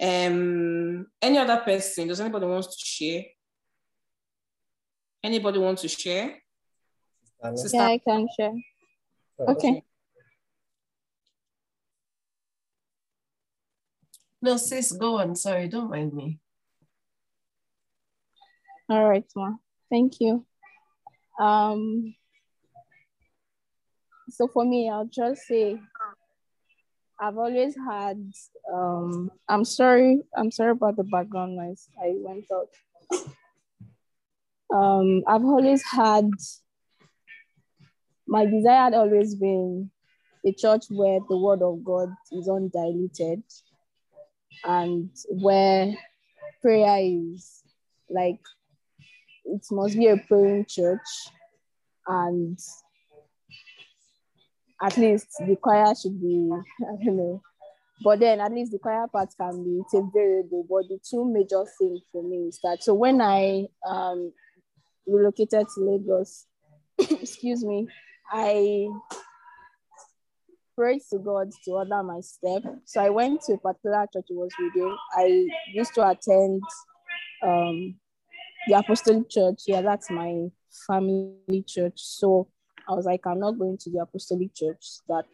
um 0.00 1.06
any 1.20 1.38
other 1.38 1.58
person, 1.58 2.08
does 2.08 2.20
anybody 2.20 2.46
wants 2.46 2.76
to 2.76 2.84
share? 2.84 3.24
Anybody 5.24 5.58
want 5.58 5.78
to 5.78 5.88
share? 5.88 6.36
Yeah, 7.72 7.84
I 7.84 7.98
can 7.98 8.28
share. 8.36 8.54
Okay. 9.40 9.82
No, 14.42 14.56
sis, 14.56 14.90
go 14.90 15.18
on. 15.18 15.36
Sorry, 15.36 15.68
don't 15.68 15.88
mind 15.88 16.12
me. 16.12 16.40
All 18.88 19.08
right, 19.08 19.24
ma. 19.36 19.54
Thank 19.88 20.20
you. 20.20 20.44
Um, 21.38 22.16
so 24.28 24.48
for 24.48 24.64
me, 24.64 24.90
I'll 24.90 25.06
just 25.06 25.42
say 25.42 25.78
I've 27.20 27.38
always 27.38 27.76
had 27.76 28.32
um 28.72 29.30
I'm 29.48 29.64
sorry, 29.64 30.20
I'm 30.36 30.50
sorry 30.50 30.72
about 30.72 30.96
the 30.96 31.04
background 31.04 31.54
noise. 31.56 31.88
I 32.02 32.14
went 32.16 32.46
out. 32.52 32.68
Um, 34.76 35.22
I've 35.28 35.44
always 35.44 35.84
had 35.84 36.28
my 38.26 38.44
desire 38.44 38.84
had 38.84 38.94
always 38.94 39.36
been 39.36 39.90
a 40.44 40.52
church 40.52 40.86
where 40.88 41.20
the 41.28 41.36
word 41.36 41.62
of 41.62 41.84
God 41.84 42.08
is 42.32 42.48
undiluted 42.48 43.44
and 44.64 45.10
where 45.28 45.92
prayer 46.60 46.98
is 47.00 47.62
like 48.08 48.40
it 49.44 49.62
must 49.70 49.96
be 49.96 50.06
a 50.06 50.16
praying 50.16 50.64
church 50.68 51.00
and 52.06 52.58
at 54.82 54.96
least 54.96 55.28
the 55.40 55.56
choir 55.56 55.94
should 55.94 56.20
be 56.20 56.50
i 56.82 57.04
don't 57.04 57.16
know. 57.16 57.42
But 58.04 58.18
then 58.18 58.40
at 58.40 58.52
least 58.52 58.72
the 58.72 58.78
choir 58.78 59.06
part 59.06 59.28
can 59.38 59.62
be 59.62 59.80
it's 59.80 59.94
a 59.94 60.02
variable 60.12 60.66
but 60.68 60.88
the 60.88 60.98
two 61.08 61.24
major 61.24 61.64
things 61.78 62.00
for 62.10 62.22
me 62.22 62.48
is 62.48 62.58
that 62.64 62.82
so 62.82 62.94
when 62.94 63.20
i 63.20 63.66
um 63.86 64.32
relocated 65.06 65.66
to 65.74 65.80
lagos 65.80 66.46
excuse 66.98 67.64
me 67.64 67.86
i 68.30 68.88
prayed 70.76 71.00
to 71.10 71.18
god 71.18 71.50
to 71.64 71.72
order 71.72 72.02
my 72.02 72.20
step 72.20 72.62
so 72.84 73.00
i 73.00 73.08
went 73.10 73.40
to 73.40 73.54
a 73.54 73.58
particular 73.58 74.06
church 74.12 74.26
it 74.28 74.36
was 74.36 74.50
reading 74.58 74.96
i 75.16 75.46
used 75.72 75.94
to 75.94 76.08
attend 76.08 76.62
um 77.42 77.94
the 78.66 78.74
apostolic 78.74 79.28
church 79.28 79.62
yeah 79.66 79.82
that's 79.82 80.10
my 80.10 80.48
family 80.86 81.64
church 81.66 81.94
so 81.96 82.48
I 82.88 82.94
was 82.94 83.06
like, 83.06 83.26
I'm 83.26 83.40
not 83.40 83.58
going 83.58 83.78
to 83.78 83.90
the 83.90 84.00
apostolic 84.00 84.54
church 84.54 84.84
that 85.08 85.26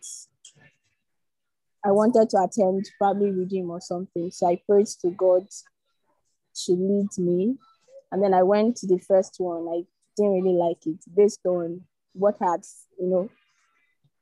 I 1.84 1.90
wanted 1.90 2.28
to 2.30 2.42
attend, 2.42 2.88
probably 2.98 3.30
redeem 3.30 3.70
or 3.70 3.80
something. 3.80 4.30
So 4.30 4.48
I 4.48 4.60
prayed 4.68 4.86
to 5.02 5.10
God 5.10 5.46
to 6.66 6.72
lead 6.72 7.08
me. 7.18 7.56
And 8.10 8.22
then 8.22 8.34
I 8.34 8.42
went 8.42 8.76
to 8.78 8.86
the 8.86 8.98
first 8.98 9.36
one. 9.38 9.68
I 9.68 9.86
didn't 10.16 10.42
really 10.42 10.56
like 10.56 10.86
it 10.86 10.98
based 11.14 11.40
on 11.46 11.82
what 12.12 12.36
had, 12.40 12.62
you 12.98 13.06
know, 13.06 13.30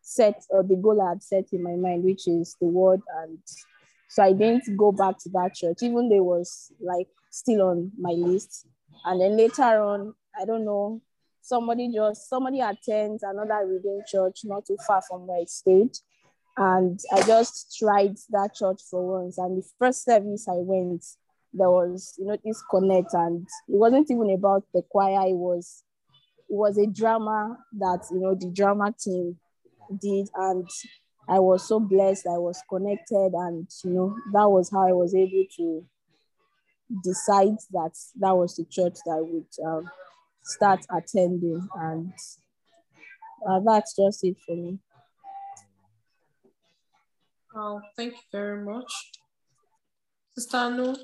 set 0.07 0.45
or 0.51 0.63
the 0.63 0.77
goal 0.77 1.03
I 1.03 1.11
had 1.11 1.23
set 1.23 1.47
in 1.53 1.63
my 1.65 1.75
mind, 1.75 2.05
which 2.05 2.29
is 2.29 2.57
the 2.61 2.69
word. 2.69 3.01
And 3.23 3.39
so 4.09 4.23
I 4.23 4.33
didn't 4.33 4.77
go 4.77 4.93
back 4.93 5.19
to 5.19 5.29
that 5.31 5.55
church, 5.55 5.79
even 5.83 6.09
though 6.09 6.17
it 6.17 6.25
was 6.25 6.73
like 6.81 7.09
still 7.31 7.63
on 7.63 7.91
my 7.99 8.13
list. 8.13 8.67
And 9.05 9.21
then 9.21 9.37
later 9.37 9.83
on, 9.83 10.15
I 10.41 10.45
don't 10.45 10.65
know, 10.65 11.03
somebody 11.43 11.93
just 11.93 12.29
somebody 12.29 12.61
attends 12.61 13.25
another 13.25 13.67
reading 13.67 14.03
church 14.07 14.41
not 14.45 14.67
too 14.67 14.79
far 14.87 15.03
from 15.03 15.27
where 15.27 15.41
I 15.41 15.45
stayed. 15.47 15.97
And 16.57 17.01
I 17.13 17.23
just 17.23 17.77
tried 17.77 18.17
that 18.31 18.55
church 18.55 18.83
for 18.89 19.21
once. 19.21 19.39
And 19.39 19.59
the 19.59 19.69
first 19.79 20.05
service 20.05 20.47
I 20.49 20.55
went, 20.55 21.05
there 21.53 21.71
was, 21.71 22.15
you 22.17 22.27
know, 22.27 22.37
this 22.45 22.63
connect, 22.71 23.13
and 23.13 23.43
it 23.43 23.77
wasn't 23.77 24.11
even 24.11 24.31
about 24.31 24.65
the 24.73 24.83
choir, 24.83 25.27
it 25.29 25.35
was 25.35 25.83
it 26.49 26.55
was 26.55 26.79
a 26.79 26.87
drama 26.87 27.59
that 27.73 28.07
you 28.13 28.21
know 28.21 28.37
the 28.37 28.51
drama 28.51 28.95
team 28.97 29.37
did, 30.01 30.29
and 30.35 30.69
I 31.29 31.39
was 31.39 31.67
so 31.67 31.81
blessed, 31.81 32.27
I 32.27 32.39
was 32.39 32.63
connected, 32.69 33.33
and 33.35 33.69
you 33.85 33.91
know, 33.91 34.17
that 34.33 34.49
was 34.49 34.71
how 34.71 34.87
I 34.89 34.93
was 34.93 35.15
able 35.15 35.45
to 35.57 35.85
decide 37.03 37.57
that 37.73 37.93
that 38.21 38.37
was 38.37 38.57
the 38.57 38.65
church 38.65 38.95
that 39.05 39.17
I 39.19 39.21
would 39.21 39.47
um, 39.67 39.91
start 40.45 40.87
attending 40.91 41.69
and 41.75 42.13
uh, 43.49 43.61
that's 43.65 43.95
just 43.97 44.25
it 44.25 44.37
for 44.47 44.57
me. 44.57 44.79
Oh, 47.55 47.81
thank 47.97 48.13
you 48.13 48.19
very 48.33 48.63
much. 48.63 48.93
Sister 50.37 50.57
Anu? 50.57 50.95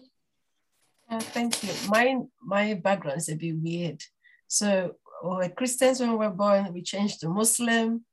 Uh, 1.10 1.20
thank 1.20 1.62
you. 1.62 1.72
My, 1.88 2.16
my 2.42 2.74
background 2.74 3.18
is 3.18 3.28
a 3.28 3.36
bit 3.36 3.56
weird. 3.56 4.00
So 4.48 4.94
we 5.24 5.30
were 5.30 5.48
Christians 5.48 6.00
when 6.00 6.10
we 6.10 6.16
were 6.16 6.30
born, 6.30 6.72
we 6.72 6.82
changed 6.82 7.20
to 7.20 7.28
Muslim, 7.28 8.04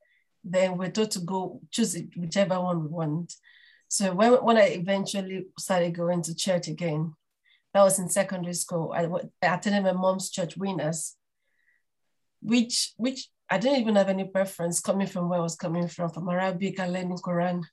then 0.43 0.77
we're 0.77 0.91
told 0.91 1.11
to 1.11 1.19
go 1.19 1.61
choose 1.71 1.97
whichever 2.15 2.59
one 2.59 2.81
we 2.81 2.87
want. 2.87 3.33
So 3.87 4.13
when, 4.13 4.33
when 4.33 4.57
I 4.57 4.67
eventually 4.67 5.47
started 5.57 5.95
going 5.95 6.21
to 6.23 6.35
church 6.35 6.67
again, 6.67 7.13
that 7.73 7.83
was 7.83 7.99
in 7.99 8.09
secondary 8.09 8.53
school. 8.53 8.93
I, 8.95 9.05
I 9.45 9.55
attended 9.55 9.83
my 9.83 9.93
mom's 9.93 10.29
church, 10.29 10.57
Winners, 10.57 11.15
which 12.41 12.93
which 12.97 13.29
I 13.49 13.57
didn't 13.57 13.79
even 13.79 13.95
have 13.95 14.09
any 14.09 14.25
preference 14.25 14.79
coming 14.79 15.07
from 15.07 15.29
where 15.29 15.39
I 15.39 15.43
was 15.43 15.55
coming 15.55 15.87
from, 15.87 16.09
from 16.09 16.29
Arabic 16.29 16.79
and 16.79 16.93
learning 16.93 17.17
Quran. 17.17 17.63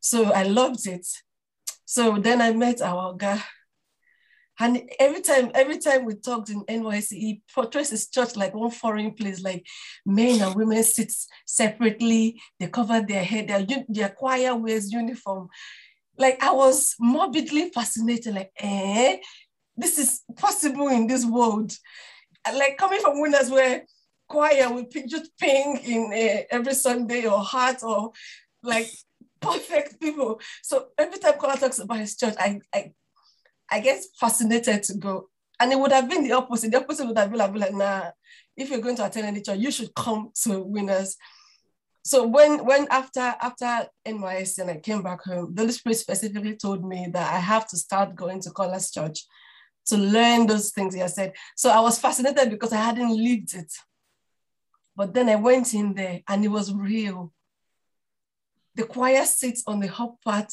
So 0.00 0.32
I 0.32 0.44
loved 0.44 0.86
it. 0.86 1.06
So 1.84 2.18
then 2.18 2.40
I 2.40 2.52
met 2.52 2.80
our 2.80 3.14
guy. 3.14 3.42
And 4.60 4.82
every 5.00 5.22
time, 5.22 5.50
every 5.54 5.78
time 5.78 6.04
we 6.04 6.14
talked 6.14 6.50
in 6.50 6.62
NYSC, 6.64 7.10
he 7.12 7.42
portrays 7.54 7.90
his 7.90 8.08
church 8.08 8.36
like 8.36 8.54
one 8.54 8.70
foreign 8.70 9.12
place, 9.12 9.42
like 9.42 9.66
men 10.04 10.40
and 10.40 10.54
women 10.54 10.82
sit 10.82 11.12
separately, 11.46 12.40
they 12.60 12.68
cover 12.68 13.00
their 13.00 13.24
head, 13.24 13.48
their, 13.48 13.66
their 13.88 14.10
choir 14.10 14.54
wears 14.54 14.92
uniform. 14.92 15.48
Like 16.18 16.42
I 16.42 16.52
was 16.52 16.94
morbidly 17.00 17.70
fascinated, 17.70 18.34
like, 18.34 18.52
eh, 18.58 19.16
this 19.76 19.98
is 19.98 20.20
possible 20.36 20.88
in 20.88 21.06
this 21.06 21.24
world 21.24 21.72
like 22.50 22.76
coming 22.76 23.00
from 23.00 23.20
winners 23.20 23.50
where 23.50 23.84
choir 24.28 24.70
we 24.72 24.86
just 25.06 25.36
pink 25.38 25.86
in 25.86 26.12
uh, 26.12 26.42
every 26.50 26.74
Sunday 26.74 27.26
or 27.26 27.38
heart 27.38 27.82
or 27.82 28.12
like 28.62 28.88
perfect 29.40 30.00
people. 30.00 30.40
So 30.62 30.88
every 30.98 31.18
time 31.18 31.34
Kola 31.34 31.56
talks 31.56 31.78
about 31.78 31.98
his 31.98 32.16
church, 32.16 32.34
I, 32.38 32.60
I 32.74 32.92
I 33.72 33.80
get 33.80 34.02
fascinated 34.20 34.82
to 34.84 34.98
go. 34.98 35.28
And 35.58 35.72
it 35.72 35.78
would 35.78 35.92
have 35.92 36.08
been 36.08 36.24
the 36.24 36.32
opposite. 36.32 36.70
The 36.70 36.78
opposite 36.78 37.06
would 37.06 37.16
have 37.16 37.30
been 37.30 37.60
like, 37.60 37.72
nah, 37.72 38.10
if 38.56 38.70
you're 38.70 38.80
going 38.80 38.96
to 38.96 39.06
attend 39.06 39.26
any 39.26 39.40
church, 39.40 39.58
you 39.58 39.70
should 39.70 39.94
come 39.94 40.30
to 40.44 40.60
winners. 40.60 41.16
So 42.04 42.26
when 42.26 42.64
when 42.64 42.88
after 42.90 43.20
after 43.20 43.86
NYSC 44.06 44.58
and 44.58 44.70
I 44.70 44.76
came 44.78 45.02
back 45.02 45.22
home, 45.22 45.54
the 45.54 45.62
Holy 45.62 45.72
Spirit 45.72 45.96
specifically 45.96 46.56
told 46.56 46.84
me 46.84 47.08
that 47.12 47.32
I 47.32 47.38
have 47.38 47.68
to 47.68 47.76
start 47.76 48.16
going 48.16 48.40
to 48.42 48.50
Kola's 48.50 48.90
church 48.90 49.24
to 49.86 49.96
learn 49.96 50.46
those 50.46 50.70
things 50.70 50.94
he 50.94 51.06
said. 51.08 51.32
So 51.56 51.70
I 51.70 51.80
was 51.80 51.98
fascinated 51.98 52.50
because 52.50 52.72
I 52.72 52.78
hadn't 52.78 53.16
lived 53.16 53.54
it. 53.54 53.72
But 54.96 55.14
then 55.14 55.28
I 55.28 55.36
went 55.36 55.72
in 55.74 55.94
there 55.94 56.20
and 56.28 56.44
it 56.44 56.48
was 56.48 56.72
real. 56.74 57.32
The 58.74 58.84
choir 58.84 59.24
sits 59.24 59.62
on 59.66 59.80
the 59.80 59.88
hop 59.88 60.22
part. 60.22 60.52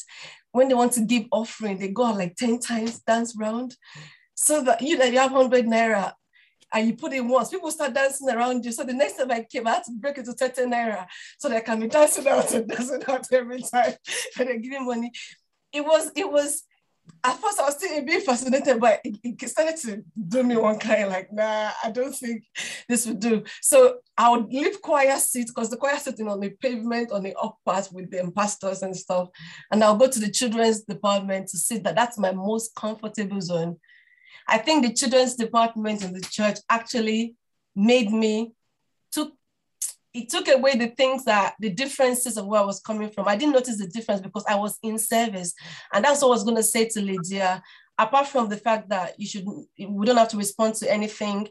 When 0.51 0.67
they 0.67 0.73
want 0.73 0.93
to 0.93 1.01
give 1.01 1.25
offering, 1.31 1.77
they 1.77 1.89
go 1.89 2.11
like 2.11 2.35
10 2.35 2.59
times, 2.59 2.99
dance 2.99 3.35
round. 3.37 3.75
So 4.35 4.63
that 4.63 4.81
you 4.81 4.97
know 4.97 5.05
you 5.05 5.19
have 5.19 5.33
100 5.33 5.65
naira 5.65 6.13
and 6.73 6.87
you 6.87 6.95
put 6.95 7.13
it 7.13 7.21
once, 7.21 7.49
people 7.49 7.71
start 7.71 7.93
dancing 7.93 8.29
around 8.29 8.63
you. 8.63 8.71
So 8.71 8.83
the 8.83 8.93
next 8.93 9.17
time 9.17 9.31
I 9.31 9.43
came, 9.43 9.67
I 9.67 9.75
had 9.75 9.83
to 9.85 9.91
break 9.93 10.17
it 10.17 10.25
to 10.25 10.33
30 10.33 10.61
naira 10.63 11.07
so 11.37 11.49
that 11.49 11.57
I 11.57 11.61
can 11.61 11.79
be 11.79 11.87
dancing 11.87 12.27
out 12.27 12.53
and 12.53 12.67
dancing 12.67 13.03
out 13.07 13.27
every 13.31 13.61
time. 13.61 13.93
And 14.39 14.47
they're 14.47 14.59
giving 14.59 14.85
money. 14.85 15.11
It 15.73 15.81
was, 15.81 16.11
it 16.15 16.31
was 16.31 16.63
at 17.23 17.39
first 17.39 17.59
I 17.59 17.65
was 17.65 17.75
still 17.75 17.97
a 17.97 18.01
bit 18.01 18.23
fascinated, 18.23 18.79
but 18.79 19.01
it, 19.03 19.17
it, 19.23 19.49
started 19.49 19.77
to 19.77 20.03
do 20.27 20.43
me 20.43 20.55
one 20.55 20.79
kind 20.79 21.09
like, 21.09 21.31
nah, 21.31 21.71
I 21.83 21.91
don't 21.91 22.15
think 22.15 22.43
this 22.87 23.05
would 23.05 23.19
do. 23.19 23.43
So 23.61 23.97
I 24.17 24.29
would 24.29 24.45
leave 24.47 24.81
choir 24.81 25.17
seats 25.17 25.51
because 25.51 25.69
the 25.69 25.77
choir 25.77 25.97
sitting 25.97 26.27
on 26.27 26.39
the 26.39 26.49
pavement 26.49 27.11
on 27.11 27.23
the 27.23 27.35
up 27.41 27.57
part 27.65 27.89
with 27.91 28.09
the 28.09 28.31
pastors 28.35 28.81
and 28.81 28.95
stuff. 28.95 29.29
And 29.71 29.83
I'll 29.83 29.97
go 29.97 30.09
to 30.09 30.19
the 30.19 30.31
children's 30.31 30.81
department 30.81 31.47
to 31.49 31.57
sit 31.57 31.83
that 31.83 31.95
that's 31.95 32.17
my 32.17 32.31
most 32.31 32.73
comfortable 32.75 33.41
zone. 33.41 33.77
I 34.47 34.57
think 34.57 34.85
the 34.85 34.93
children's 34.93 35.35
department 35.35 36.03
in 36.03 36.13
the 36.13 36.21
church 36.21 36.59
actually 36.69 37.35
made 37.75 38.11
me 38.11 38.53
took 39.11 39.33
it 40.13 40.29
took 40.29 40.47
away 40.47 40.75
the 40.75 40.87
things 40.87 41.25
that 41.25 41.55
the 41.59 41.69
differences 41.69 42.37
of 42.37 42.47
where 42.47 42.61
I 42.61 42.65
was 42.65 42.79
coming 42.79 43.09
from. 43.09 43.27
I 43.27 43.35
didn't 43.35 43.53
notice 43.53 43.77
the 43.77 43.87
difference 43.87 44.21
because 44.21 44.43
I 44.47 44.55
was 44.55 44.77
in 44.81 44.97
service. 44.97 45.53
And 45.93 46.03
that's 46.03 46.21
what 46.21 46.29
I 46.29 46.31
was 46.31 46.43
going 46.43 46.55
to 46.57 46.63
say 46.63 46.87
to 46.89 47.01
Lydia. 47.01 47.61
Apart 47.97 48.27
from 48.27 48.49
the 48.49 48.57
fact 48.57 48.89
that 48.89 49.19
you 49.19 49.27
should, 49.27 49.45
we 49.45 50.05
don't 50.05 50.17
have 50.17 50.29
to 50.29 50.37
respond 50.37 50.75
to 50.75 50.91
anything. 50.91 51.49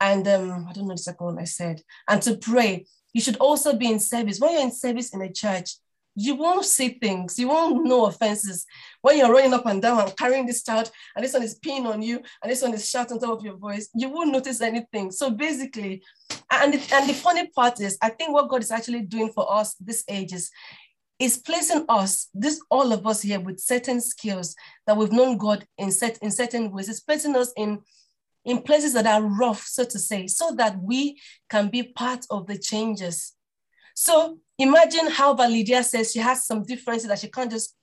And 0.00 0.26
um, 0.26 0.66
I 0.68 0.72
don't 0.72 0.88
know 0.88 0.94
the 0.94 0.98
second 0.98 1.26
one 1.26 1.38
I 1.38 1.44
said. 1.44 1.82
And 2.08 2.20
to 2.22 2.36
pray, 2.36 2.86
you 3.12 3.20
should 3.20 3.36
also 3.36 3.76
be 3.76 3.90
in 3.90 4.00
service. 4.00 4.40
When 4.40 4.52
you're 4.54 4.62
in 4.62 4.72
service 4.72 5.14
in 5.14 5.20
a 5.20 5.32
church, 5.32 5.76
you 6.16 6.34
won't 6.34 6.64
see 6.64 6.98
things, 7.00 7.38
you 7.38 7.48
won't 7.48 7.84
know 7.84 8.06
offenses. 8.06 8.66
When 9.00 9.16
you're 9.16 9.32
running 9.32 9.54
up 9.54 9.66
and 9.66 9.80
down 9.80 10.00
and 10.00 10.16
carrying 10.16 10.46
this 10.46 10.62
child, 10.62 10.90
and 11.14 11.24
this 11.24 11.32
one 11.32 11.42
is 11.42 11.58
peeing 11.58 11.86
on 11.86 12.02
you, 12.02 12.20
and 12.42 12.50
this 12.50 12.62
one 12.62 12.74
is 12.74 12.88
shouting 12.88 13.18
top 13.18 13.38
of 13.38 13.44
your 13.44 13.56
voice, 13.56 13.88
you 13.94 14.08
won't 14.08 14.32
notice 14.32 14.60
anything. 14.60 15.12
So 15.12 15.30
basically, 15.30 16.02
and 16.50 16.74
the, 16.74 16.94
and 16.94 17.08
the 17.08 17.14
funny 17.14 17.48
part 17.48 17.80
is, 17.80 17.96
I 18.02 18.10
think 18.10 18.32
what 18.32 18.48
God 18.48 18.62
is 18.62 18.70
actually 18.70 19.02
doing 19.02 19.30
for 19.32 19.52
us 19.52 19.74
this 19.74 20.04
age 20.08 20.32
is 20.32 20.50
is 21.20 21.36
placing 21.36 21.84
us, 21.90 22.28
this 22.32 22.62
all 22.70 22.92
of 22.92 23.06
us 23.06 23.20
here 23.20 23.38
with 23.38 23.60
certain 23.60 24.00
skills 24.00 24.56
that 24.86 24.96
we've 24.96 25.12
known 25.12 25.36
God 25.36 25.66
in, 25.76 25.92
set, 25.92 26.16
in 26.22 26.30
certain 26.30 26.72
ways. 26.72 26.88
It's 26.88 27.00
placing 27.00 27.36
us 27.36 27.52
in, 27.58 27.80
in 28.46 28.62
places 28.62 28.94
that 28.94 29.06
are 29.06 29.22
rough, 29.22 29.62
so 29.66 29.84
to 29.84 29.98
say, 29.98 30.26
so 30.26 30.52
that 30.56 30.82
we 30.82 31.20
can 31.50 31.68
be 31.68 31.82
part 31.82 32.24
of 32.30 32.46
the 32.46 32.56
changes. 32.56 33.34
So 33.94 34.38
imagine 34.58 35.08
how 35.08 35.36
Validia 35.36 35.84
says 35.84 36.10
she 36.10 36.20
has 36.20 36.46
some 36.46 36.64
differences 36.64 37.08
that 37.08 37.18
she 37.18 37.28
can't 37.28 37.50
just 37.50 37.76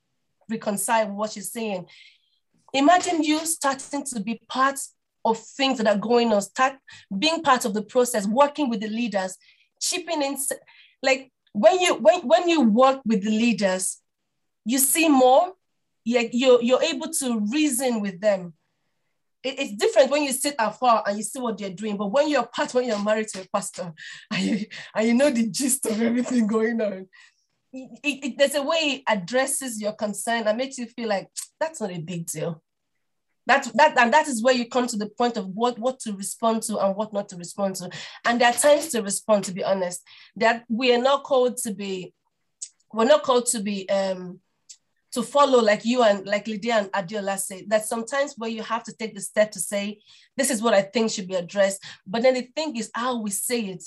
reconcile 0.49 1.11
what 1.11 1.33
she's 1.33 1.51
saying. 1.51 1.85
Imagine 2.73 3.21
you 3.21 3.45
starting 3.45 4.03
to 4.05 4.19
be 4.19 4.41
part 4.49 4.79
of 5.27 5.37
things 5.39 5.77
that 5.77 5.87
are 5.87 5.97
going 5.97 6.31
on, 6.33 6.41
start 6.41 6.73
being 7.17 7.41
part 7.41 7.65
of 7.65 7.73
the 7.73 7.81
process, 7.81 8.27
working 8.27 8.69
with 8.69 8.81
the 8.81 8.87
leaders, 8.87 9.37
chipping 9.81 10.21
in. 10.21 10.37
Like 11.03 11.31
when 11.53 11.79
you 11.79 11.95
when, 11.95 12.21
when 12.21 12.49
you 12.49 12.61
work 12.61 13.01
with 13.05 13.23
the 13.23 13.31
leaders, 13.31 14.01
you 14.65 14.79
see 14.79 15.07
more, 15.07 15.53
you're, 16.03 16.23
you're, 16.31 16.61
you're 16.61 16.83
able 16.83 17.09
to 17.09 17.39
reason 17.51 18.01
with 18.01 18.19
them. 18.19 18.53
It, 19.43 19.59
it's 19.59 19.73
different 19.75 20.11
when 20.11 20.23
you 20.23 20.33
sit 20.33 20.55
afar 20.59 21.03
and 21.07 21.17
you 21.17 21.23
see 21.23 21.39
what 21.39 21.57
they're 21.57 21.69
doing, 21.69 21.97
but 21.97 22.07
when 22.11 22.29
you're 22.29 22.45
part, 22.47 22.73
when 22.73 22.85
you're 22.85 23.03
married 23.03 23.29
to 23.29 23.41
a 23.41 23.47
pastor 23.53 23.93
and 24.31 24.43
you, 24.43 24.65
and 24.93 25.07
you 25.07 25.13
know 25.13 25.29
the 25.29 25.49
gist 25.49 25.85
of 25.85 26.01
everything 26.01 26.47
going 26.47 26.81
on, 26.81 27.07
it, 27.73 27.99
it, 28.03 28.37
there's 28.37 28.55
a 28.55 28.61
way 28.61 28.77
it 28.77 29.03
addresses 29.07 29.81
your 29.81 29.93
concern 29.93 30.47
and 30.47 30.57
makes 30.57 30.77
you 30.77 30.85
feel 30.87 31.09
like 31.09 31.29
that's 31.59 31.81
not 31.81 31.91
a 31.91 31.99
big 31.99 32.25
deal. 32.25 32.61
That, 33.47 33.71
that, 33.75 33.97
and 33.97 34.13
that 34.13 34.27
is 34.27 34.43
where 34.43 34.53
you 34.53 34.67
come 34.67 34.87
to 34.87 34.97
the 34.97 35.07
point 35.07 35.37
of 35.37 35.47
what, 35.47 35.79
what 35.79 35.99
to 36.01 36.13
respond 36.13 36.63
to 36.63 36.77
and 36.79 36.95
what 36.97 37.13
not 37.13 37.29
to 37.29 37.37
respond 37.37 37.75
to. 37.77 37.89
And 38.25 38.39
there 38.41 38.49
are 38.49 38.53
times 38.53 38.89
to 38.89 39.01
respond, 39.01 39.45
to 39.45 39.53
be 39.53 39.63
honest. 39.63 40.03
That 40.35 40.65
we 40.67 40.93
are 40.93 41.01
not 41.01 41.23
called 41.23 41.55
to 41.63 41.73
be, 41.73 42.13
we're 42.93 43.05
not 43.05 43.23
called 43.23 43.45
to 43.47 43.61
be 43.61 43.89
um, 43.89 44.41
to 45.13 45.23
follow 45.23 45.61
like 45.61 45.85
you 45.85 46.03
and 46.03 46.27
like 46.27 46.47
Lydia 46.47 46.75
and 46.75 46.91
Adiola 46.91 47.39
say, 47.39 47.63
that 47.69 47.85
sometimes 47.85 48.33
where 48.37 48.49
you 48.49 48.63
have 48.63 48.83
to 48.83 48.93
take 48.93 49.15
the 49.15 49.21
step 49.21 49.51
to 49.51 49.59
say, 49.59 49.99
this 50.35 50.51
is 50.51 50.61
what 50.61 50.73
I 50.73 50.81
think 50.81 51.09
should 51.11 51.29
be 51.29 51.35
addressed. 51.35 51.81
But 52.05 52.23
then 52.23 52.33
the 52.33 52.49
thing 52.53 52.75
is 52.75 52.91
how 52.93 53.21
we 53.21 53.31
say 53.31 53.61
it. 53.61 53.83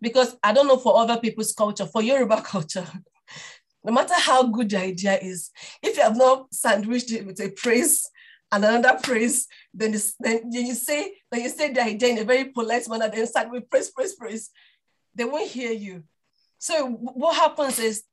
Because 0.00 0.36
I 0.42 0.52
don't 0.52 0.68
know 0.68 0.76
for 0.76 0.96
other 0.98 1.18
people's 1.18 1.52
culture, 1.52 1.86
for 1.86 2.00
Yoruba 2.00 2.42
culture, 2.46 2.86
no 3.82 3.92
matter 3.92 4.14
how 4.16 4.44
good 4.44 4.70
the 4.70 4.78
idea 4.78 5.18
is, 5.20 5.50
if 5.82 5.96
you 5.96 6.02
have 6.04 6.16
not 6.16 6.54
sandwiched 6.54 7.10
it 7.10 7.26
with 7.26 7.40
a 7.40 7.50
praise 7.50 8.08
and 8.52 8.64
another 8.64 8.98
praise, 9.02 9.48
then, 9.72 9.96
then 10.20 10.50
you 10.52 10.74
say, 10.74 11.14
then 11.30 11.42
you 11.42 11.48
say 11.48 11.74
idea 11.74 12.08
in 12.10 12.18
a 12.18 12.24
very 12.24 12.46
polite 12.46 12.88
manner, 12.88 13.08
then 13.08 13.26
start 13.26 13.50
with 13.50 13.68
praise, 13.68 13.90
praise, 13.90 14.14
praise. 14.14 14.50
They 15.14 15.24
won't 15.24 15.48
hear 15.50 15.72
you. 15.72 16.04
So 16.58 16.88
what 16.88 17.36
happens 17.36 17.78
is 17.78 18.04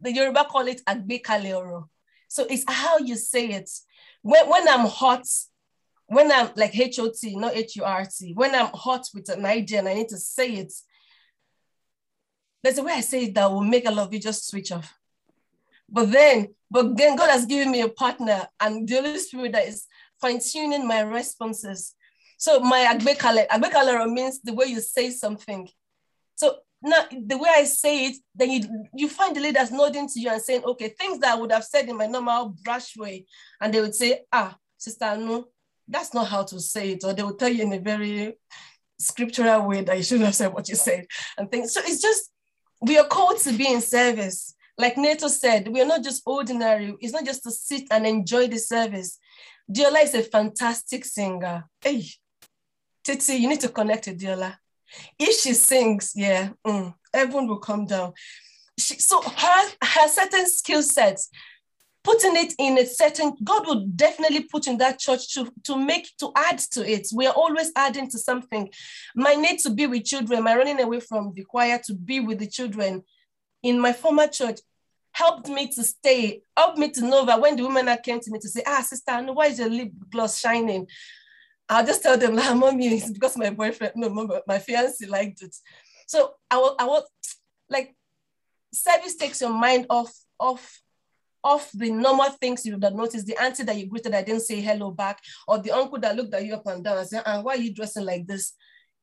the 0.00 0.12
Yoruba 0.12 0.44
call 0.44 0.66
it 0.68 0.82
agbekale 0.86 1.56
oro. 1.56 1.88
So 2.28 2.46
it's 2.48 2.64
how 2.68 2.98
you 2.98 3.16
say 3.16 3.48
it. 3.48 3.70
When, 4.22 4.48
when 4.48 4.68
I'm 4.68 4.86
hot, 4.86 5.26
when 6.06 6.30
I'm 6.30 6.50
like 6.56 6.78
H-O-T, 6.78 7.36
not 7.36 7.56
H-U-R-T, 7.56 8.32
when 8.34 8.54
I'm 8.54 8.70
hot 8.74 9.06
with 9.14 9.28
an 9.28 9.46
idea 9.46 9.78
and 9.80 9.88
I 9.88 9.94
need 9.94 10.08
to 10.08 10.18
say 10.18 10.56
it, 10.56 10.72
there's 12.62 12.78
a 12.78 12.82
way 12.82 12.92
I 12.92 13.00
say 13.00 13.24
it 13.24 13.34
that 13.34 13.50
will 13.50 13.62
make 13.62 13.86
a 13.86 13.90
lot 13.90 14.08
of 14.08 14.12
you 14.12 14.20
just 14.20 14.46
switch 14.48 14.72
off. 14.72 14.92
But 15.88 16.10
then, 16.10 16.48
but 16.70 16.96
then 16.96 17.16
God 17.16 17.30
has 17.30 17.46
given 17.46 17.70
me 17.70 17.80
a 17.82 17.88
partner 17.88 18.48
and 18.60 18.88
the 18.88 18.96
Holy 18.96 19.18
Spirit 19.18 19.52
that 19.52 19.68
is 19.68 19.86
fine-tuning 20.20 20.86
my 20.86 21.00
responses. 21.00 21.94
So 22.38 22.60
my 22.60 22.86
agbekale, 22.92 23.46
agbekale 23.48 24.12
means 24.12 24.40
the 24.42 24.52
way 24.52 24.66
you 24.66 24.80
say 24.80 25.10
something. 25.10 25.68
So 26.34 26.56
now 26.82 27.04
the 27.10 27.38
way 27.38 27.48
I 27.50 27.64
say 27.64 28.06
it, 28.06 28.16
then 28.34 28.50
you 28.50 28.88
you 28.94 29.08
find 29.08 29.34
the 29.34 29.40
leaders 29.40 29.70
nodding 29.70 30.08
to 30.08 30.20
you 30.20 30.28
and 30.28 30.42
saying, 30.42 30.64
okay, 30.64 30.88
things 30.88 31.18
that 31.20 31.34
I 31.34 31.40
would 31.40 31.52
have 31.52 31.64
said 31.64 31.88
in 31.88 31.96
my 31.96 32.06
normal 32.06 32.54
brush 32.62 32.96
way, 32.96 33.24
and 33.60 33.72
they 33.72 33.80
would 33.80 33.94
say, 33.94 34.20
ah, 34.30 34.56
sister, 34.76 35.16
no, 35.16 35.46
that's 35.88 36.12
not 36.12 36.28
how 36.28 36.42
to 36.42 36.60
say 36.60 36.90
it, 36.90 37.04
or 37.04 37.14
they 37.14 37.22
would 37.22 37.38
tell 37.38 37.48
you 37.48 37.62
in 37.62 37.72
a 37.72 37.78
very 37.78 38.34
scriptural 38.98 39.66
way 39.66 39.82
that 39.82 39.96
you 39.96 40.02
shouldn't 40.02 40.26
have 40.26 40.34
said 40.34 40.52
what 40.52 40.68
you 40.68 40.74
said, 40.74 41.06
and 41.38 41.50
things. 41.50 41.72
So 41.72 41.80
it's 41.82 42.02
just 42.02 42.30
we 42.82 42.98
are 42.98 43.06
called 43.06 43.38
to 43.40 43.52
be 43.52 43.72
in 43.72 43.80
service. 43.80 44.54
Like 44.78 44.98
Neto 44.98 45.28
said, 45.28 45.68
we 45.68 45.80
are 45.80 45.86
not 45.86 46.04
just 46.04 46.22
ordinary. 46.26 46.94
It's 47.00 47.12
not 47.12 47.24
just 47.24 47.42
to 47.44 47.50
sit 47.50 47.84
and 47.90 48.06
enjoy 48.06 48.48
the 48.48 48.58
service. 48.58 49.18
Diola 49.70 50.02
is 50.02 50.14
a 50.14 50.22
fantastic 50.22 51.04
singer. 51.04 51.64
Hey, 51.80 52.04
Titi, 53.02 53.36
you 53.36 53.48
need 53.48 53.60
to 53.60 53.68
connect 53.68 54.06
with 54.06 54.20
Diola. 54.20 54.56
If 55.18 55.40
she 55.40 55.54
sings, 55.54 56.12
yeah, 56.14 56.50
mm, 56.66 56.94
everyone 57.12 57.48
will 57.48 57.58
come 57.58 57.86
down. 57.86 58.12
She, 58.78 58.98
so 58.98 59.22
her, 59.22 59.68
her 59.82 60.08
certain 60.08 60.46
skill 60.46 60.82
sets, 60.82 61.30
putting 62.04 62.36
it 62.36 62.52
in 62.58 62.78
a 62.78 62.86
certain, 62.86 63.34
God 63.42 63.66
will 63.66 63.86
definitely 63.86 64.44
put 64.44 64.66
in 64.68 64.78
that 64.78 64.98
church 64.98 65.32
to, 65.34 65.50
to 65.64 65.76
make, 65.76 66.08
to 66.20 66.30
add 66.36 66.58
to 66.72 66.88
it. 66.88 67.08
We 67.14 67.26
are 67.26 67.34
always 67.34 67.72
adding 67.74 68.08
to 68.10 68.18
something. 68.18 68.70
My 69.16 69.34
need 69.34 69.58
to 69.60 69.70
be 69.70 69.86
with 69.86 70.04
children, 70.04 70.44
my 70.44 70.54
running 70.54 70.80
away 70.80 71.00
from 71.00 71.32
the 71.34 71.44
choir 71.44 71.80
to 71.86 71.94
be 71.94 72.20
with 72.20 72.38
the 72.38 72.46
children 72.46 73.02
in 73.66 73.80
my 73.80 73.92
former 73.92 74.28
church 74.28 74.60
helped 75.12 75.48
me 75.48 75.66
to 75.68 75.82
stay, 75.82 76.42
helped 76.56 76.78
me 76.78 76.90
to 76.90 77.00
know 77.00 77.24
that 77.24 77.40
when 77.40 77.56
the 77.56 77.62
women 77.66 77.96
came 78.04 78.20
to 78.20 78.30
me 78.30 78.38
to 78.38 78.48
say, 78.48 78.62
ah, 78.66 78.82
sister, 78.82 79.12
why 79.32 79.46
is 79.46 79.58
your 79.58 79.68
lip 79.68 79.90
gloss 80.10 80.38
shining? 80.38 80.86
I'll 81.68 81.86
just 81.86 82.02
tell 82.02 82.16
them, 82.16 82.36
like, 82.36 82.54
mommy, 82.54 82.88
it's 82.88 83.10
because 83.10 83.36
my 83.36 83.50
boyfriend, 83.50 83.94
no, 83.96 84.42
my, 84.46 84.58
fiance 84.58 85.04
liked 85.06 85.42
it. 85.42 85.56
So 86.06 86.34
I 86.50 86.58
will, 86.58 86.76
I 86.78 86.84
will, 86.84 87.04
like, 87.68 87.96
service 88.72 89.16
takes 89.16 89.40
your 89.40 89.50
mind 89.50 89.86
off, 89.90 90.14
off, 90.38 90.82
off 91.42 91.70
the 91.72 91.90
normal 91.90 92.30
things 92.30 92.64
you 92.64 92.74
would 92.74 92.84
have 92.84 92.94
noticed. 92.94 93.26
The 93.26 93.42
auntie 93.42 93.64
that 93.64 93.76
you 93.76 93.86
greeted, 93.86 94.14
I 94.14 94.22
didn't 94.22 94.42
say 94.42 94.60
hello 94.60 94.90
back, 94.90 95.20
or 95.48 95.58
the 95.58 95.72
uncle 95.72 95.98
that 96.00 96.14
looked 96.14 96.34
at 96.34 96.44
you 96.44 96.54
up 96.54 96.66
and 96.66 96.84
down 96.84 96.98
and 96.98 97.08
said, 97.08 97.22
and 97.26 97.42
why 97.42 97.54
are 97.54 97.58
you 97.58 97.74
dressing 97.74 98.04
like 98.04 98.26
this? 98.26 98.52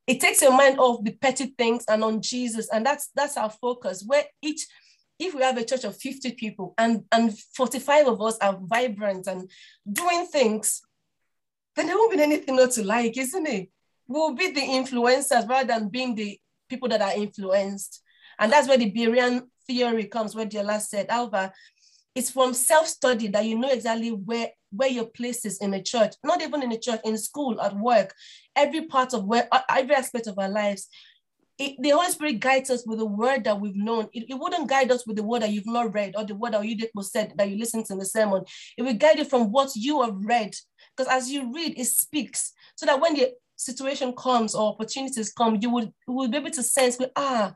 It 0.06 0.20
takes 0.20 0.42
your 0.42 0.52
mind 0.52 0.78
off 0.78 1.02
the 1.02 1.12
petty 1.12 1.54
things 1.56 1.84
and 1.88 2.04
on 2.04 2.20
Jesus. 2.20 2.68
And 2.72 2.84
that's 2.84 3.10
that's 3.14 3.36
our 3.36 3.50
focus, 3.50 4.04
where 4.06 4.24
each 4.42 4.66
if 5.18 5.34
we 5.34 5.42
have 5.42 5.56
a 5.56 5.64
church 5.64 5.84
of 5.84 5.96
50 5.96 6.32
people 6.32 6.74
and, 6.76 7.04
and 7.12 7.36
45 7.56 8.08
of 8.08 8.20
us 8.22 8.36
are 8.38 8.58
vibrant 8.60 9.26
and 9.26 9.50
doing 9.90 10.26
things, 10.26 10.82
then 11.76 11.86
there 11.86 11.96
won't 11.96 12.12
be 12.12 12.22
anything 12.22 12.56
not 12.56 12.72
to 12.72 12.84
like, 12.84 13.16
isn't 13.16 13.46
it? 13.46 13.70
We'll 14.06 14.34
be 14.34 14.50
the 14.50 14.60
influencers 14.60 15.48
rather 15.48 15.68
than 15.68 15.88
being 15.88 16.14
the 16.14 16.38
people 16.68 16.88
that 16.88 17.00
are 17.00 17.14
influenced. 17.14 18.02
And 18.38 18.52
that's 18.52 18.68
where 18.68 18.76
the 18.76 18.90
Berean 18.90 19.42
theory 19.66 20.04
comes, 20.04 20.34
where 20.34 20.46
Diola 20.46 20.80
said, 20.80 21.06
Alva, 21.08 21.52
it's 22.14 22.30
from 22.30 22.54
self-study 22.54 23.28
that 23.28 23.44
you 23.44 23.58
know 23.58 23.70
exactly 23.70 24.10
where, 24.10 24.50
where 24.70 24.88
your 24.88 25.06
place 25.06 25.44
is 25.44 25.58
in 25.58 25.74
a 25.74 25.82
church, 25.82 26.14
not 26.22 26.42
even 26.42 26.62
in 26.62 26.72
a 26.72 26.78
church, 26.78 27.00
in 27.04 27.16
school, 27.18 27.60
at 27.60 27.76
work, 27.76 28.14
every 28.56 28.86
part 28.86 29.14
of 29.14 29.24
where, 29.24 29.48
every 29.70 29.94
aspect 29.94 30.26
of 30.26 30.38
our 30.38 30.48
lives. 30.48 30.88
It, 31.56 31.76
the 31.78 31.90
Holy 31.90 32.10
Spirit 32.10 32.40
guides 32.40 32.68
us 32.68 32.84
with 32.84 32.98
the 32.98 33.06
word 33.06 33.44
that 33.44 33.60
we've 33.60 33.76
known. 33.76 34.08
It, 34.12 34.24
it 34.28 34.34
wouldn't 34.34 34.68
guide 34.68 34.90
us 34.90 35.06
with 35.06 35.16
the 35.16 35.22
word 35.22 35.42
that 35.42 35.52
you've 35.52 35.66
not 35.66 35.94
read 35.94 36.14
or 36.16 36.24
the 36.24 36.34
word 36.34 36.52
that 36.52 36.66
you 36.66 36.76
did 36.76 36.90
was 36.94 37.12
said 37.12 37.32
that 37.36 37.48
you 37.48 37.56
listened 37.56 37.86
to 37.86 37.92
in 37.92 38.00
the 38.00 38.04
sermon. 38.04 38.42
It 38.76 38.82
will 38.82 38.94
guide 38.94 39.18
you 39.18 39.24
from 39.24 39.52
what 39.52 39.70
you 39.76 40.02
have 40.02 40.16
read 40.16 40.52
because 40.96 41.12
as 41.12 41.30
you 41.30 41.52
read, 41.54 41.78
it 41.78 41.84
speaks 41.84 42.52
so 42.74 42.86
that 42.86 43.00
when 43.00 43.14
the 43.14 43.32
situation 43.56 44.12
comes 44.14 44.54
or 44.54 44.72
opportunities 44.72 45.32
come, 45.32 45.58
you 45.60 45.70
will, 45.70 45.94
will 46.06 46.28
be 46.28 46.38
able 46.38 46.50
to 46.50 46.62
sense, 46.62 46.98
with, 46.98 47.10
ah, 47.16 47.52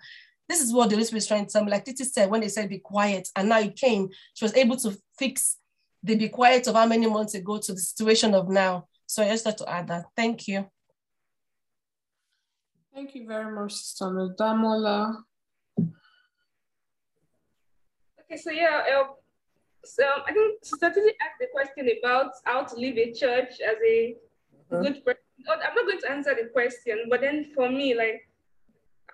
this 0.48 0.60
is 0.62 0.72
what 0.72 0.88
the 0.88 0.94
Holy 0.94 1.04
Spirit 1.04 1.22
is 1.22 1.26
trying 1.26 1.46
to 1.46 1.52
tell 1.52 1.64
me. 1.64 1.70
Like 1.70 1.84
Titi 1.84 2.04
said, 2.04 2.30
when 2.30 2.40
they 2.40 2.48
said 2.48 2.68
be 2.68 2.78
quiet, 2.78 3.28
and 3.36 3.48
now 3.48 3.60
it 3.60 3.76
came, 3.76 4.08
she 4.34 4.44
was 4.44 4.54
able 4.54 4.76
to 4.76 4.96
fix 5.18 5.58
the 6.02 6.14
be 6.16 6.28
quiet 6.28 6.66
of 6.66 6.74
how 6.74 6.86
many 6.86 7.06
months 7.06 7.34
ago 7.34 7.58
to 7.58 7.72
the 7.72 7.80
situation 7.80 8.34
of 8.34 8.48
now. 8.48 8.86
So 9.06 9.22
I 9.22 9.28
just 9.28 9.44
had 9.44 9.58
to 9.58 9.68
add 9.68 9.88
that. 9.88 10.04
Thank 10.16 10.48
you. 10.48 10.66
Thank 12.98 13.14
you 13.14 13.28
very 13.28 13.54
much, 13.54 13.74
Sister 13.74 14.06
Damola. 14.36 15.22
Okay, 18.18 18.36
so 18.36 18.50
yeah, 18.50 18.82
uh, 18.92 19.04
so 19.84 20.02
I 20.26 20.32
think 20.32 20.64
Sister 20.64 20.90
Titi 20.92 21.14
asked 21.22 21.38
the 21.38 21.46
question 21.52 21.88
about 22.02 22.32
how 22.42 22.64
to 22.64 22.74
leave 22.74 22.98
a 22.98 23.12
church 23.12 23.60
as 23.60 23.76
a 23.86 24.16
uh-huh. 24.72 24.82
good 24.82 25.04
person. 25.04 25.22
I'm 25.48 25.76
not 25.76 25.86
going 25.86 26.00
to 26.00 26.10
answer 26.10 26.34
the 26.34 26.48
question, 26.48 27.06
but 27.08 27.20
then 27.20 27.52
for 27.54 27.70
me, 27.70 27.94
like, 27.94 28.28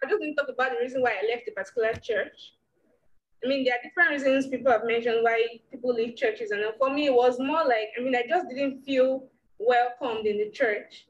I 0.03 0.09
just 0.09 0.19
going 0.19 0.35
to 0.35 0.41
talk 0.41 0.49
about 0.49 0.71
the 0.71 0.79
reason 0.81 1.03
why 1.03 1.19
I 1.23 1.29
left 1.29 1.47
a 1.49 1.53
particular 1.53 1.93
church. 1.93 2.55
I 3.45 3.49
mean, 3.49 3.65
there 3.65 3.75
are 3.75 3.83
different 3.83 4.13
reasons 4.13 4.47
people 4.47 4.73
have 4.73 4.87
mentioned 4.87 5.19
why 5.21 5.61
people 5.71 5.93
leave 5.93 6.17
churches. 6.17 6.53
And 6.53 6.63
for 6.79 6.89
me, 6.89 7.05
it 7.09 7.15
was 7.15 7.39
more 7.39 7.65
like, 7.65 7.93
I 7.99 8.01
mean, 8.01 8.17
I 8.17 8.25
just 8.27 8.49
didn't 8.49 8.81
feel 8.81 9.29
welcomed 9.59 10.25
in 10.25 10.39
the 10.39 10.49
church. 10.49 11.05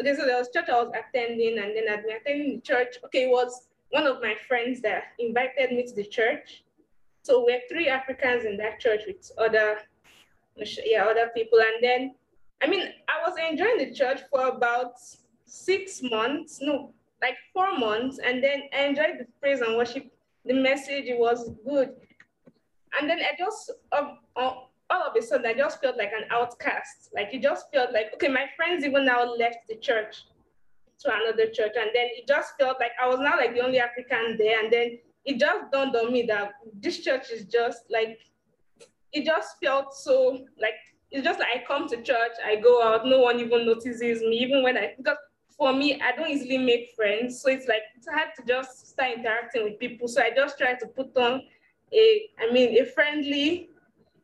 Okay, 0.00 0.14
so 0.14 0.26
there 0.26 0.36
was 0.36 0.50
church 0.52 0.68
I 0.68 0.82
was 0.82 0.92
attending, 0.92 1.58
and 1.58 1.74
then 1.74 1.84
I'd 1.88 2.02
been 2.04 2.16
attending 2.16 2.56
the 2.56 2.60
church. 2.60 2.96
Okay, 3.06 3.24
it 3.24 3.30
was 3.30 3.68
one 3.90 4.06
of 4.06 4.20
my 4.20 4.34
friends 4.46 4.80
that 4.82 5.04
invited 5.18 5.70
me 5.70 5.86
to 5.86 5.94
the 5.94 6.04
church. 6.04 6.64
So 7.22 7.44
we're 7.44 7.62
three 7.68 7.88
Africans 7.88 8.44
in 8.44 8.56
that 8.58 8.78
church 8.78 9.02
with 9.06 9.30
other, 9.38 9.78
yeah, 10.84 11.04
other 11.04 11.30
people. 11.34 11.58
And 11.58 11.82
then, 11.82 12.14
I 12.62 12.66
mean, 12.66 12.88
I 13.08 13.28
was 13.28 13.36
enjoying 13.50 13.78
the 13.78 13.94
church 13.94 14.20
for 14.30 14.48
about 14.48 14.94
six 15.46 16.02
months, 16.02 16.58
no, 16.60 16.92
like 17.22 17.36
four 17.54 17.76
months. 17.78 18.18
And 18.22 18.44
then 18.44 18.64
I 18.76 18.82
enjoyed 18.82 19.16
the 19.18 19.26
praise 19.40 19.60
and 19.60 19.76
worship. 19.76 20.12
The 20.44 20.54
message, 20.54 21.06
was 21.08 21.50
good. 21.66 21.94
And 22.98 23.10
then 23.10 23.18
I 23.18 23.36
just, 23.36 23.72
um, 23.90 24.18
uh, 24.36 24.52
all 24.96 25.10
of 25.10 25.16
a 25.16 25.22
sudden, 25.22 25.46
I 25.46 25.54
just 25.54 25.80
felt 25.80 25.96
like 25.96 26.12
an 26.16 26.24
outcast. 26.30 27.10
Like 27.14 27.28
it 27.32 27.42
just 27.42 27.66
felt 27.72 27.92
like, 27.92 28.06
okay, 28.14 28.28
my 28.28 28.46
friends 28.56 28.84
even 28.84 29.04
now 29.04 29.24
left 29.24 29.68
the 29.68 29.76
church 29.76 30.24
to 31.00 31.12
another 31.14 31.46
church. 31.46 31.72
And 31.78 31.90
then 31.94 32.08
it 32.16 32.26
just 32.26 32.54
felt 32.58 32.78
like 32.80 32.92
I 33.02 33.06
was 33.08 33.18
now 33.20 33.36
like 33.36 33.54
the 33.54 33.60
only 33.60 33.78
African 33.78 34.36
there. 34.38 34.62
And 34.62 34.72
then 34.72 34.98
it 35.24 35.38
just 35.38 35.70
dawned 35.72 35.94
on 35.96 36.12
me 36.12 36.22
that 36.22 36.52
this 36.80 37.00
church 37.00 37.30
is 37.30 37.44
just 37.44 37.84
like, 37.90 38.18
it 39.12 39.24
just 39.24 39.56
felt 39.62 39.94
so 39.94 40.44
like, 40.60 40.74
it's 41.10 41.24
just 41.24 41.38
like 41.38 41.48
I 41.54 41.64
come 41.66 41.88
to 41.88 42.02
church, 42.02 42.32
I 42.44 42.56
go 42.56 42.82
out, 42.82 43.06
no 43.06 43.20
one 43.20 43.38
even 43.38 43.66
notices 43.66 44.20
me, 44.22 44.38
even 44.38 44.62
when 44.62 44.76
I, 44.76 44.94
because 44.96 45.16
for 45.56 45.72
me, 45.72 46.00
I 46.00 46.14
don't 46.14 46.28
easily 46.28 46.58
make 46.58 46.90
friends. 46.94 47.40
So 47.40 47.50
it's 47.50 47.66
like, 47.66 47.82
it's 47.96 48.08
hard 48.08 48.28
to 48.36 48.44
just 48.46 48.88
start 48.88 49.18
interacting 49.18 49.64
with 49.64 49.78
people. 49.78 50.08
So 50.08 50.20
I 50.20 50.30
just 50.34 50.58
try 50.58 50.74
to 50.74 50.86
put 50.86 51.16
on 51.16 51.42
a, 51.92 52.30
I 52.40 52.52
mean, 52.52 52.76
a 52.82 52.84
friendly, 52.84 53.70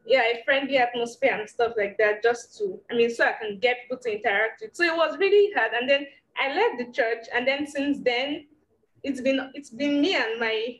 yeah, 0.06 0.22
a 0.22 0.42
friendly 0.44 0.78
atmosphere 0.78 1.36
and 1.38 1.48
stuff 1.48 1.74
like 1.76 1.96
that, 1.98 2.22
just 2.22 2.58
to, 2.58 2.80
I 2.90 2.94
mean, 2.94 3.10
so 3.10 3.24
I 3.24 3.32
can 3.32 3.58
get 3.58 3.82
people 3.82 3.98
to 4.02 4.16
interact 4.16 4.62
with. 4.62 4.74
So 4.74 4.84
it 4.84 4.96
was 4.96 5.16
really 5.18 5.52
hard. 5.54 5.72
And 5.78 5.88
then 5.88 6.06
I 6.36 6.54
left 6.54 6.78
the 6.78 6.92
church, 6.92 7.26
and 7.34 7.46
then 7.46 7.66
since 7.66 7.98
then, 8.02 8.46
it's 9.02 9.20
been 9.20 9.50
it's 9.54 9.70
been 9.70 10.00
me 10.00 10.14
and 10.14 10.38
my 10.40 10.76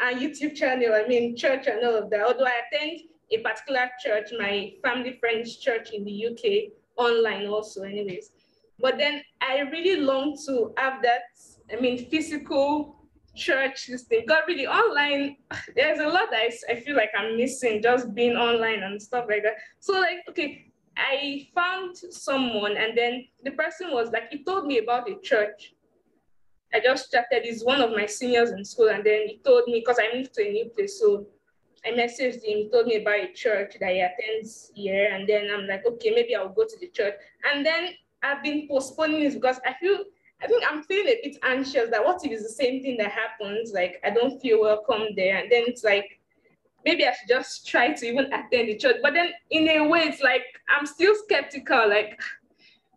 uh, 0.00 0.14
YouTube 0.14 0.54
channel. 0.54 0.94
I 0.94 1.06
mean, 1.06 1.36
church 1.36 1.66
and 1.66 1.84
all 1.84 1.96
of 1.96 2.10
that. 2.10 2.22
Although 2.22 2.46
I 2.46 2.60
attend 2.72 3.00
a 3.30 3.38
particular 3.38 3.90
church, 4.04 4.30
my 4.38 4.72
family 4.82 5.18
friend's 5.20 5.56
church 5.56 5.90
in 5.90 6.04
the 6.04 6.26
UK, 6.26 6.72
online 6.96 7.46
also, 7.46 7.82
anyways. 7.82 8.30
But 8.78 8.98
then 8.98 9.22
I 9.40 9.60
really 9.60 10.00
long 10.00 10.36
to 10.46 10.72
have 10.76 11.02
that. 11.02 11.22
I 11.72 11.80
mean, 11.80 12.08
physical 12.08 12.95
church 13.36 13.86
this 13.86 14.02
thing. 14.02 14.24
Got 14.26 14.46
really 14.46 14.66
online 14.66 15.36
there's 15.74 16.00
a 16.00 16.08
lot 16.08 16.30
that 16.30 16.40
I, 16.40 16.72
I 16.72 16.80
feel 16.80 16.96
like 16.96 17.10
i'm 17.16 17.36
missing 17.36 17.82
just 17.82 18.14
being 18.14 18.36
online 18.36 18.82
and 18.82 19.00
stuff 19.00 19.26
like 19.28 19.42
that. 19.42 19.54
So 19.80 19.92
like 20.00 20.18
okay 20.28 20.72
i 20.96 21.46
found 21.54 21.96
someone 21.96 22.76
and 22.76 22.96
then 22.96 23.26
the 23.44 23.50
person 23.52 23.90
was 23.92 24.10
like 24.10 24.30
he 24.30 24.42
told 24.44 24.66
me 24.66 24.78
about 24.78 25.10
a 25.10 25.16
church. 25.22 25.74
I 26.74 26.80
just 26.80 27.10
chatted 27.10 27.44
he's 27.44 27.64
one 27.64 27.80
of 27.80 27.90
my 27.90 28.06
seniors 28.06 28.50
in 28.50 28.64
school 28.64 28.88
and 28.88 29.04
then 29.04 29.28
he 29.28 29.40
told 29.44 29.66
me 29.66 29.80
because 29.80 29.98
i 30.00 30.14
moved 30.14 30.34
to 30.34 30.46
a 30.46 30.52
new 30.52 30.68
place 30.70 30.98
so 30.98 31.26
i 31.86 31.90
messaged 31.90 32.42
him 32.44 32.58
he 32.58 32.68
told 32.72 32.86
me 32.86 32.96
about 32.96 33.20
a 33.20 33.32
church 33.32 33.76
that 33.80 33.92
he 33.92 34.00
attends 34.00 34.72
here 34.74 35.08
and 35.12 35.28
then 35.28 35.48
i'm 35.54 35.66
like 35.66 35.86
okay 35.86 36.10
maybe 36.10 36.34
i'll 36.34 36.48
go 36.48 36.64
to 36.64 36.76
the 36.80 36.88
church. 36.88 37.14
And 37.50 37.64
then 37.64 37.90
i've 38.22 38.42
been 38.42 38.66
postponing 38.68 39.20
this 39.20 39.34
because 39.34 39.60
i 39.64 39.74
feel 39.74 39.98
I 40.42 40.46
think 40.46 40.62
I'm 40.68 40.82
feeling 40.82 41.06
a 41.08 41.28
bit 41.28 41.38
anxious 41.42 41.90
that 41.90 42.04
what 42.04 42.24
if 42.24 42.30
it's 42.30 42.42
the 42.42 42.48
same 42.48 42.82
thing 42.82 42.96
that 42.98 43.10
happens? 43.10 43.72
Like 43.72 44.00
I 44.04 44.10
don't 44.10 44.38
feel 44.40 44.60
welcome 44.60 45.08
there. 45.16 45.36
And 45.36 45.50
then 45.50 45.64
it's 45.66 45.82
like 45.82 46.20
maybe 46.84 47.04
I 47.04 47.12
should 47.12 47.28
just 47.28 47.66
try 47.66 47.92
to 47.92 48.06
even 48.06 48.26
attend 48.26 48.68
the 48.68 48.76
church. 48.76 48.96
But 49.02 49.14
then 49.14 49.30
in 49.50 49.68
a 49.68 49.88
way, 49.88 50.00
it's 50.02 50.22
like 50.22 50.42
I'm 50.68 50.86
still 50.86 51.14
skeptical. 51.24 51.88
Like, 51.88 52.20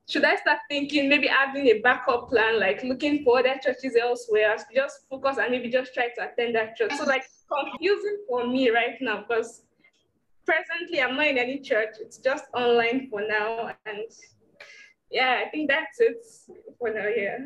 should 0.08 0.26
I 0.26 0.36
start 0.36 0.60
thinking 0.70 1.10
maybe 1.10 1.28
having 1.28 1.68
a 1.68 1.80
backup 1.80 2.30
plan, 2.30 2.60
like 2.60 2.84
looking 2.84 3.24
for 3.24 3.40
other 3.40 3.56
churches 3.64 3.96
elsewhere, 4.00 4.56
just 4.74 5.08
focus 5.10 5.38
and 5.40 5.52
maybe 5.52 5.70
just 5.70 5.94
try 5.94 6.10
to 6.18 6.32
attend 6.32 6.56
that 6.56 6.76
church? 6.76 6.94
So 6.98 7.06
like 7.06 7.24
confusing 7.52 8.20
for 8.28 8.48
me 8.48 8.70
right 8.70 8.96
now 9.02 9.24
because 9.28 9.64
presently 10.46 11.02
I'm 11.02 11.16
not 11.16 11.28
in 11.28 11.38
any 11.38 11.60
church. 11.60 11.96
It's 12.00 12.18
just 12.18 12.46
online 12.54 13.08
for 13.10 13.22
now. 13.28 13.72
And 13.86 14.04
yeah, 15.12 15.42
I 15.46 15.50
think 15.50 15.70
that's 15.70 16.00
it 16.00 16.26
for 16.78 16.94
now. 16.94 17.08
Yeah. 17.08 17.38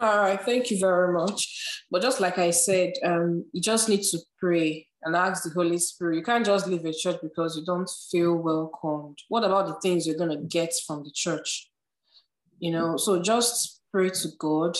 All 0.00 0.18
right, 0.18 0.40
thank 0.40 0.70
you 0.70 0.78
very 0.78 1.12
much. 1.12 1.84
But 1.90 2.02
just 2.02 2.20
like 2.20 2.38
I 2.38 2.50
said, 2.50 2.94
um, 3.04 3.44
you 3.52 3.60
just 3.60 3.88
need 3.88 4.02
to 4.02 4.18
pray 4.38 4.88
and 5.02 5.14
ask 5.14 5.44
the 5.44 5.50
Holy 5.50 5.78
Spirit. 5.78 6.16
You 6.16 6.22
can't 6.22 6.44
just 6.44 6.66
leave 6.66 6.84
a 6.84 6.92
church 6.92 7.18
because 7.22 7.56
you 7.56 7.64
don't 7.64 7.88
feel 8.10 8.34
welcomed. 8.34 9.18
What 9.28 9.44
about 9.44 9.68
the 9.68 9.74
things 9.74 10.06
you're 10.06 10.18
gonna 10.18 10.42
get 10.42 10.72
from 10.86 11.04
the 11.04 11.10
church? 11.12 11.70
You 12.58 12.72
know, 12.72 12.96
so 12.96 13.22
just 13.22 13.82
pray 13.92 14.10
to 14.10 14.28
God. 14.38 14.76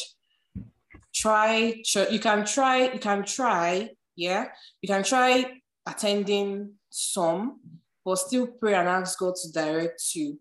Try 1.14 1.80
church. 1.84 2.10
You 2.10 2.18
can 2.18 2.44
try. 2.44 2.92
You 2.92 2.98
can 2.98 3.24
try. 3.24 3.90
Yeah, 4.16 4.46
you 4.82 4.88
can 4.88 5.04
try 5.04 5.60
attending 5.86 6.72
some, 6.90 7.60
but 8.04 8.18
still 8.18 8.46
pray 8.46 8.74
and 8.74 8.88
ask 8.88 9.18
God 9.18 9.34
to 9.36 9.52
direct 9.52 10.02
you. 10.14 10.40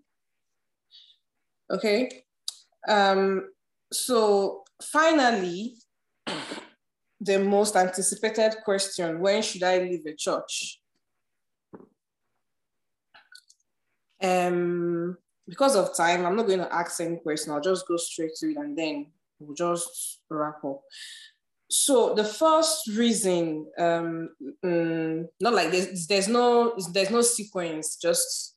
Okay. 1.74 2.24
Um, 2.88 3.50
so 3.91 4.64
finally, 4.80 5.76
the 7.20 7.40
most 7.40 7.76
anticipated 7.76 8.58
question, 8.64 9.20
when 9.20 9.41
should 9.41 9.64
I 9.64 9.80
leave 9.80 10.06
a 10.06 10.14
church? 10.14 10.80
Um, 14.22 15.18
because 15.48 15.76
of 15.76 15.98
time, 15.98 16.26
I'm 16.26 16.36
not 16.36 16.45
going 16.45 16.60
to 16.60 16.74
ask 16.74 17.02
any 17.02 17.18
question. 17.18 17.52
I'll 17.52 17.60
just 17.60 17.88
go 17.88 17.98
straight 17.98 18.36
to 18.36 18.52
it 18.52 18.58
and 18.58 18.78
then 18.78 19.08
we'll 19.40 19.56
just 19.56 20.20
wrap 20.30 20.64
up. 20.64 20.82
So 21.70 22.14
the 22.14 22.24
first 22.24 22.88
reason, 22.90 23.66
um, 23.80 24.30
mm, 24.64 25.28
not 25.41 25.54
like 25.54 25.72
there's, 25.72 26.06
there's 26.06 26.28
no 26.28 26.76
there's 26.94 27.10
no 27.10 27.22
sequence, 27.22 27.95
just 27.95 28.56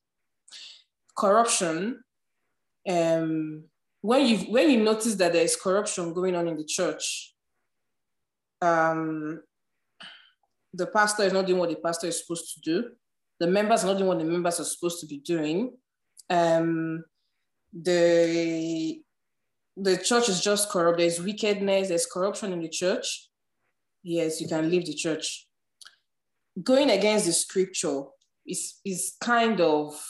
corruption 1.16 2.04
um, 2.88 3.64
when 4.00 4.26
you 4.26 4.38
when 4.52 4.70
you 4.70 4.82
notice 4.82 5.14
that 5.16 5.32
there 5.32 5.42
is 5.42 5.56
corruption 5.56 6.12
going 6.12 6.36
on 6.36 6.48
in 6.48 6.56
the 6.56 6.64
church, 6.64 7.34
um, 8.62 9.42
the 10.72 10.86
pastor 10.86 11.24
is 11.24 11.32
not 11.32 11.46
doing 11.46 11.58
what 11.58 11.70
the 11.70 11.76
pastor 11.76 12.06
is 12.06 12.20
supposed 12.20 12.54
to 12.54 12.60
do. 12.60 12.90
The 13.40 13.46
members 13.46 13.84
are 13.84 13.88
not 13.88 13.98
doing 13.98 14.08
what 14.08 14.18
the 14.18 14.24
members 14.24 14.60
are 14.60 14.64
supposed 14.64 15.00
to 15.00 15.06
be 15.06 15.18
doing. 15.18 15.76
Um, 16.30 17.04
the 17.72 19.00
the 19.76 19.96
church 19.98 20.28
is 20.28 20.40
just 20.40 20.70
corrupt. 20.70 20.98
There's 20.98 21.20
wickedness. 21.20 21.88
There's 21.88 22.06
corruption 22.06 22.52
in 22.52 22.60
the 22.60 22.68
church. 22.68 23.28
Yes, 24.02 24.40
you 24.40 24.48
can 24.48 24.70
leave 24.70 24.86
the 24.86 24.94
church. 24.94 25.46
Going 26.62 26.90
against 26.90 27.26
the 27.26 27.32
scripture 27.32 28.04
is 28.46 28.80
is 28.84 29.16
kind 29.20 29.60
of 29.60 30.00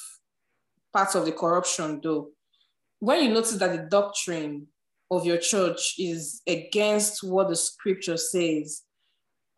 part 0.93 1.15
of 1.15 1.25
the 1.25 1.33
corruption, 1.33 2.01
though 2.03 2.31
when 3.01 3.23
you 3.23 3.33
notice 3.33 3.57
that 3.57 3.73
the 3.73 3.89
doctrine 3.89 4.67
of 5.11 5.25
your 5.25 5.39
church 5.39 5.95
is 5.99 6.43
against 6.47 7.23
what 7.23 7.49
the 7.49 7.57
scripture 7.57 8.17
says, 8.17 8.83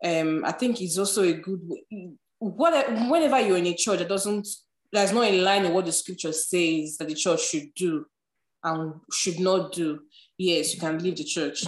um, 0.03 0.43
I 0.45 0.51
think 0.51 0.81
it's 0.81 0.97
also 0.97 1.23
a 1.23 1.33
good 1.33 1.59
what 2.39 2.89
whenever 3.09 3.39
you're 3.39 3.57
in 3.57 3.67
a 3.67 3.75
church 3.75 3.99
that 3.99 4.07
doesn't 4.07 4.47
that's 4.91 5.11
not 5.11 5.27
in 5.27 5.43
line 5.43 5.63
with 5.63 5.73
what 5.73 5.85
the 5.85 5.91
scripture 5.91 6.31
says 6.31 6.97
that 6.97 7.07
the 7.07 7.13
church 7.13 7.41
should 7.41 7.73
do 7.75 8.05
and 8.63 8.93
should 9.13 9.39
not 9.39 9.71
do, 9.71 9.99
yes, 10.37 10.73
you 10.73 10.79
can 10.79 11.01
leave 11.01 11.17
the 11.17 11.23
church. 11.23 11.65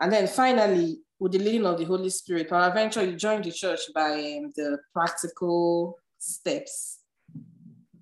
And 0.00 0.12
then 0.12 0.26
finally, 0.26 0.98
with 1.18 1.32
the 1.32 1.38
leading 1.38 1.66
of 1.66 1.78
the 1.78 1.84
Holy 1.84 2.10
Spirit, 2.10 2.48
eventually 2.50 3.10
you 3.10 3.16
join 3.16 3.42
the 3.42 3.52
church 3.52 3.80
by 3.94 4.12
um, 4.12 4.52
the 4.56 4.78
practical 4.92 5.98
steps 6.18 6.95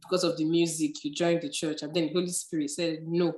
because 0.05 0.25
of 0.25 0.37
the 0.37 0.45
music, 0.45 1.03
you 1.05 1.13
joined 1.13 1.43
the 1.43 1.49
church, 1.49 1.83
and 1.83 1.95
then 1.95 2.07
the 2.07 2.13
Holy 2.13 2.29
Spirit 2.29 2.71
said, 2.71 3.01
No, 3.07 3.35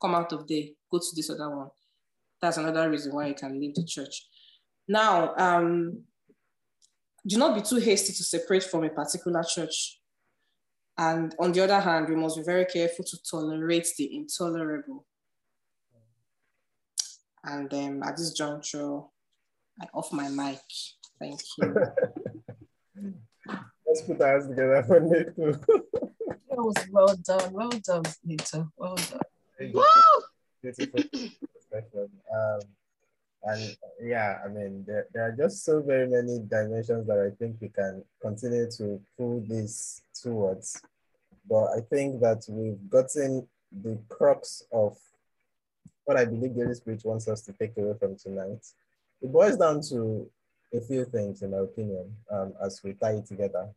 come 0.00 0.14
out 0.14 0.32
of 0.32 0.46
there, 0.46 0.64
go 0.90 0.98
to 0.98 1.16
this 1.16 1.30
other 1.30 1.50
one. 1.54 1.68
That's 2.40 2.56
another 2.56 2.90
reason 2.90 3.14
why 3.14 3.28
you 3.28 3.34
can 3.34 3.58
leave 3.58 3.74
the 3.74 3.84
church. 3.84 4.26
Now, 4.88 5.34
um, 5.36 6.02
do 7.26 7.38
not 7.38 7.54
be 7.54 7.62
too 7.62 7.76
hasty 7.76 8.12
to 8.12 8.24
separate 8.24 8.64
from 8.64 8.84
a 8.84 8.90
particular 8.90 9.44
church. 9.44 10.00
And 10.98 11.34
on 11.38 11.52
the 11.52 11.60
other 11.60 11.80
hand, 11.80 12.08
we 12.08 12.16
must 12.16 12.36
be 12.36 12.42
very 12.42 12.64
careful 12.64 13.04
to 13.04 13.16
tolerate 13.22 13.88
the 13.96 14.14
intolerable. 14.14 15.06
And 17.44 17.72
um, 17.72 18.02
at 18.02 18.16
this 18.16 18.32
juncture, 18.32 19.00
I 19.80 19.86
off 19.94 20.12
my 20.12 20.28
mic. 20.28 20.60
Thank 21.18 21.40
you. 21.58 21.74
Let's 23.92 24.06
put 24.06 24.22
our 24.22 24.32
hands 24.32 24.48
together 24.48 24.82
for 24.84 25.00
Neto. 25.00 25.52
that 25.52 26.56
was 26.56 26.74
well 26.90 27.14
done. 27.14 27.52
Well 27.52 27.68
done, 27.68 28.04
Neto. 28.24 28.72
Well 28.74 28.94
done. 28.94 29.70
Woo! 29.74 29.82
Beautiful 30.62 31.02
um, 32.34 32.60
and 33.42 33.76
yeah, 34.02 34.38
I 34.42 34.48
mean, 34.48 34.82
there, 34.86 35.08
there 35.12 35.28
are 35.28 35.36
just 35.36 35.66
so 35.66 35.82
very 35.82 36.08
many 36.08 36.38
dimensions 36.38 37.06
that 37.06 37.18
I 37.18 37.36
think 37.36 37.56
we 37.60 37.68
can 37.68 38.02
continue 38.22 38.70
to 38.78 38.98
pull 39.18 39.44
this 39.46 40.00
towards. 40.22 40.80
But 41.46 41.66
I 41.76 41.80
think 41.80 42.22
that 42.22 42.46
we've 42.48 42.88
gotten 42.88 43.46
the 43.82 43.98
crux 44.08 44.62
of 44.72 44.96
what 46.04 46.16
I 46.16 46.24
believe 46.24 46.54
the 46.54 46.62
Holy 46.62 46.74
Spirit 46.76 47.04
wants 47.04 47.28
us 47.28 47.42
to 47.42 47.52
take 47.52 47.76
away 47.76 47.92
from 47.98 48.16
tonight. 48.16 48.64
It 49.20 49.30
boils 49.30 49.58
down 49.58 49.82
to 49.90 50.30
a 50.72 50.80
few 50.80 51.04
things, 51.04 51.42
in 51.42 51.50
my 51.50 51.58
opinion, 51.58 52.16
um, 52.30 52.54
as 52.64 52.82
we 52.82 52.94
tie 52.94 53.16
it 53.16 53.26
together 53.26 53.68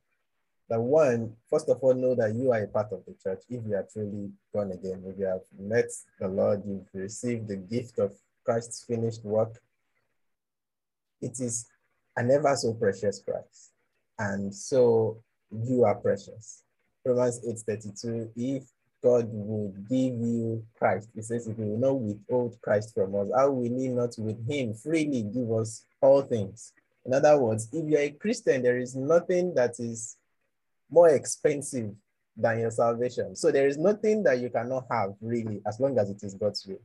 that 0.69 0.81
one, 0.81 1.35
first 1.49 1.69
of 1.69 1.77
all, 1.81 1.93
know 1.93 2.15
that 2.15 2.33
you 2.33 2.51
are 2.51 2.61
a 2.63 2.67
part 2.67 2.91
of 2.91 3.03
the 3.05 3.15
church 3.21 3.43
if 3.49 3.63
you 3.65 3.75
are 3.75 3.87
truly 3.91 4.31
born 4.53 4.71
again, 4.71 5.03
if 5.05 5.17
you 5.19 5.25
have 5.25 5.41
met 5.57 5.89
the 6.19 6.27
Lord, 6.27 6.63
you've 6.65 6.87
received 6.93 7.47
the 7.47 7.57
gift 7.57 7.99
of 7.99 8.13
Christ's 8.43 8.83
finished 8.83 9.23
work. 9.23 9.61
It 11.21 11.39
is 11.39 11.65
an 12.17 12.31
ever 12.31 12.55
so 12.55 12.73
precious 12.73 13.19
price. 13.19 13.71
And 14.17 14.53
so 14.53 15.21
you 15.51 15.83
are 15.83 15.95
precious. 15.95 16.63
Romans 17.03 17.41
8:32, 17.45 18.31
if 18.35 18.63
God 19.03 19.27
would 19.31 19.87
give 19.87 20.15
you 20.15 20.65
Christ, 20.77 21.09
he 21.13 21.21
says, 21.21 21.47
if 21.47 21.57
he 21.57 21.63
will 21.63 21.77
not 21.77 21.99
withhold 21.99 22.57
Christ 22.61 22.93
from 22.95 23.13
us, 23.15 23.27
how 23.35 23.51
will 23.51 23.77
he 23.77 23.89
not 23.89 24.15
with 24.17 24.49
him 24.49 24.73
freely 24.73 25.21
give 25.21 25.51
us 25.51 25.85
all 26.01 26.23
things? 26.23 26.73
In 27.05 27.13
other 27.13 27.39
words, 27.39 27.69
if 27.71 27.87
you're 27.87 27.99
a 27.99 28.09
Christian, 28.09 28.63
there 28.63 28.79
is 28.79 28.95
nothing 28.95 29.53
that 29.53 29.79
is 29.79 30.17
more 30.89 31.09
expensive 31.09 31.91
than 32.37 32.59
your 32.59 32.71
salvation. 32.71 33.35
So 33.35 33.51
there 33.51 33.67
is 33.67 33.77
nothing 33.77 34.23
that 34.23 34.39
you 34.39 34.49
cannot 34.49 34.85
have 34.91 35.13
really, 35.21 35.61
as 35.65 35.79
long 35.79 35.97
as 35.97 36.09
it 36.09 36.21
is 36.23 36.35
God's 36.35 36.65
will. 36.65 36.81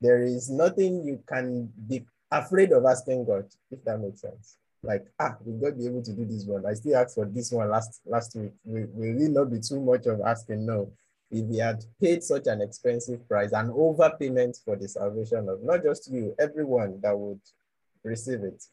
There 0.00 0.22
is 0.22 0.48
nothing 0.48 1.04
you 1.04 1.22
can 1.26 1.70
be 1.86 2.04
afraid 2.30 2.72
of 2.72 2.86
asking 2.86 3.26
God, 3.26 3.46
if 3.70 3.84
that 3.84 3.98
makes 3.98 4.22
sense. 4.22 4.56
Like, 4.82 5.04
ah, 5.18 5.36
will 5.44 5.58
God 5.58 5.78
be 5.78 5.86
able 5.86 6.02
to 6.02 6.12
do 6.12 6.24
this 6.24 6.46
one? 6.46 6.64
I 6.64 6.72
still 6.72 6.96
asked 6.96 7.14
for 7.14 7.26
this 7.26 7.52
one 7.52 7.68
last 7.68 8.00
last 8.06 8.34
week. 8.34 8.52
Will, 8.64 8.86
will 8.94 9.22
it 9.22 9.30
not 9.30 9.50
be 9.50 9.60
too 9.60 9.80
much 9.80 10.06
of 10.06 10.22
asking? 10.22 10.64
No. 10.64 10.90
If 11.30 11.48
he 11.48 11.58
had 11.58 11.84
paid 12.00 12.24
such 12.24 12.46
an 12.46 12.62
expensive 12.62 13.28
price, 13.28 13.52
an 13.52 13.68
overpayment 13.68 14.64
for 14.64 14.76
the 14.76 14.88
salvation 14.88 15.48
of 15.48 15.62
not 15.62 15.82
just 15.84 16.10
you, 16.10 16.34
everyone 16.38 16.98
that 17.02 17.16
would 17.16 17.40
receive 18.02 18.42
it, 18.42 18.64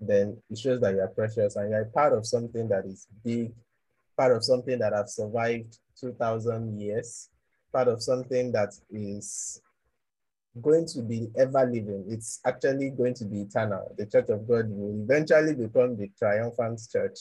then 0.00 0.38
it 0.50 0.58
shows 0.58 0.80
that 0.80 0.94
you 0.94 1.00
are 1.00 1.08
precious 1.08 1.56
and 1.56 1.70
you're 1.70 1.84
part 1.84 2.12
of 2.12 2.26
something 2.26 2.66
that 2.68 2.84
is 2.86 3.06
big, 3.22 3.52
part 4.16 4.32
of 4.32 4.44
something 4.44 4.78
that 4.78 4.92
has 4.92 5.16
survived 5.16 5.78
2,000 6.00 6.80
years, 6.80 7.28
part 7.72 7.88
of 7.88 8.02
something 8.02 8.52
that 8.52 8.72
is 8.90 9.60
going 10.62 10.86
to 10.86 11.02
be 11.02 11.28
ever 11.36 11.64
living. 11.66 12.04
It's 12.08 12.40
actually 12.44 12.90
going 12.90 13.14
to 13.14 13.24
be 13.24 13.42
eternal. 13.42 13.94
The 13.98 14.06
church 14.06 14.28
of 14.28 14.46
God 14.46 14.66
will 14.68 15.02
eventually 15.02 15.54
become 15.54 15.96
the 15.96 16.10
triumphant 16.18 16.80
church 16.90 17.18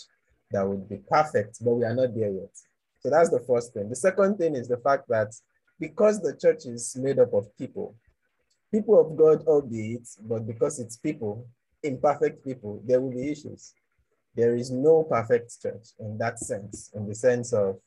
that 0.52 0.68
would 0.68 0.88
be 0.88 0.98
perfect, 1.10 1.58
but 1.64 1.74
we 1.74 1.84
are 1.84 1.96
not 1.96 2.14
there 2.16 2.30
yet. 2.30 2.56
So 3.00 3.10
that's 3.10 3.30
the 3.30 3.40
first 3.40 3.74
thing. 3.74 3.90
The 3.90 3.96
second 3.96 4.38
thing 4.38 4.56
is 4.56 4.68
the 4.68 4.78
fact 4.78 5.08
that 5.10 5.34
because 5.80 6.22
the 6.22 6.36
church 6.36 6.66
is 6.66 6.96
made 6.96 7.20
up 7.20 7.34
of 7.34 7.56
people, 7.58 7.96
people 8.72 9.00
of 9.00 9.18
God, 9.18 9.46
albeit, 9.48 10.08
but 10.22 10.48
because 10.48 10.80
it's 10.80 10.98
people, 10.98 11.48
imperfect 11.82 12.46
people, 12.46 12.82
there 12.86 13.02
will 13.02 13.12
be 13.12 13.32
issues. 13.32 13.74
There 14.36 14.56
is 14.56 14.72
no 14.72 15.04
perfect 15.04 15.62
church 15.62 15.90
in 16.00 16.18
that 16.18 16.40
sense, 16.40 16.92
in 16.96 17.08
the 17.08 17.16
sense 17.16 17.54
of 17.54 17.80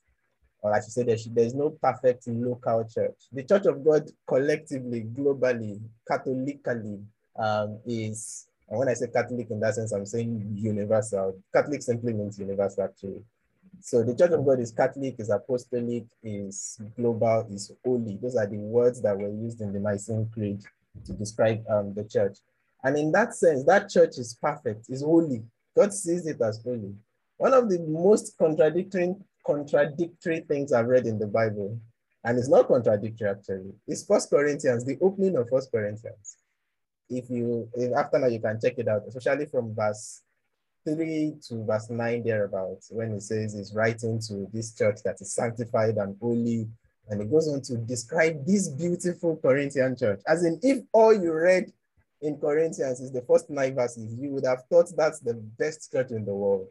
or 0.66 0.74
I 0.74 0.80
should 0.80 0.92
say 0.92 1.02
there 1.04 1.16
there's 1.30 1.54
no 1.54 1.70
perfect 1.70 2.26
local 2.26 2.84
church. 2.84 3.14
The 3.32 3.44
Church 3.44 3.66
of 3.66 3.84
God 3.84 4.10
collectively, 4.26 5.06
globally, 5.12 5.80
Catholically, 6.10 7.04
um, 7.38 7.78
is, 7.86 8.48
and 8.68 8.78
when 8.78 8.88
I 8.88 8.94
say 8.94 9.06
Catholic 9.08 9.50
in 9.50 9.60
that 9.60 9.74
sense, 9.74 9.92
I'm 9.92 10.06
saying 10.06 10.44
universal. 10.54 11.38
Catholic 11.54 11.82
simply 11.82 12.14
means 12.14 12.38
universal, 12.38 12.84
actually. 12.84 13.22
So 13.80 14.02
the 14.02 14.16
Church 14.16 14.32
of 14.32 14.44
God 14.44 14.58
is 14.58 14.72
Catholic, 14.72 15.16
is 15.18 15.30
apostolic, 15.30 16.06
is 16.22 16.80
global, 16.96 17.46
is 17.50 17.70
holy. 17.84 18.18
Those 18.20 18.36
are 18.36 18.46
the 18.46 18.58
words 18.58 19.00
that 19.02 19.16
were 19.16 19.28
used 19.28 19.60
in 19.60 19.72
the 19.72 19.78
Nicene 19.78 20.28
Creed 20.32 20.62
to 21.04 21.12
describe 21.12 21.62
um, 21.68 21.94
the 21.94 22.04
church. 22.04 22.38
And 22.82 22.96
in 22.96 23.12
that 23.12 23.34
sense, 23.34 23.64
that 23.64 23.90
church 23.90 24.18
is 24.18 24.36
perfect, 24.40 24.86
is 24.88 25.02
holy. 25.02 25.42
God 25.76 25.92
sees 25.92 26.26
it 26.26 26.40
as 26.40 26.62
holy. 26.62 26.94
One 27.36 27.52
of 27.52 27.68
the 27.68 27.78
most 27.80 28.36
contradictory 28.38 29.14
contradictory 29.46 30.40
things 30.40 30.72
I've 30.72 30.86
read 30.86 31.06
in 31.06 31.18
the 31.18 31.26
Bible, 31.26 31.78
and 32.24 32.38
it's 32.38 32.48
not 32.48 32.66
contradictory 32.66 33.28
actually. 33.28 33.72
It's 33.86 34.04
First 34.04 34.30
Corinthians, 34.30 34.84
the 34.84 34.98
opening 35.00 35.36
of 35.36 35.48
First 35.48 35.70
Corinthians. 35.70 36.38
If 37.08 37.30
you, 37.30 37.68
if 37.74 37.94
after 37.94 38.18
now 38.18 38.26
you 38.26 38.40
can 38.40 38.58
check 38.60 38.78
it 38.78 38.88
out, 38.88 39.02
especially 39.06 39.46
from 39.46 39.74
verse 39.74 40.22
3 40.84 41.34
to 41.48 41.64
verse 41.64 41.90
9 41.90 42.22
thereabouts, 42.24 42.90
when 42.90 43.14
he 43.14 43.20
says 43.20 43.54
he's 43.54 43.74
writing 43.74 44.18
to 44.28 44.48
this 44.52 44.74
church 44.74 44.96
that 45.04 45.20
is 45.20 45.32
sanctified 45.32 45.96
and 45.98 46.16
holy. 46.20 46.68
And 47.08 47.22
it 47.22 47.30
goes 47.30 47.48
on 47.48 47.60
to 47.62 47.76
describe 47.76 48.44
this 48.44 48.68
beautiful 48.68 49.36
Corinthian 49.36 49.96
church. 49.96 50.20
As 50.26 50.44
in, 50.44 50.58
if 50.62 50.82
all 50.92 51.14
you 51.14 51.32
read 51.32 51.72
in 52.22 52.38
Corinthians 52.38 53.00
is 53.00 53.12
the 53.12 53.22
first 53.22 53.50
nine 53.50 53.74
verses, 53.74 54.14
you 54.18 54.30
would 54.30 54.46
have 54.46 54.64
thought 54.70 54.90
that's 54.96 55.20
the 55.20 55.34
best 55.34 55.92
church 55.92 56.10
in 56.10 56.24
the 56.24 56.34
world. 56.34 56.68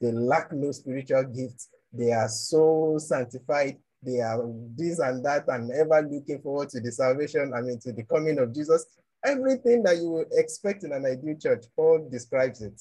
They 0.00 0.12
lack 0.12 0.52
no 0.52 0.72
spiritual 0.72 1.24
gifts. 1.24 1.68
They 1.92 2.12
are 2.12 2.28
so 2.28 2.98
sanctified. 2.98 3.78
They 4.02 4.20
are 4.20 4.42
this 4.76 4.98
and 4.98 5.24
that 5.24 5.44
and 5.48 5.70
ever 5.72 6.02
looking 6.02 6.40
forward 6.42 6.68
to 6.70 6.80
the 6.80 6.92
salvation, 6.92 7.52
I 7.54 7.62
mean, 7.62 7.78
to 7.80 7.92
the 7.92 8.02
coming 8.04 8.38
of 8.38 8.54
Jesus. 8.54 8.86
Everything 9.24 9.82
that 9.84 9.96
you 9.96 10.10
would 10.10 10.28
expect 10.32 10.84
in 10.84 10.92
an 10.92 11.06
ideal 11.06 11.36
church, 11.40 11.64
Paul 11.74 12.08
describes 12.10 12.60
it. 12.60 12.80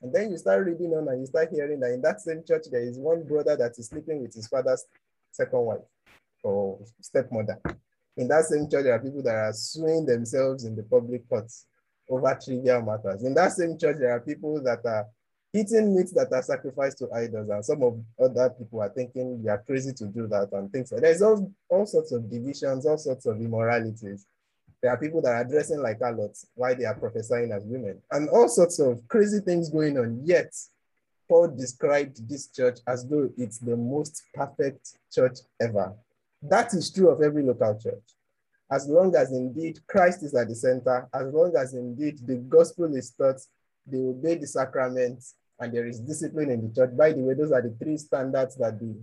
And 0.00 0.14
then 0.14 0.30
you 0.30 0.38
start 0.38 0.64
reading 0.64 0.94
on 0.94 1.08
and 1.08 1.20
you 1.20 1.26
start 1.26 1.50
hearing 1.52 1.80
that 1.80 1.92
in 1.92 2.02
that 2.02 2.20
same 2.20 2.42
church, 2.46 2.64
there 2.70 2.82
is 2.82 2.98
one 2.98 3.24
brother 3.24 3.56
that 3.56 3.72
is 3.78 3.88
sleeping 3.88 4.22
with 4.22 4.34
his 4.34 4.48
father's 4.48 4.84
second 5.32 5.60
wife 5.60 5.80
or 6.42 6.78
stepmother. 7.00 7.60
In 8.16 8.28
that 8.28 8.44
same 8.44 8.68
church, 8.70 8.84
there 8.84 8.94
are 8.94 8.98
people 8.98 9.22
that 9.22 9.34
are 9.34 9.52
suing 9.52 10.06
themselves 10.06 10.64
in 10.64 10.74
the 10.74 10.82
public 10.82 11.28
courts 11.28 11.66
over 12.08 12.38
trivial 12.42 12.82
matters. 12.82 13.22
In 13.22 13.34
that 13.34 13.52
same 13.52 13.76
church, 13.78 13.96
there 13.98 14.12
are 14.12 14.20
people 14.20 14.62
that 14.62 14.84
are 14.86 15.06
eating 15.52 15.94
meat 15.94 16.08
that 16.14 16.32
are 16.32 16.42
sacrificed 16.42 16.98
to 16.98 17.12
idols, 17.12 17.48
and 17.48 17.64
some 17.64 17.82
of 17.82 17.98
other 18.22 18.50
people 18.50 18.80
are 18.80 18.88
thinking 18.88 19.40
you 19.42 19.50
are 19.50 19.62
crazy 19.66 19.92
to 19.92 20.06
do 20.06 20.26
that 20.26 20.48
and 20.52 20.70
things 20.72 20.92
like 20.92 21.00
there's 21.00 21.22
all, 21.22 21.50
all 21.68 21.86
sorts 21.86 22.12
of 22.12 22.30
divisions, 22.30 22.86
all 22.86 22.98
sorts 22.98 23.26
of 23.26 23.40
immoralities. 23.40 24.26
There 24.82 24.90
are 24.90 24.98
people 24.98 25.22
that 25.22 25.32
are 25.32 25.44
dressing 25.44 25.80
like 25.80 26.00
harlots 26.00 26.46
while 26.54 26.76
they 26.76 26.84
are 26.84 26.94
prophesying 26.94 27.52
as 27.52 27.64
women, 27.64 28.00
and 28.10 28.28
all 28.28 28.48
sorts 28.48 28.78
of 28.78 29.06
crazy 29.08 29.40
things 29.40 29.70
going 29.70 29.98
on. 29.98 30.20
Yet, 30.24 30.54
Paul 31.28 31.48
described 31.48 32.28
this 32.28 32.48
church 32.48 32.78
as 32.86 33.06
though 33.06 33.28
it's 33.36 33.58
the 33.58 33.76
most 33.76 34.22
perfect 34.34 34.92
church 35.12 35.38
ever. 35.60 35.94
That 36.42 36.72
is 36.74 36.90
true 36.90 37.08
of 37.08 37.22
every 37.22 37.42
local 37.42 37.78
church. 37.78 38.04
As 38.70 38.88
long 38.88 39.14
as 39.14 39.32
indeed 39.32 39.78
Christ 39.86 40.22
is 40.22 40.34
at 40.34 40.48
the 40.48 40.54
center, 40.54 41.08
as 41.14 41.32
long 41.32 41.54
as 41.56 41.74
indeed 41.74 42.18
the 42.26 42.36
gospel 42.36 42.94
is 42.96 43.10
taught, 43.12 43.40
they 43.86 43.98
obey 43.98 44.36
the 44.36 44.46
sacraments, 44.46 45.34
and 45.60 45.72
there 45.72 45.86
is 45.86 46.00
discipline 46.00 46.50
in 46.50 46.68
the 46.68 46.74
church. 46.74 46.96
By 46.96 47.12
the 47.12 47.20
way, 47.20 47.34
those 47.34 47.52
are 47.52 47.62
the 47.62 47.74
three 47.82 47.96
standards 47.96 48.56
that 48.56 48.78
the 48.78 48.96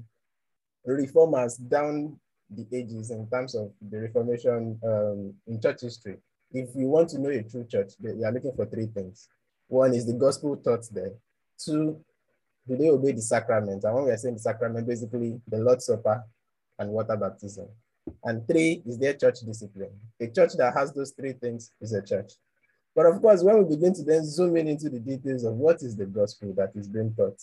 reformers 0.85 1.55
down 1.55 2.19
the 2.49 2.67
ages 2.71 3.11
in 3.11 3.27
terms 3.29 3.55
of 3.55 3.71
the 3.81 3.99
Reformation 3.99 4.79
um, 4.83 5.33
in 5.47 5.61
church 5.61 5.81
history. 5.81 6.17
If 6.51 6.69
you 6.75 6.87
want 6.87 7.09
to 7.09 7.19
know 7.19 7.29
a 7.29 7.41
true 7.41 7.65
church, 7.65 7.93
you 8.01 8.23
are 8.23 8.31
looking 8.31 8.53
for 8.55 8.65
three 8.65 8.87
things. 8.87 9.27
One 9.67 9.93
is 9.93 10.05
the 10.05 10.13
gospel 10.13 10.55
taught 10.57 10.87
there. 10.91 11.13
Two, 11.57 11.99
do 12.67 12.77
they 12.77 12.89
obey 12.89 13.13
the 13.13 13.21
sacraments? 13.21 13.85
And 13.85 13.95
when 13.95 14.05
we 14.05 14.11
are 14.11 14.17
saying 14.17 14.35
the 14.35 14.41
sacrament, 14.41 14.87
basically 14.87 15.41
the 15.47 15.57
Lord's 15.57 15.85
Supper 15.85 16.23
and 16.83 16.91
water 16.91 17.15
baptism. 17.17 17.67
And 18.23 18.45
three 18.47 18.83
is 18.85 18.97
their 18.99 19.13
church 19.13 19.39
discipline. 19.45 19.91
A 20.19 20.27
church 20.27 20.51
that 20.57 20.73
has 20.75 20.93
those 20.93 21.11
three 21.11 21.33
things 21.33 21.71
is 21.81 21.93
a 21.93 22.01
church. 22.01 22.33
But 22.95 23.05
of 23.07 23.21
course, 23.21 23.41
when 23.41 23.57
we 23.57 23.75
begin 23.75 23.93
to 23.95 24.03
then 24.03 24.25
zoom 24.25 24.57
in 24.57 24.67
into 24.67 24.89
the 24.89 24.99
details 24.99 25.45
of 25.45 25.55
what 25.55 25.81
is 25.81 25.95
the 25.95 26.05
gospel 26.05 26.53
that 26.57 26.71
is 26.75 26.87
being 26.87 27.13
taught, 27.15 27.41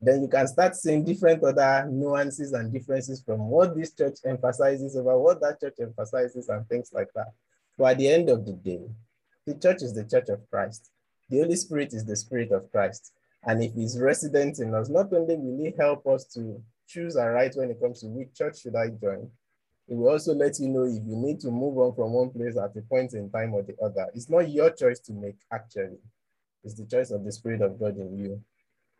then 0.00 0.22
you 0.22 0.28
can 0.28 0.46
start 0.46 0.74
seeing 0.74 1.04
different 1.04 1.42
other 1.44 1.88
nuances 1.90 2.52
and 2.52 2.72
differences 2.72 3.22
from 3.22 3.48
what 3.48 3.76
this 3.76 3.92
church 3.92 4.18
emphasizes 4.24 4.96
about 4.96 5.20
what 5.20 5.40
that 5.40 5.60
church 5.60 5.74
emphasizes 5.80 6.48
and 6.48 6.66
things 6.68 6.90
like 6.92 7.12
that. 7.14 7.32
But 7.76 7.92
at 7.92 7.98
the 7.98 8.08
end 8.08 8.28
of 8.28 8.46
the 8.46 8.52
day, 8.52 8.80
the 9.46 9.54
church 9.54 9.82
is 9.82 9.92
the 9.92 10.04
church 10.04 10.28
of 10.28 10.48
Christ. 10.50 10.90
The 11.28 11.38
Holy 11.40 11.56
Spirit 11.56 11.92
is 11.92 12.04
the 12.04 12.16
Spirit 12.16 12.50
of 12.50 12.70
Christ. 12.72 13.12
And 13.44 13.62
if 13.62 13.74
he's 13.74 13.98
resident 13.98 14.58
in 14.58 14.74
us, 14.74 14.88
not 14.88 15.12
only 15.12 15.36
will 15.36 15.64
he 15.64 15.74
help 15.76 16.06
us 16.06 16.24
to 16.34 16.62
choose 16.92 17.16
and 17.16 17.32
right 17.32 17.52
when 17.54 17.70
it 17.70 17.80
comes 17.80 18.00
to 18.00 18.06
which 18.06 18.34
church 18.34 18.60
should 18.60 18.76
I 18.76 18.88
join, 18.88 19.30
it 19.88 19.94
will 19.94 20.10
also 20.10 20.34
let 20.34 20.58
you 20.60 20.68
know 20.68 20.84
if 20.84 21.02
you 21.04 21.16
need 21.16 21.40
to 21.40 21.50
move 21.50 21.76
on 21.78 21.94
from 21.94 22.12
one 22.12 22.30
place 22.30 22.56
at 22.56 22.76
a 22.76 22.82
point 22.82 23.14
in 23.14 23.30
time 23.30 23.54
or 23.54 23.62
the 23.62 23.76
other. 23.82 24.06
It's 24.14 24.30
not 24.30 24.50
your 24.50 24.70
choice 24.70 25.00
to 25.00 25.12
make, 25.12 25.36
actually. 25.52 25.98
It's 26.64 26.74
the 26.74 26.86
choice 26.86 27.10
of 27.10 27.24
the 27.24 27.32
Spirit 27.32 27.62
of 27.62 27.78
God 27.78 27.96
in 27.96 28.16
you. 28.16 28.40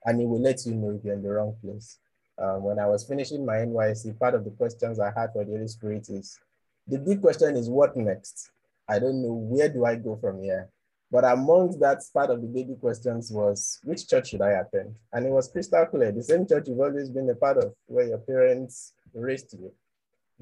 And 0.05 0.21
it 0.21 0.27
will 0.27 0.41
let 0.41 0.67
you 0.67 0.75
know 0.75 0.91
if 0.91 1.05
you're 1.05 1.15
in 1.15 1.23
the 1.23 1.31
wrong 1.31 1.55
place. 1.63 1.99
Um, 2.37 2.65
when 2.65 2.79
I 2.79 2.87
was 2.87 3.05
finishing 3.05 3.47
my 3.47 3.57
NYSC, 3.57 4.19
part 4.19 4.35
of 4.35 4.45
the 4.45 4.51
questions 4.51 4.99
I 4.99 5.13
had 5.17 5.33
for 5.33 5.45
the 5.45 5.53
Holy 5.53 5.69
Spirit 5.69 6.09
is, 6.09 6.41
the 6.89 6.99
big 6.99 7.21
question 7.21 7.57
is 7.57 7.71
what 7.71 7.97
next? 7.97 8.51
I 8.89 8.99
don't 8.99 9.23
know, 9.23 9.33
where 9.33 9.69
do 9.69 9.85
I 9.85 9.95
go 9.95 10.17
from 10.17 10.43
here? 10.43 10.69
But 11.13 11.25
amongst 11.25 11.79
that, 11.81 12.03
part 12.13 12.31
of 12.31 12.41
the 12.41 12.49
baby 12.49 12.75
questions 12.81 13.31
was, 13.31 13.79
which 13.85 14.09
church 14.09 14.31
should 14.31 14.43
I 14.43 14.53
attend? 14.53 14.97
And 15.13 15.27
it 15.27 15.31
was 15.31 15.49
crystal 15.49 15.87
clear, 15.87 16.11
the 16.11 16.23
same 16.23 16.49
church 16.49 16.67
you've 16.67 16.81
always 16.81 17.11
been 17.11 17.31
a 17.31 17.35
part 17.35 17.59
of, 17.59 17.75
where 17.87 18.09
your 18.09 18.19
parents 18.19 18.95
raised 19.15 19.53
you 19.53 19.71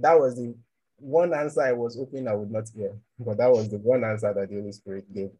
that 0.01 0.18
was 0.18 0.36
the 0.36 0.55
one 0.98 1.32
answer 1.32 1.62
I 1.62 1.72
was 1.72 1.97
hoping 1.97 2.28
I 2.28 2.34
would 2.34 2.51
not 2.51 2.68
hear, 2.74 2.92
but 3.18 3.38
that 3.38 3.51
was 3.51 3.70
the 3.70 3.78
one 3.78 4.05
answer 4.05 4.32
that 4.34 4.48
the 4.48 4.55
Holy 4.56 4.72
Spirit 4.72 5.12
gave 5.12 5.30
me. 5.30 5.38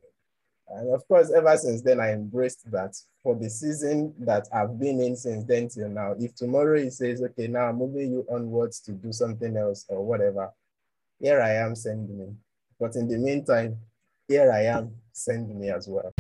And 0.69 0.94
of 0.94 1.07
course, 1.09 1.32
ever 1.32 1.57
since 1.57 1.82
then, 1.82 2.01
I 2.01 2.12
embraced 2.12 2.70
that 2.70 2.97
for 3.23 3.35
the 3.35 3.51
season 3.51 4.15
that 4.20 4.48
I've 4.52 4.78
been 4.78 5.01
in 5.01 5.16
since 5.16 5.44
then 5.44 5.69
till 5.69 5.89
now. 5.89 6.15
If 6.19 6.35
tomorrow 6.35 6.81
he 6.81 6.90
says, 6.90 7.20
okay, 7.23 7.48
now 7.48 7.69
I'm 7.69 7.77
moving 7.77 8.12
you 8.12 8.27
onwards 8.31 8.81
to 8.81 8.93
do 8.93 9.12
something 9.12 9.57
else 9.57 9.85
or 9.89 10.05
whatever, 10.05 10.51
here 11.19 11.43
I 11.43 11.55
am, 11.55 11.74
send 11.74 12.09
me. 12.09 12.28
But 12.78 12.94
in 12.94 13.09
the 13.09 13.19
meantime, 13.19 13.78
here 14.31 14.52
I 14.52 14.62
am, 14.66 14.94
send 15.12 15.52
me 15.59 15.70
as 15.70 15.89
well. 15.89 16.15